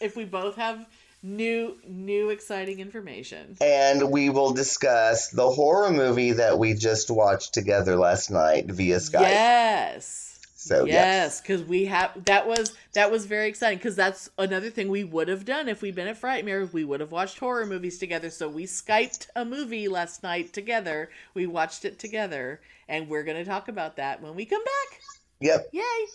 if 0.00 0.16
we 0.16 0.24
both 0.24 0.56
have 0.56 0.86
new 1.22 1.76
new 1.86 2.30
exciting 2.30 2.80
information. 2.80 3.58
And 3.60 4.10
we 4.10 4.30
will 4.30 4.52
discuss 4.54 5.28
the 5.28 5.50
horror 5.50 5.90
movie 5.90 6.32
that 6.32 6.58
we 6.58 6.72
just 6.72 7.10
watched 7.10 7.52
together 7.52 7.96
last 7.96 8.30
night 8.30 8.70
via 8.70 8.96
Skype. 8.96 9.20
Yes. 9.20 10.33
So, 10.66 10.86
yes, 10.86 11.42
because 11.42 11.62
we 11.62 11.84
have 11.84 12.24
that 12.24 12.46
was 12.48 12.74
that 12.94 13.10
was 13.10 13.26
very 13.26 13.48
exciting 13.48 13.76
because 13.76 13.96
that's 13.96 14.30
another 14.38 14.70
thing 14.70 14.88
we 14.88 15.04
would 15.04 15.28
have 15.28 15.44
done 15.44 15.68
if 15.68 15.82
we'd 15.82 15.94
been 15.94 16.06
at 16.08 16.18
Frightmare. 16.18 16.72
We 16.72 16.84
would 16.84 17.00
have 17.00 17.12
watched 17.12 17.38
horror 17.38 17.66
movies 17.66 17.98
together. 17.98 18.30
So 18.30 18.48
we 18.48 18.64
skyped 18.64 19.26
a 19.36 19.44
movie 19.44 19.88
last 19.88 20.22
night 20.22 20.54
together. 20.54 21.10
We 21.34 21.46
watched 21.46 21.84
it 21.84 21.98
together, 21.98 22.62
and 22.88 23.10
we're 23.10 23.24
gonna 23.24 23.44
talk 23.44 23.68
about 23.68 23.96
that 23.96 24.22
when 24.22 24.34
we 24.34 24.46
come 24.46 24.64
back. 24.64 25.00
Yep. 25.40 25.68
Yay! 25.72 26.06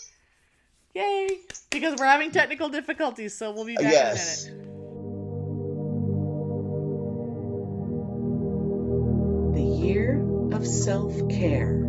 Yay! 0.95 1.37
Because 1.69 1.99
we're 1.99 2.07
having 2.07 2.31
technical 2.31 2.69
difficulties, 2.69 3.37
so 3.37 3.51
we'll 3.51 3.65
be 3.65 3.75
back 3.75 3.83
Yes. 3.83 4.47
in 4.47 4.53
a 4.53 4.57
minute. 4.57 4.65
The 9.53 9.61
year 9.61 10.25
of 10.53 10.65
self 10.65 11.13
care. 11.29 11.88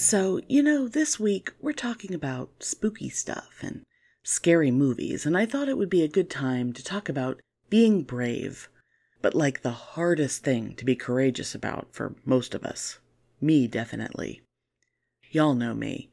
So, 0.00 0.40
you 0.48 0.62
know, 0.62 0.88
this 0.88 1.20
week 1.20 1.52
we're 1.60 1.74
talking 1.74 2.14
about 2.14 2.48
spooky 2.60 3.10
stuff 3.10 3.58
and 3.60 3.82
scary 4.22 4.70
movies, 4.70 5.26
and 5.26 5.36
I 5.36 5.44
thought 5.44 5.68
it 5.68 5.76
would 5.76 5.90
be 5.90 6.02
a 6.02 6.08
good 6.08 6.30
time 6.30 6.72
to 6.72 6.82
talk 6.82 7.10
about 7.10 7.38
being 7.68 8.02
brave, 8.04 8.70
but 9.20 9.34
like 9.34 9.60
the 9.60 9.92
hardest 9.92 10.42
thing 10.42 10.74
to 10.76 10.86
be 10.86 10.96
courageous 10.96 11.54
about 11.54 11.88
for 11.92 12.14
most 12.24 12.54
of 12.54 12.64
us. 12.64 12.98
Me, 13.42 13.66
definitely. 13.66 14.40
Y'all 15.30 15.54
know 15.54 15.74
me. 15.74 16.08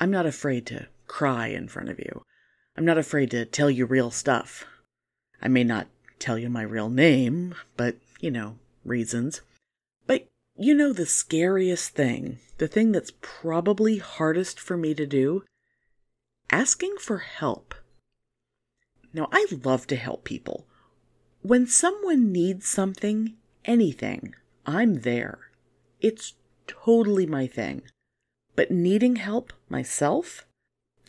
I'm 0.00 0.10
not 0.10 0.24
afraid 0.24 0.64
to 0.68 0.86
cry 1.06 1.48
in 1.48 1.68
front 1.68 1.90
of 1.90 1.98
you. 1.98 2.22
I'm 2.74 2.86
not 2.86 2.96
afraid 2.96 3.30
to 3.32 3.44
tell 3.44 3.70
you 3.70 3.84
real 3.84 4.10
stuff. 4.10 4.64
I 5.42 5.48
may 5.48 5.62
not 5.62 5.88
tell 6.18 6.38
you 6.38 6.48
my 6.48 6.62
real 6.62 6.88
name, 6.88 7.54
but, 7.76 7.96
you 8.18 8.30
know, 8.30 8.56
reasons. 8.82 9.42
You 10.58 10.72
know 10.72 10.94
the 10.94 11.04
scariest 11.04 11.90
thing, 11.90 12.38
the 12.56 12.66
thing 12.66 12.90
that's 12.90 13.12
probably 13.20 13.98
hardest 13.98 14.58
for 14.58 14.78
me 14.78 14.94
to 14.94 15.04
do? 15.04 15.44
Asking 16.50 16.96
for 16.98 17.18
help. 17.18 17.74
Now, 19.12 19.28
I 19.32 19.46
love 19.64 19.86
to 19.88 19.96
help 19.96 20.24
people. 20.24 20.66
When 21.42 21.66
someone 21.66 22.32
needs 22.32 22.66
something, 22.66 23.34
anything, 23.66 24.34
I'm 24.64 25.00
there. 25.00 25.50
It's 26.00 26.34
totally 26.66 27.26
my 27.26 27.46
thing. 27.46 27.82
But 28.54 28.70
needing 28.70 29.16
help 29.16 29.52
myself? 29.68 30.46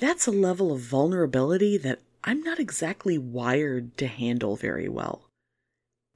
That's 0.01 0.27
a 0.27 0.31
level 0.31 0.73
of 0.73 0.81
vulnerability 0.81 1.77
that 1.77 2.01
I'm 2.21 2.41
not 2.43 2.59
exactly 2.59 3.17
wired 3.17 3.97
to 3.97 4.07
handle 4.07 4.57
very 4.57 4.89
well. 4.89 5.29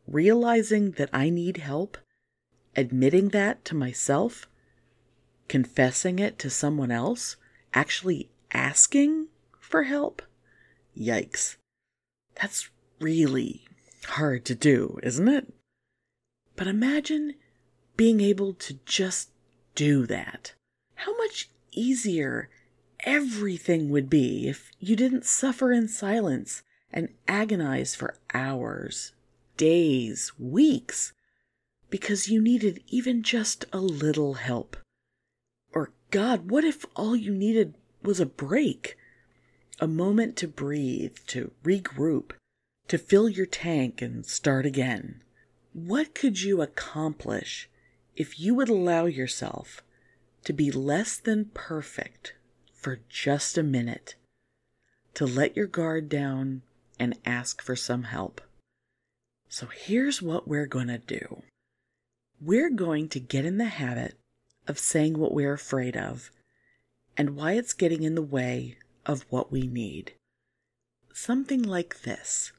Realizing 0.06 0.92
that 0.92 1.10
I 1.14 1.30
need 1.30 1.58
help 1.58 1.98
admitting 2.76 3.30
that 3.30 3.64
to 3.66 3.76
myself, 3.76 4.48
confessing 5.48 6.20
it 6.20 6.40
to 6.40 6.50
someone 6.50 6.92
else, 6.92 7.36
actually 7.74 8.30
asking 8.54 9.28
for 9.60 9.84
help? 9.84 10.22
Yikes. 10.98 11.56
That's 12.42 12.70
really 13.00 13.66
hard 14.06 14.46
to 14.46 14.56
do, 14.56 15.00
isn't 15.04 15.28
it? 15.28 15.54
But 16.56 16.68
imagine 16.68 17.36
being 17.98 18.22
able 18.22 18.54
to 18.54 18.80
just 18.86 19.30
do 19.76 20.06
that. 20.08 20.54
How 20.96 21.16
much 21.18 21.50
easier 21.72 22.50
everything 23.02 23.90
would 23.90 24.10
be 24.10 24.48
if 24.48 24.72
you 24.80 24.96
didn't 24.96 25.26
suffer 25.26 25.72
in 25.72 25.88
silence 25.88 26.64
and 26.92 27.10
agonize 27.28 27.96
for 27.96 28.16
hours, 28.34 29.14
days, 29.58 30.32
weeks 30.38 31.14
because 31.92 32.30
you 32.30 32.42
needed 32.42 32.82
even 32.88 33.22
just 33.22 33.66
a 33.72 33.78
little 33.80 34.36
help. 34.36 34.78
Or, 35.74 35.92
God, 36.10 36.50
what 36.50 36.64
if 36.64 36.86
all 36.96 37.16
you 37.16 37.36
needed 37.36 37.76
was 38.02 38.20
a 38.20 38.26
break? 38.26 38.98
A 39.80 39.88
moment 39.88 40.36
to 40.38 40.48
breathe, 40.48 41.18
to 41.28 41.52
regroup, 41.64 42.32
to 42.88 42.98
fill 42.98 43.30
your 43.30 43.46
tank 43.46 44.02
and 44.02 44.26
start 44.26 44.66
again. 44.66 45.22
What 45.74 46.16
could 46.16 46.42
you 46.42 46.62
accomplish 46.62 47.70
if 48.16 48.39
you 48.39 48.56
would 48.56 48.70
allow 48.70 49.06
yourself 49.06 49.84
to 50.46 50.54
be 50.54 50.72
less 50.72 51.18
than 51.18 51.52
perfect 51.54 52.36
for 52.74 53.02
just 53.10 53.58
a 53.58 53.64
minute, 53.64 54.16
to 55.14 55.26
let 55.26 55.56
your 55.56 55.68
guard 55.68 56.10
down 56.10 56.62
and 56.98 57.18
ask 57.26 57.62
for 57.62 57.76
some 57.76 58.04
help? 58.04 58.39
So 59.50 59.68
here's 59.68 60.22
what 60.22 60.48
we're 60.48 60.66
going 60.66 60.88
to 60.88 60.98
do 60.98 61.44
we're 62.42 62.72
going 62.72 63.08
to 63.08 63.20
get 63.20 63.46
in 63.46 63.58
the 63.58 63.66
habit 63.66 64.18
of 64.68 64.80
saying 64.80 65.18
what 65.18 65.34
we're 65.34 65.54
afraid 65.54 65.96
of 65.96 66.32
and 67.16 67.36
why 67.36 67.54
it's 67.54 67.74
getting 67.74 68.02
in 68.04 68.16
the 68.16 68.22
way 68.22 68.78
of 69.06 69.26
what 69.30 69.52
we 69.52 69.68
need. 69.68 70.14
Something 71.14 71.62
like 71.62 72.02
this 72.02 72.52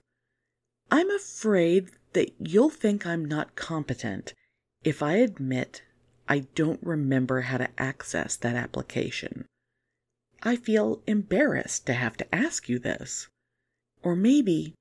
I'm 0.90 1.10
afraid 1.10 1.90
that 2.12 2.30
you'll 2.38 2.70
think 2.70 3.06
I'm 3.06 3.24
not 3.24 3.56
competent 3.56 4.34
if 4.84 5.02
I 5.02 5.14
admit 5.14 5.82
I 6.28 6.40
don't 6.54 6.82
remember 6.82 7.42
how 7.42 7.58
to 7.58 7.68
access 7.78 8.36
that 8.36 8.54
application. 8.54 9.46
I 10.42 10.56
feel 10.56 11.02
embarrassed 11.06 11.86
to 11.86 11.94
have 11.94 12.16
to 12.18 12.34
ask 12.34 12.68
you 12.68 12.78
this. 12.78 13.28
Or 14.02 14.16
maybe 14.16 14.74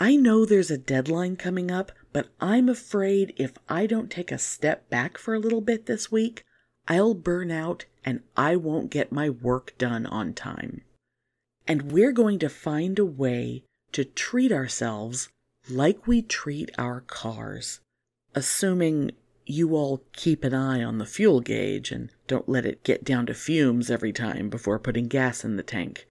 I 0.00 0.14
know 0.14 0.44
there's 0.44 0.70
a 0.70 0.78
deadline 0.78 1.34
coming 1.36 1.70
up, 1.72 1.90
but 2.12 2.28
I'm 2.40 2.68
afraid 2.68 3.34
if 3.36 3.52
I 3.68 3.86
don't 3.86 4.10
take 4.10 4.30
a 4.30 4.38
step 4.38 4.88
back 4.88 5.18
for 5.18 5.34
a 5.34 5.40
little 5.40 5.60
bit 5.60 5.86
this 5.86 6.12
week, 6.12 6.44
I'll 6.86 7.14
burn 7.14 7.50
out 7.50 7.84
and 8.04 8.22
I 8.36 8.54
won't 8.54 8.90
get 8.90 9.10
my 9.10 9.28
work 9.28 9.74
done 9.76 10.06
on 10.06 10.34
time. 10.34 10.82
And 11.66 11.90
we're 11.90 12.12
going 12.12 12.38
to 12.38 12.48
find 12.48 12.98
a 12.98 13.04
way 13.04 13.64
to 13.92 14.04
treat 14.04 14.52
ourselves 14.52 15.28
like 15.68 16.06
we 16.06 16.22
treat 16.22 16.70
our 16.78 17.00
cars, 17.00 17.80
assuming 18.34 19.10
you 19.46 19.74
all 19.74 20.02
keep 20.12 20.44
an 20.44 20.54
eye 20.54 20.82
on 20.82 20.98
the 20.98 21.06
fuel 21.06 21.40
gauge 21.40 21.90
and 21.90 22.10
don't 22.26 22.48
let 22.48 22.64
it 22.64 22.84
get 22.84 23.02
down 23.02 23.26
to 23.26 23.34
fumes 23.34 23.90
every 23.90 24.12
time 24.12 24.48
before 24.48 24.78
putting 24.78 25.08
gas 25.08 25.44
in 25.44 25.56
the 25.56 25.62
tank. 25.62 26.06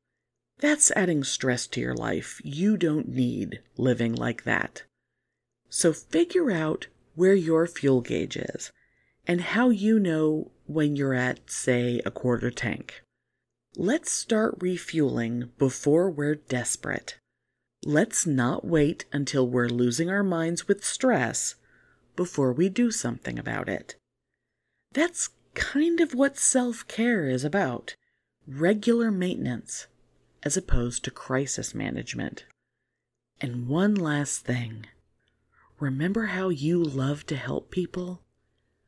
That's 0.59 0.91
adding 0.91 1.23
stress 1.23 1.67
to 1.67 1.79
your 1.79 1.93
life. 1.93 2.41
You 2.43 2.77
don't 2.77 3.09
need 3.09 3.59
living 3.77 4.15
like 4.15 4.43
that. 4.43 4.83
So 5.69 5.93
figure 5.93 6.49
out 6.51 6.87
where 7.15 7.35
your 7.35 7.67
fuel 7.67 8.01
gauge 8.01 8.37
is 8.37 8.71
and 9.27 9.41
how 9.41 9.69
you 9.69 9.99
know 9.99 10.51
when 10.65 10.95
you're 10.95 11.13
at, 11.13 11.49
say, 11.49 12.01
a 12.05 12.11
quarter 12.11 12.49
tank. 12.49 13.01
Let's 13.75 14.11
start 14.11 14.55
refueling 14.59 15.51
before 15.59 16.09
we're 16.09 16.35
desperate. 16.35 17.19
Let's 17.85 18.25
not 18.25 18.65
wait 18.65 19.05
until 19.11 19.47
we're 19.47 19.69
losing 19.69 20.09
our 20.09 20.23
minds 20.23 20.67
with 20.67 20.83
stress 20.83 21.55
before 22.15 22.51
we 22.51 22.69
do 22.69 22.89
something 22.89 23.37
about 23.37 23.69
it. 23.69 23.95
That's 24.93 25.29
kind 25.53 25.99
of 26.01 26.15
what 26.15 26.37
self 26.37 26.87
care 26.87 27.29
is 27.29 27.43
about 27.43 27.95
regular 28.47 29.11
maintenance 29.11 29.87
as 30.47 30.55
opposed 30.55 31.03
to 31.03 31.11
crisis 31.11 31.75
management. 31.75 32.45
And 33.41 33.67
one 33.67 33.93
last 33.93 34.45
thing 34.45 34.85
remember 35.77 36.27
how 36.27 36.47
you 36.47 36.81
love 36.81 37.25
to 37.25 37.35
help 37.35 37.69
people? 37.69 38.21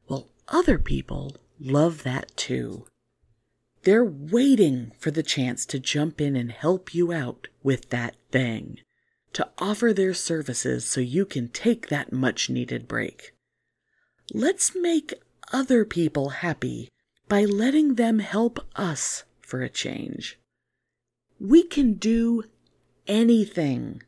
Well, 0.08 0.30
other 0.48 0.78
people 0.80 1.36
love 1.60 2.04
that 2.04 2.32
too. 2.38 2.88
They're 3.84 4.06
waiting 4.06 4.94
for 5.00 5.12
the 5.12 5.22
chance 5.22 5.66
to 5.66 5.80
jump 5.80 6.22
in 6.22 6.38
and 6.38 6.50
help 6.50 6.96
you 6.96 7.12
out 7.12 7.50
with 7.62 7.90
that 7.90 8.16
thing, 8.32 8.78
to 9.34 9.50
offer 9.58 9.92
their 9.92 10.14
services 10.14 10.86
so 10.86 11.02
you 11.02 11.26
can 11.26 11.50
take 11.50 11.90
that 11.90 12.14
much 12.14 12.50
needed 12.50 12.88
break. 12.88 13.34
Let's 14.34 14.74
make 14.74 15.14
other 15.52 15.84
people 15.84 16.30
happy 16.30 16.88
by 17.28 17.44
letting 17.44 17.96
them 17.96 18.20
help 18.20 18.66
us 18.78 19.26
for 19.42 19.62
a 19.62 19.68
change. 19.68 20.39
We 21.42 21.64
can 21.64 21.94
do 21.94 22.44
anything, 23.08 24.04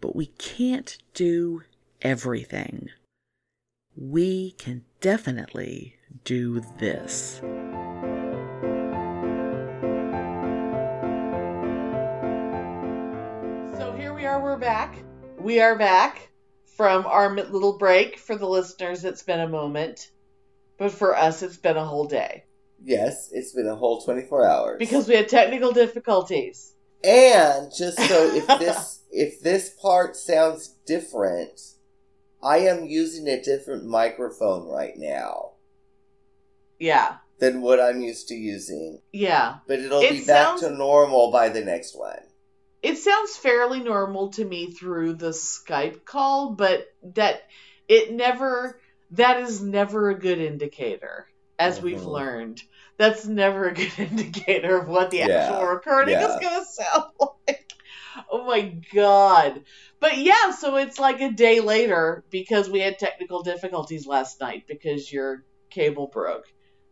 but 0.00 0.16
we 0.16 0.28
can't 0.38 0.96
do 1.12 1.60
everything. 2.00 2.88
We 3.94 4.52
can 4.52 4.86
definitely 5.02 5.96
do 6.24 6.62
this. 6.78 7.40
So 13.76 13.92
here 13.98 14.14
we 14.14 14.24
are, 14.24 14.42
we're 14.42 14.56
back. 14.56 14.96
We 15.38 15.60
are 15.60 15.76
back 15.76 16.30
from 16.78 17.04
our 17.04 17.34
little 17.34 17.76
break. 17.76 18.18
For 18.18 18.36
the 18.36 18.48
listeners, 18.48 19.04
it's 19.04 19.22
been 19.22 19.40
a 19.40 19.48
moment, 19.48 20.10
but 20.78 20.92
for 20.92 21.14
us, 21.14 21.42
it's 21.42 21.58
been 21.58 21.76
a 21.76 21.84
whole 21.84 22.06
day 22.06 22.44
Yes, 22.82 23.30
it's 23.32 23.52
been 23.52 23.66
a 23.66 23.74
whole 23.76 24.00
24 24.00 24.46
hours. 24.46 24.76
because 24.78 25.08
we 25.08 25.14
had 25.16 25.28
technical 25.28 25.72
difficulties. 25.72 26.74
And 27.04 27.70
just 27.76 27.98
so 27.98 28.34
if 28.34 28.46
this 28.58 29.00
if 29.10 29.40
this 29.40 29.70
part 29.80 30.16
sounds 30.16 30.74
different, 30.86 31.60
I 32.42 32.58
am 32.58 32.84
using 32.84 33.26
a 33.28 33.42
different 33.42 33.84
microphone 33.86 34.68
right 34.68 34.94
now 34.96 35.52
Yeah, 36.78 37.16
than 37.38 37.62
what 37.62 37.80
I'm 37.80 38.00
used 38.00 38.28
to 38.28 38.34
using. 38.34 39.00
yeah. 39.12 39.56
But 39.66 39.80
it'll 39.80 40.00
It 40.02 40.10
be 40.10 40.24
back 40.24 40.58
to 40.60 40.70
normal 40.70 41.30
by 41.32 41.48
the 41.48 41.60
next 41.64 41.96
one. 41.98 42.20
It 42.82 42.96
sounds 42.96 43.36
fairly 43.36 43.80
normal 43.80 44.30
to 44.32 44.44
me 44.44 44.70
through 44.70 45.14
the 45.14 45.30
Skype 45.30 46.04
call, 46.04 46.50
but 46.54 46.86
that 47.14 47.42
it 47.88 48.12
never 48.12 48.80
that 49.12 49.40
is 49.40 49.62
never 49.62 50.10
a 50.10 50.18
good 50.18 50.38
indicator, 50.38 51.26
as 51.58 51.80
we've 51.80 52.00
Mhm. 52.00 52.12
learned. 52.12 52.62
That's 52.98 53.26
never 53.26 53.68
a 53.68 53.74
good 53.74 53.92
indicator 53.98 54.76
of 54.78 54.88
what 54.88 55.10
the 55.10 55.18
Yeah, 55.18 55.38
actual 55.42 55.66
recording 55.66 56.14
yeah. 56.14 56.26
is 56.28 56.40
gonna 56.40 56.64
sound 56.64 57.04
like. 57.48 57.72
Oh 58.30 58.44
my 58.44 58.80
god. 58.92 59.62
But 60.00 60.18
yeah, 60.18 60.50
so 60.52 60.76
it's 60.76 60.98
like 60.98 61.20
a 61.20 61.30
day 61.30 61.60
later 61.60 62.24
because 62.30 62.68
we 62.68 62.80
had 62.80 62.98
technical 62.98 63.42
difficulties 63.42 64.06
last 64.06 64.40
night 64.40 64.64
because 64.66 65.12
your 65.12 65.44
cable 65.70 66.08
broke. 66.08 66.44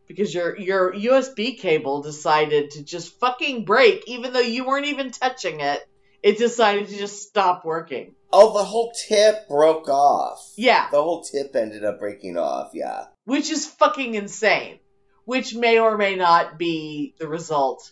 Because 0.07 0.33
your 0.33 0.57
your 0.59 0.93
USB 0.95 1.59
cable 1.59 2.03
decided 2.03 2.71
to 2.73 2.85
just 2.85 3.19
fucking 3.19 3.64
break 3.64 4.05
even 4.07 4.33
though 4.33 4.39
you 4.41 4.64
weren't 4.67 4.87
even 4.87 5.11
touching 5.11 5.61
it. 5.61 5.81
It 6.23 6.39
decided 6.39 6.89
to 6.89 6.97
just 6.97 7.23
stop 7.23 7.64
working. 7.64 8.14
Oh, 8.33 8.57
the 8.57 8.64
whole 8.64 8.93
tip 9.09 9.49
broke 9.49 9.89
off. 9.89 10.53
Yeah, 10.57 10.89
The 10.91 11.03
whole 11.03 11.23
tip 11.23 11.55
ended 11.55 11.85
up 11.85 11.99
breaking 12.01 12.37
off, 12.37 12.71
yeah. 12.75 13.07
Which 13.27 13.51
is 13.51 13.66
fucking 13.66 14.14
insane. 14.14 14.79
Which 15.27 15.55
may 15.55 15.81
or 15.81 15.99
may 15.99 16.14
not 16.14 16.57
be 16.57 17.14
the 17.18 17.29
result 17.29 17.91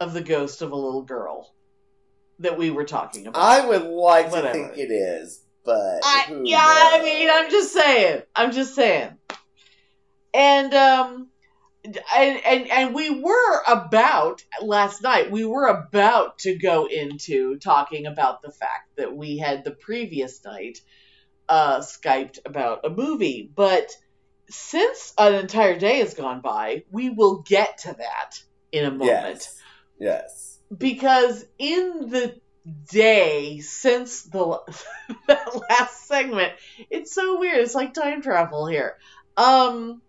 of 0.00 0.14
the 0.14 0.22
ghost 0.22 0.62
of 0.62 0.72
a 0.72 0.76
little 0.76 1.02
girl 1.02 1.54
that 2.38 2.58
we 2.58 2.70
were 2.70 2.84
talking 2.84 3.26
about. 3.26 3.40
I 3.40 3.66
would 3.66 3.82
like 3.82 4.30
Whatever. 4.30 4.48
to 4.48 4.52
think 4.52 4.78
it 4.78 4.92
is, 4.92 5.42
but 5.64 6.00
I, 6.02 6.40
yeah, 6.42 6.58
I 6.58 7.02
mean, 7.04 7.28
I'm 7.30 7.50
just 7.50 7.72
saying. 7.72 8.22
I'm 8.34 8.52
just 8.52 8.74
saying. 8.74 9.10
And 10.32 10.74
um, 10.74 11.28
and 11.84 12.40
and 12.44 12.70
and 12.70 12.94
we 12.94 13.10
were 13.20 13.62
about 13.68 14.42
last 14.62 15.02
night. 15.02 15.30
We 15.30 15.44
were 15.44 15.66
about 15.66 16.38
to 16.40 16.56
go 16.56 16.86
into 16.86 17.58
talking 17.58 18.06
about 18.06 18.40
the 18.40 18.50
fact 18.50 18.96
that 18.96 19.14
we 19.14 19.36
had 19.36 19.64
the 19.64 19.70
previous 19.70 20.42
night 20.44 20.80
uh 21.46 21.80
skyped 21.80 22.38
about 22.46 22.86
a 22.86 22.90
movie, 22.90 23.50
but 23.54 23.90
since 24.48 25.12
an 25.18 25.34
entire 25.34 25.78
day 25.78 25.98
has 25.98 26.14
gone 26.14 26.40
by, 26.40 26.84
we 26.90 27.10
will 27.10 27.42
get 27.42 27.78
to 27.78 27.94
that 27.94 28.38
in 28.72 28.84
a 28.84 28.90
moment 28.90 29.08
Yes. 29.08 29.60
Yes. 29.98 30.58
because 30.76 31.44
in 31.58 32.08
the 32.10 32.40
day 32.90 33.60
since 33.60 34.22
the 34.22 34.60
that 35.28 35.60
last 35.70 36.06
segment, 36.06 36.52
it's 36.90 37.14
so 37.14 37.38
weird. 37.38 37.58
It's 37.58 37.74
like 37.74 37.94
time 37.94 38.22
travel 38.22 38.66
here. 38.66 38.96
Um, 39.36 40.02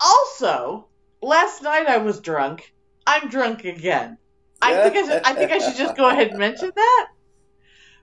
also, 0.00 0.86
last 1.22 1.62
night 1.62 1.86
I 1.86 1.98
was 1.98 2.20
drunk. 2.20 2.72
I'm 3.06 3.28
drunk 3.28 3.64
again. 3.64 4.18
I 4.62 4.82
think 4.82 4.96
I 4.96 5.02
should, 5.02 5.22
I 5.24 5.34
think 5.34 5.52
I 5.52 5.58
should 5.58 5.76
just 5.76 5.96
go 5.96 6.08
ahead 6.08 6.28
and 6.28 6.38
mention 6.38 6.70
that 6.74 7.08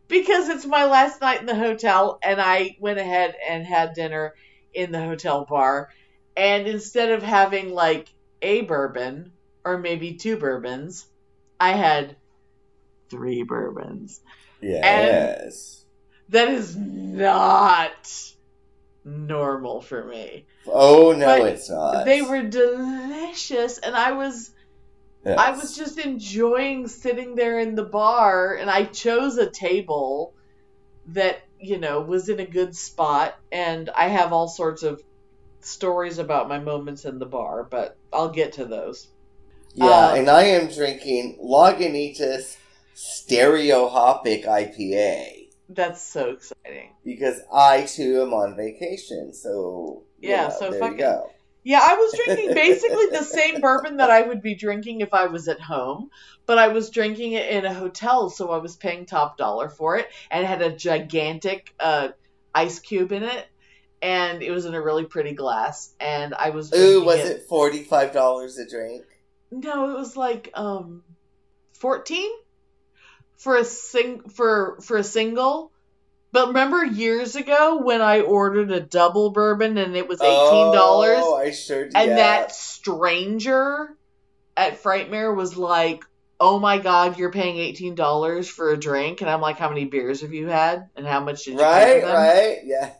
because 0.08 0.50
it's 0.50 0.66
my 0.66 0.86
last 0.86 1.22
night 1.22 1.40
in 1.40 1.48
the 1.48 1.56
hotel, 1.56 2.20
and 2.22 2.40
I 2.40 2.76
went 2.80 3.00
ahead 3.00 3.36
and 3.48 3.66
had 3.66 3.94
dinner 3.94 4.36
in 4.74 4.92
the 4.92 5.02
hotel 5.02 5.46
bar, 5.46 5.90
and 6.36 6.68
instead 6.68 7.12
of 7.12 7.24
having 7.24 7.74
like 7.74 8.08
a 8.42 8.62
bourbon 8.62 9.32
or 9.64 9.78
maybe 9.78 10.14
two 10.14 10.38
bourbons, 10.38 11.06
I 11.60 11.72
had 11.72 12.16
three 13.10 13.44
bourbons. 13.44 14.22
Yes. 14.62 15.86
That 16.30 16.50
is 16.50 16.76
not 16.76 18.34
normal 19.04 19.82
for 19.82 20.04
me. 20.06 20.46
oh 20.68 21.12
no, 21.12 21.26
But 21.26 21.48
it's 21.48 21.70
not. 21.70 22.06
They 22.06 22.22
were 22.22 22.44
delicious, 22.44 23.78
and 23.80 23.96
I 23.96 24.14
was 24.14 24.52
Yes. 25.26 25.38
I 25.38 25.52
was 25.52 25.76
just 25.78 26.00
enjoying 26.00 26.88
sitting 26.88 27.36
there 27.36 27.60
in 27.60 27.76
the 27.76 27.84
bar, 27.84 28.56
and 28.56 28.70
I 28.70 28.86
chose 28.86 29.38
a 29.38 29.50
table 29.50 30.34
that 31.08 31.42
you 31.62 31.78
know 31.78 32.02
was 32.02 32.30
in 32.30 32.40
a 32.40 32.46
good 32.46 32.76
spot, 32.76 33.38
and 33.52 33.90
I 33.90 34.08
have 34.08 34.34
all 34.34 34.48
sorts 34.48 34.84
of 34.84 35.02
stories 35.62 36.18
about 36.18 36.50
my 36.50 36.60
moments 36.60 37.06
in 37.06 37.20
the 37.20 37.26
bar, 37.26 37.64
but 37.64 37.96
I'll 38.12 38.30
get 38.30 38.54
to 38.54 38.66
those. 38.66 39.08
Yeah, 39.74 39.86
uh, 39.86 40.16
and 40.16 40.30
I 40.30 40.44
am 40.44 40.68
drinking 40.72 41.38
Lagunitas 41.44 42.58
Stereohopic 42.96 44.46
IPA 44.46 45.48
That's 45.70 46.02
so 46.02 46.32
exciting. 46.32 46.90
because 47.06 47.40
I 47.54 47.84
too 47.84 48.22
am 48.24 48.34
on 48.34 48.56
vacation. 48.56 49.34
So 49.34 50.04
you 50.20 50.30
Yeah, 50.30 50.50
so 50.50 50.72
there 50.72 50.80
fucking- 50.80 50.98
you 50.98 51.04
go. 51.04 51.32
Yeah, 51.64 51.80
I 51.82 51.96
was 51.96 52.14
drinking 52.14 52.54
basically 52.56 53.08
the 53.12 53.24
same 53.24 53.62
bourbon 53.62 53.98
that 53.98 54.10
I 54.10 54.22
would 54.22 54.42
be 54.42 54.56
drinking 54.56 55.02
if 55.02 55.14
I 55.14 55.28
was 55.28 55.48
at 55.48 55.60
home, 55.60 56.10
but 56.46 56.58
I 56.58 56.70
was 56.70 56.90
drinking 56.90 57.34
it 57.34 57.50
in 57.50 57.66
a 57.66 57.74
hotel, 57.74 58.30
so 58.30 58.50
I 58.50 58.58
was 58.58 58.76
paying 58.76 59.06
top 59.06 59.38
dollar 59.38 59.70
for 59.70 59.98
it, 59.98 60.08
and 60.32 60.44
it 60.44 60.48
had 60.48 60.62
a 60.62 60.76
gigantic 60.76 61.74
uh, 61.80 62.10
ice 62.54 62.80
cube 62.80 63.12
in 63.12 63.24
it, 63.24 63.48
and 64.02 64.42
it 64.42 64.52
was 64.52 64.66
in 64.66 64.74
a 64.74 64.82
really 64.82 65.06
pretty 65.06 65.34
glass, 65.34 65.94
and 66.00 66.34
I 66.34 66.50
was. 66.50 66.74
Ooh, 66.74 67.04
was 67.04 67.20
it 67.20 67.44
forty 67.44 67.84
five 67.84 68.12
dollars 68.12 68.58
a 68.58 68.68
drink? 68.68 69.06
No, 69.52 69.92
it 69.92 69.98
was 69.98 70.18
like 70.18 70.50
um, 70.56 71.04
fourteen 71.74 72.32
for 73.38 73.58
a 73.58 73.66
sing 73.66 74.22
for 74.30 74.78
for 74.82 74.98
a 74.98 75.04
single. 75.04 75.71
But 76.32 76.48
remember 76.48 76.86
years 76.86 77.36
ago 77.36 77.82
when 77.84 78.02
I 78.02 78.22
ordered 78.22 78.72
a 78.72 78.80
double 78.80 79.32
bourbon 79.32 79.78
and 79.78 79.96
it 79.96 80.08
was 80.08 80.22
eighteen 80.22 80.74
dollars? 80.74 81.20
Oh, 81.22 81.36
I 81.36 81.52
sure 81.52 81.86
did. 81.86 81.96
and 81.96 82.10
yeah. 82.12 82.16
that 82.16 82.56
stranger 82.56 83.96
at 84.56 84.82
Frightmare 84.82 85.36
was 85.36 85.58
like, 85.58 86.06
"Oh 86.40 86.58
my 86.58 86.78
god, 86.78 87.18
you're 87.18 87.32
paying 87.32 87.58
eighteen 87.58 87.96
dollars 87.96 88.48
for 88.48 88.72
a 88.72 88.78
drink," 88.78 89.20
and 89.20 89.30
I'm 89.30 89.42
like, 89.42 89.58
"How 89.58 89.68
many 89.68 89.86
beers 89.86 90.22
have 90.22 90.34
you 90.34 90.48
had, 90.48 90.90
and 90.96 91.06
how 91.06 91.20
much 91.20 91.44
did 91.44 91.56
you 91.56 91.62
right, 91.62 92.02
for 92.02 92.08
them?" 92.08 92.16
right, 92.16 92.60
yeah. 92.64 92.94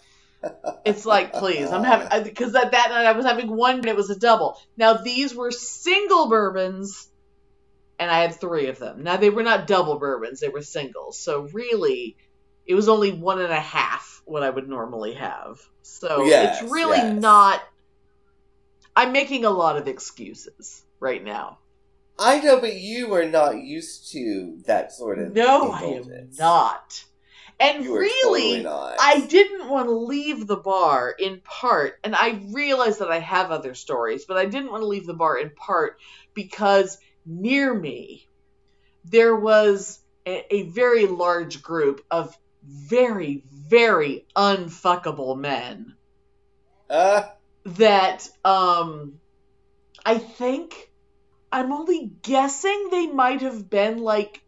It's 0.84 1.06
like, 1.06 1.34
please, 1.34 1.70
I'm 1.70 1.84
having 1.84 2.24
because 2.24 2.54
that 2.54 2.72
that 2.72 2.90
night 2.90 3.06
I 3.06 3.12
was 3.12 3.26
having 3.26 3.56
one, 3.56 3.76
and 3.76 3.86
it 3.86 3.96
was 3.96 4.10
a 4.10 4.18
double. 4.18 4.60
Now 4.76 4.94
these 4.94 5.36
were 5.36 5.52
single 5.52 6.28
bourbons, 6.28 7.08
and 8.00 8.10
I 8.10 8.22
had 8.22 8.36
three 8.36 8.68
of 8.68 8.80
them. 8.80 9.04
Now 9.04 9.18
they 9.18 9.30
were 9.30 9.44
not 9.44 9.68
double 9.68 10.00
bourbons; 10.00 10.40
they 10.40 10.50
were 10.50 10.64
singles. 10.64 11.20
So 11.20 11.48
really, 11.54 12.18
it 12.66 12.76
was 12.76 12.90
only 12.90 13.12
one 13.12 13.42
and 13.42 13.52
a 13.52 13.60
half 13.60 14.22
what 14.26 14.44
I 14.44 14.50
would 14.50 14.70
normally 14.70 15.14
have. 15.14 15.60
So 15.82 16.26
Yes, 16.26 16.62
it's 16.62 16.72
really 16.72 16.98
yes. 16.98 17.22
not. 17.22 17.62
I'm 18.96 19.12
making 19.12 19.46
a 19.46 19.50
lot 19.50 19.78
of 19.78 19.88
excuses 19.88 20.84
right 21.00 21.24
now. 21.24 21.60
I 22.20 22.40
know, 22.40 22.60
but 22.60 22.76
you 22.76 23.14
are 23.16 23.26
not 23.26 23.58
used 23.62 24.12
to 24.12 24.60
that 24.68 24.92
sort 24.92 25.18
of 25.20 25.34
No, 25.34 25.72
I 25.72 25.84
am 25.84 26.30
not. 26.38 27.04
And 27.60 27.84
You 27.84 27.98
really, 27.98 28.10
totally 28.24 28.64
not. 28.64 28.96
I 29.00 29.22
didn't 29.22 29.70
want 29.70 29.88
to 29.88 29.94
leave 29.94 30.48
the 30.48 30.58
bar 30.58 31.14
in 31.18 31.42
part, 31.42 32.00
and 32.04 32.16
I 32.16 32.42
realize 32.50 32.98
that 33.00 33.12
I 33.12 33.20
have 33.20 33.52
other 33.52 33.76
stories, 33.76 34.26
but 34.26 34.38
I 34.38 34.46
didn't 34.46 34.72
want 34.72 34.82
to 34.82 34.88
leave 34.88 35.06
the 35.06 35.14
bar 35.14 35.38
in 35.38 35.52
part 35.52 36.00
because 36.34 36.98
near 37.26 37.74
me 37.74 38.28
there 39.06 39.36
was 39.36 40.00
a, 40.26 40.56
a 40.56 40.64
very 40.64 41.06
large 41.06 41.62
group 41.62 42.04
of 42.10 42.36
very, 42.64 43.44
very 43.52 44.28
unfuckable 44.36 45.38
men 45.38 45.98
Uh, 46.90 47.24
that 47.66 48.28
um 48.44 49.20
I 50.06 50.18
think 50.20 50.76
I'm 51.52 51.72
only 51.74 52.08
guessing 52.24 52.90
they 52.92 53.08
might 53.08 53.42
have 53.42 53.70
been 53.70 54.00
like 54.00 54.42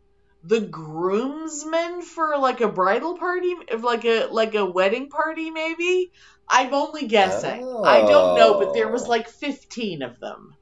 the 0.43 0.61
groomsmen 0.61 2.03
for 2.03 2.37
like 2.37 2.61
a 2.61 2.69
bridal 2.71 3.17
party, 3.17 3.55
like 3.79 4.05
a 4.05 4.27
like 4.27 4.55
a 4.55 4.65
wedding 4.65 5.09
party, 5.09 5.51
maybe. 5.51 6.11
I'm 6.49 6.73
only 6.73 7.07
guessing. 7.07 7.71
I 7.83 8.03
don't 8.03 8.33
know, 8.33 8.55
but 8.55 8.73
there 8.73 8.89
was 8.89 9.07
Oh. 9.07 9.09
like 9.09 9.29
15 9.29 10.03
of 10.03 10.19
them, 10.19 10.57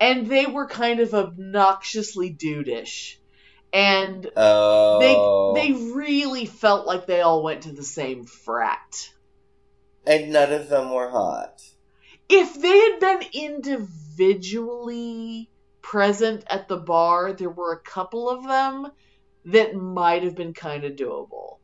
and 0.00 0.26
they 0.26 0.46
were 0.46 0.68
kind 0.68 1.00
of 1.00 1.14
obnoxiously 1.14 2.34
dudeish, 2.36 3.16
and 3.72 4.30
Oh. 4.36 5.52
they 5.54 5.72
they 5.72 5.92
really 5.94 6.46
felt 6.46 6.86
like 6.86 7.06
they 7.06 7.20
all 7.20 7.42
went 7.42 7.62
to 7.62 7.72
the 7.72 7.84
same 7.84 8.24
frat. 8.24 9.10
and 10.06 10.32
none 10.32 10.52
of 10.52 10.68
them 10.68 10.92
were 10.92 11.10
hot. 11.10 11.62
if 12.28 12.60
they 12.60 12.78
had 12.90 13.00
been 13.00 13.22
individually 13.32 15.50
present 15.80 16.44
at 16.48 16.68
the 16.68 16.76
bar, 16.76 17.32
there 17.32 17.50
were 17.50 17.72
a 17.72 17.80
couple 17.80 18.28
of 18.30 18.44
them 18.44 18.90
that 19.46 19.74
might 19.74 20.22
have 20.22 20.34
been 20.34 20.54
kind 20.54 20.84
of 20.84 20.92
doable. 20.96 21.58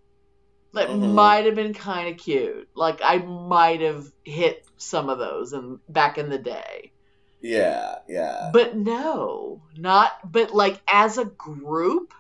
That 0.72 0.88
Mhm. 0.88 1.14
might 1.14 1.46
have 1.46 1.54
been 1.54 1.74
kind 1.74 2.08
of 2.08 2.18
cute. 2.18 2.68
Like 2.74 3.00
I 3.02 3.18
might 3.18 3.80
have 3.80 4.06
hit 4.24 4.64
some 4.76 5.08
of 5.08 5.18
those 5.18 5.52
in 5.52 5.80
back 5.88 6.18
in 6.18 6.28
the 6.28 6.38
day. 6.38 6.92
Yeah, 7.40 7.96
yeah. 8.08 8.50
But 8.52 8.76
no, 8.76 9.62
not 9.76 10.10
but 10.30 10.54
like 10.54 10.80
as 10.88 11.18
a 11.18 11.24
group, 11.24 12.12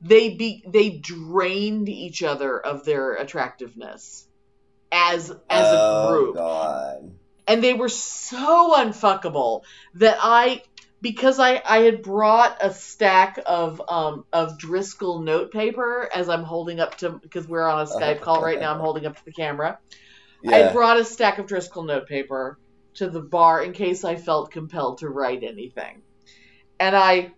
they 0.00 0.34
be 0.34 0.64
they 0.66 0.90
drained 0.90 1.88
each 1.88 2.22
other 2.22 2.58
of 2.58 2.84
their 2.84 3.14
attractiveness 3.14 4.26
as 4.92 5.30
as 5.50 5.72
a 5.72 5.78
oh, 5.80 6.08
group 6.08 6.34
God. 6.36 7.14
and 7.48 7.64
they 7.64 7.74
were 7.74 7.88
so 7.88 8.74
unfuckable 8.76 9.62
that 9.94 10.18
I 10.20 10.62
because 11.00 11.38
I 11.38 11.60
I 11.66 11.78
had 11.78 12.02
brought 12.02 12.58
a 12.60 12.72
stack 12.72 13.40
of 13.44 13.82
um 13.88 14.24
of 14.32 14.56
Driskill 14.58 15.22
notepaper 15.24 16.08
as 16.14 16.28
I'm 16.28 16.44
holding 16.44 16.80
up 16.80 16.96
to 16.98 17.10
because 17.10 17.48
we're 17.48 17.66
on 17.68 17.80
a 17.80 17.86
Skype 17.86 18.20
call 18.20 18.40
right 18.40 18.60
now 18.60 18.72
I'm 18.72 18.80
holding 18.88 19.04
up 19.04 19.16
to 19.16 19.24
the 19.24 19.32
camera. 19.32 19.78
I 20.46 20.50
Yeah. 20.50 20.64
had 20.64 20.72
brought 20.72 20.98
a 20.98 21.04
stack 21.04 21.38
of 21.38 21.46
Driskill 21.46 21.86
notepaper 21.86 22.58
to 22.94 23.08
the 23.08 23.20
bar 23.20 23.62
in 23.62 23.72
case 23.72 24.04
I 24.04 24.16
felt 24.16 24.50
compelled 24.50 24.98
to 24.98 25.08
write 25.08 25.42
anything. 25.42 26.02
And 26.80 26.96
I 26.96 27.32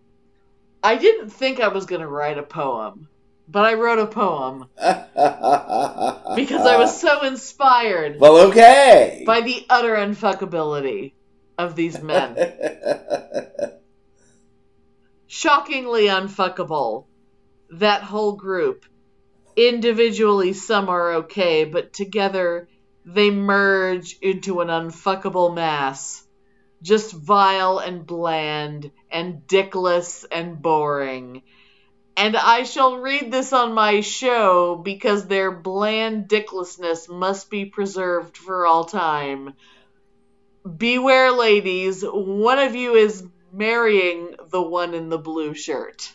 I 0.82 0.96
didn't 0.96 1.30
think 1.30 1.60
I 1.60 1.68
was 1.68 1.86
going 1.86 2.00
to 2.00 2.08
write 2.08 2.38
a 2.38 2.42
poem, 2.42 3.08
but 3.48 3.64
I 3.64 3.74
wrote 3.74 3.98
a 3.98 4.06
poem 4.06 4.66
because 4.76 6.66
I 6.66 6.76
was 6.78 7.00
so 7.00 7.24
inspired 7.24 8.20
Well, 8.20 8.48
okay. 8.48 9.24
by 9.26 9.40
the 9.40 9.64
utter 9.68 9.96
unfuckability 9.96 11.12
of 11.58 11.74
these 11.74 12.00
men. 12.00 12.36
Shockingly 15.26 16.06
unfuckable. 16.06 17.06
That 17.70 18.02
whole 18.02 18.32
group. 18.32 18.84
Individually, 19.56 20.52
some 20.52 20.88
are 20.88 21.14
okay, 21.14 21.64
but 21.64 21.92
together 21.92 22.68
they 23.06 23.30
merge 23.30 24.18
into 24.20 24.60
an 24.60 24.68
unfuckable 24.68 25.54
mass. 25.54 26.24
Just 26.82 27.12
vile 27.12 27.78
and 27.78 28.04
bland, 28.04 28.90
and 29.10 29.46
dickless 29.46 30.26
and 30.30 30.60
boring. 30.60 31.42
And 32.16 32.36
I 32.36 32.64
shall 32.64 32.98
read 32.98 33.30
this 33.30 33.52
on 33.52 33.74
my 33.74 34.00
show 34.00 34.76
because 34.76 35.26
their 35.26 35.50
bland 35.50 36.28
dicklessness 36.28 37.08
must 37.08 37.48
be 37.48 37.66
preserved 37.66 38.36
for 38.36 38.66
all 38.66 38.84
time. 38.84 39.54
Beware, 40.76 41.32
ladies, 41.32 42.02
one 42.02 42.58
of 42.58 42.74
you 42.74 42.94
is 42.94 43.22
marrying 43.52 44.34
the 44.50 44.62
one 44.62 44.94
in 44.94 45.08
the 45.08 45.18
blue 45.18 45.54
shirt. 45.54 46.10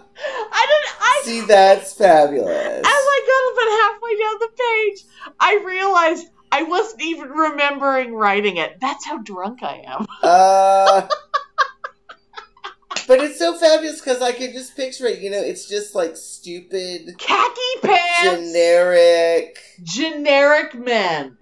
didn't. 0.69 0.89
I 0.99 1.21
See, 1.23 1.41
that's 1.41 1.93
fabulous. 1.93 2.79
as 2.79 2.85
I 2.85 3.19
got 3.27 3.53
about 3.53 3.69
halfway 3.83 4.17
down 4.17 4.35
the 4.39 4.49
page, 4.57 5.03
I 5.39 5.63
realized 5.65 6.27
I 6.51 6.63
wasn't 6.63 7.01
even 7.01 7.29
remembering 7.29 8.13
writing 8.13 8.57
it. 8.57 8.79
That's 8.79 9.05
how 9.05 9.17
drunk 9.17 9.63
I 9.63 9.83
am. 9.85 10.05
Uh, 10.23 11.07
but 13.07 13.19
it's 13.19 13.37
so 13.37 13.57
fabulous 13.57 13.99
because 13.99 14.21
I 14.21 14.31
can 14.31 14.53
just 14.53 14.75
picture 14.77 15.05
it. 15.07 15.19
You 15.19 15.29
know, 15.29 15.41
it's 15.41 15.67
just 15.67 15.93
like 15.93 16.15
stupid, 16.15 17.15
Khaki 17.17 17.61
pants. 17.81 18.21
generic, 18.53 19.59
generic 19.83 20.73
men. 20.75 21.37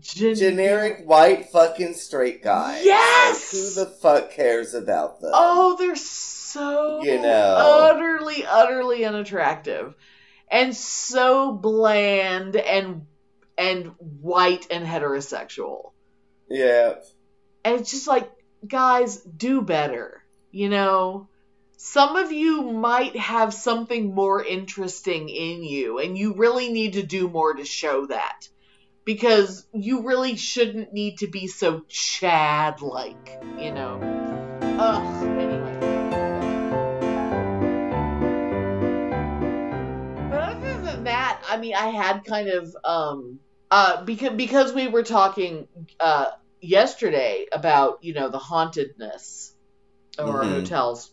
Gen- 0.00 0.34
generic 0.34 1.02
white 1.06 1.50
fucking 1.50 1.94
straight 1.94 2.42
guy. 2.42 2.80
Yes! 2.82 3.52
Like, 3.54 3.62
who 3.62 3.70
the 3.84 3.86
fuck 3.86 4.30
cares 4.32 4.74
about 4.74 5.20
them? 5.20 5.30
Oh, 5.34 5.76
they're 5.78 5.96
so 5.96 7.02
You 7.02 7.20
know. 7.22 7.54
utterly, 7.90 8.44
utterly 8.44 9.04
unattractive, 9.04 9.94
and 10.52 10.76
so 10.76 11.50
bland 11.50 12.54
and 12.56 13.06
and 13.56 13.92
white 13.98 14.66
and 14.70 14.86
heterosexual. 14.86 15.92
Yeah. 16.48 16.96
And 17.64 17.80
it's 17.80 17.90
just 17.90 18.06
like, 18.06 18.30
guys, 18.66 19.16
do 19.16 19.62
better. 19.62 20.22
You 20.50 20.68
know, 20.68 21.28
some 21.78 22.16
of 22.16 22.30
you 22.30 22.62
might 22.62 23.16
have 23.16 23.54
something 23.54 24.14
more 24.14 24.44
interesting 24.44 25.28
in 25.30 25.64
you, 25.64 25.98
and 25.98 26.16
you 26.16 26.34
really 26.34 26.70
need 26.70 26.94
to 26.94 27.02
do 27.02 27.28
more 27.28 27.54
to 27.54 27.64
show 27.64 28.06
that. 28.06 28.48
Because 29.04 29.66
you 29.72 30.02
really 30.02 30.36
shouldn't 30.36 30.92
need 30.92 31.18
to 31.18 31.26
be 31.26 31.48
so 31.48 31.82
Chad 31.88 32.82
like, 32.82 33.42
you 33.58 33.72
know. 33.72 33.98
Ugh, 34.62 35.31
I 41.52 41.58
mean, 41.58 41.74
I 41.74 41.88
had 41.88 42.24
kind 42.24 42.48
of, 42.48 42.76
um, 42.84 43.40
uh, 43.70 44.04
because, 44.04 44.34
because 44.36 44.72
we 44.74 44.88
were 44.88 45.02
talking, 45.04 45.68
uh, 46.00 46.26
yesterday 46.64 47.46
about 47.52 47.98
you 48.02 48.14
know 48.14 48.28
the 48.30 48.38
hauntedness 48.38 49.52
of 50.18 50.28
our 50.28 50.44
Mhm. 50.44 50.50
hotels. 50.50 51.12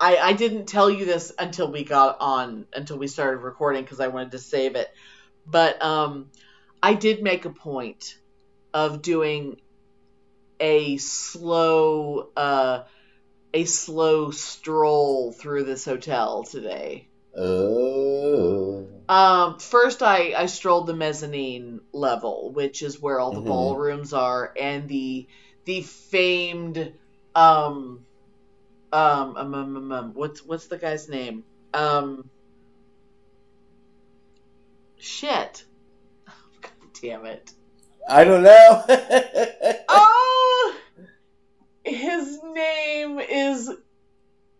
I 0.00 0.16
I 0.18 0.32
didn't 0.34 0.66
tell 0.66 0.90
you 0.90 1.04
this 1.06 1.32
until 1.38 1.70
we 1.72 1.84
got 1.84 2.16
on 2.20 2.66
until 2.74 2.98
we 2.98 3.08
started 3.08 3.38
recording 3.38 3.84
because 3.84 4.00
I 4.00 4.08
wanted 4.08 4.32
to 4.32 4.38
save 4.38 4.76
it. 4.76 4.88
But 5.46 5.82
um, 5.82 6.30
I 6.82 6.94
did 6.94 7.22
make 7.22 7.44
a 7.46 7.50
point 7.54 8.04
of 8.74 9.02
doing 9.02 9.56
a 10.60 10.96
slow 10.98 12.30
uh 12.36 12.84
a 13.54 13.64
slow 13.66 14.30
stroll 14.32 15.32
through 15.32 15.64
this 15.64 15.84
hotel 15.86 16.44
today. 16.44 17.10
Oh. 17.36 18.09
Um, 19.10 19.58
first, 19.58 20.04
I, 20.04 20.34
I 20.34 20.46
strolled 20.46 20.86
the 20.86 20.94
mezzanine 20.94 21.80
level, 21.92 22.52
which 22.52 22.80
is 22.80 23.02
where 23.02 23.18
all 23.18 23.32
the 23.32 23.40
Mhm. 23.40 23.46
ballrooms 23.48 24.12
are, 24.12 24.54
and 24.56 24.88
the 24.88 25.26
the 25.64 25.82
famed 25.82 26.94
um 27.34 28.06
um, 28.92 29.36
um, 29.36 29.54
um, 29.54 29.76
um, 29.76 29.92
um 29.92 30.14
what's 30.14 30.44
what's 30.44 30.68
the 30.68 30.78
guy's 30.78 31.08
name? 31.08 31.44
Um, 31.74 32.30
shit. 34.96 35.64
God 36.60 36.72
damn 37.02 37.26
it. 37.26 37.52
I 38.08 38.22
don't 38.24 38.44
know. 38.44 38.84
Oh, 39.88 40.76
his 41.84 42.40
name 42.44 43.18
is 43.18 43.72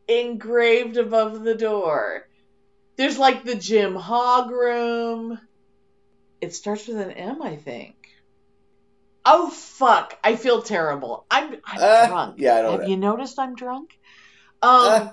engraved 0.09 0.96
above 0.96 1.44
the 1.44 1.55
door. 1.55 2.26
There's 3.01 3.18
like 3.18 3.44
the 3.44 3.55
Jim 3.55 3.94
Hogg 3.94 4.51
room. 4.51 5.40
It 6.42 6.55
starts 6.55 6.86
with 6.86 6.98
an 6.98 7.11
M, 7.12 7.40
I 7.40 7.57
think. 7.57 7.94
Oh 9.24 9.48
fuck! 9.48 10.18
I 10.22 10.36
feel 10.36 10.61
terrible. 10.61 11.24
I'm 11.30 11.55
I'm 11.64 11.78
Uh, 11.80 12.07
drunk. 12.09 12.34
yeah, 12.36 12.57
I 12.57 12.61
don't 12.62 12.72
Have 12.72 12.80
know. 12.82 12.86
you 12.88 12.98
noticed 12.98 13.38
I'm 13.38 13.55
drunk? 13.55 13.98
Um, 14.61 14.70
Uh. 14.84 15.09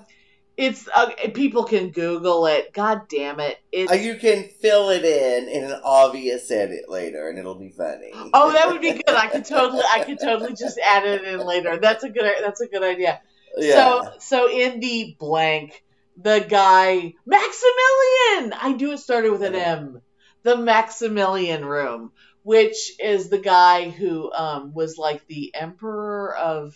it's 0.58 0.86
uh, 0.94 1.12
people 1.32 1.64
can 1.64 1.88
Google 1.88 2.44
it. 2.44 2.74
God 2.74 3.08
damn 3.08 3.40
it! 3.40 3.56
It's 3.72 3.90
Uh, 3.90 3.94
you 3.94 4.16
can 4.16 4.44
fill 4.60 4.90
it 4.90 5.06
in 5.06 5.48
in 5.48 5.64
an 5.64 5.80
obvious 5.82 6.50
edit 6.50 6.90
later, 6.90 7.30
and 7.30 7.38
it'll 7.38 7.54
be 7.54 7.70
funny. 7.70 8.10
Oh, 8.34 8.52
that 8.52 8.68
would 8.68 8.82
be 8.82 8.92
good. 8.92 9.08
I 9.16 9.28
could 9.28 9.46
totally, 9.46 9.82
I 9.90 10.04
could 10.04 10.18
totally 10.20 10.52
just 10.54 10.78
add 10.78 11.06
it 11.06 11.24
in 11.24 11.40
later. 11.40 11.78
That's 11.78 12.04
a 12.04 12.10
good, 12.10 12.30
that's 12.42 12.60
a 12.60 12.66
good 12.66 12.82
idea. 12.82 13.22
yeah. 13.56 13.74
So, 13.76 14.12
so 14.18 14.50
in 14.50 14.80
the 14.80 15.16
blank, 15.18 15.82
the 16.20 16.44
guy 16.48 17.14
Maximilian. 17.26 18.54
I 18.60 18.74
knew 18.76 18.92
it 18.92 18.98
started 18.98 19.30
with 19.32 19.42
an 19.42 19.54
M. 19.54 20.02
The 20.42 20.56
Maximilian 20.56 21.64
room, 21.64 22.12
which 22.42 22.92
is 23.00 23.28
the 23.28 23.38
guy 23.38 23.90
who 23.90 24.32
um, 24.32 24.72
was 24.74 24.96
like 24.98 25.26
the 25.26 25.52
emperor 25.54 26.34
of 26.36 26.74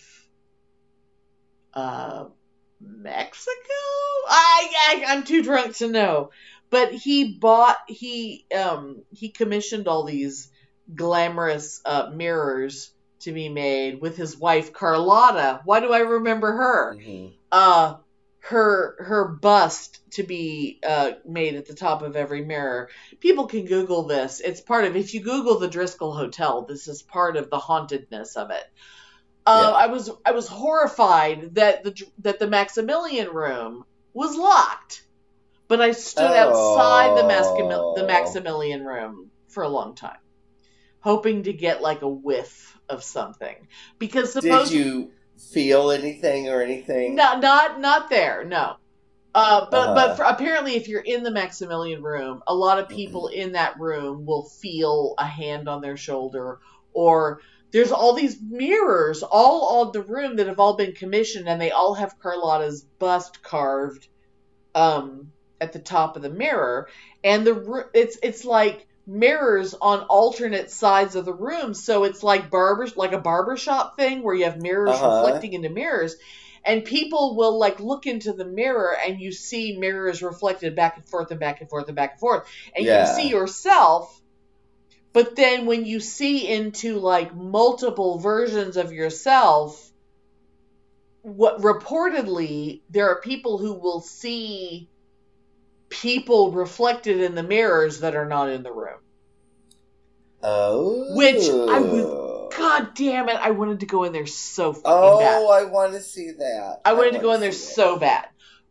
uh, 1.75 2.27
Mexico. 2.81 3.53
I, 4.29 4.69
I 4.89 5.05
I'm 5.09 5.25
too 5.25 5.43
drunk 5.43 5.77
to 5.77 5.89
know, 5.89 6.31
but 6.71 6.93
he 6.93 7.39
bought 7.39 7.77
he 7.89 8.47
um 8.57 9.03
he 9.11 9.31
commissioned 9.31 9.89
all 9.89 10.05
these 10.05 10.51
glamorous 10.95 11.81
uh, 11.85 12.11
mirrors 12.13 12.93
to 13.21 13.33
be 13.33 13.49
made 13.49 14.01
with 14.01 14.17
his 14.17 14.37
wife 14.37 14.73
Carlotta. 14.73 15.61
Why 15.65 15.81
do 15.81 15.93
I 15.93 16.01
remember 16.01 16.53
her? 16.53 16.97
Mhm. 16.97 17.33
uh 17.51 17.95
her 18.45 18.97
her 18.99 19.29
bust 19.29 20.01
to 20.11 20.25
be 20.25 20.81
uh 20.87 21.13
made 21.25 21.55
at 21.55 21.67
the 21.67 21.75
top 21.75 22.03
of 22.03 22.17
every 22.17 22.45
mirror 22.45 22.89
people 23.21 23.47
can 23.47 23.65
google 23.67 24.05
this 24.07 24.41
it's 24.41 24.61
part 24.61 24.85
of 24.85 24.97
if 24.97 25.15
you 25.15 25.21
google 25.23 25.59
the 25.61 25.69
driskill 25.69 26.17
hotel 26.17 26.67
this 26.69 26.89
is 26.89 27.03
part 27.03 27.37
of 27.37 27.51
the 27.51 27.59
hauntedness 27.59 28.37
of 28.37 28.51
it 28.51 28.65
uh, 29.47 29.61
Yeah. 29.63 29.71
i 29.71 29.87
was 29.87 30.11
i 30.27 30.33
was 30.33 30.49
horrified 30.49 31.55
that 31.55 31.85
the 31.85 31.95
that 32.19 32.39
the 32.41 32.49
maximilian 32.49 33.29
room 33.29 33.85
was 34.13 34.37
locked 34.37 35.03
but 35.69 35.81
i 35.81 35.93
stood 35.93 36.35
outside 36.37 37.17
the 37.17 37.23
the 37.23 38.03
Oh. 38.03 38.07
maximilian 38.07 38.85
room 38.85 39.31
for 39.49 39.63
a 39.63 39.69
long 39.69 39.95
time 39.95 40.17
hoping 41.01 41.45
to 41.45 41.53
get 41.53 41.83
like 41.83 42.03
a 42.03 42.09
whiff 42.09 42.77
of 42.89 43.03
something 43.05 43.69
because 43.99 44.33
Did 44.33 44.43
supposedly 44.43 44.85
you 44.85 45.13
feel 45.51 45.91
anything 45.91 46.49
or 46.49 46.63
anything? 46.63 47.17
not 47.17 47.41
not 47.41 47.81
not 47.81 48.11
there. 48.11 48.45
No. 48.45 48.77
Uh, 49.35 49.67
but 49.71 49.95
Uh-huh. 49.95 49.95
but 49.95 50.17
for, 50.17 50.25
apparently, 50.25 50.77
if 50.77 50.89
you're 50.89 51.01
in 51.03 51.23
the 51.23 51.31
Maximilian 51.33 52.03
room, 52.03 52.43
a 52.47 52.55
lot 52.55 52.79
of 52.79 52.89
people 52.89 53.31
Mm-hmm. 53.31 53.35
in 53.35 53.53
that 53.53 53.79
room 53.81 54.27
will 54.27 54.45
feel 54.63 55.15
a 55.19 55.27
hand 55.27 55.69
on 55.69 55.81
their 55.83 55.97
shoulder, 55.97 56.59
or 56.93 57.41
there's 57.73 57.93
all 57.93 58.15
these 58.15 58.39
mirrors 58.43 59.23
all 59.23 59.81
on 59.81 59.93
the 59.93 60.03
room 60.03 60.37
that 60.37 60.49
have 60.49 60.61
all 60.61 60.77
been 60.77 60.95
commissioned, 60.95 61.49
and 61.49 61.61
they 61.61 61.71
all 61.73 61.95
have 61.95 62.19
Carlotta's 62.23 62.87
bust 62.99 63.43
carved 63.43 64.09
um, 64.75 65.33
at 65.61 65.73
the 65.73 65.81
top 65.81 66.17
of 66.17 66.23
the 66.23 66.31
mirror, 66.31 66.89
and 67.25 67.47
the 67.47 67.89
it's 67.95 68.19
it's 68.23 68.45
like 68.45 68.87
mirrors 69.13 69.75
on 69.75 70.01
alternate 70.03 70.71
sides 70.71 71.15
of 71.17 71.25
the 71.25 71.35
room, 71.35 71.75
so 71.75 72.05
it's 72.05 72.23
like 72.23 72.51
barber 72.51 72.89
like 72.97 73.13
a 73.13 73.19
barbershop 73.19 73.97
thing 73.97 74.23
where 74.23 74.35
you 74.35 74.45
have 74.45 74.57
mirrors 74.61 75.03
Uh-huh. 75.03 75.09
reflecting 75.09 75.53
into 75.53 75.69
mirrors 75.69 76.17
and 76.65 76.85
people 76.85 77.37
will 77.37 77.59
like 77.59 77.81
look 77.81 78.07
into 78.07 78.33
the 78.33 78.45
mirror 78.45 78.97
and 79.07 79.21
you 79.21 79.33
see 79.33 79.77
mirrors 79.77 80.23
reflected 80.23 80.75
back 80.77 80.97
and 80.97 81.09
forth 81.09 81.31
and 81.31 81.41
back 81.41 81.61
and 81.61 81.69
forth 81.69 81.89
and 81.89 81.97
back 81.97 82.13
and 82.13 82.21
forth 82.21 82.49
and 82.77 82.87
Yeah. 82.87 83.01
you 83.01 83.07
see 83.07 83.29
yourself 83.29 84.21
but 85.13 85.37
then 85.37 85.67
when 85.67 85.85
you 85.85 86.01
see 86.01 86.49
into 86.49 86.99
like 86.99 87.35
multiple 87.35 88.19
versions 88.19 88.77
of 88.77 88.93
yourself 88.93 89.93
what 91.23 91.61
reportedly 91.61 92.83
there 92.91 93.09
are 93.09 93.21
people 93.21 93.59
who 93.59 93.75
will 93.75 94.01
see 94.01 94.91
people 95.93 96.51
reflected 96.53 97.21
in 97.21 97.35
the 97.35 97.43
mirrors 97.43 98.01
that 98.01 98.17
are 98.17 98.27
not 98.27 98.49
in 98.49 98.63
the 98.63 98.73
room 98.73 98.99
Oh. 100.43 101.15
Which 101.15 101.49
I 101.49 101.79
would- 101.81 102.33
god 102.57 102.95
damn 102.95 103.31
it 103.31 103.37
i 103.37 103.51
wanted 103.51 103.81
to 103.81 103.87
go 103.87 104.05
in 104.05 104.13
there 104.13 104.27
so 104.27 104.73
fucking 104.75 104.83
Oh, 104.87 105.19
bad 105.21 105.43
I 105.43 105.65
want 105.71 105.93
to 105.95 106.01
see 106.03 106.33
that. 106.33 106.81
I 106.85 106.93
wanted 106.93 107.13
to 107.15 107.19
go 107.21 107.33
in 107.33 107.41
there 107.41 107.49
it. 107.51 107.55
so 107.55 107.97
bad. 107.99 108.27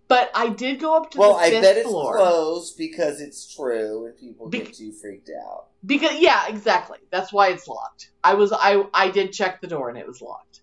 But 0.08 0.30
I 0.36 0.50
did 0.50 0.80
go 0.80 0.96
up 0.98 1.10
to 1.12 1.18
Well, 1.18 1.34
the 1.36 1.40
I 1.40 1.50
fifth 1.50 1.62
bet 1.64 1.78
it's 1.78 1.90
floor. 1.90 2.18
closed 2.18 2.78
because 2.78 3.22
it's 3.22 3.52
true 3.56 4.06
and 4.08 4.18
people 4.18 4.50
Be- 4.50 4.60
get 4.60 4.74
too 4.74 4.92
freaked 4.92 5.30
out. 5.30 5.68
Because 5.86 6.20
yeah, 6.20 6.48
exactly. 6.50 6.98
That's 7.12 7.32
why 7.34 7.48
it's 7.50 7.68
locked. 7.68 8.12
I 8.24 8.34
was 8.36 8.52
I 8.54 8.84
I 8.94 9.10
did 9.10 9.32
check 9.34 9.62
the 9.62 9.68
door 9.68 9.90
and 9.90 9.98
it 9.98 10.06
was 10.06 10.22
locked. 10.22 10.62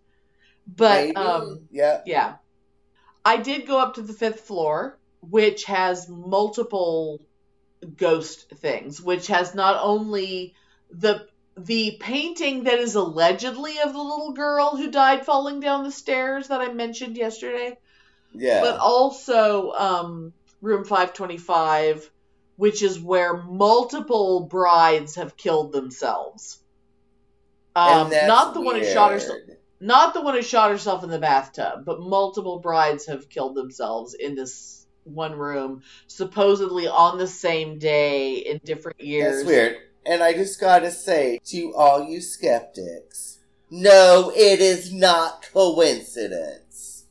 But 0.68 1.06
Maybe. 1.06 1.16
um 1.16 1.60
yeah. 1.72 2.02
yeah. 2.06 2.34
I 3.24 3.38
did 3.38 3.66
go 3.66 3.78
up 3.78 3.94
to 3.94 4.02
the 4.02 4.12
fifth 4.12 4.40
floor, 4.42 4.97
which 5.20 5.64
has 5.64 6.08
multiple 6.08 7.20
ghost 7.96 8.50
things, 8.56 9.00
which 9.00 9.28
has 9.28 9.54
not 9.54 9.78
only 9.82 10.54
the 10.90 11.26
the 11.56 11.96
painting 12.00 12.64
that 12.64 12.78
is 12.78 12.94
allegedly 12.94 13.78
of 13.80 13.92
the 13.92 13.98
little 13.98 14.32
girl 14.32 14.76
who 14.76 14.90
died 14.92 15.26
falling 15.26 15.58
down 15.58 15.82
the 15.82 15.90
stairs 15.90 16.48
that 16.48 16.60
I 16.60 16.72
mentioned 16.72 17.16
yesterday, 17.16 17.76
Yeah. 18.32 18.60
but 18.60 18.78
also 18.78 19.72
um, 19.72 20.32
room 20.60 20.84
525 20.84 22.10
which 22.56 22.82
is 22.82 22.98
where 23.00 23.36
multiple 23.36 24.40
brides 24.40 25.14
have 25.14 25.36
killed 25.36 25.72
themselves 25.72 26.58
um, 27.76 28.10
not 28.10 28.54
the 28.54 28.60
one 28.60 28.76
who 28.76 28.84
shot 28.84 29.12
herself 29.12 29.38
not 29.80 30.12
the 30.12 30.20
one 30.20 30.34
who 30.34 30.42
shot 30.42 30.70
herself 30.72 31.04
in 31.04 31.10
the 31.10 31.18
bathtub 31.20 31.84
but 31.84 32.00
multiple 32.00 32.58
brides 32.58 33.06
have 33.06 33.28
killed 33.28 33.54
themselves 33.54 34.14
in 34.14 34.34
this 34.34 34.77
one 35.14 35.32
room 35.36 35.82
supposedly 36.06 36.86
on 36.86 37.18
the 37.18 37.26
same 37.26 37.78
day 37.78 38.34
in 38.36 38.60
different 38.64 39.00
years 39.00 39.36
That's 39.42 39.46
weird. 39.46 39.76
And 40.06 40.22
I 40.22 40.32
just 40.32 40.60
gotta 40.60 40.90
say 40.90 41.38
to 41.46 41.74
all 41.74 42.04
you 42.04 42.20
skeptics, 42.20 43.38
no, 43.70 44.32
it 44.34 44.60
is 44.60 44.92
not 44.92 45.46
coincidence. 45.52 47.04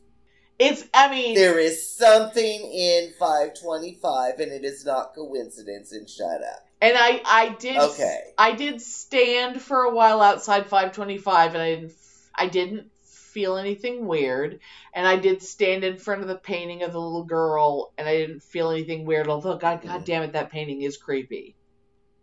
it's 0.58 0.86
i 0.94 1.10
mean 1.12 1.36
There 1.36 1.60
is 1.60 1.96
something 1.96 2.62
in 2.72 3.14
525 3.20 4.40
and 4.40 4.52
it 4.52 4.64
is 4.64 4.86
not 4.86 5.14
coincidence 5.14 5.92
and 5.92 6.10
shut 6.10 6.42
up. 6.42 6.64
And 6.82 6.94
I, 6.96 7.22
I 7.26 7.50
did, 7.60 7.78
Okay. 7.78 8.22
I 8.38 8.54
did 8.54 8.82
stand 8.82 9.62
for 9.62 9.82
a 9.82 9.94
while 9.94 10.22
outside 10.22 10.68
525, 10.68 11.56
and 11.56 11.64
I 11.64 11.70
didn't, 11.76 11.94
I 12.36 12.48
didn't 12.48 12.92
feel 13.38 13.58
anything 13.58 14.08
weird. 14.08 14.60
And 14.94 15.08
I 15.08 15.16
did 15.16 15.44
stand 15.44 15.84
in 15.84 15.98
front 15.98 16.24
of 16.24 16.28
the 16.28 16.38
painting 16.40 16.82
of 16.82 16.92
the 16.92 17.00
little 17.00 17.24
girl, 17.24 17.94
and 17.96 18.10
I 18.10 18.18
didn't 18.18 18.42
feel 18.42 18.72
anything 18.72 19.06
weird. 19.06 19.28
Although, 19.28 19.58
God, 19.58 19.84
God 19.84 20.06
damn 20.06 20.24
it, 20.24 20.34
that 20.34 20.50
painting 20.50 20.82
is 20.82 20.98
creepy. 20.98 21.56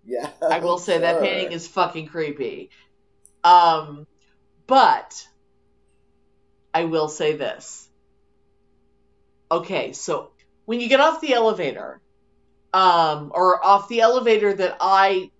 Yeah. 0.05 0.29
I 0.43 0.59
will 0.59 0.77
say 0.77 0.99
that 0.99 1.23
painting 1.23 1.53
is 1.53 1.69
fucking 1.69 2.09
creepy. 2.09 2.71
Um, 3.45 4.09
but 4.67 5.25
I 6.75 6.87
will 6.87 7.07
say 7.07 7.37
this. 7.37 7.89
Okay, 9.53 9.93
so 9.93 10.33
when 10.65 10.81
you 10.81 10.89
get 10.89 10.99
off 10.99 11.21
the 11.21 11.35
elevator, 11.35 12.01
um, 12.73 13.31
or 13.33 13.65
off 13.65 13.89
the 13.89 14.01
elevator 14.01 14.53
that 14.53 14.79
I 14.81 15.31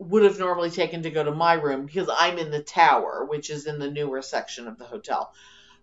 would 0.00 0.24
have 0.24 0.38
normally 0.40 0.70
taken 0.70 1.02
to 1.04 1.10
go 1.10 1.24
to 1.24 1.32
my 1.32 1.54
room 1.54 1.86
because 1.86 2.10
I'm 2.12 2.38
in 2.38 2.50
the 2.50 2.62
tower, 2.62 3.26
which 3.28 3.50
is 3.50 3.66
in 3.66 3.78
the 3.78 3.90
newer 3.90 4.22
section 4.22 4.68
of 4.68 4.78
the 4.78 4.86
hotel. 4.86 5.32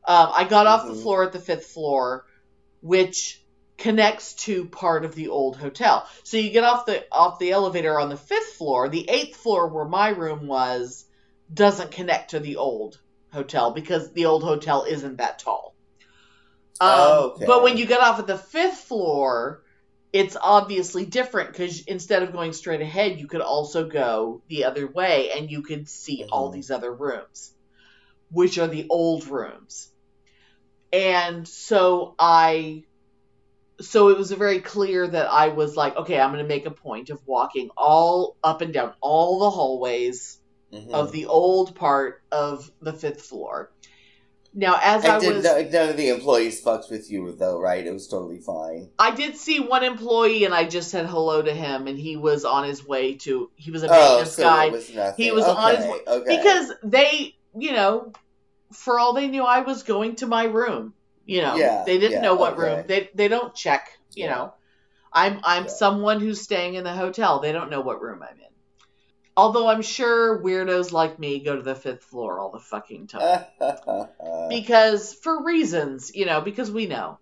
Um, 0.07 0.31
I 0.33 0.45
got 0.45 0.67
off 0.67 0.87
the 0.87 0.93
Mhm. 0.93 1.01
floor 1.03 1.23
at 1.23 1.33
the 1.33 1.39
fifth 1.39 1.67
floor, 1.67 2.25
which 2.81 3.43
connects 3.77 4.33
to 4.35 4.67
part 4.69 5.05
of 5.05 5.15
the 5.15 5.29
old 5.29 5.57
hotel. 5.57 6.07
So 6.23 6.37
you 6.37 6.51
get 6.51 6.63
off 6.65 6.85
the 6.87 7.05
off 7.11 7.39
the 7.39 7.51
elevator 7.51 7.99
on 7.99 8.09
the 8.09 8.17
fifth 8.17 8.53
floor. 8.57 8.89
The 8.89 9.09
eighth 9.09 9.37
floor 9.37 9.67
where 9.69 9.85
my 9.85 10.09
room 10.09 10.47
was 10.47 11.05
doesn't 11.53 11.91
connect 11.91 12.31
to 12.31 12.39
the 12.39 12.57
old 12.57 12.99
hotel 13.31 13.71
because 13.71 14.11
the 14.13 14.25
old 14.25 14.43
hotel 14.43 14.85
isn't 14.89 15.17
that 15.17 15.39
tall. 15.39 15.75
Um, 16.79 17.29
Okay. 17.29 17.45
But 17.45 17.63
when 17.63 17.77
you 17.77 17.85
get 17.85 18.01
off 18.01 18.19
at 18.19 18.27
the 18.27 18.37
fifth 18.37 18.79
floor, 18.79 19.63
it's 20.17 20.35
obviously 20.41 21.05
different 21.05 21.51
because 21.51 21.81
instead 21.81 22.23
of 22.23 22.31
going 22.31 22.51
straight 22.51 22.81
ahead, 22.81 23.19
you 23.19 23.27
could 23.27 23.41
also 23.41 23.87
go 23.87 24.41
the 24.47 24.63
other 24.63 24.87
way 24.87 25.29
and 25.29 25.51
you 25.51 25.61
could 25.61 25.87
see 25.87 26.25
all 26.31 26.49
Mhm. 26.49 26.53
these 26.53 26.71
other 26.71 26.91
rooms, 26.91 27.53
which 28.31 28.57
are 28.57 28.65
the 28.67 28.87
old 28.89 29.27
rooms. 29.27 29.91
And 30.91 31.47
so 31.47 32.15
I, 32.17 32.85
so 33.79 34.09
it 34.09 34.17
was 34.17 34.31
very 34.31 34.59
clear 34.59 35.07
that 35.07 35.31
I 35.31 35.49
was 35.49 35.75
like, 35.75 35.95
okay, 35.95 36.19
I'm 36.19 36.31
going 36.31 36.43
to 36.43 36.47
make 36.47 36.65
a 36.65 36.71
point 36.71 37.11
of 37.11 37.21
walking 37.27 37.69
all 37.77 38.37
up 38.43 38.61
and 38.61 38.73
down 38.73 38.95
all 39.01 39.37
the 39.37 39.51
hallways 39.51 40.39
Mhm. 40.73 40.93
of 40.93 41.11
the 41.11 41.27
old 41.27 41.75
part 41.75 42.23
of 42.31 42.71
the 42.81 42.93
fifth 42.93 43.21
floor. 43.21 43.71
Now, 44.59 44.79
as 44.81 45.05
I 45.05 45.19
did 45.19 45.35
was, 45.35 45.43
no, 45.43 45.61
none 45.61 45.89
of 45.89 45.97
the 45.97 46.09
employees 46.09 46.59
fucked 46.61 46.89
with 46.89 47.11
you 47.11 47.31
though, 47.37 47.59
right? 47.59 47.85
It 47.85 47.91
was 47.93 48.07
totally 48.07 48.39
fine. 48.39 48.89
I 48.97 49.11
did 49.11 49.37
see 49.37 49.59
one 49.59 49.83
employee, 49.83 50.45
and 50.45 50.53
I 50.53 50.63
just 50.63 50.89
said 50.89 51.05
hello 51.05 51.43
to 51.43 51.53
him, 51.53 51.85
and 51.85 51.95
he 51.95 52.17
was 52.17 52.43
on 52.43 52.63
his 52.63 52.83
way 52.83 53.13
to. 53.17 53.51
He 53.55 53.69
was 53.69 53.83
a 53.83 53.87
Oh, 53.87 53.91
maintenance 53.91 54.33
so 54.33 54.41
guy 54.43 54.69
was. 54.69 54.87
He 55.15 55.31
was 55.31 55.45
okay, 55.45 55.53
on 55.61 55.75
his 55.75 55.85
way- 55.85 56.01
okay. 56.07 56.37
because 56.37 56.71
they, 56.83 57.35
you 57.55 57.71
know, 57.73 58.11
for 58.73 58.97
all 58.97 59.13
they 59.13 59.27
knew, 59.27 59.43
I 59.43 59.59
was 59.61 59.83
going 59.83 60.15
to 60.17 60.25
my 60.25 60.45
room. 60.45 60.95
You 61.27 61.41
know, 61.43 61.55
Yeah, 61.55 61.83
they 61.85 61.99
didn't 61.99 62.13
yeah, 62.13 62.21
know 62.21 62.33
what 62.33 62.53
okay. 62.53 62.61
room. 62.63 62.83
They 62.87 63.09
they 63.13 63.27
don't 63.27 63.53
check. 63.53 63.89
You 64.15 64.23
Yeah. 64.25 64.31
know, 64.35 64.53
I'm 65.13 65.39
I'm 65.43 65.69
someone 65.69 66.19
who's 66.19 66.41
staying 66.41 66.73
in 66.73 66.83
the 66.83 66.93
hotel. 66.93 67.41
They 67.41 67.51
don't 67.51 67.69
know 67.69 67.81
what 67.81 68.01
room 68.01 68.23
I'm 68.23 68.39
in. 68.39 68.46
Although 69.37 69.67
I'm 69.67 69.83
sure 69.83 70.41
weirdos 70.41 70.91
like 70.91 71.19
me 71.19 71.43
go 71.43 71.55
to 71.55 71.61
the 71.61 71.75
fifth 71.75 72.03
floor 72.05 72.39
all 72.39 72.49
the 72.49 72.59
fucking 72.59 73.05
time 73.05 73.45
because 74.49 75.13
for 75.13 75.43
reasons, 75.43 76.11
you 76.15 76.25
know, 76.25 76.41
because 76.41 76.71
we 76.71 76.87
know. 76.87 77.19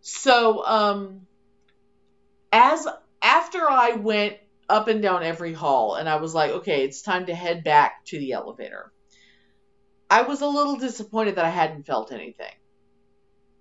So, 0.00 0.66
um, 0.66 1.28
as 2.52 2.88
after 3.22 3.70
I 3.70 3.92
went 3.92 4.36
up 4.68 4.88
and 4.88 5.00
down 5.00 5.22
every 5.22 5.52
hall, 5.52 5.94
and 5.94 6.08
I 6.08 6.16
was 6.16 6.34
like, 6.34 6.50
okay, 6.50 6.84
it's 6.84 7.02
time 7.02 7.26
to 7.26 7.34
head 7.34 7.62
back 7.62 8.04
to 8.06 8.18
the 8.18 8.32
elevator. 8.32 8.92
I 10.10 10.22
was 10.22 10.40
a 10.40 10.48
little 10.48 10.76
disappointed 10.76 11.36
that 11.36 11.44
I 11.44 11.50
hadn't 11.50 11.84
felt 11.84 12.12
anything. 12.12 12.54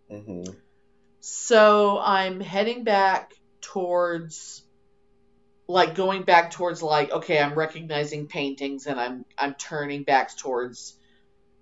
hmm 0.09 0.43
So 1.19 1.99
I'm 1.99 2.39
heading 2.39 2.83
back 2.83 3.33
towards 3.61 4.62
like 5.73 5.95
going 5.95 6.21
back 6.21 6.51
towards 6.51 6.83
like 6.83 7.11
okay, 7.11 7.39
I'm 7.39 7.55
recognizing 7.55 8.27
paintings 8.27 8.85
and 8.85 8.99
I'm 8.99 9.25
I'm 9.37 9.55
turning 9.55 10.03
back 10.03 10.37
towards 10.37 10.97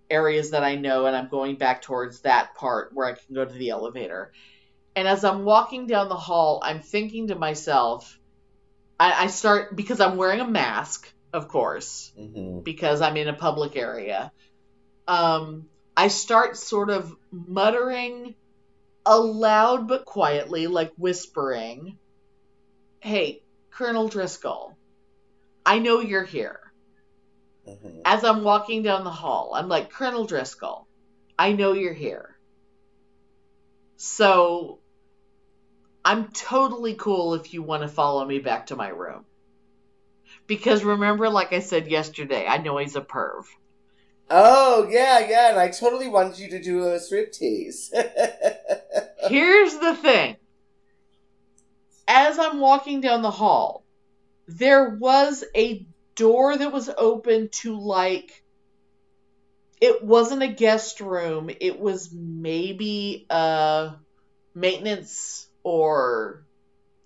areas 0.10 0.52
that 0.52 0.64
I 0.64 0.76
know, 0.76 1.06
and 1.06 1.16
I'm 1.16 1.30
going 1.30 1.56
back 1.56 1.82
towards 1.82 2.20
that 2.22 2.54
part 2.56 2.92
where 2.94 3.08
I 3.08 3.14
can 3.14 3.34
go 3.34 3.46
to 3.46 3.54
the 3.54 3.70
elevator. 3.70 4.34
And 4.98 5.08
as 5.08 5.24
I'm 5.24 5.46
walking 5.46 5.88
down 5.88 6.10
the 6.10 6.18
hall, 6.18 6.60
I'm 6.62 6.82
thinking 6.82 7.28
to 7.28 7.36
myself, 7.36 8.20
I, 9.00 9.24
I 9.24 9.28
start 9.28 9.78
because 9.78 10.02
I'm 10.02 10.18
wearing 10.18 10.42
a 10.42 10.48
mask, 10.48 11.12
of 11.32 11.48
course, 11.48 12.12
hmm 12.18 12.60
because 12.64 13.02
I'm 13.02 13.16
in 13.16 13.30
a 13.30 13.34
public 13.34 13.78
area. 13.78 14.34
Um, 15.08 15.68
I 15.96 16.10
start 16.10 16.58
sort 16.58 16.90
of 16.90 17.16
muttering 17.32 18.36
aloud 19.06 19.88
but 19.88 20.04
quietly, 20.04 20.68
like 20.68 20.92
whispering, 20.98 21.98
Hey, 23.00 23.42
Colonel 23.72 24.10
Driskill, 24.10 24.76
I 25.66 25.80
know 25.80 26.00
you're 26.02 26.24
here. 26.26 26.60
hmm 27.66 28.02
As 28.06 28.24
I'm 28.24 28.44
walking 28.44 28.84
down 28.84 29.04
the 29.04 29.12
hall, 29.12 29.54
I'm 29.56 29.68
like, 29.68 29.90
Colonel 29.92 30.28
Driskill, 30.28 30.86
I 31.40 31.54
know 31.54 31.74
you're 31.74 31.94
here. 31.94 32.38
So 33.98 34.82
I'm 36.06 36.32
totally 36.32 36.94
cool 36.96 37.34
if 37.36 37.54
you 37.54 37.64
want 37.64 37.82
to 37.82 37.88
follow 37.88 38.26
me 38.26 38.40
back 38.40 38.68
to 38.68 38.76
my 38.76 38.90
room. 38.90 39.26
Because 40.46 40.84
remember, 40.84 41.30
like 41.30 41.52
I 41.52 41.60
said 41.62 41.88
yesterday, 41.88 42.46
I 42.46 42.58
know 42.58 42.78
he's 42.78 42.96
a 42.96 43.02
perv. 43.02 43.46
Oh 44.30 44.88
yeah, 44.90 45.20
yeah, 45.20 45.50
and 45.52 45.60
I 45.60 45.70
totally 45.70 46.08
wanted 46.08 46.40
you 46.40 46.50
to 46.50 46.62
do 46.62 46.86
a 46.86 46.98
striptease. 47.00 47.92
Here's 49.18 49.78
the 49.78 49.96
thing. 49.96 50.38
As 52.12 52.38
I'm 52.38 52.60
walking 52.60 53.02
down 53.02 53.24
the 53.24 53.32
hall, 53.32 53.88
there 54.48 54.90
was 54.90 55.44
a 55.56 55.88
door 56.16 56.58
that 56.58 56.74
was 56.74 56.90
open 56.90 57.50
to 57.64 57.80
like 57.80 58.44
it 59.82 60.04
wasn't 60.04 60.44
a 60.44 60.48
guest 60.48 61.02
room, 61.02 61.50
it 61.60 61.80
was 61.80 62.12
maybe 62.14 63.26
a 63.30 63.96
maintenance 64.56 65.48
or 65.64 66.46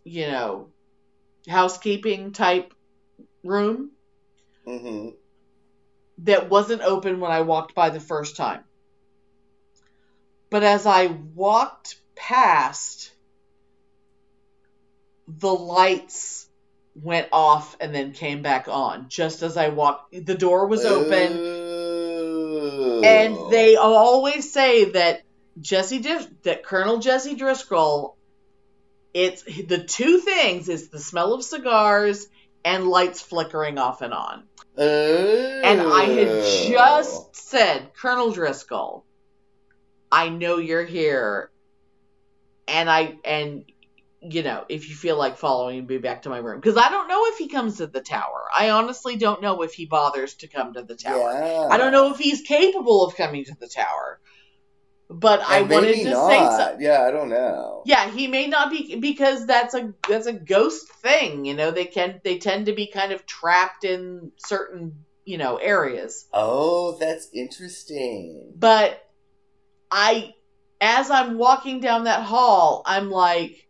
you 0.06 0.28
know, 0.28 0.74
housekeeping 1.50 2.34
type 2.34 2.74
room 3.44 3.92
hmm 4.66 5.10
that 6.20 6.50
wasn't 6.50 6.82
open 6.82 7.20
when 7.22 7.32
I 7.32 7.42
walked 7.42 7.76
by 7.76 7.90
the 7.90 8.00
first 8.02 8.36
time. 8.38 8.66
But 10.50 10.64
as 10.64 10.86
I 10.88 11.08
walked 11.08 12.02
past, 12.16 13.15
the 15.28 15.54
lights 15.54 16.48
went 16.96 17.28
off 17.32 17.76
and 17.80 17.94
then 17.94 18.14
came 18.14 18.42
back 18.42 18.68
on 18.68 19.10
just 19.10 19.42
as 19.42 19.58
I 19.58 19.70
walked. 19.70 20.26
The 20.26 20.36
door 20.36 20.68
was 20.68 20.86
open, 20.86 21.38
Ooh. 21.38 23.02
and 23.04 23.52
they 23.52 23.76
always 23.76 24.52
say 24.52 24.92
that 24.92 25.22
Jesse 25.60 26.00
Dis- 26.00 26.28
that 26.44 26.64
Colonel 26.64 27.00
Jesse 27.00 27.36
Driskill. 27.36 28.14
It's 29.14 29.44
the 29.44 29.84
two 29.84 30.20
things: 30.20 30.68
is 30.68 30.90
the 30.90 31.00
smell 31.00 31.34
of 31.34 31.44
cigars 31.44 32.28
and 32.66 32.88
lights 32.88 33.22
flickering 33.22 33.78
off 33.78 34.02
and 34.02 34.14
on. 34.14 34.44
Ooh. 34.78 35.62
And 35.64 35.80
I 35.80 36.04
had 36.04 36.70
just 36.70 37.36
said, 37.36 37.94
Colonel 37.94 38.34
Driskill, 38.34 39.04
I 40.12 40.30
know 40.30 40.58
you're 40.58 40.84
here. 40.84 41.52
And 42.68 42.90
I, 42.90 43.16
and, 43.24 43.66
you 44.30 44.44
know, 44.44 44.66
if 44.70 44.90
you 44.90 44.96
feel 44.96 45.18
like 45.18 45.38
following 45.38 45.86
me 45.86 45.98
back 45.98 46.24
to 46.24 46.30
my 46.30 46.38
room. 46.38 46.60
Because 46.60 46.78
I 46.78 46.90
don't 46.90 47.08
know 47.08 47.26
if 47.28 47.38
he 47.38 47.48
comes 47.48 47.78
to 47.78 47.88
the 47.88 48.02
tower. 48.02 48.46
I 48.58 48.72
honestly 48.72 49.16
don't 49.18 49.42
know 49.42 49.62
if 49.62 49.74
he 49.74 49.86
bothers 49.86 50.36
to 50.36 50.48
come 50.48 50.74
to 50.74 50.84
the 50.84 50.96
tower. 50.96 51.32
Yeah. 51.32 51.68
I 51.70 51.78
don't 51.78 51.92
know 51.92 52.12
if 52.12 52.18
he's 52.18 52.42
capable 52.42 53.06
of 53.06 53.16
coming 53.16 53.46
to 53.46 53.56
the 53.60 53.68
tower. 53.68 54.20
But 55.08 55.42
I 55.42 55.62
wanted 55.62 55.96
to 56.04 56.10
not. 56.10 56.30
say 56.30 56.40
something. 56.40 56.86
Yeah, 56.86 57.04
I 57.04 57.12
don't 57.12 57.30
know. 57.30 57.84
Yeah, 57.86 58.10
he 58.10 58.28
may 58.28 58.48
not 58.48 58.72
be 58.72 58.96
because 58.96 59.46
that's 59.46 59.76
a 59.76 59.94
that's 60.10 60.26
a 60.26 60.34
ghost 60.34 60.90
thing, 60.90 61.46
you 61.46 61.54
know. 61.54 61.70
They 61.70 61.86
can 61.86 62.22
they 62.24 62.40
tend 62.40 62.66
to 62.66 62.74
be 62.74 62.88
kind 62.88 63.12
of 63.12 63.24
trapped 63.28 63.84
in 63.84 64.32
certain, 64.38 65.06
you 65.24 65.38
know, 65.38 65.58
areas. 65.58 66.26
Oh, 66.34 66.98
that's 66.98 67.30
interesting. 67.34 68.54
But 68.56 69.00
I 69.92 70.34
as 70.82 71.12
I'm 71.12 71.38
walking 71.38 71.82
down 71.82 72.06
that 72.06 72.24
hall, 72.24 72.82
I'm 72.88 73.12
like 73.12 73.65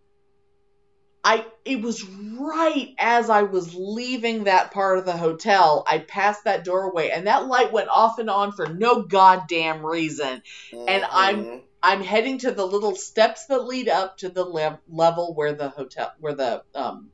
I 1.25 1.43
it 1.65 1.81
was 1.81 2.03
right 2.03 2.93
as 2.99 3.31
I 3.31 3.43
was 3.43 3.73
leaving 3.73 4.43
that 4.43 4.71
part 4.71 4.99
of 4.99 5.05
the 5.05 5.17
hotel. 5.17 5.83
I 5.89 5.97
passed 5.97 6.43
that 6.43 6.63
doorway 6.63 7.09
and 7.09 7.25
that 7.25 7.47
light 7.47 7.73
went 7.73 7.89
off 7.89 8.19
and 8.19 8.29
on 8.29 8.51
for 8.51 8.67
no 8.67 9.01
goddamn 9.01 9.83
reason. 9.83 10.43
And 10.71 11.03
I'm- 11.03 11.45
Mhm. 11.45 11.63
I'm 11.81 12.01
heading 12.01 12.37
to 12.39 12.51
the 12.51 12.65
little 12.65 12.95
steps 12.95 13.47
that 13.47 13.65
lead 13.65 13.89
up 13.89 14.17
to 14.17 14.29
the 14.29 14.43
le- 14.45 14.81
level 14.87 15.33
where 15.33 15.53
the 15.53 15.69
hotel 15.69 16.11
where 16.19 16.35
the 16.35 16.63
um 16.75 17.11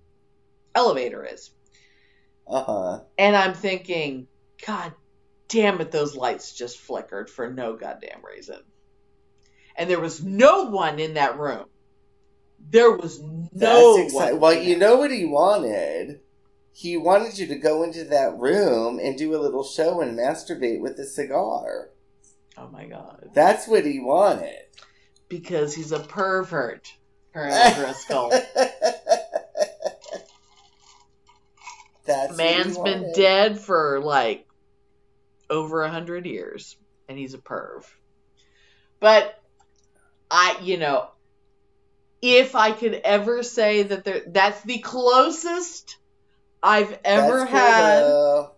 elevator 0.75 1.25
is. 1.25 1.51
Uh-huh. 2.47 3.05
And 3.17 3.35
I'm 3.35 3.53
thinking, 3.53 4.27
God 4.65 4.93
damn 5.47 5.79
it, 5.79 5.91
those 5.91 6.15
lights 6.15 6.53
just 6.53 6.79
flickered 6.79 7.29
for 7.29 7.49
no 7.51 7.77
goddamn 7.77 8.23
reason. 8.25 8.61
And 9.77 9.89
there 9.89 9.99
was 10.01 10.21
no 10.23 10.63
one 10.65 10.99
in 10.99 11.13
that 11.13 11.37
room. 11.39 11.70
There 12.69 12.91
was 12.91 13.19
no 13.21 13.97
That's 13.97 14.13
exciting. 14.13 14.39
Well, 14.39 14.53
you 14.53 14.77
know 14.77 14.95
what 14.97 15.11
he 15.11 15.25
wanted? 15.25 16.21
He 16.73 16.97
wanted 16.97 17.37
you 17.37 17.47
to 17.47 17.55
go 17.55 17.83
into 17.83 18.03
that 18.05 18.37
room 18.37 18.99
and 18.99 19.17
do 19.17 19.35
a 19.35 19.41
little 19.41 19.63
show 19.63 20.01
and 20.01 20.17
masturbate 20.17 20.79
with 20.79 20.97
a 20.99 21.05
cigar. 21.05 21.89
Oh 22.57 22.69
my 22.69 22.85
god. 22.85 23.29
That's 23.33 23.67
what 23.67 23.85
he 23.85 23.99
wanted. 23.99 24.59
Because 25.27 25.73
he's 25.73 25.91
a 25.91 25.99
pervert, 25.99 26.93
Colonel 27.33 27.57
Driskill. 27.57 28.31
That's 32.05 32.35
Man's 32.37 32.77
what 32.77 32.87
he 32.87 32.93
been 32.93 33.13
dead 33.13 33.59
for 33.59 34.01
like 34.01 34.47
over 35.49 35.83
a 35.83 35.89
hundred 35.89 36.25
years, 36.25 36.77
and 37.07 37.17
he's 37.17 37.33
a 37.33 37.37
perv. 37.37 37.85
But 38.99 39.39
I, 40.29 40.57
you 40.61 40.77
know, 40.77 41.09
if 42.21 42.55
I 42.55 42.71
could 42.71 42.93
ever 42.93 43.43
say 43.43 43.83
that 43.83 44.03
there, 44.03 44.21
that's 44.27 44.61
the 44.63 44.79
closest 44.79 45.97
I've 46.61 46.97
ever 47.03 47.39
cool, 47.39 47.47
had 47.47 48.03
though. 48.03 48.51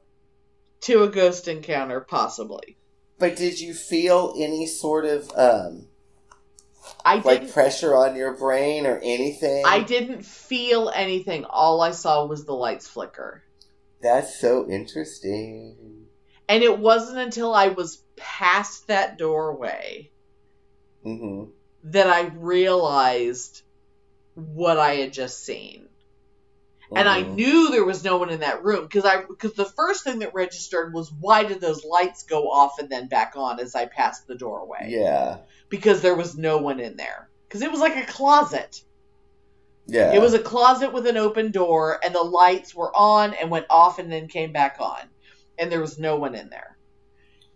to 0.82 1.03
a 1.03 1.09
ghost 1.09 1.47
encounter, 1.47 2.01
possibly. 2.01 2.78
But 3.20 3.36
did 3.36 3.59
you 3.59 3.74
feel 3.74 4.34
any 4.38 4.66
sort 4.66 5.05
of 5.05 5.32
um 5.38 5.88
I 7.05 7.16
like 7.20 7.51
pressure 7.51 7.95
on 7.95 8.16
your 8.16 8.36
brain 8.36 8.86
or 8.86 8.97
anything? 8.97 9.64
I 9.66 9.80
didn't 9.82 10.24
feel 10.26 10.91
anything. 10.93 11.45
All 11.45 11.82
I 11.82 11.91
saw 11.91 12.26
was 12.26 12.45
the 12.45 12.53
lights 12.53 12.88
flicker. 12.88 13.44
That's 14.02 14.38
so 14.40 14.69
interesting. 14.69 16.07
And 16.49 16.61
it 16.61 16.77
wasn't 16.77 17.19
until 17.19 17.53
I 17.53 17.69
was 17.69 18.03
past 18.18 18.88
that 18.88 19.18
doorway 19.18 20.11
hmm 21.03 21.45
that 21.85 22.07
I 22.07 22.27
realized 22.38 23.61
what 24.35 24.77
I 24.77 24.95
had 24.95 25.14
just 25.14 25.43
seen. 25.43 25.89
And 26.95 27.10
I 27.10 27.23
Mhm. 27.23 27.35
knew 27.35 27.72
there 27.72 27.85
was 27.85 28.03
no 28.03 28.18
one 28.18 28.30
in 28.30 28.41
that 28.41 28.64
room 28.64 28.84
because 28.84 29.03
I 29.05 29.22
because 29.22 29.53
the 29.53 29.65
first 29.65 30.03
thing 30.03 30.19
that 30.19 30.34
registered 30.35 30.93
was 30.93 31.11
why 31.19 31.43
did 31.43 31.60
those 31.60 31.84
lights 31.84 32.23
go 32.23 32.51
off 32.51 32.77
and 32.77 32.89
then 32.89 33.07
back 33.07 33.34
on 33.35 33.60
as 33.60 33.73
I 33.73 33.85
passed 33.88 34.27
the 34.27 34.35
doorway? 34.35 34.88
Yeah. 34.89 35.38
Because 35.69 36.01
there 36.01 36.14
was 36.15 36.38
no 36.38 36.57
one 36.60 36.80
in 36.80 36.95
there. 36.95 37.30
Because 37.47 37.61
it 37.61 37.72
was 37.72 37.80
like 37.80 37.95
a 37.95 38.05
closet. 38.05 38.84
Yeah. 39.88 40.14
It 40.14 40.22
was 40.22 40.34
a 40.35 40.39
closet 40.39 40.93
with 40.93 41.07
an 41.07 41.18
open 41.18 41.51
door 41.51 41.99
and 42.03 42.14
the 42.14 42.22
lights 42.22 42.76
were 42.76 42.95
on 42.95 43.34
and 43.34 43.49
went 43.49 43.65
off 43.72 43.97
and 43.97 44.11
then 44.11 44.27
came 44.27 44.51
back 44.51 44.77
on. 44.80 45.10
And 45.57 45.72
there 45.72 45.81
was 45.81 45.97
no 45.97 46.15
one 46.18 46.35
in 46.35 46.49
there. 46.49 46.77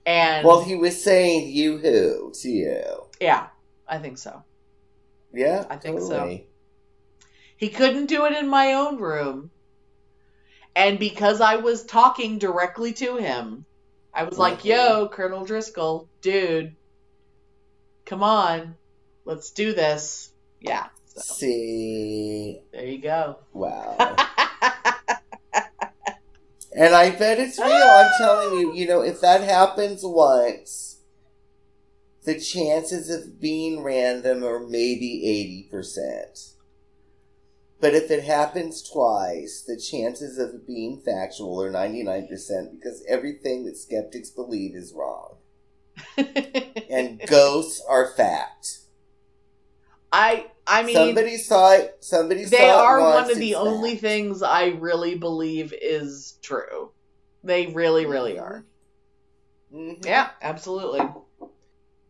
And 0.06 0.46
Well, 0.48 0.62
he 0.62 0.76
was 0.76 1.02
saying 1.04 1.50
you 1.52 1.78
who 1.78 2.32
to 2.42 2.50
you. 2.50 3.04
yeah, 3.20 3.48
I 3.88 4.00
think 4.00 4.18
so. 4.18 4.44
Yeah, 5.34 5.66
I 5.70 5.78
think 5.78 6.00
so. 6.02 6.40
He 7.58 7.70
couldn't 7.70 8.06
do 8.08 8.26
it 8.26 8.34
in 8.34 8.48
my 8.48 8.74
own 8.74 8.98
room. 8.98 9.50
And 10.76 11.00
because 11.00 11.42
I 11.42 11.56
was 11.56 11.84
talking 11.86 12.38
directly 12.38 12.94
to 12.94 13.18
him, 13.18 13.66
I 14.14 14.24
was 14.24 14.38
like, 14.38 14.60
Mhm. 14.60 14.66
yo, 14.66 15.08
Colonel 15.10 15.46
Driskill, 15.46 16.08
dude, 16.22 16.76
come 18.06 18.22
on, 18.24 18.76
let's 19.26 19.52
do 19.52 19.74
this. 19.74 20.30
Yeah, 20.62 20.88
so 21.08 21.34
See, 21.34 22.62
there 22.72 22.86
you 22.86 23.02
go. 23.02 23.38
wow. 23.54 23.96
and 26.76 26.94
I 26.94 27.10
bet 27.12 27.40
it's 27.40 27.58
real. 27.58 27.70
I'm 27.72 28.12
telling 28.20 28.54
you, 28.60 28.72
you 28.74 28.88
know, 28.88 29.02
if 29.02 29.20
that 29.22 29.42
happens 29.42 30.02
once, 30.04 30.87
the 32.28 32.40
chances 32.40 33.10
of 33.10 33.42
being 33.42 33.84
random 33.84 34.46
are 34.46 34.60
maybe 34.62 35.26
eighty 35.28 35.64
percent. 35.72 36.54
But 37.80 37.96
if 37.96 38.12
it 38.12 38.24
happens 38.24 38.84
twice, 38.84 39.64
the 39.64 39.78
chances 39.78 40.38
of 40.38 40.54
it 40.54 40.68
being 40.68 41.02
factual 41.02 41.60
are 41.60 41.72
99% 41.72 42.72
because 42.72 43.04
everything 43.08 43.66
that 43.66 43.78
skeptics 43.78 44.30
believe 44.30 44.76
is 44.76 44.94
wrong. 44.94 45.38
and 46.90 47.26
ghosts 47.26 47.82
are 47.88 48.14
fact. 48.16 48.80
I 50.12 50.52
I 50.66 50.84
mean 50.84 50.94
somebody 50.94 51.38
saw 51.38 51.74
it. 51.74 51.98
Somebody 52.02 52.46
saw 52.46 52.56
they 52.56 52.70
it 52.72 52.90
are 52.90 53.06
one 53.10 53.30
of 53.30 53.40
the 53.40 53.56
only 53.56 53.96
fact. 53.96 53.98
things 53.98 54.42
I 54.42 54.68
really 54.70 55.16
believe 55.16 55.74
is 55.74 56.38
true. 56.42 56.92
They 57.44 57.68
really, 57.68 58.06
really 58.08 58.38
Mm-hmm. 58.38 58.40
are. 58.40 58.66
Mhm. 59.72 60.06
Yeah, 60.06 60.32
absolutely. 60.42 61.14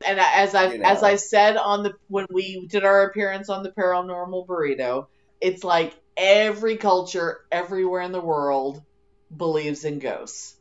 And 0.06 0.19
as 0.19 0.53
I 0.56 0.74
You 0.74 0.84
as. 0.84 1.03
I 1.03 1.15
said 1.15 1.57
on 1.57 1.84
the 1.84 1.94
when 2.07 2.28
we 2.30 2.65
did 2.68 2.84
our 2.84 3.03
appearance 3.03 3.49
on 3.49 3.64
the 3.64 3.72
paranormal 3.72 4.45
burrito, 4.45 5.07
it's 5.41 5.64
like 5.64 5.94
every 6.15 6.78
culture 6.78 7.40
everywhere 7.52 8.02
in 8.02 8.11
the 8.11 8.22
world 8.22 8.82
believes 9.36 9.86
in 9.86 9.99
ghosts. 9.99 10.56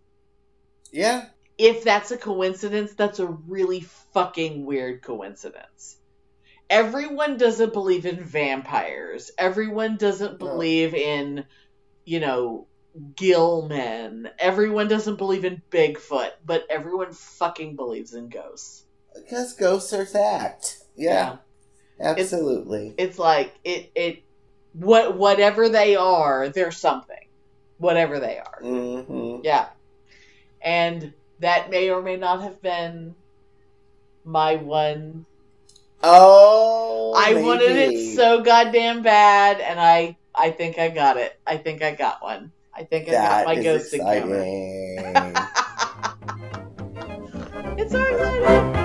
Yeah. 0.91 1.27
If 1.59 1.85
that's 1.85 2.11
a 2.11 2.17
coincidence, 2.19 2.95
that's 2.95 3.19
a 3.19 3.27
really 3.27 3.81
fucking 4.13 4.65
weird 4.65 5.03
coincidence. 5.03 5.97
Everyone 6.69 7.37
doesn't 7.37 7.73
believe 7.73 8.07
in 8.07 8.23
vampires. 8.23 9.31
Everyone 9.39 9.97
doesn't 9.97 10.33
No. 10.41 10.47
believe 10.47 10.95
in, 10.95 11.45
you 12.05 12.21
know, 12.21 12.67
gillmen. 13.15 14.29
Everyone 14.39 14.89
doesn't 14.89 15.17
believe 15.17 15.45
in 15.45 15.63
Bigfoot, 15.71 16.33
but 16.45 16.67
everyone 16.71 17.13
fucking 17.13 17.77
believes 17.77 18.15
in 18.15 18.29
ghosts. 18.29 18.86
Because 19.17 19.53
ghosts 19.55 19.93
are 19.93 20.07
fact. 20.07 20.79
Yeah. 20.97 21.37
Absolutely. 22.01 22.95
It's 22.99 23.19
like 23.19 23.55
it 23.65 23.91
it 23.95 24.23
what 24.73 25.17
whatever 25.17 25.69
they 25.69 25.97
are, 25.97 26.49
they're 26.49 26.73
something. 26.73 27.17
Whatever 27.79 28.21
they 28.21 28.39
are. 28.39 28.61
hmm 28.63 29.41
Yeah. 29.43 29.69
And 30.61 31.13
that 31.41 31.71
may 31.71 31.91
or 31.91 32.03
may 32.03 32.17
not 32.17 32.43
have 32.43 32.61
been 32.63 33.15
my 34.25 34.57
one 34.57 35.27
Oh. 36.03 37.15
I 37.17 37.35
wanted 37.35 37.77
it 37.77 38.15
so 38.17 38.43
goddamn 38.43 39.03
bad 39.03 39.61
and 39.61 39.81
I 39.81 40.17
I 40.35 40.51
think 40.51 40.79
I 40.79 40.89
got 40.89 41.17
it. 41.17 41.39
I 41.47 41.57
think 41.57 41.83
I 41.83 41.95
got 41.95 42.23
one. 42.23 42.53
I 42.75 42.85
think 42.85 43.09
I 43.09 43.13
got 43.13 43.45
my 43.47 43.57
ghost 43.57 43.93
encounter. 43.95 44.43
exciting. 44.43 45.35
It's 47.79 47.93
so 47.93 48.01
exciting. 48.01 48.76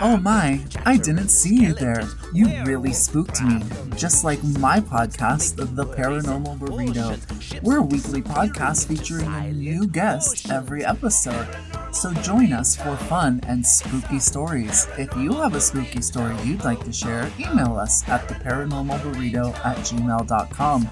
Oh 0.00 0.16
my, 0.16 0.64
I 0.86 0.96
didn't 0.96 1.28
see 1.28 1.56
you 1.56 1.74
there. 1.74 2.04
You 2.32 2.46
really 2.64 2.92
spooked 2.92 3.42
me. 3.42 3.60
Just 3.96 4.22
like 4.22 4.42
my 4.44 4.78
podcast, 4.78 5.56
The 5.56 5.84
Paranormal 5.84 6.56
Burrito. 6.58 7.62
We're 7.62 7.78
a 7.78 7.82
weekly 7.82 8.22
podcast 8.22 8.86
featuring 8.86 9.26
a 9.26 9.52
new 9.52 9.88
guest 9.88 10.50
every 10.50 10.84
episode. 10.84 11.48
So 11.92 12.12
join 12.14 12.52
us 12.52 12.76
for 12.76 12.96
fun 12.96 13.40
and 13.48 13.66
spooky 13.66 14.20
stories. 14.20 14.86
If 14.96 15.14
you 15.16 15.32
have 15.32 15.56
a 15.56 15.60
spooky 15.60 16.00
story 16.00 16.36
you'd 16.44 16.62
like 16.62 16.84
to 16.84 16.92
share, 16.92 17.28
email 17.40 17.76
us 17.76 18.08
at 18.08 18.28
theparanormalburrito 18.28 19.52
at 19.64 19.78
gmail.com. 19.78 20.82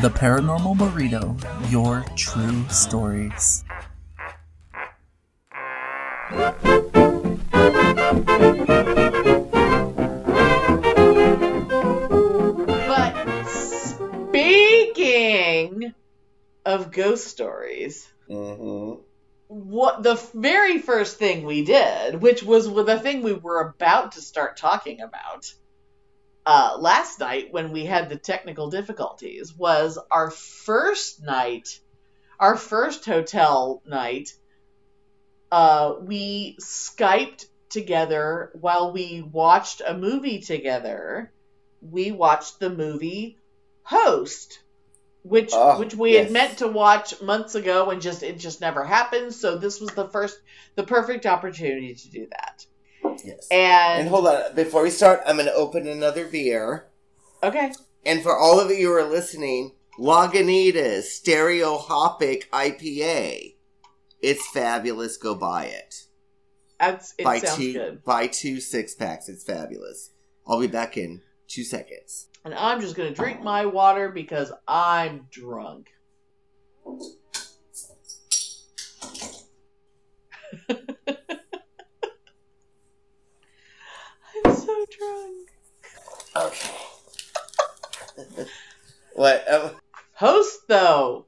The 0.00 0.10
Paranormal 0.10 0.76
Burrito, 0.78 1.70
your 1.70 2.02
true 2.16 2.66
stories. 2.70 3.64
But 12.86 13.44
speaking 14.28 15.94
of 16.64 16.92
ghost 16.92 17.26
stories, 17.26 18.06
hmm 18.28 18.94
what 19.48 20.02
the 20.02 20.14
very 20.34 20.78
first 20.78 21.16
thing 21.16 21.44
we 21.44 21.64
did, 21.64 22.20
which 22.20 22.42
was 22.42 22.72
the 22.72 22.98
thing 22.98 23.22
we 23.22 23.32
were 23.32 23.60
about 23.60 24.12
to 24.12 24.20
start 24.20 24.58
talking 24.58 25.00
about 25.00 25.52
uh, 26.44 26.76
last 26.78 27.18
night 27.18 27.48
when 27.50 27.72
we 27.72 27.84
had 27.84 28.08
the 28.08 28.18
technical 28.18 28.70
difficulties, 28.70 29.54
was 29.54 29.98
our 30.10 30.30
first 30.30 31.22
night, 31.22 31.80
our 32.38 32.56
first 32.56 33.04
hotel 33.06 33.82
night. 33.86 34.34
Uh, 35.50 35.94
we 36.02 36.56
Skyped 36.60 37.46
together 37.70 38.50
while 38.60 38.92
we 38.92 39.22
watched 39.22 39.82
a 39.86 39.96
movie 39.96 40.40
together. 40.40 41.32
We 41.80 42.10
watched 42.12 42.60
the 42.60 42.70
movie 42.70 43.38
Host 43.82 44.60
which 45.22 45.50
Oh, 45.52 45.78
which 45.78 45.94
we 45.94 46.12
yes. 46.12 46.24
had 46.24 46.32
meant 46.32 46.58
to 46.58 46.68
watch 46.68 47.20
months 47.20 47.54
ago 47.54 47.90
and 47.90 48.00
just 48.00 48.22
it 48.22 48.38
just 48.38 48.60
never 48.60 48.84
happened 48.84 49.34
so 49.34 49.56
this 49.58 49.80
was 49.80 49.90
the 49.90 50.08
first 50.08 50.38
the 50.76 50.84
perfect 50.84 51.26
opportunity 51.26 51.94
to 51.94 52.08
do 52.10 52.26
that 52.30 52.66
Yes. 53.24 53.48
and, 53.50 54.00
And 54.02 54.08
hold 54.08 54.26
on, 54.28 54.54
before 54.54 54.82
we 54.82 54.90
start, 54.90 55.20
I'm 55.26 55.36
going 55.36 55.46
to 55.48 55.54
open 55.54 55.88
another 55.88 56.26
beer. 56.26 56.86
okay 57.42 57.72
And 58.06 58.22
for 58.22 58.36
all 58.38 58.60
of 58.60 58.70
you 58.70 58.88
who 58.88 58.92
are 58.92 59.04
listening, 59.10 59.72
Lagunitas 59.98 61.02
Stereo 61.04 61.78
Hopic 61.78 62.48
IPA. 62.50 63.54
It's 64.22 64.46
fabulous. 64.48 65.16
Go 65.16 65.34
buy 65.34 65.64
it. 65.66 66.04
That's 66.78 67.14
it 67.18 67.24
buy 67.24 67.38
sounds 67.38 67.56
two, 67.58 67.72
good 67.72 68.04
buy 68.04 68.26
two 68.26 68.60
six 68.60 68.94
packs. 68.94 69.28
It's 69.28 69.44
fabulous. 69.44 70.10
I'll 70.46 70.60
be 70.60 70.66
back 70.66 70.96
in 70.96 71.22
two 71.48 71.64
seconds. 71.64 72.26
and 72.44 72.54
i'm 72.54 72.80
just 72.80 72.94
gonna 72.94 73.12
drink 73.14 73.42
my 73.42 73.66
water 73.66 74.10
because 74.10 74.52
i'm 74.66 75.26
drunk 75.30 75.88
i'm 80.68 80.76
so 84.54 84.86
drunk 84.98 85.48
Okay. 86.36 86.70
what? 89.14 89.50
Um, 89.52 89.70
host 90.12 90.60
though 90.68 91.26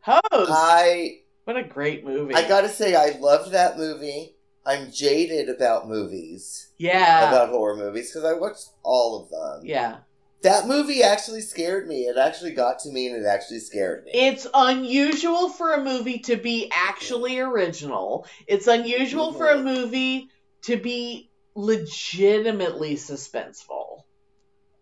host 0.00 0.22
I 0.32 1.19
what 1.44 1.56
a 1.56 1.62
great 1.64 2.04
movie 2.04 2.34
I 2.34 2.46
gotta 2.46 2.68
say, 2.68 2.94
I 2.94 3.18
loved 3.18 3.52
that 3.52 3.76
movie. 3.76 4.36
I'm 4.64 4.92
jaded 4.92 5.48
about 5.48 5.88
movies, 5.88 6.68
yeah 6.78 7.28
about 7.28 7.48
horror 7.50 7.76
movies, 7.76 8.10
because 8.10 8.24
I 8.24 8.34
watched 8.38 8.68
all 8.82 9.22
of 9.22 9.30
them. 9.30 9.66
yeah 9.66 9.98
That 10.42 10.66
movie 10.66 11.02
actually 11.02 11.40
scared 11.40 11.86
me. 11.88 12.02
It 12.02 12.16
actually 12.16 12.52
got 12.52 12.78
to 12.80 12.90
me, 12.90 13.08
and 13.08 13.16
it 13.16 13.26
actually 13.26 13.60
scared 13.60 14.04
me. 14.04 14.12
It's 14.14 14.46
unusual 14.54 15.48
for 15.48 15.72
a 15.74 15.82
movie 15.84 16.18
to 16.20 16.36
be 16.36 16.70
actually 16.74 17.38
original. 17.38 18.26
It's 18.46 18.66
unusual 18.66 19.32
for 19.32 19.50
a 19.50 19.56
Mhm. 19.56 19.64
movie 19.64 20.28
to 20.62 20.76
be 20.76 21.30
legitimately 21.54 22.94
suspenseful. 22.96 24.04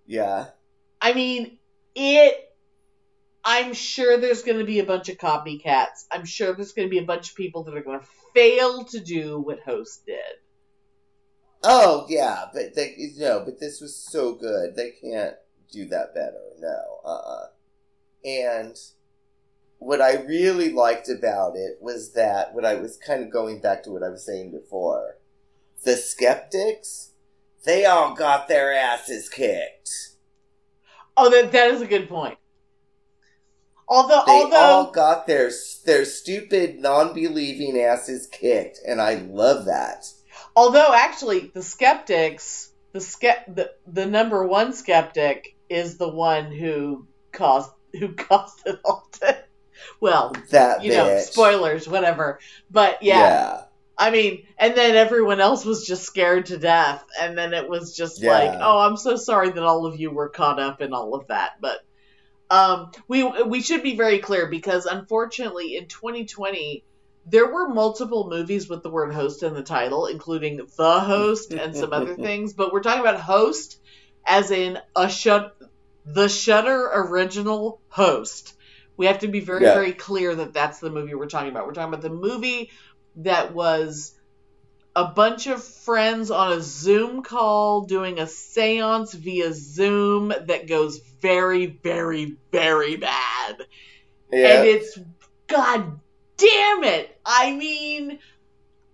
yeah. 0.06 0.46
I 1.00 1.12
mean, 1.12 1.58
it. 1.94 2.47
I'm 3.50 3.72
sure 3.72 4.18
there's 4.18 4.42
going 4.42 4.58
to 4.58 4.64
be 4.66 4.78
a 4.78 4.84
bunch 4.84 5.08
of 5.08 5.16
copycats. 5.16 6.04
I'm 6.12 6.26
sure 6.26 6.52
there's 6.52 6.72
going 6.72 6.86
to 6.86 6.90
be 6.90 6.98
a 6.98 7.06
bunch 7.06 7.30
of 7.30 7.34
people 7.34 7.64
that 7.64 7.74
are 7.74 7.82
going 7.82 7.98
to 7.98 8.06
fail 8.34 8.84
to 8.84 9.00
do 9.00 9.40
what 9.40 9.60
Host 9.60 10.04
did. 10.04 10.18
Oh 11.64 12.04
yeah, 12.10 12.44
but 12.52 12.74
they 12.74 12.94
no, 13.16 13.42
but 13.42 13.58
this 13.58 13.80
was 13.80 13.96
so 13.96 14.34
good. 14.34 14.76
They 14.76 14.90
can't 14.90 15.34
do 15.72 15.86
that 15.86 16.14
better. 16.14 16.42
No, 16.58 17.00
uh, 17.02 17.08
uh 17.08 17.46
And 18.22 18.76
what 19.78 20.02
I 20.02 20.16
really 20.16 20.70
liked 20.70 21.08
about 21.08 21.56
it 21.56 21.78
was 21.80 22.12
that 22.12 22.54
what 22.54 22.66
I 22.66 22.74
was 22.74 22.98
kind 22.98 23.24
of 23.24 23.32
going 23.32 23.62
back 23.62 23.82
to 23.84 23.90
what 23.90 24.02
I 24.02 24.10
was 24.10 24.26
saying 24.26 24.52
before. 24.52 25.16
The 25.84 25.96
skeptics, 25.96 27.12
they 27.64 27.86
all 27.86 28.14
got 28.14 28.46
their 28.46 28.74
asses 28.74 29.30
kicked. 29.30 29.90
Oh, 31.16 31.30
that 31.30 31.50
that 31.52 31.70
is 31.70 31.80
a 31.80 31.86
good 31.86 32.10
point. 32.10 32.37
Although, 33.88 34.22
They 34.26 34.32
although 34.32 34.56
all 34.56 34.90
got 34.90 35.26
their 35.26 35.50
their 35.86 36.04
stupid 36.04 36.78
non-believing 36.78 37.80
asses 37.80 38.26
kicked, 38.26 38.80
and 38.86 39.00
I 39.00 39.14
love 39.14 39.64
that. 39.64 40.12
Although 40.54 40.92
actually, 40.92 41.50
the 41.54 41.62
skeptics, 41.62 42.70
the 42.92 42.98
skept, 42.98 43.54
the, 43.56 43.72
the 43.86 44.04
number 44.04 44.46
one 44.46 44.74
skeptic 44.74 45.56
is 45.70 45.96
the 45.96 46.08
one 46.08 46.52
who 46.52 47.06
caused 47.32 47.70
who 47.98 48.12
caused 48.14 48.60
it 48.66 48.78
all. 48.84 49.08
To, 49.22 49.38
well, 50.00 50.34
That 50.50 50.82
you 50.84 50.90
know, 50.92 51.18
spoilers, 51.20 51.88
whatever. 51.88 52.40
But 52.70 53.02
yeah, 53.02 53.18
yeah. 53.20 53.62
I 53.96 54.10
mean, 54.10 54.46
and 54.58 54.76
then 54.76 54.96
everyone 54.96 55.40
else 55.40 55.64
was 55.64 55.86
just 55.86 56.04
scared 56.04 56.46
to 56.46 56.58
death, 56.58 57.02
and 57.18 57.38
then 57.38 57.54
it 57.54 57.68
was 57.68 57.96
just 57.96 58.20
Yeah. 58.22 58.32
like, 58.32 58.58
oh, 58.60 58.78
I'm 58.80 58.96
so 58.98 59.16
sorry 59.16 59.50
that 59.50 59.62
all 59.62 59.86
of 59.86 59.98
you 59.98 60.10
were 60.10 60.28
caught 60.28 60.60
up 60.60 60.82
in 60.82 60.92
all 60.92 61.14
of 61.14 61.28
that, 61.28 61.52
but. 61.60 61.78
Um, 62.50 62.92
we 63.08 63.24
we 63.24 63.60
should 63.60 63.82
be 63.82 63.96
very 63.96 64.18
clear 64.18 64.46
because 64.46 64.86
unfortunately 64.86 65.76
in 65.76 65.86
2020 65.86 66.82
there 67.26 67.52
were 67.52 67.68
multiple 67.68 68.28
movies 68.30 68.68
with 68.70 68.82
the 68.82 68.88
word 68.90 69.12
host 69.12 69.42
in 69.42 69.52
the 69.52 69.62
title, 69.62 70.06
including 70.06 70.66
The 70.78 71.00
Host 71.00 71.52
and 71.52 71.76
some 71.76 71.92
other 71.92 72.14
things. 72.16 72.54
But 72.54 72.72
we're 72.72 72.82
talking 72.82 73.00
about 73.00 73.20
host 73.20 73.78
as 74.26 74.50
in 74.50 74.78
a 74.96 75.10
show, 75.10 75.50
the 76.06 76.28
Shudder 76.28 76.90
original 76.90 77.80
host. 77.88 78.54
We 78.96 79.06
have 79.06 79.20
to 79.20 79.28
be 79.28 79.40
very, 79.40 79.64
Yeah. 79.64 79.74
very 79.74 79.92
clear 79.92 80.34
that 80.34 80.54
that's 80.54 80.80
the 80.80 80.90
movie 80.90 81.14
we're 81.14 81.26
talking 81.28 81.50
about. 81.50 81.66
We're 81.66 81.74
talking 81.74 81.92
about 81.92 82.02
the 82.02 82.10
movie 82.10 82.70
that 83.16 83.52
was 83.54 84.17
a 84.98 85.04
bunch 85.04 85.46
of 85.46 85.62
friends 85.62 86.28
on 86.28 86.58
a 86.58 86.60
Zoom 86.60 87.22
call 87.22 87.82
doing 87.82 88.18
a 88.18 88.26
seance 88.26 89.14
via 89.14 89.52
Zoom 89.52 90.34
that 90.46 90.66
goes 90.66 90.98
very, 91.20 91.66
very, 91.66 92.36
very 92.50 92.96
bad. 92.96 93.62
Yeah. 94.32 94.48
And 94.48 94.66
it's, 94.66 94.98
god 95.46 96.00
damn 96.36 96.82
it! 96.82 97.16
I 97.24 97.54
mean, 97.54 98.18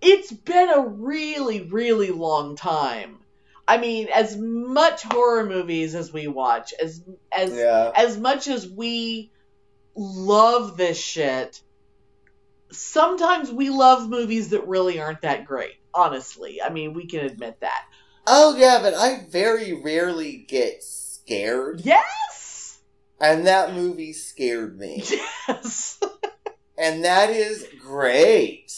it's 0.02 0.30
been 0.30 0.68
a 0.68 0.80
really, 0.80 1.62
really 1.62 2.10
long 2.10 2.54
time. 2.54 3.20
I 3.66 3.78
mean, 3.78 4.08
as 4.14 4.36
much 4.36 5.04
horror 5.04 5.46
movies 5.46 5.94
as 5.94 6.12
we 6.12 6.28
watch, 6.28 6.74
as 6.74 7.02
as 7.32 7.56
Yeah. 7.56 7.92
as 7.96 8.18
much 8.18 8.46
as 8.46 8.68
we 8.68 9.32
love 9.94 10.76
this 10.76 11.00
shit, 11.00 11.62
sometimes 12.70 13.50
we 13.50 13.70
love 13.70 14.06
movies 14.06 14.50
that 14.50 14.68
really 14.68 15.00
aren't 15.00 15.22
that 15.22 15.46
great. 15.46 15.76
Honestly, 15.94 16.60
I 16.60 16.70
mean, 16.70 16.92
we 16.94 17.06
can 17.06 17.20
admit 17.24 17.60
that. 17.60 17.84
Oh 18.26 18.56
yeah, 18.56 18.78
but 18.82 18.94
I 18.94 19.24
very 19.30 19.72
rarely 19.72 20.44
get 20.48 20.82
scared, 20.82 21.82
Yes, 21.84 22.78
and 23.20 23.46
that 23.46 23.74
movie 23.74 24.12
scared 24.12 24.78
me, 24.78 25.04
yes. 25.48 26.00
and 26.78 27.04
that 27.04 27.30
is 27.30 27.66
great. 27.80 28.72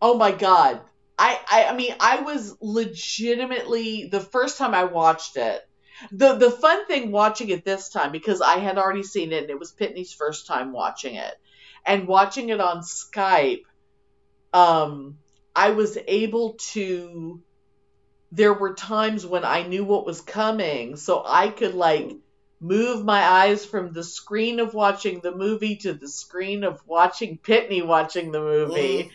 Oh 0.00 0.16
my 0.16 0.32
god. 0.32 0.80
I, 1.18 1.38
I 1.48 1.64
I 1.66 1.76
mean 1.76 1.94
I 2.00 2.22
was 2.22 2.56
legitimately 2.60 4.08
the 4.10 4.20
first 4.20 4.58
time 4.58 4.74
I 4.74 4.84
watched 4.84 5.36
it. 5.36 5.60
The 6.10 6.34
the 6.34 6.50
fun 6.50 6.86
thing 6.86 7.12
watching 7.12 7.50
it 7.50 7.64
this 7.64 7.90
time 7.90 8.10
because 8.10 8.40
I 8.40 8.56
had 8.58 8.78
already 8.78 9.04
seen 9.04 9.30
it 9.32 9.42
and 9.42 9.50
it 9.50 9.58
was 9.58 9.72
Pitney's 9.72 10.12
first 10.12 10.46
time 10.48 10.72
watching 10.72 11.14
it. 11.14 11.34
And 11.86 12.08
watching 12.08 12.48
it 12.48 12.60
on 12.60 12.78
Skype 12.82 13.62
um 14.52 15.18
I 15.54 15.70
was 15.70 15.98
able 16.06 16.54
to 16.72 17.40
there 18.34 18.54
were 18.54 18.74
times 18.74 19.26
when 19.26 19.44
I 19.44 19.62
knew 19.66 19.84
what 19.84 20.06
was 20.06 20.20
coming 20.22 20.96
so 20.96 21.22
I 21.24 21.48
could 21.48 21.74
like 21.74 22.10
move 22.60 23.04
my 23.04 23.20
eyes 23.20 23.64
from 23.64 23.92
the 23.92 24.04
screen 24.04 24.60
of 24.60 24.72
watching 24.72 25.20
the 25.20 25.34
movie 25.34 25.76
to 25.76 25.92
the 25.92 26.08
screen 26.08 26.64
of 26.64 26.80
watching 26.86 27.38
Pitney 27.38 27.84
watching 27.84 28.32
the 28.32 28.40
movie 28.40 29.04
Mm. 29.04 29.10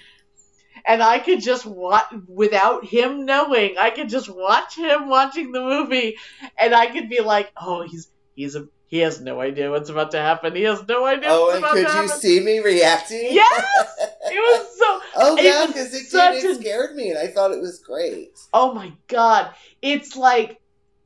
and 0.85 1.01
I 1.01 1.19
could 1.19 1.41
just 1.41 1.65
watch 1.65 2.05
without 2.27 2.85
him 2.85 3.25
knowing. 3.25 3.77
I 3.77 3.89
could 3.89 4.09
just 4.09 4.29
watch 4.29 4.75
him 4.77 5.09
watching 5.09 5.51
the 5.51 5.61
movie, 5.61 6.17
and 6.57 6.75
I 6.75 6.87
could 6.87 7.09
be 7.09 7.19
like, 7.21 7.51
"Oh, 7.59 7.81
he's 7.81 8.09
he's 8.35 8.55
a 8.55 8.67
he 8.87 8.99
has 8.99 9.19
no 9.21 9.39
idea 9.41 9.69
what's 9.69 9.89
about 9.89 10.11
to 10.11 10.17
happen. 10.19 10.55
He 10.55 10.63
has 10.63 10.85
no 10.87 11.05
idea 11.05 11.29
Oh, 11.31 11.51
and 11.53 11.63
could 11.63 11.73
to 11.75 11.79
you 11.81 11.87
happen." 11.87 12.09
see 12.19 12.39
me 12.39 12.59
reacting? 12.59 13.27
Yes, 13.31 13.65
it 13.99 14.39
was 14.39 14.77
so. 14.79 14.99
Oh 15.15 15.37
yeah, 15.39 15.65
because 15.67 15.93
it 15.93 16.09
did. 16.09 16.43
It 16.43 16.51
a- 16.51 16.55
scared 16.55 16.95
me, 16.95 17.09
and 17.09 17.19
I 17.19 17.27
thought 17.27 17.51
it 17.51 17.59
was 17.61 17.79
great. 17.79 18.31
Oh 18.53 18.73
my 18.73 18.93
god, 19.07 19.51
it's 19.81 20.15
like 20.15 20.59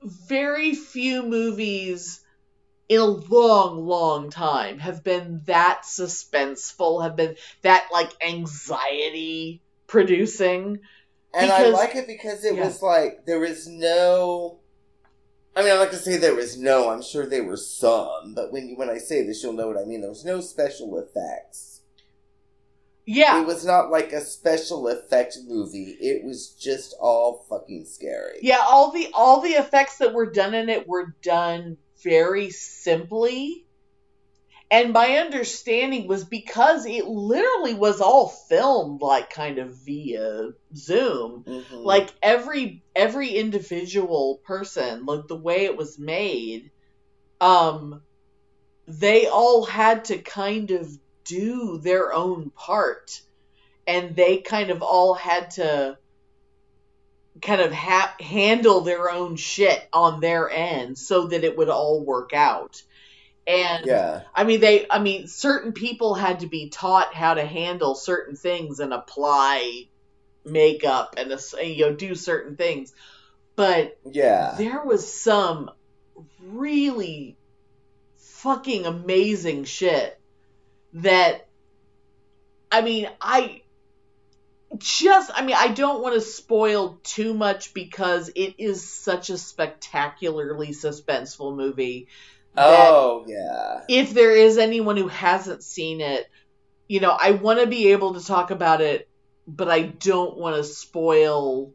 very 0.03 0.73
few 0.75 1.23
movies 1.23 2.19
in 2.89 2.99
a 2.99 3.05
long, 3.05 3.85
long 3.87 4.29
time 4.29 4.79
have 4.79 5.03
been 5.03 5.41
that 5.45 5.83
suspenseful, 5.85 7.03
have 7.03 7.15
been 7.15 7.35
that 7.61 7.87
like 7.91 8.11
anxiety 8.25 9.61
producing. 9.87 10.79
And 11.33 11.49
I 11.51 11.57
Because- 11.69 11.73
like 11.73 11.95
it 11.95 12.07
because 12.07 12.43
it 12.43 12.55
Yeah. 12.55 12.65
was 12.65 12.81
like 12.81 13.25
there 13.25 13.39
was 13.39 13.67
no. 13.67 14.59
I 15.55 15.61
mean, 15.63 15.71
I'm 15.71 15.79
not 15.79 15.87
gonna 15.87 15.97
say 15.97 16.17
there 16.17 16.35
was 16.35 16.57
no. 16.57 16.89
I'm 16.89 17.01
sure 17.01 17.25
there 17.25 17.43
were 17.43 17.57
some, 17.57 18.33
but 18.33 18.51
when 18.53 18.69
you, 18.69 18.77
when 18.77 18.89
I 18.89 18.97
say 18.97 19.25
this, 19.25 19.43
you'll 19.43 19.53
know 19.53 19.67
what 19.67 19.77
I 19.77 19.83
mean. 19.83 20.01
There 20.01 20.09
was 20.09 20.25
no 20.25 20.39
special 20.39 20.97
effects. 20.97 21.81
Yeah, 23.05 23.41
It 23.41 23.47
was 23.47 23.65
not 23.65 23.89
like 23.89 24.13
a 24.13 24.21
special 24.21 24.87
effect 24.87 25.37
movie. 25.47 25.97
It 25.99 26.23
was 26.23 26.49
just 26.49 26.93
all 26.99 27.45
fucking 27.49 27.85
scary. 27.85 28.37
Yeah, 28.41 28.59
all 28.61 28.91
the 28.91 29.09
all 29.13 29.41
the 29.41 29.49
effects 29.53 29.97
that 29.97 30.13
were 30.13 30.31
done 30.31 30.53
in 30.53 30.69
it 30.69 30.87
were 30.87 31.15
done 31.21 31.77
very 32.03 32.51
simply. 32.51 33.65
And 34.71 34.93
my 34.93 35.17
understanding 35.17 36.07
was 36.07 36.23
because 36.23 36.85
it 36.85 37.05
literally 37.05 37.73
was 37.73 37.99
all 37.99 38.29
filmed 38.29 39.01
like 39.01 39.29
kind 39.29 39.57
of 39.59 39.75
via 39.75 40.53
Zoom. 40.73 41.43
Mhm. 41.45 41.83
Like 41.83 42.09
every 42.23 42.81
every 42.95 43.31
individual 43.35 44.39
person, 44.45 45.05
like 45.05 45.27
the 45.27 45.35
way 45.35 45.65
it 45.65 45.75
was 45.75 45.99
made, 45.99 46.71
um 47.41 48.01
they 48.87 49.27
all 49.27 49.65
had 49.65 50.05
to 50.05 50.17
kind 50.19 50.71
of 50.71 50.89
do 51.25 51.77
their 51.77 52.13
own 52.13 52.49
part. 52.51 53.21
And 53.85 54.15
they 54.15 54.37
kind 54.37 54.69
of 54.69 54.81
all 54.81 55.13
had 55.13 55.51
to 55.51 55.97
kind 57.41 57.61
of 57.61 57.73
ha- 57.73 58.15
handle 58.19 58.81
their 58.81 59.09
own 59.09 59.35
shit 59.35 59.87
on 59.91 60.19
their 60.21 60.49
end 60.49 60.97
so 60.97 61.27
that 61.27 61.43
it 61.43 61.57
would 61.57 61.69
all 61.69 62.03
work 62.05 62.33
out. 62.33 62.81
And 63.51 63.85
yeah, 63.85 64.21
I 64.33 64.45
mean 64.45 64.61
they 64.61 64.85
I 64.89 64.99
mean 64.99 65.27
certain 65.27 65.73
people 65.73 66.13
had 66.13 66.39
to 66.39 66.47
be 66.47 66.69
taught 66.69 67.13
how 67.13 67.33
to 67.33 67.45
handle 67.45 67.95
certain 67.95 68.35
things 68.35 68.79
and 68.79 68.93
apply 68.93 69.87
makeup 70.45 71.15
and 71.17 71.37
you 71.61 71.85
know 71.85 71.93
do 71.93 72.15
certain 72.15 72.55
things. 72.55 72.93
But 73.57 73.99
yeah. 74.09 74.55
there 74.57 74.83
was 74.83 75.11
some 75.11 75.71
really 76.41 77.37
fucking 78.17 78.85
amazing 78.85 79.65
shit 79.65 80.17
that 80.93 81.47
I 82.71 82.81
mean, 82.81 83.09
I 83.19 83.61
just 84.77 85.29
I 85.33 85.43
mean, 85.43 85.57
I 85.59 85.67
don't 85.67 86.01
want 86.01 86.15
to 86.15 86.21
spoil 86.21 86.99
too 87.03 87.33
much 87.33 87.73
because 87.73 88.29
it 88.29 88.55
is 88.57 88.87
such 88.87 89.29
a 89.29 89.37
spectacularly 89.37 90.69
suspenseful 90.69 91.55
movie. 91.55 92.07
Oh 92.57 93.25
yeah. 93.27 93.81
if 93.87 94.13
there 94.13 94.35
is 94.35 94.57
anyone 94.57 94.97
who 94.97 95.07
hasn't 95.07 95.63
seen 95.63 96.01
it, 96.01 96.25
you 96.87 96.99
know, 96.99 97.17
I 97.19 97.31
want 97.31 97.59
to 97.59 97.67
be 97.67 97.91
able 97.91 98.15
to 98.15 98.25
talk 98.25 98.51
about 98.51 98.81
it, 98.81 99.09
but 99.47 99.69
I 99.69 99.81
don't 99.83 100.37
want 100.37 100.57
to 100.57 100.63
spoil 100.63 101.73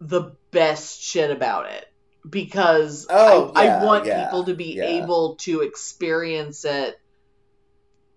the 0.00 0.32
best 0.50 1.00
shit 1.02 1.30
about 1.30 1.66
it 1.70 1.84
because 2.28 3.06
Oh, 3.10 3.52
I, 3.54 3.64
yeah, 3.64 3.80
I 3.80 3.84
want 3.84 4.06
yeah, 4.06 4.24
people 4.24 4.44
to 4.44 4.54
be 4.54 4.74
yeah. 4.76 4.84
able 5.02 5.36
to 5.36 5.60
experience 5.62 6.64
it 6.64 6.96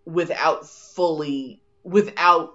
without 0.06 0.68
fully 0.68 1.62
without 1.84 2.54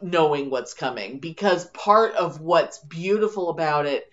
knowing 0.00 0.50
what's 0.50 0.74
coming 0.74 1.18
because 1.20 1.66
part 1.70 2.14
of 2.14 2.40
what's 2.40 2.78
beautiful 2.78 3.50
about 3.50 3.86
it 3.86 4.07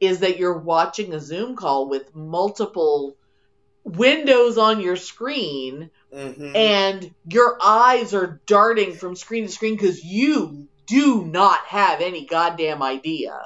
is 0.00 0.20
that 0.20 0.38
you're 0.38 0.58
watching 0.58 1.12
a 1.14 1.20
Zoom 1.20 1.56
call 1.56 1.88
with 1.88 2.14
multiple 2.14 3.16
windows 3.84 4.58
on 4.58 4.80
your 4.80 4.96
screen 4.96 5.90
hmm 6.12 6.32
and 6.54 7.10
your 7.30 7.58
eyes 7.62 8.14
are 8.14 8.40
darting 8.46 8.94
from 8.94 9.14
screen 9.14 9.44
to 9.46 9.52
screen 9.52 9.74
because 9.76 10.02
you 10.04 10.66
do 10.86 11.24
not 11.24 11.60
have 11.66 12.00
any 12.00 12.24
goddamn 12.26 12.82
idea. 12.82 13.38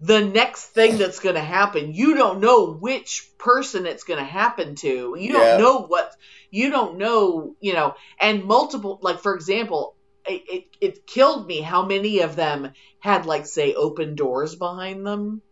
The 0.00 0.24
next 0.24 0.66
thing 0.68 0.98
that's 0.98 1.20
going 1.20 1.34
to 1.36 1.40
happen 1.42 1.92
you 1.94 2.14
don't 2.16 2.40
know 2.40 2.72
which 2.74 3.30
person 3.38 3.86
it's 3.86 4.04
going 4.04 4.18
to 4.18 4.24
happen 4.24 4.74
to. 4.76 5.14
You 5.18 5.32
don't 5.32 5.52
Yeah. 5.52 5.56
know 5.58 5.80
what 5.82 6.10
you 6.50 6.70
don't 6.70 6.98
know 6.98 7.54
you 7.60 7.74
know 7.74 7.94
and 8.20 8.44
multiple 8.44 8.98
like 9.02 9.20
for 9.20 9.34
example 9.34 9.94
it, 10.28 10.42
it, 10.48 10.64
it 10.80 11.06
killed 11.06 11.46
me 11.46 11.60
how 11.60 11.84
many 11.86 12.20
of 12.20 12.36
them 12.36 12.72
had 13.00 13.26
like 13.26 13.46
say 13.46 13.74
open 13.74 14.14
doors 14.16 14.54
behind 14.56 15.06
them 15.06 15.42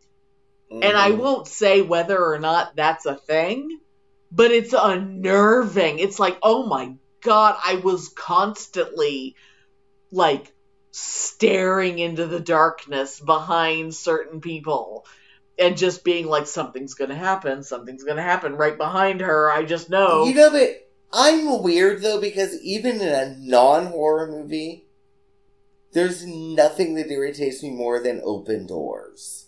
and 0.82 0.96
I 0.96 1.10
Mhm. 1.10 1.18
won't 1.18 1.48
say 1.48 1.82
whether 1.82 2.22
or 2.24 2.38
not 2.38 2.76
that's 2.76 3.06
a 3.06 3.16
thing, 3.16 3.80
but 4.32 4.50
it's 4.50 4.74
unnerving. 4.76 5.98
It's 5.98 6.18
like, 6.18 6.38
oh 6.42 6.66
my 6.66 6.94
god, 7.22 7.56
I 7.64 7.76
was 7.76 8.08
constantly 8.10 9.36
like 10.10 10.52
staring 10.90 11.98
into 11.98 12.26
the 12.26 12.40
darkness 12.40 13.18
behind 13.18 13.94
certain 13.94 14.40
people 14.40 15.04
and 15.58 15.76
just 15.76 16.04
being 16.04 16.26
like, 16.26 16.46
something's 16.46 16.94
gonna 16.94 17.14
happen, 17.14 17.62
something's 17.62 18.04
gonna 18.04 18.22
happen 18.22 18.56
right 18.56 18.76
behind 18.76 19.20
her. 19.20 19.50
I 19.50 19.64
just 19.64 19.90
know. 19.90 20.24
You 20.24 20.34
know, 20.34 20.50
but 20.50 20.88
I'm 21.12 21.62
weird 21.62 22.02
though 22.02 22.20
because 22.20 22.60
even 22.60 23.00
in 23.00 23.08
a 23.08 23.36
non-horror 23.38 24.28
movie, 24.28 24.86
there's 25.92 26.26
nothing 26.26 26.94
that 26.94 27.10
irritates 27.10 27.62
me 27.62 27.70
more 27.70 28.00
than 28.00 28.20
open 28.24 28.66
doors. 28.66 29.43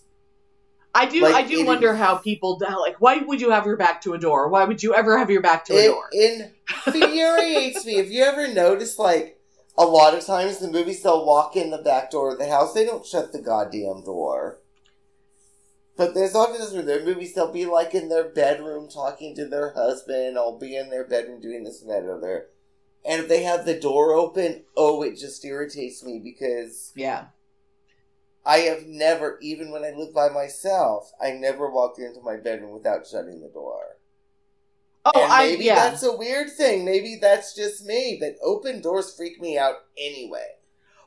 I 0.97 1.05
do, 1.05 1.21
like, 1.21 1.35
I 1.35 1.43
do 1.43 1.65
wonder 1.65 1.91
is- 1.93 1.97
how 1.99 2.17
people 2.17 2.57
like. 2.59 2.99
Why 2.99 3.17
would 3.19 3.39
you 3.39 3.51
have 3.51 3.65
your 3.65 3.77
back 3.77 4.01
to 4.01 4.13
a 4.13 4.17
door? 4.17 4.49
Why 4.49 4.63
would 4.65 4.81
you 4.83 4.93
ever 4.95 5.17
have 5.17 5.29
your 5.29 5.41
back 5.41 5.65
to 5.65 5.73
a 5.73 5.77
It, 5.77 5.87
door? 5.87 6.09
it 6.11 6.51
infuriates 6.87 7.85
me. 7.85 7.95
Have 7.95 8.09
you 8.11 8.23
ever 8.23 8.47
noticed, 8.47 8.97
like, 8.99 9.39
a 9.77 9.85
lot 9.85 10.15
of 10.15 10.25
times 10.25 10.57
the 10.57 10.67
movies 10.71 11.03
they'll 11.03 11.25
walk 11.25 11.55
in 11.55 11.69
the 11.69 11.77
back 11.77 12.09
door 12.11 12.31
of 12.33 12.39
the 12.39 12.49
house, 12.49 12.73
they 12.73 12.83
don't 12.85 13.05
shut 13.05 13.31
the 13.31 13.41
goddamn 13.41 14.03
door. 14.03 14.59
But 15.95 16.13
there's 16.13 16.35
often 16.35 16.61
where 16.75 16.83
their 16.83 17.03
movies 17.03 17.33
they'll 17.33 17.51
be 17.51 17.65
like 17.65 17.95
in 17.95 18.09
their 18.09 18.29
bedroom 18.29 18.87
talking 18.87 19.35
to 19.35 19.45
their 19.45 19.73
husband. 19.73 20.37
I'll 20.37 20.57
be 20.57 20.75
in 20.75 20.89
their 20.91 21.03
bedroom 21.03 21.41
doing 21.41 21.63
this 21.63 21.81
and 21.81 21.89
that 21.89 22.01
and 22.03 22.09
other. 22.11 22.49
And 23.03 23.21
if 23.21 23.27
they 23.27 23.43
have 23.43 23.65
the 23.65 23.79
door 23.79 24.13
open, 24.13 24.63
oh, 24.75 25.01
it 25.01 25.17
just 25.17 25.43
irritates 25.43 26.03
me 26.03 26.19
because 26.23 26.91
Yeah. 26.95 27.25
I 28.47 28.59
have 28.59 28.87
never, 28.87 29.37
even 29.41 29.71
when 29.71 29.83
I 29.83 29.91
lived 29.91 30.13
by 30.13 30.29
myself, 30.29 31.11
I 31.21 31.31
never 31.31 31.69
walked 31.69 31.99
into 31.99 32.21
my 32.21 32.37
bedroom 32.37 32.71
without 32.71 33.05
shutting 33.05 33.41
the 33.41 33.49
door. 33.49 33.97
Oh, 35.03 35.11
and 35.21 35.31
I 35.31 35.47
maybe 35.47 35.65
yeah. 35.65 35.89
that's 35.89 36.03
a 36.03 36.15
weird 36.15 36.51
thing. 36.51 36.85
Maybe 36.85 37.17
that's 37.21 37.53
just 37.53 37.85
me, 37.85 38.17
but 38.19 38.35
open 38.41 38.81
doors 38.81 39.13
freak 39.13 39.41
me 39.41 39.57
out 39.57 39.75
anyway. 39.97 40.47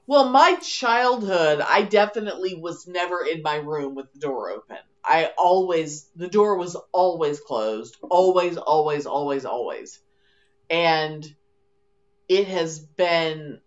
Well, 0.07 0.29
my 0.29 0.57
childhood, 0.57 1.63
I 1.67 1.83
definitely 1.83 2.57
was 2.57 2.87
never 2.87 3.25
in 3.25 3.41
my 3.41 3.57
room 3.57 3.95
with 3.95 4.13
the 4.13 4.21
door 4.21 4.51
open. 4.51 4.77
I 5.03 5.31
always, 5.39 6.11
the 6.15 6.29
door 6.29 6.59
was 6.59 6.77
always 6.93 7.41
closed. 7.41 7.97
Always, 8.03 8.59
always, 8.59 9.07
always, 9.07 9.47
always. 9.47 9.99
And 10.69 11.27
it 12.29 12.49
has 12.49 12.81
been 12.81 13.61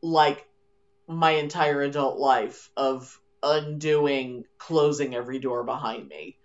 like 0.00 0.46
my 1.08 1.32
entire 1.32 1.82
adult 1.82 2.18
life 2.18 2.70
of 2.76 3.18
undoing 3.42 4.44
closing 4.58 5.14
every 5.14 5.38
door 5.38 5.64
behind 5.64 6.08
me. 6.08 6.38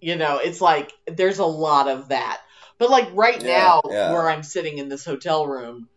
You 0.00 0.16
know, 0.16 0.38
it's 0.38 0.60
like 0.60 0.92
there's 1.06 1.38
a 1.38 1.46
lot 1.46 1.88
of 1.88 2.08
that. 2.08 2.40
But 2.78 2.90
like 2.90 3.08
right 3.14 3.42
Yeah, 3.42 3.44
now, 3.44 3.82
yeah. 3.88 3.88
where 4.02 4.28
I'm 4.28 4.42
sitting 4.42 4.78
in 4.78 4.88
this 4.88 5.04
hotel 5.04 5.46
room, 5.46 5.88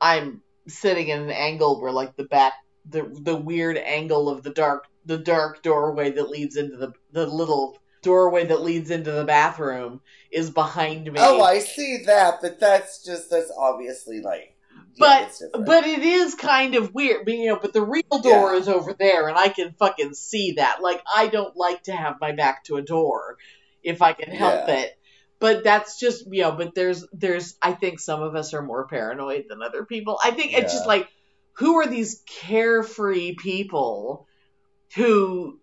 I'm 0.00 0.42
sitting 0.68 1.08
in 1.08 1.22
an 1.22 1.30
angle 1.30 1.80
where 1.80 1.92
like 1.92 2.16
the 2.16 2.24
back 2.24 2.54
the 2.86 3.02
the 3.22 3.36
weird 3.36 3.76
angle 3.78 4.28
of 4.28 4.42
the 4.42 4.50
dark 4.52 4.84
the 5.04 5.18
dark 5.18 5.62
doorway 5.62 6.10
that 6.12 6.30
leads 6.30 6.56
into 6.56 6.76
the 6.76 6.92
the 7.12 7.26
little 7.26 7.78
doorway 8.02 8.46
that 8.46 8.62
leads 8.62 8.90
into 8.90 9.12
the 9.12 9.24
bathroom 9.24 10.00
is 10.30 10.50
behind 10.50 11.10
me. 11.12 11.18
Oh, 11.18 11.42
I 11.42 11.58
see 11.58 12.04
that, 12.06 12.40
but 12.40 12.60
that's 12.60 13.02
just 13.04 13.30
that's 13.30 13.50
obviously 13.56 14.20
like. 14.20 14.53
But 14.98 15.40
but 15.66 15.86
it 15.86 16.02
is 16.02 16.34
kind 16.34 16.74
of 16.74 16.94
weird, 16.94 17.24
but, 17.24 17.34
you 17.34 17.46
know. 17.48 17.58
But 17.60 17.72
the 17.72 17.82
real 17.82 18.02
door 18.22 18.52
Yeah. 18.52 18.58
is 18.58 18.68
over 18.68 18.92
there, 18.92 19.28
and 19.28 19.36
I 19.36 19.48
can 19.48 19.72
fucking 19.78 20.14
see 20.14 20.52
that. 20.52 20.82
Like 20.82 21.02
I 21.14 21.28
don't 21.28 21.56
like 21.56 21.82
to 21.84 21.92
have 21.92 22.16
my 22.20 22.32
back 22.32 22.64
to 22.64 22.76
a 22.76 22.82
door 22.82 23.36
if 23.82 24.02
I 24.02 24.12
can 24.12 24.30
help 24.30 24.68
Yeah. 24.68 24.74
it. 24.76 24.98
But 25.40 25.64
that's 25.64 25.98
just 25.98 26.24
you 26.30 26.42
know. 26.42 26.52
But 26.52 26.74
there's 26.74 27.06
there's 27.12 27.56
I 27.60 27.72
think 27.72 28.00
some 28.00 28.22
of 28.22 28.34
us 28.36 28.54
are 28.54 28.62
more 28.62 28.86
paranoid 28.86 29.46
than 29.48 29.62
other 29.62 29.84
people. 29.84 30.18
I 30.22 30.30
think 30.30 30.52
it's 30.52 30.72
just 30.72 30.86
like 30.86 31.08
who 31.54 31.76
are 31.76 31.86
these 31.86 32.22
carefree 32.26 33.34
people 33.36 34.26
who 34.96 35.60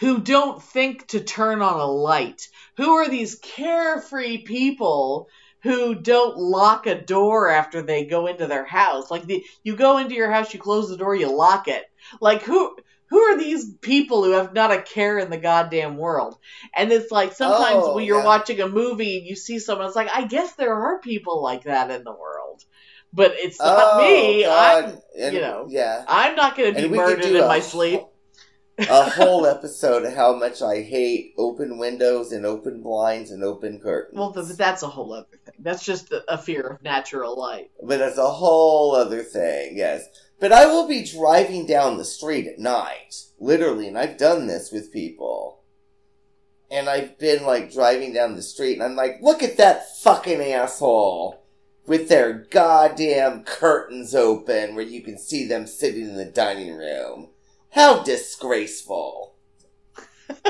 who 0.00 0.20
don't 0.20 0.62
think 0.62 1.08
to 1.08 1.20
turn 1.20 1.60
on 1.62 1.80
a 1.80 1.86
light? 1.86 2.42
Who 2.76 2.90
are 2.96 3.08
these 3.08 3.36
carefree 3.36 4.44
people 4.44 5.28
who 5.62 5.94
don't 5.94 6.36
lock 6.36 6.86
a 6.86 7.00
door 7.00 7.48
after 7.50 7.82
they 7.82 8.04
go 8.04 8.26
into 8.26 8.46
their 8.46 8.64
house? 8.64 9.10
Like 9.10 9.24
the, 9.24 9.44
you 9.62 9.76
go 9.76 9.98
into 9.98 10.14
your 10.14 10.30
house, 10.30 10.52
you 10.54 10.60
close 10.60 10.88
the 10.88 10.96
door, 10.96 11.14
you 11.14 11.34
lock 11.34 11.68
it. 11.68 11.84
Like 12.20 12.42
who 12.42 12.76
who 13.10 13.18
are 13.18 13.38
these 13.38 13.72
people 13.80 14.22
who 14.22 14.32
have 14.32 14.52
not 14.52 14.70
a 14.70 14.82
care 14.82 15.18
in 15.18 15.30
the 15.30 15.38
goddamn 15.38 15.96
world? 15.96 16.38
And 16.76 16.92
it's 16.92 17.10
like 17.10 17.32
sometimes 17.32 17.84
Oh, 17.84 17.94
when 17.94 18.04
you're 18.04 18.18
yeah. 18.18 18.24
watching 18.24 18.60
a 18.60 18.68
movie 18.68 19.18
and 19.18 19.26
you 19.26 19.34
see 19.34 19.58
someone, 19.58 19.86
it's 19.86 19.96
like 19.96 20.10
I 20.12 20.26
guess 20.26 20.54
there 20.54 20.74
are 20.74 21.00
people 21.00 21.42
like 21.42 21.64
that 21.64 21.90
in 21.90 22.04
the 22.04 22.12
world, 22.12 22.64
but 23.12 23.32
it's 23.34 23.58
not 23.58 23.94
oh, 23.94 23.98
me. 23.98 24.42
God. 24.44 24.84
I'm 24.84 24.98
and, 25.18 25.34
you 25.34 25.40
know, 25.40 25.66
yeah. 25.68 26.04
I'm 26.06 26.36
not 26.36 26.56
going 26.56 26.74
to 26.74 26.76
be 26.78 26.84
And 26.84 26.92
we 26.92 26.98
could 26.98 27.18
murdered 27.18 27.36
in 27.36 27.42
a 27.42 27.46
my 27.46 27.60
sleep. 27.60 28.00
A 28.78 29.10
whole 29.10 29.46
episode 29.46 30.04
of 30.04 30.14
how 30.14 30.36
much 30.36 30.62
I 30.62 30.82
hate 30.82 31.34
open 31.36 31.78
windows 31.78 32.32
and 32.32 32.46
open 32.46 32.82
blinds 32.82 33.30
and 33.30 33.42
open 33.42 33.80
curtains. 33.80 34.16
Well, 34.16 34.32
th- 34.32 34.56
that's 34.56 34.82
a 34.82 34.88
whole 34.88 35.12
other 35.12 35.38
thing. 35.44 35.54
That's 35.58 35.84
just 35.84 36.12
a 36.28 36.38
fear 36.38 36.62
of 36.62 36.82
natural 36.82 37.36
light. 37.36 37.70
But 37.82 37.98
that's 37.98 38.18
a 38.18 38.30
whole 38.30 38.94
other 38.94 39.22
thing, 39.22 39.76
yes. 39.76 40.06
But 40.40 40.52
I 40.52 40.66
will 40.66 40.86
be 40.86 41.04
driving 41.04 41.66
down 41.66 41.96
the 41.96 42.04
street 42.04 42.46
at 42.46 42.58
night, 42.58 43.16
literally, 43.40 43.88
and 43.88 43.98
I've 43.98 44.16
done 44.16 44.46
this 44.46 44.70
with 44.70 44.92
people. 44.92 45.62
And 46.70 46.88
I've 46.88 47.18
been 47.18 47.44
like 47.44 47.72
driving 47.72 48.12
down 48.12 48.36
the 48.36 48.42
street, 48.42 48.74
and 48.74 48.82
I'm 48.82 48.94
like, 48.94 49.20
look 49.20 49.42
at 49.42 49.56
that 49.56 49.98
fucking 50.00 50.40
asshole 50.40 51.42
with 51.86 52.08
their 52.08 52.46
goddamn 52.50 53.42
curtains 53.44 54.14
open 54.14 54.74
where 54.74 54.84
you 54.84 55.00
can 55.00 55.18
see 55.18 55.48
them 55.48 55.66
sitting 55.66 56.02
in 56.02 56.16
the 56.16 56.24
dining 56.26 56.76
room. 56.76 57.30
How 57.70 58.02
disgraceful. 58.02 59.34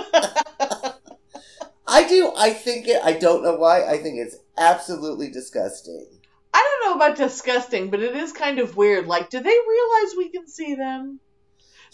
I 1.91 2.07
do, 2.07 2.33
I 2.37 2.51
think 2.51 2.87
it, 2.87 3.01
I 3.03 3.13
don't 3.15 3.43
know 3.43 3.55
why, 3.57 3.85
I 3.87 3.99
think 3.99 4.19
it's 4.19 4.37
absolutely 4.59 5.31
disgusting. 5.31 6.07
I 6.53 6.79
don't 6.83 6.91
know 6.91 6.97
about 7.05 7.17
disgusting, 7.17 7.91
but 7.91 8.01
it 8.03 8.15
is 8.15 8.33
kind 8.33 8.59
of 8.59 8.77
weird. 8.77 9.07
Like, 9.07 9.31
do 9.31 9.41
they 9.41 9.49
realize 9.49 10.15
we 10.17 10.29
can 10.31 10.47
see 10.49 10.75
them? 10.75 11.21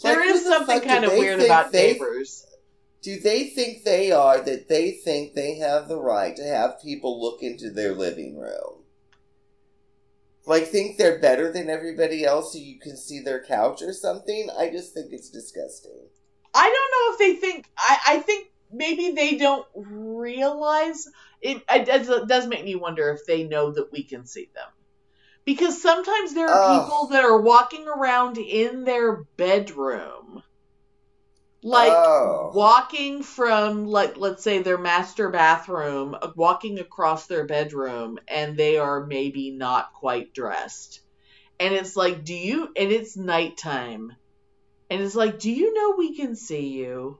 There 0.01 0.19
Like, 0.19 0.29
is 0.29 0.43
the 0.43 0.49
something 0.49 0.81
kind 0.81 1.05
of 1.05 1.11
weird 1.13 1.41
about 1.41 1.71
they- 1.71 1.93
neighbors. 1.93 2.45
Do 3.01 3.19
they 3.19 3.43
think 3.43 3.83
they 3.83 4.11
are 4.11 4.41
that 4.41 4.67
they 4.67 4.89
think 4.91 5.33
they 5.35 5.55
have 5.59 5.87
the 5.87 5.99
right 5.99 6.35
to 6.35 6.43
have 6.43 6.81
people 6.81 7.21
look 7.21 7.43
into 7.43 7.69
their 7.69 7.93
living 7.93 8.35
room? 8.35 8.81
Like 10.45 10.67
think 10.67 10.97
they're 10.97 11.19
better 11.19 11.51
than 11.51 11.69
everybody 11.69 12.23
else 12.23 12.53
so 12.53 12.59
you 12.59 12.79
can 12.79 12.95
see 12.95 13.19
their 13.19 13.43
couch 13.43 13.81
or 13.81 13.93
something? 13.93 14.49
I 14.57 14.69
just 14.69 14.93
think 14.93 15.11
it's 15.11 15.29
disgusting. 15.29 16.07
I 16.53 16.61
don't 16.63 17.19
know 17.19 17.25
if 17.25 17.41
they 17.41 17.47
think. 17.47 17.69
I, 17.77 17.97
I 18.07 18.19
think 18.19 18.51
maybe 18.71 19.11
they 19.11 19.37
don't 19.37 19.65
realize. 19.75 21.07
It, 21.41 21.63
it, 21.69 21.85
does, 21.85 22.09
it 22.09 22.27
does 22.27 22.47
make 22.47 22.63
me 22.63 22.75
wonder 22.75 23.09
if 23.11 23.25
they 23.25 23.43
know 23.43 23.71
that 23.71 23.91
we 23.91 24.03
can 24.03 24.25
see 24.25 24.49
them. 24.53 24.69
Because 25.45 25.79
sometimes 25.81 26.33
there 26.33 26.47
are 26.47 26.63
Ugh. 26.63 26.85
people 26.85 27.07
that 27.07 27.23
are 27.23 27.41
walking 27.41 27.87
around 27.87 28.37
in 28.37 28.83
their 28.83 29.25
bedroom. 29.37 30.14
Like, 31.65 31.91
Oh. 31.91 32.51
walking 32.53 33.23
from 33.23 33.85
like 33.87 34.17
let's 34.17 34.43
say 34.43 34.59
their 34.59 34.77
master 34.77 35.29
bathroom 35.29 36.15
uh, 36.21 36.31
walking 36.35 36.79
across 36.79 37.27
their 37.27 37.45
bedroom 37.45 38.19
and 38.27 38.55
they 38.55 38.77
are 38.77 39.05
maybe 39.05 39.51
not 39.51 39.91
quite 39.93 40.33
dressed 40.33 41.01
and 41.59 41.73
it's 41.73 41.95
like 41.95 42.23
do 42.23 42.35
you 42.35 42.69
and 42.77 42.91
it's 42.91 43.17
nighttime 43.17 44.11
and 44.89 45.01
it's 45.01 45.15
like 45.15 45.39
do 45.39 45.51
you 45.51 45.73
know 45.73 45.95
we 45.97 46.15
can 46.15 46.35
see 46.35 46.69
you 46.69 47.19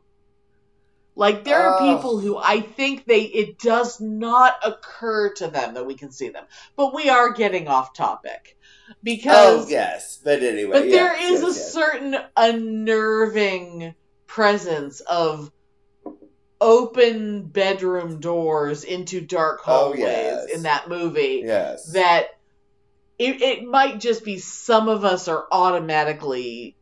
like 1.16 1.44
there 1.44 1.64
are 1.64 1.76
Oh. 1.76 1.78
people 1.78 2.20
who 2.20 2.38
i 2.38 2.62
think 2.62 3.06
they 3.06 3.22
it 3.24 3.60
does 3.60 4.00
not 4.02 4.54
occur 4.66 5.34
to 5.34 5.48
them 5.48 5.74
that 5.76 5.86
we 5.86 5.96
can 5.96 6.12
see 6.12 6.30
them 6.30 6.46
but 6.78 6.94
we 6.94 7.10
are 7.10 7.34
getting 7.34 7.68
off 7.68 7.94
topic 7.94 8.56
because 9.04 9.66
Oh 9.66 9.70
yes, 9.70 10.20
but 10.24 10.44
anyway. 10.44 10.72
but 10.72 10.90
there 10.90 11.14
yes, 11.14 11.32
is 11.32 11.42
yes, 11.42 11.58
a 11.58 11.60
yes. 11.60 11.74
certain 11.74 12.16
unnerving 12.38 13.96
presence 14.36 15.00
of 15.00 15.50
open 16.60 17.44
bedroom 17.48 18.20
doors 18.20 18.84
into 18.84 19.22
dark 19.22 19.62
Oh, 19.66 19.94
hallways 19.94 20.02
yes. 20.02 20.50
in 20.54 20.64
that 20.64 20.90
movie 20.90 21.42
Yes. 21.46 21.94
that 21.94 22.26
it, 23.18 23.42
it 23.42 23.64
might 23.64 24.02
just 24.02 24.26
be 24.26 24.38
some 24.40 24.90
of 24.90 25.06
us 25.06 25.30
are 25.30 25.46
automatically 25.54 26.76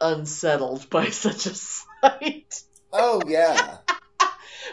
unsettled 0.00 0.88
by 0.96 1.06
such 1.06 1.46
a 1.46 1.54
sight 1.56 2.62
oh 2.92 3.20
yeah. 3.26 3.78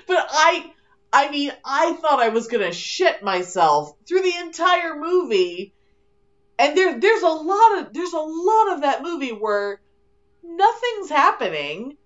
but 0.07 0.27
i 0.29 0.71
i 1.11 1.31
mean 1.31 1.51
i 1.65 1.93
thought 1.93 2.19
i 2.19 2.29
was 2.29 2.47
gonna 2.47 2.71
shit 2.71 3.23
myself 3.23 3.93
through 4.07 4.21
the 4.21 4.37
entire 4.41 4.95
movie 4.95 5.73
and 6.59 6.77
there 6.77 6.99
there's 6.99 7.23
a 7.23 7.27
lot 7.27 7.79
of 7.79 7.93
there's 7.93 8.13
a 8.13 8.19
lot 8.19 8.73
of 8.73 8.81
that 8.81 9.01
movie 9.01 9.31
where 9.31 9.81
nothing's 10.43 11.09
happening 11.09 11.97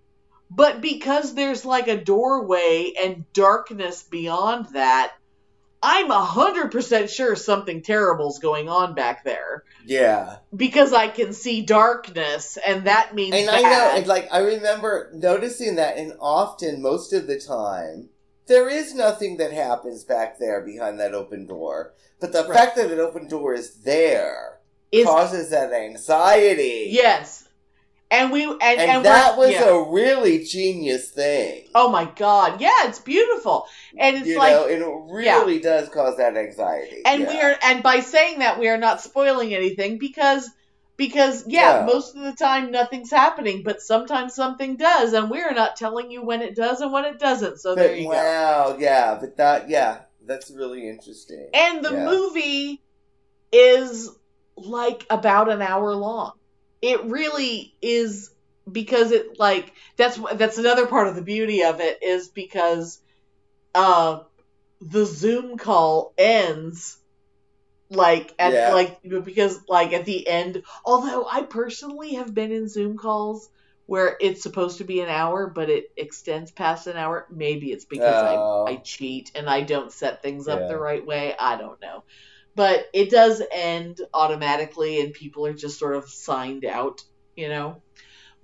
but 0.50 0.82
because 0.82 1.34
there's 1.34 1.66
like 1.66 1.88
a 1.88 2.04
doorway 2.04 2.94
and 3.02 3.26
darkness 3.34 4.04
beyond 4.04 4.68
that 4.74 5.14
i'm 5.84 6.10
a 6.12 6.22
hundred 6.24 6.72
percent 6.72 7.10
sure 7.10 7.36
something 7.36 7.82
terrible's 7.82 8.40
going 8.40 8.70
on 8.70 8.94
back 8.96 9.24
there 9.24 9.64
Yeah. 9.86 10.38
because 10.56 10.94
i 10.94 11.08
can 11.08 11.34
see 11.34 11.62
darkness 11.62 12.58
and 12.66 12.86
that 12.86 13.14
means 13.16 13.36
And 13.36 13.50
I 13.50 13.62
know, 13.62 13.92
and 13.96 14.08
like 14.08 14.28
I 14.32 14.40
remember 14.40 15.12
noticing 15.14 15.76
that, 15.76 15.98
and 15.98 16.14
often, 16.20 16.82
most 16.82 17.14
of 17.14 17.28
the 17.28 17.40
time, 17.40 18.10
there 18.48 18.70
is 18.70 18.94
nothing 18.96 19.38
that 19.38 19.52
happens 19.52 20.04
back 20.04 20.38
there 20.40 20.62
behind 20.62 21.00
that 21.00 21.14
open 21.16 21.46
door. 21.48 21.94
But 22.20 22.32
the 22.32 22.44
Right. 22.44 22.54
fact 22.54 22.76
that 22.78 22.92
an 22.92 23.00
open 23.00 23.28
door 23.28 23.54
is 23.54 23.82
there 23.84 24.60
Is- 24.92 25.06
causes 25.06 25.50
that 25.50 25.74
anxiety. 25.74 26.88
yes 26.92 27.45
and 28.16 28.32
we 28.32 28.44
and, 28.46 28.62
and, 28.62 28.80
and, 28.82 29.06
that 29.06 29.38
was 29.38 29.52
yeah. 29.52 29.66
a 29.70 29.92
really 29.92 30.44
genius 30.44 31.10
thing. 31.12 31.68
Oh 31.76 31.90
my 31.90 32.06
god, 32.16 32.62
yeah, 32.62 32.88
it's 32.88 33.00
beautiful, 33.00 33.68
and 33.98 34.18
it's 34.18 34.28
you 34.28 34.38
like, 34.38 34.54
know, 34.54 34.68
it 34.68 35.14
really 35.14 35.60
does 35.60 35.90
cause 35.90 36.18
that 36.18 36.36
anxiety. 36.38 37.02
and 37.06 37.22
yeah. 37.22 37.30
we 37.30 37.42
are, 37.42 37.56
and 37.64 37.84
by 37.84 38.00
saying 38.00 38.40
that, 38.40 38.60
we 38.60 38.68
are 38.70 38.78
not 38.78 39.02
spoiling 39.02 39.54
anything 39.54 39.98
because 40.00 40.50
Because 40.98 41.44
yeah, 41.46 41.80
Yeah. 41.80 41.86
most 41.86 42.16
of 42.16 42.24
the 42.24 42.32
time 42.32 42.72
nothing's 42.72 43.12
happening, 43.12 43.64
but 43.66 43.82
sometimes 43.82 44.34
something 44.34 44.78
does, 44.78 45.12
and 45.12 45.30
we're 45.30 45.52
not 45.52 45.76
telling 45.76 46.10
you 46.10 46.24
when 46.24 46.42
it 46.42 46.56
does 46.56 46.80
and 46.80 46.94
when 46.94 47.04
it 47.04 47.20
doesn't. 47.20 47.60
So 47.60 47.76
there 47.76 47.90
But, 47.90 47.98
you 48.00 48.04
go. 48.06 48.12
wow, 48.16 48.78
yeah, 48.80 49.18
but 49.20 49.36
that, 49.36 49.68
yeah, 49.68 49.94
that's 50.26 50.50
really 50.50 50.88
interesting. 50.88 51.50
And 51.54 51.84
the 51.84 51.92
Yeah. 51.92 52.06
movie 52.06 52.82
is 53.52 54.10
like 54.56 55.06
about 55.10 55.52
an 55.52 55.62
hour 55.62 55.94
long. 55.94 56.32
It 56.86 57.06
really 57.06 57.74
is 57.82 58.30
because 58.72 59.12
it 59.12 59.40
like 59.40 59.74
that's 59.98 60.20
that's 60.36 60.60
another 60.60 60.86
part 60.86 61.08
of 61.08 61.16
the 61.16 61.24
beauty 61.24 61.64
of 61.64 61.80
it 61.80 61.98
is 62.04 62.28
because 62.30 63.00
uh 63.74 64.20
the 64.82 65.06
Zoom 65.06 65.58
call 65.58 66.14
ends 66.18 66.98
like 67.90 68.34
at 68.40 68.54
Yeah. 68.54 68.74
like 68.74 69.00
because 69.24 69.60
like 69.68 69.94
at 69.94 70.06
the 70.06 70.28
end 70.28 70.64
although 70.86 71.26
I 71.32 71.44
personally 71.44 72.16
have 72.16 72.34
been 72.34 72.52
in 72.52 72.68
Zoom 72.68 72.98
calls 72.98 73.50
where 73.88 74.18
it's 74.20 74.44
supposed 74.44 74.80
to 74.80 74.84
be 74.84 75.02
an 75.02 75.10
hour 75.10 75.48
but 75.48 75.70
it 75.70 75.86
extends 75.98 76.52
past 76.52 76.88
an 76.88 76.98
hour 76.98 77.28
maybe 77.32 77.72
it's 77.72 77.86
because 77.86 78.22
Oh. 78.22 78.66
I, 78.68 78.74
I 78.74 78.76
cheat 78.78 79.32
and 79.36 79.50
I 79.50 79.62
don't 79.62 79.92
set 79.92 80.22
things 80.22 80.48
up 80.48 80.62
Yeah. 80.62 80.68
the 80.68 80.78
right 80.78 81.06
way 81.06 81.36
I 81.40 81.58
don't 81.58 81.82
know 81.82 82.04
but 82.56 82.88
it 82.94 83.10
does 83.10 83.42
end 83.52 84.02
automatically 84.14 85.02
and 85.02 85.14
people 85.14 85.46
are 85.46 85.54
just 85.54 85.78
sort 85.78 85.96
of 85.96 86.10
signed 86.10 86.66
out 86.66 87.04
you 87.36 87.50
know 87.50 87.82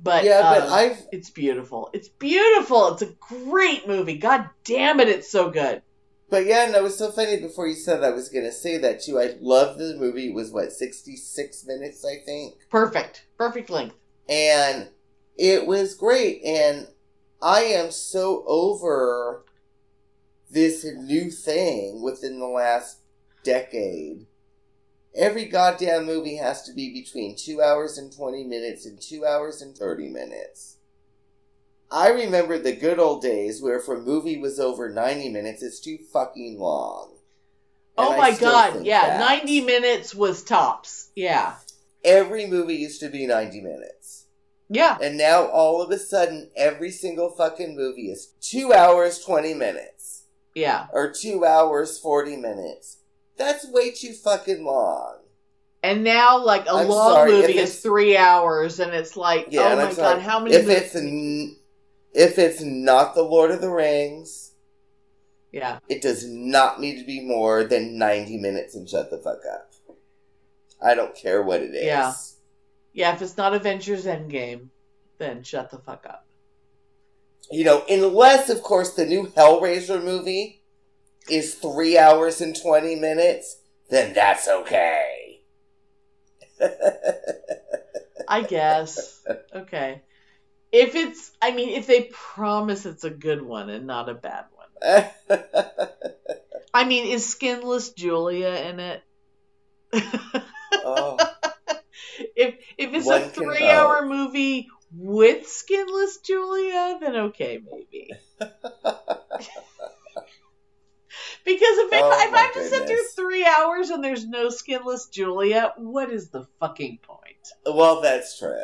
but 0.03 0.23
yeah, 0.23 0.41
but 0.41 0.63
um, 0.63 0.73
I've 0.73 0.97
it's 1.11 1.29
beautiful 1.29 1.89
it's 1.93 2.09
beautiful 2.09 2.93
it's 2.93 3.01
a 3.03 3.13
great 3.19 3.88
movie 3.88 4.17
god 4.17 4.49
damn 4.63 4.99
it 4.99 5.09
it's 5.09 5.29
so 5.31 5.49
good 5.49 5.81
But 6.29 6.45
yeah, 6.45 6.65
no, 6.71 6.79
it 6.79 6.83
was 6.83 6.97
so 6.97 7.11
funny 7.11 7.38
before 7.41 7.67
you 7.67 7.75
said 7.75 8.03
I 8.03 8.11
was 8.11 8.29
going 8.29 8.45
to 8.45 8.53
say 8.53 8.77
that 8.77 9.01
too. 9.01 9.19
I 9.19 9.35
love 9.41 9.77
the 9.77 9.97
movie. 9.97 10.29
It 10.29 10.33
was 10.33 10.49
what, 10.49 10.71
66 10.71 11.65
minutes, 11.67 12.05
I 12.05 12.23
think? 12.25 12.55
perfect 12.69 13.25
perfect 13.38 13.69
length 13.69 13.95
And 14.29 14.88
it 15.38 15.67
was 15.67 15.93
great. 15.93 16.41
And 16.45 16.88
I 17.41 17.63
am 17.63 17.91
so 17.91 18.43
over 18.47 19.43
this 20.49 20.85
new 20.85 21.31
thing 21.31 22.01
within 22.01 22.39
the 22.39 22.47
last 22.47 23.01
decade. 23.43 24.26
Every 25.15 25.45
goddamn 25.45 26.05
movie 26.05 26.38
has 26.38 26.63
to 26.63 26.73
be 26.73 26.93
between 26.93 27.35
2 27.35 27.61
hours 27.61 27.97
and 27.97 28.11
20 28.15 28.45
minutes 28.45 28.85
and 28.85 29.01
2 29.01 29.26
hours 29.26 29.61
and 29.61 29.76
30 29.76 30.07
minutes. 30.09 30.77
I 31.91 32.09
remember 32.09 32.57
the 32.57 32.72
good 32.73 32.99
old 32.99 33.22
days 33.22 33.61
where 33.61 33.77
if 33.77 33.89
a 33.89 33.97
movie 33.97 34.38
was 34.38 34.59
over 34.59 34.89
90 34.89 35.27
minutes, 35.30 35.61
it's 35.61 35.81
too 35.81 35.97
fucking 36.13 36.57
long. 36.57 37.09
And 37.97 38.07
oh 38.07 38.18
my 38.18 38.31
god 38.31 38.85
yeah 38.85 39.18
that. 39.18 39.19
90 39.43 39.61
minutes 39.61 40.15
was 40.15 40.43
tops 40.43 41.09
yeah 41.15 41.55
Every 42.05 42.47
movie 42.47 42.76
used 42.76 43.01
to 43.01 43.09
be 43.09 43.27
90 43.27 43.59
minutes. 43.61 44.27
yeah 44.69 44.97
And 45.01 45.18
now 45.18 45.43
all 45.47 45.81
of 45.81 45.91
a 45.91 45.99
sudden, 45.99 46.49
every 46.55 46.89
single 46.89 47.30
fucking 47.30 47.76
movie 47.76 48.09
is 48.09 48.31
2 48.39 48.72
hours 48.73 49.19
20 49.19 49.53
minutes. 49.53 50.23
yeah 50.55 50.88
Or 50.93 51.11
2 51.11 51.43
hours 51.45 51.99
40 51.99 52.38
minutes. 52.38 52.99
That's 53.37 53.67
way 53.67 53.91
too 53.91 54.13
fucking 54.13 54.63
long. 54.63 55.17
and 55.83 56.03
now 56.03 56.43
like 56.43 56.65
a 56.67 56.71
I'm 56.71 56.87
long 56.87 57.13
sorry, 57.13 57.31
movie 57.31 57.57
is 57.57 57.79
three 57.79 58.15
hours 58.17 58.79
and 58.79 58.93
it's 58.93 59.17
like 59.17 59.47
Yeah, 59.49 59.73
oh 59.73 59.75
my 59.77 59.83
I'm 59.89 59.93
sorry. 59.95 60.15
god 60.15 60.21
how 60.21 60.39
many 60.39 60.55
If 60.55 60.67
minutes 60.67 60.85
it's 60.87 60.95
n- 60.95 61.57
if 62.13 62.37
it's 62.37 62.61
not 62.61 63.15
the 63.15 63.23
Lord 63.23 63.51
of 63.51 63.61
the 63.61 63.69
Rings, 63.71 64.51
yeah 65.51 65.79
it 65.89 66.01
does 66.01 66.25
not 66.27 66.79
need 66.79 66.99
to 66.99 67.05
be 67.05 67.21
more 67.21 67.63
than 67.63 67.97
90 67.97 68.37
minutes 68.37 68.75
and 68.75 68.87
shut 68.87 69.09
the 69.09 69.17
fuck 69.17 69.39
up. 69.51 69.71
I 70.83 70.93
don't 70.95 71.15
care 71.15 71.41
what 71.41 71.61
it 71.61 71.73
is. 71.75 71.83
Yeah. 71.85 72.13
yeah 72.93 73.13
if 73.15 73.21
it's 73.21 73.37
not 73.37 73.53
avengers 73.53 74.05
endgame 74.05 74.67
then 75.17 75.41
shut 75.43 75.71
the 75.71 75.77
fuck 75.79 76.05
up 76.07 76.25
You 77.51 77.63
know, 77.65 77.83
unless, 77.89 78.49
of 78.49 78.61
course, 78.63 78.93
the 78.93 79.05
new 79.05 79.27
Hellraiser 79.27 80.01
movie 80.03 80.60
is 81.30 81.56
three 81.56 81.98
hours 81.98 82.41
and 82.41 82.60
20 82.60 82.95
minutes, 82.95 83.57
then 83.89 84.14
that's 84.14 84.48
okay. 84.48 85.41
I 88.27 88.43
guess. 88.43 89.22
Okay. 89.53 90.02
If 90.72 90.95
it's, 90.95 91.31
I 91.41 91.52
mean, 91.52 91.69
if 91.69 91.88
they 91.88 92.10
promise 92.11 92.85
it's 92.85 93.03
a 93.03 93.10
good 93.10 93.41
one 93.41 93.69
and 93.69 93.88
not 93.88 94.10
a 94.10 94.14
bad 94.14 94.45
one. 94.52 95.06
I 96.73 96.85
mean, 96.85 97.07
is 97.07 97.27
Skinless 97.27 97.89
Julia 97.91 98.48
in 98.48 98.80
it? 98.80 99.03
oh, 100.73 101.18
if 102.35 102.56
if 102.77 102.93
it's 102.93 103.06
One 103.06 103.23
a 103.23 103.26
three 103.26 103.68
hour 103.68 104.06
movie 104.06 104.69
with 104.95 105.48
Skinless 105.48 106.18
Julia, 106.19 106.98
then 107.02 107.15
okay, 107.15 107.60
maybe. 107.69 108.11
Because 111.45 111.77
if, 111.77 111.93
it, 111.93 111.99
Oh, 112.03 112.25
if 112.27 112.33
I 112.33 112.38
have 112.39 112.53
to 112.53 112.63
sit 112.69 112.88
through 112.88 113.03
three 113.15 113.45
hours 113.45 113.89
and 113.89 114.03
there's 114.03 114.25
no 114.27 114.49
Skinless 114.49 115.07
Julia, 115.07 115.73
what 115.77 116.09
is 116.11 116.29
the 116.29 116.47
fucking 116.59 116.99
point? 117.01 117.17
well, 117.65 118.01
that's 118.01 118.38
true. 118.39 118.57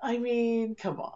I 0.00 0.18
mean, 0.18 0.74
come 0.74 1.00
on. 1.00 1.12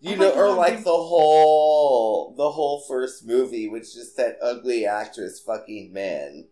You 0.00 0.12
Oh 0.16 0.18
know, 0.18 0.30
or 0.32 0.46
God, 0.48 0.58
like 0.58 0.76
they- 0.78 0.82
the 0.82 0.90
whole 0.90 2.34
the 2.36 2.50
whole 2.50 2.80
first 2.80 3.26
movie, 3.26 3.68
which 3.68 3.96
is 3.96 4.14
that 4.14 4.38
ugly 4.42 4.84
actress 4.86 5.40
fucking 5.40 5.92
men, 5.92 6.48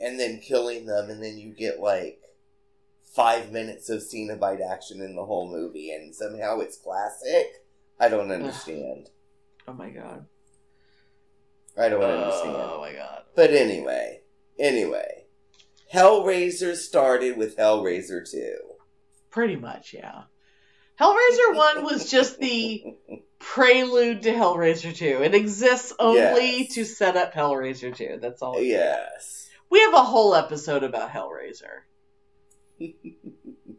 and 0.00 0.18
then 0.18 0.40
killing 0.40 0.86
them, 0.86 1.10
and 1.10 1.22
then 1.22 1.38
you 1.38 1.52
get 1.54 1.80
like 1.80 2.20
five 3.14 3.52
minutes 3.52 3.88
of 3.90 4.00
Cenobite 4.00 4.60
action 4.66 5.00
in 5.00 5.16
the 5.16 5.24
whole 5.26 5.50
movie, 5.50 5.90
and 5.92 6.14
somehow 6.14 6.60
it's 6.60 6.78
classic. 6.78 7.62
I 8.00 8.08
don't 8.08 8.30
understand. 8.32 9.10
Oh 9.66 9.72
my 9.74 9.90
god. 9.90 10.26
I 11.78 11.88
don't 11.88 12.02
understand. 12.02 12.56
Oh 12.56 12.80
my 12.80 12.92
god. 12.92 13.22
But 13.36 13.50
anyway, 13.52 14.20
anyway, 14.58 15.26
Hellraiser 15.94 16.74
started 16.76 17.36
with 17.36 17.56
Hellraiser 17.56 18.28
two. 18.28 18.56
Pretty 19.30 19.56
much, 19.56 19.94
yeah. 19.94 20.22
Hellraiser 21.00 21.54
1 21.54 21.84
was 21.84 22.10
just 22.10 22.40
the 22.40 22.82
prelude 23.38 24.22
to 24.22 24.32
Hellraiser 24.32 24.92
2. 24.92 25.22
It 25.22 25.32
exists 25.34 25.92
only 26.00 26.62
Yes. 26.62 26.74
to 26.74 26.84
set 26.84 27.16
up 27.16 27.32
Hellraiser 27.32 27.94
2. 27.94 28.18
That's 28.20 28.42
all. 28.42 28.60
yes. 28.60 29.48
We 29.70 29.78
have 29.80 29.94
a 29.94 29.98
whole 30.02 30.34
episode 30.34 30.82
about 30.82 31.10
Hellraiser. 31.10 31.82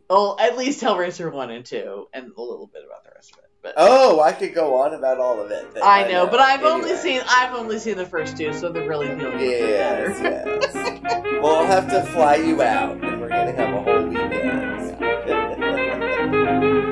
well, 0.10 0.38
at 0.40 0.58
least 0.58 0.82
Hellraiser 0.82 1.30
1 1.32 1.52
and 1.52 1.66
2, 1.66 2.08
and 2.14 2.32
a 2.38 2.42
little 2.42 2.68
bit 2.72 2.84
about 2.86 3.04
the 3.04 3.12
rest 3.16 3.34
of 3.34 3.40
it. 3.40 3.49
But 3.62 3.74
Oh, 3.76 4.22
I 4.22 4.32
could 4.32 4.54
go 4.54 4.78
on 4.78 4.94
about 4.94 5.18
all 5.20 5.42
of 5.42 5.52
it. 5.52 5.74
then. 5.74 5.84
I 5.84 6.08
know, 6.10 6.26
but 6.28 6.40
I've 6.40 6.64
only 6.64 6.96
seen 6.96 7.22
I've 7.28 7.54
only 7.54 7.78
seen 7.78 7.98
the 7.98 8.06
first 8.06 8.38
two, 8.38 8.54
so 8.54 8.70
they're 8.72 8.88
really 8.88 9.14
the 9.14 9.28
only 9.32 9.50
Yes, 9.50 10.18
matter. 10.20 10.60
yes. 10.74 11.42
we'll 11.42 11.66
have 11.66 11.90
to 11.90 12.02
fly 12.14 12.36
you 12.36 12.62
out, 12.62 13.04
and 13.04 13.20
we're 13.20 13.28
gonna 13.28 13.52
have 13.52 13.74
a 13.74 13.82
whole 13.82 14.08
weekend. 14.08 14.96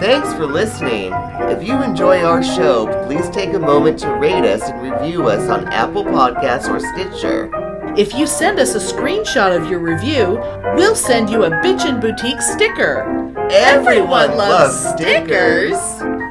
Thanks 0.00 0.32
for 0.34 0.46
listening. 0.46 1.12
If 1.50 1.62
you 1.66 1.82
enjoy 1.82 2.22
our 2.22 2.42
show, 2.42 2.86
please 3.06 3.28
take 3.30 3.52
a 3.54 3.58
moment 3.58 3.98
to 4.00 4.10
rate 4.14 4.44
us 4.44 4.62
and 4.62 4.80
review 4.80 5.28
us 5.28 5.48
on 5.50 5.68
Apple 5.68 6.04
Podcasts 6.04 6.68
or 6.68 6.80
Stitcher. 6.80 7.50
If 7.96 8.14
you 8.14 8.26
send 8.26 8.58
us 8.60 8.74
a 8.74 8.78
screenshot 8.78 9.54
of 9.54 9.68
your 9.68 9.80
review, 9.80 10.38
we'll 10.74 10.94
send 10.94 11.28
you 11.28 11.44
a 11.44 11.50
Bitchin' 11.50 12.00
Boutique 12.00 12.40
sticker. 12.40 13.02
Everyone 13.50 14.36
loves 14.36 14.88
stickers. 14.94 15.76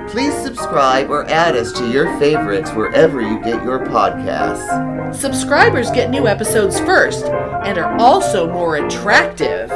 Please 0.10 0.34
subscribe 0.42 1.10
or 1.10 1.26
add 1.26 1.56
us 1.56 1.72
to 1.74 1.92
your 1.92 2.18
favorites 2.18 2.72
wherever 2.72 3.22
you 3.22 3.40
get 3.44 3.64
your 3.64 3.86
podcasts. 3.86 5.14
Subscribers 5.14 5.92
get 5.92 6.10
new 6.10 6.28
episodes 6.28 6.80
first 6.80 7.26
and 7.26 7.78
are 7.78 7.96
also 8.00 8.52
more 8.52 8.78
attractive. 8.78 9.70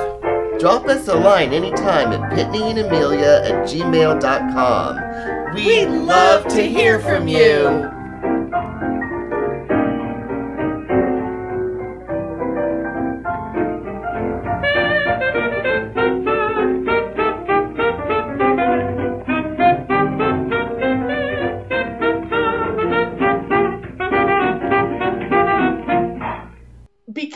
Drop 0.60 0.88
us 0.88 1.07
a 1.10 1.15
line 1.15 1.53
anytime 1.53 2.14
at 2.14 2.31
pitneyandamelia 2.31 3.45
at 3.45 3.68
gmail.com. 3.68 5.53
We'd 5.53 5.89
love 5.89 6.47
to 6.47 6.64
hear 6.64 6.99
from 6.99 7.27
you. 7.27 7.93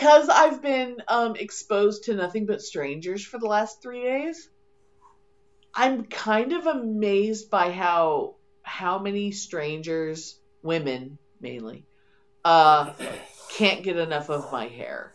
Because 0.07 0.29
I've 0.29 0.61
been 0.61 1.01
um, 1.09 1.35
exposed 1.35 2.05
to 2.05 2.15
nothing 2.15 2.45
but 2.45 2.61
strangers 2.61 3.25
for 3.25 3.39
the 3.39 3.45
last 3.45 3.81
three 3.81 4.03
days, 4.03 4.49
I'm 5.75 6.05
kind 6.05 6.53
of 6.53 6.65
amazed 6.65 7.49
by 7.49 7.71
how 7.71 8.35
how 8.61 8.99
many 8.99 9.31
strangers, 9.31 10.39
women 10.63 11.17
mainly, 11.41 11.85
uh, 12.45 12.93
can't 13.51 13.83
get 13.83 13.97
enough 13.97 14.29
of 14.29 14.49
my 14.49 14.67
hair. 14.67 15.11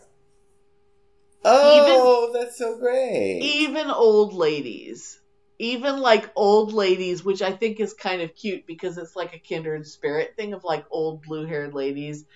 Oh, 1.43 2.31
that's 2.35 2.59
so 2.59 2.77
great. 2.79 3.41
Even 3.43 3.91
old 3.91 4.35
ladies. 4.35 5.19
Even 5.59 6.01
like 6.01 6.31
old 6.37 6.75
ladies, 6.75 7.25
which 7.25 7.41
I 7.41 7.53
think 7.53 7.81
is 7.81 7.95
kind 7.95 8.21
of 8.21 8.35
cute 8.35 8.67
because 8.67 8.99
it's 8.99 9.17
like 9.17 9.35
a 9.35 9.39
kindred 9.39 9.87
spirit 9.87 10.35
thing 10.37 10.53
of 10.53 10.65
like 10.65 10.85
old 10.91 11.23
blue 11.23 11.47
haired 11.47 11.73
ladies. 11.73 12.27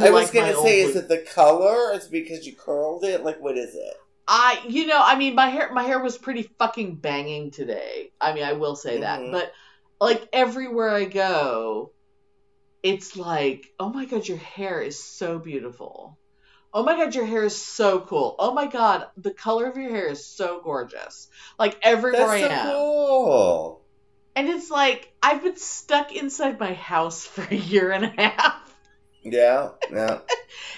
I 0.00 0.10
was 0.10 0.30
gonna 0.30 0.54
say, 0.54 0.80
is 0.82 0.96
it 0.96 1.08
the 1.08 1.18
color? 1.18 1.92
Is 1.94 2.06
it 2.06 2.10
because 2.10 2.46
you 2.46 2.54
curled 2.56 3.04
it? 3.04 3.22
Like, 3.24 3.40
what 3.40 3.56
is 3.56 3.74
it? 3.74 3.94
I, 4.26 4.60
you 4.68 4.86
know, 4.86 5.00
I 5.02 5.16
mean, 5.16 5.34
my 5.34 5.48
hair, 5.48 5.72
my 5.72 5.82
hair 5.82 6.02
was 6.02 6.16
pretty 6.16 6.48
fucking 6.58 6.96
banging 6.96 7.50
today. 7.50 8.10
I 8.20 8.32
mean, 8.32 8.42
I 8.44 8.54
will 8.54 8.74
say 8.74 9.00
that, 9.00 9.20
Mhm. 9.20 9.32
but 9.32 9.52
like 10.00 10.26
everywhere 10.32 10.90
I 10.90 11.04
go, 11.04 11.92
it's 12.82 13.16
like, 13.16 13.66
oh 13.78 13.90
my 13.90 14.04
god, 14.06 14.26
your 14.26 14.38
hair 14.38 14.80
is 14.80 15.02
so 15.02 15.38
beautiful. 15.38 16.18
Oh 16.72 16.82
my 16.82 16.96
god, 16.96 17.14
your 17.14 17.24
hair 17.26 17.44
is 17.44 17.60
so 17.62 18.00
cool. 18.00 18.34
Oh 18.38 18.52
my 18.52 18.66
god, 18.66 19.06
the 19.16 19.32
color 19.32 19.66
of 19.66 19.76
your 19.76 19.90
hair 19.90 20.08
is 20.08 20.26
so 20.26 20.60
gorgeous. 20.62 21.28
Like 21.58 21.78
everywhere 21.82 22.26
That's 22.26 22.40
so 22.40 22.48
I 22.48 22.52
am. 22.60 22.76
cool. 22.76 23.80
And 24.36 24.48
it's 24.48 24.70
like 24.70 25.12
I've 25.22 25.42
been 25.42 25.56
stuck 25.56 26.12
inside 26.16 26.58
my 26.58 26.72
house 26.72 27.24
for 27.26 27.42
a 27.48 27.54
year 27.54 27.92
and 27.92 28.04
a 28.06 28.08
half. 28.08 28.63
Yeah, 29.24 29.70
yeah. 29.90 30.18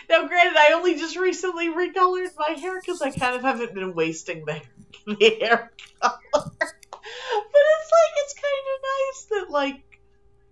Now, 0.08 0.26
granted, 0.28 0.56
I 0.56 0.72
only 0.72 0.94
just 0.94 1.16
recently 1.16 1.68
recolored 1.68 2.30
my 2.38 2.54
hair 2.54 2.80
because 2.80 3.02
I 3.02 3.10
kind 3.10 3.34
of 3.34 3.42
haven't 3.42 3.74
been 3.74 3.92
wasting 3.92 4.44
the, 4.44 4.60
the 5.06 5.36
hair 5.40 5.72
color. 6.00 6.20
but 6.30 6.62
it's 6.62 7.92
like 7.92 8.14
it's 8.18 8.34
kind 8.34 8.66
of 8.72 8.82
nice 8.82 9.24
that 9.30 9.50
like 9.50 10.00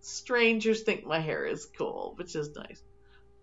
strangers 0.01 0.83
think 0.83 1.07
my 1.07 1.21
hair 1.21 1.47
is 1.47 1.67
cool, 1.79 2.15
which 2.17 2.35
is 2.35 2.55
nice. 2.57 2.83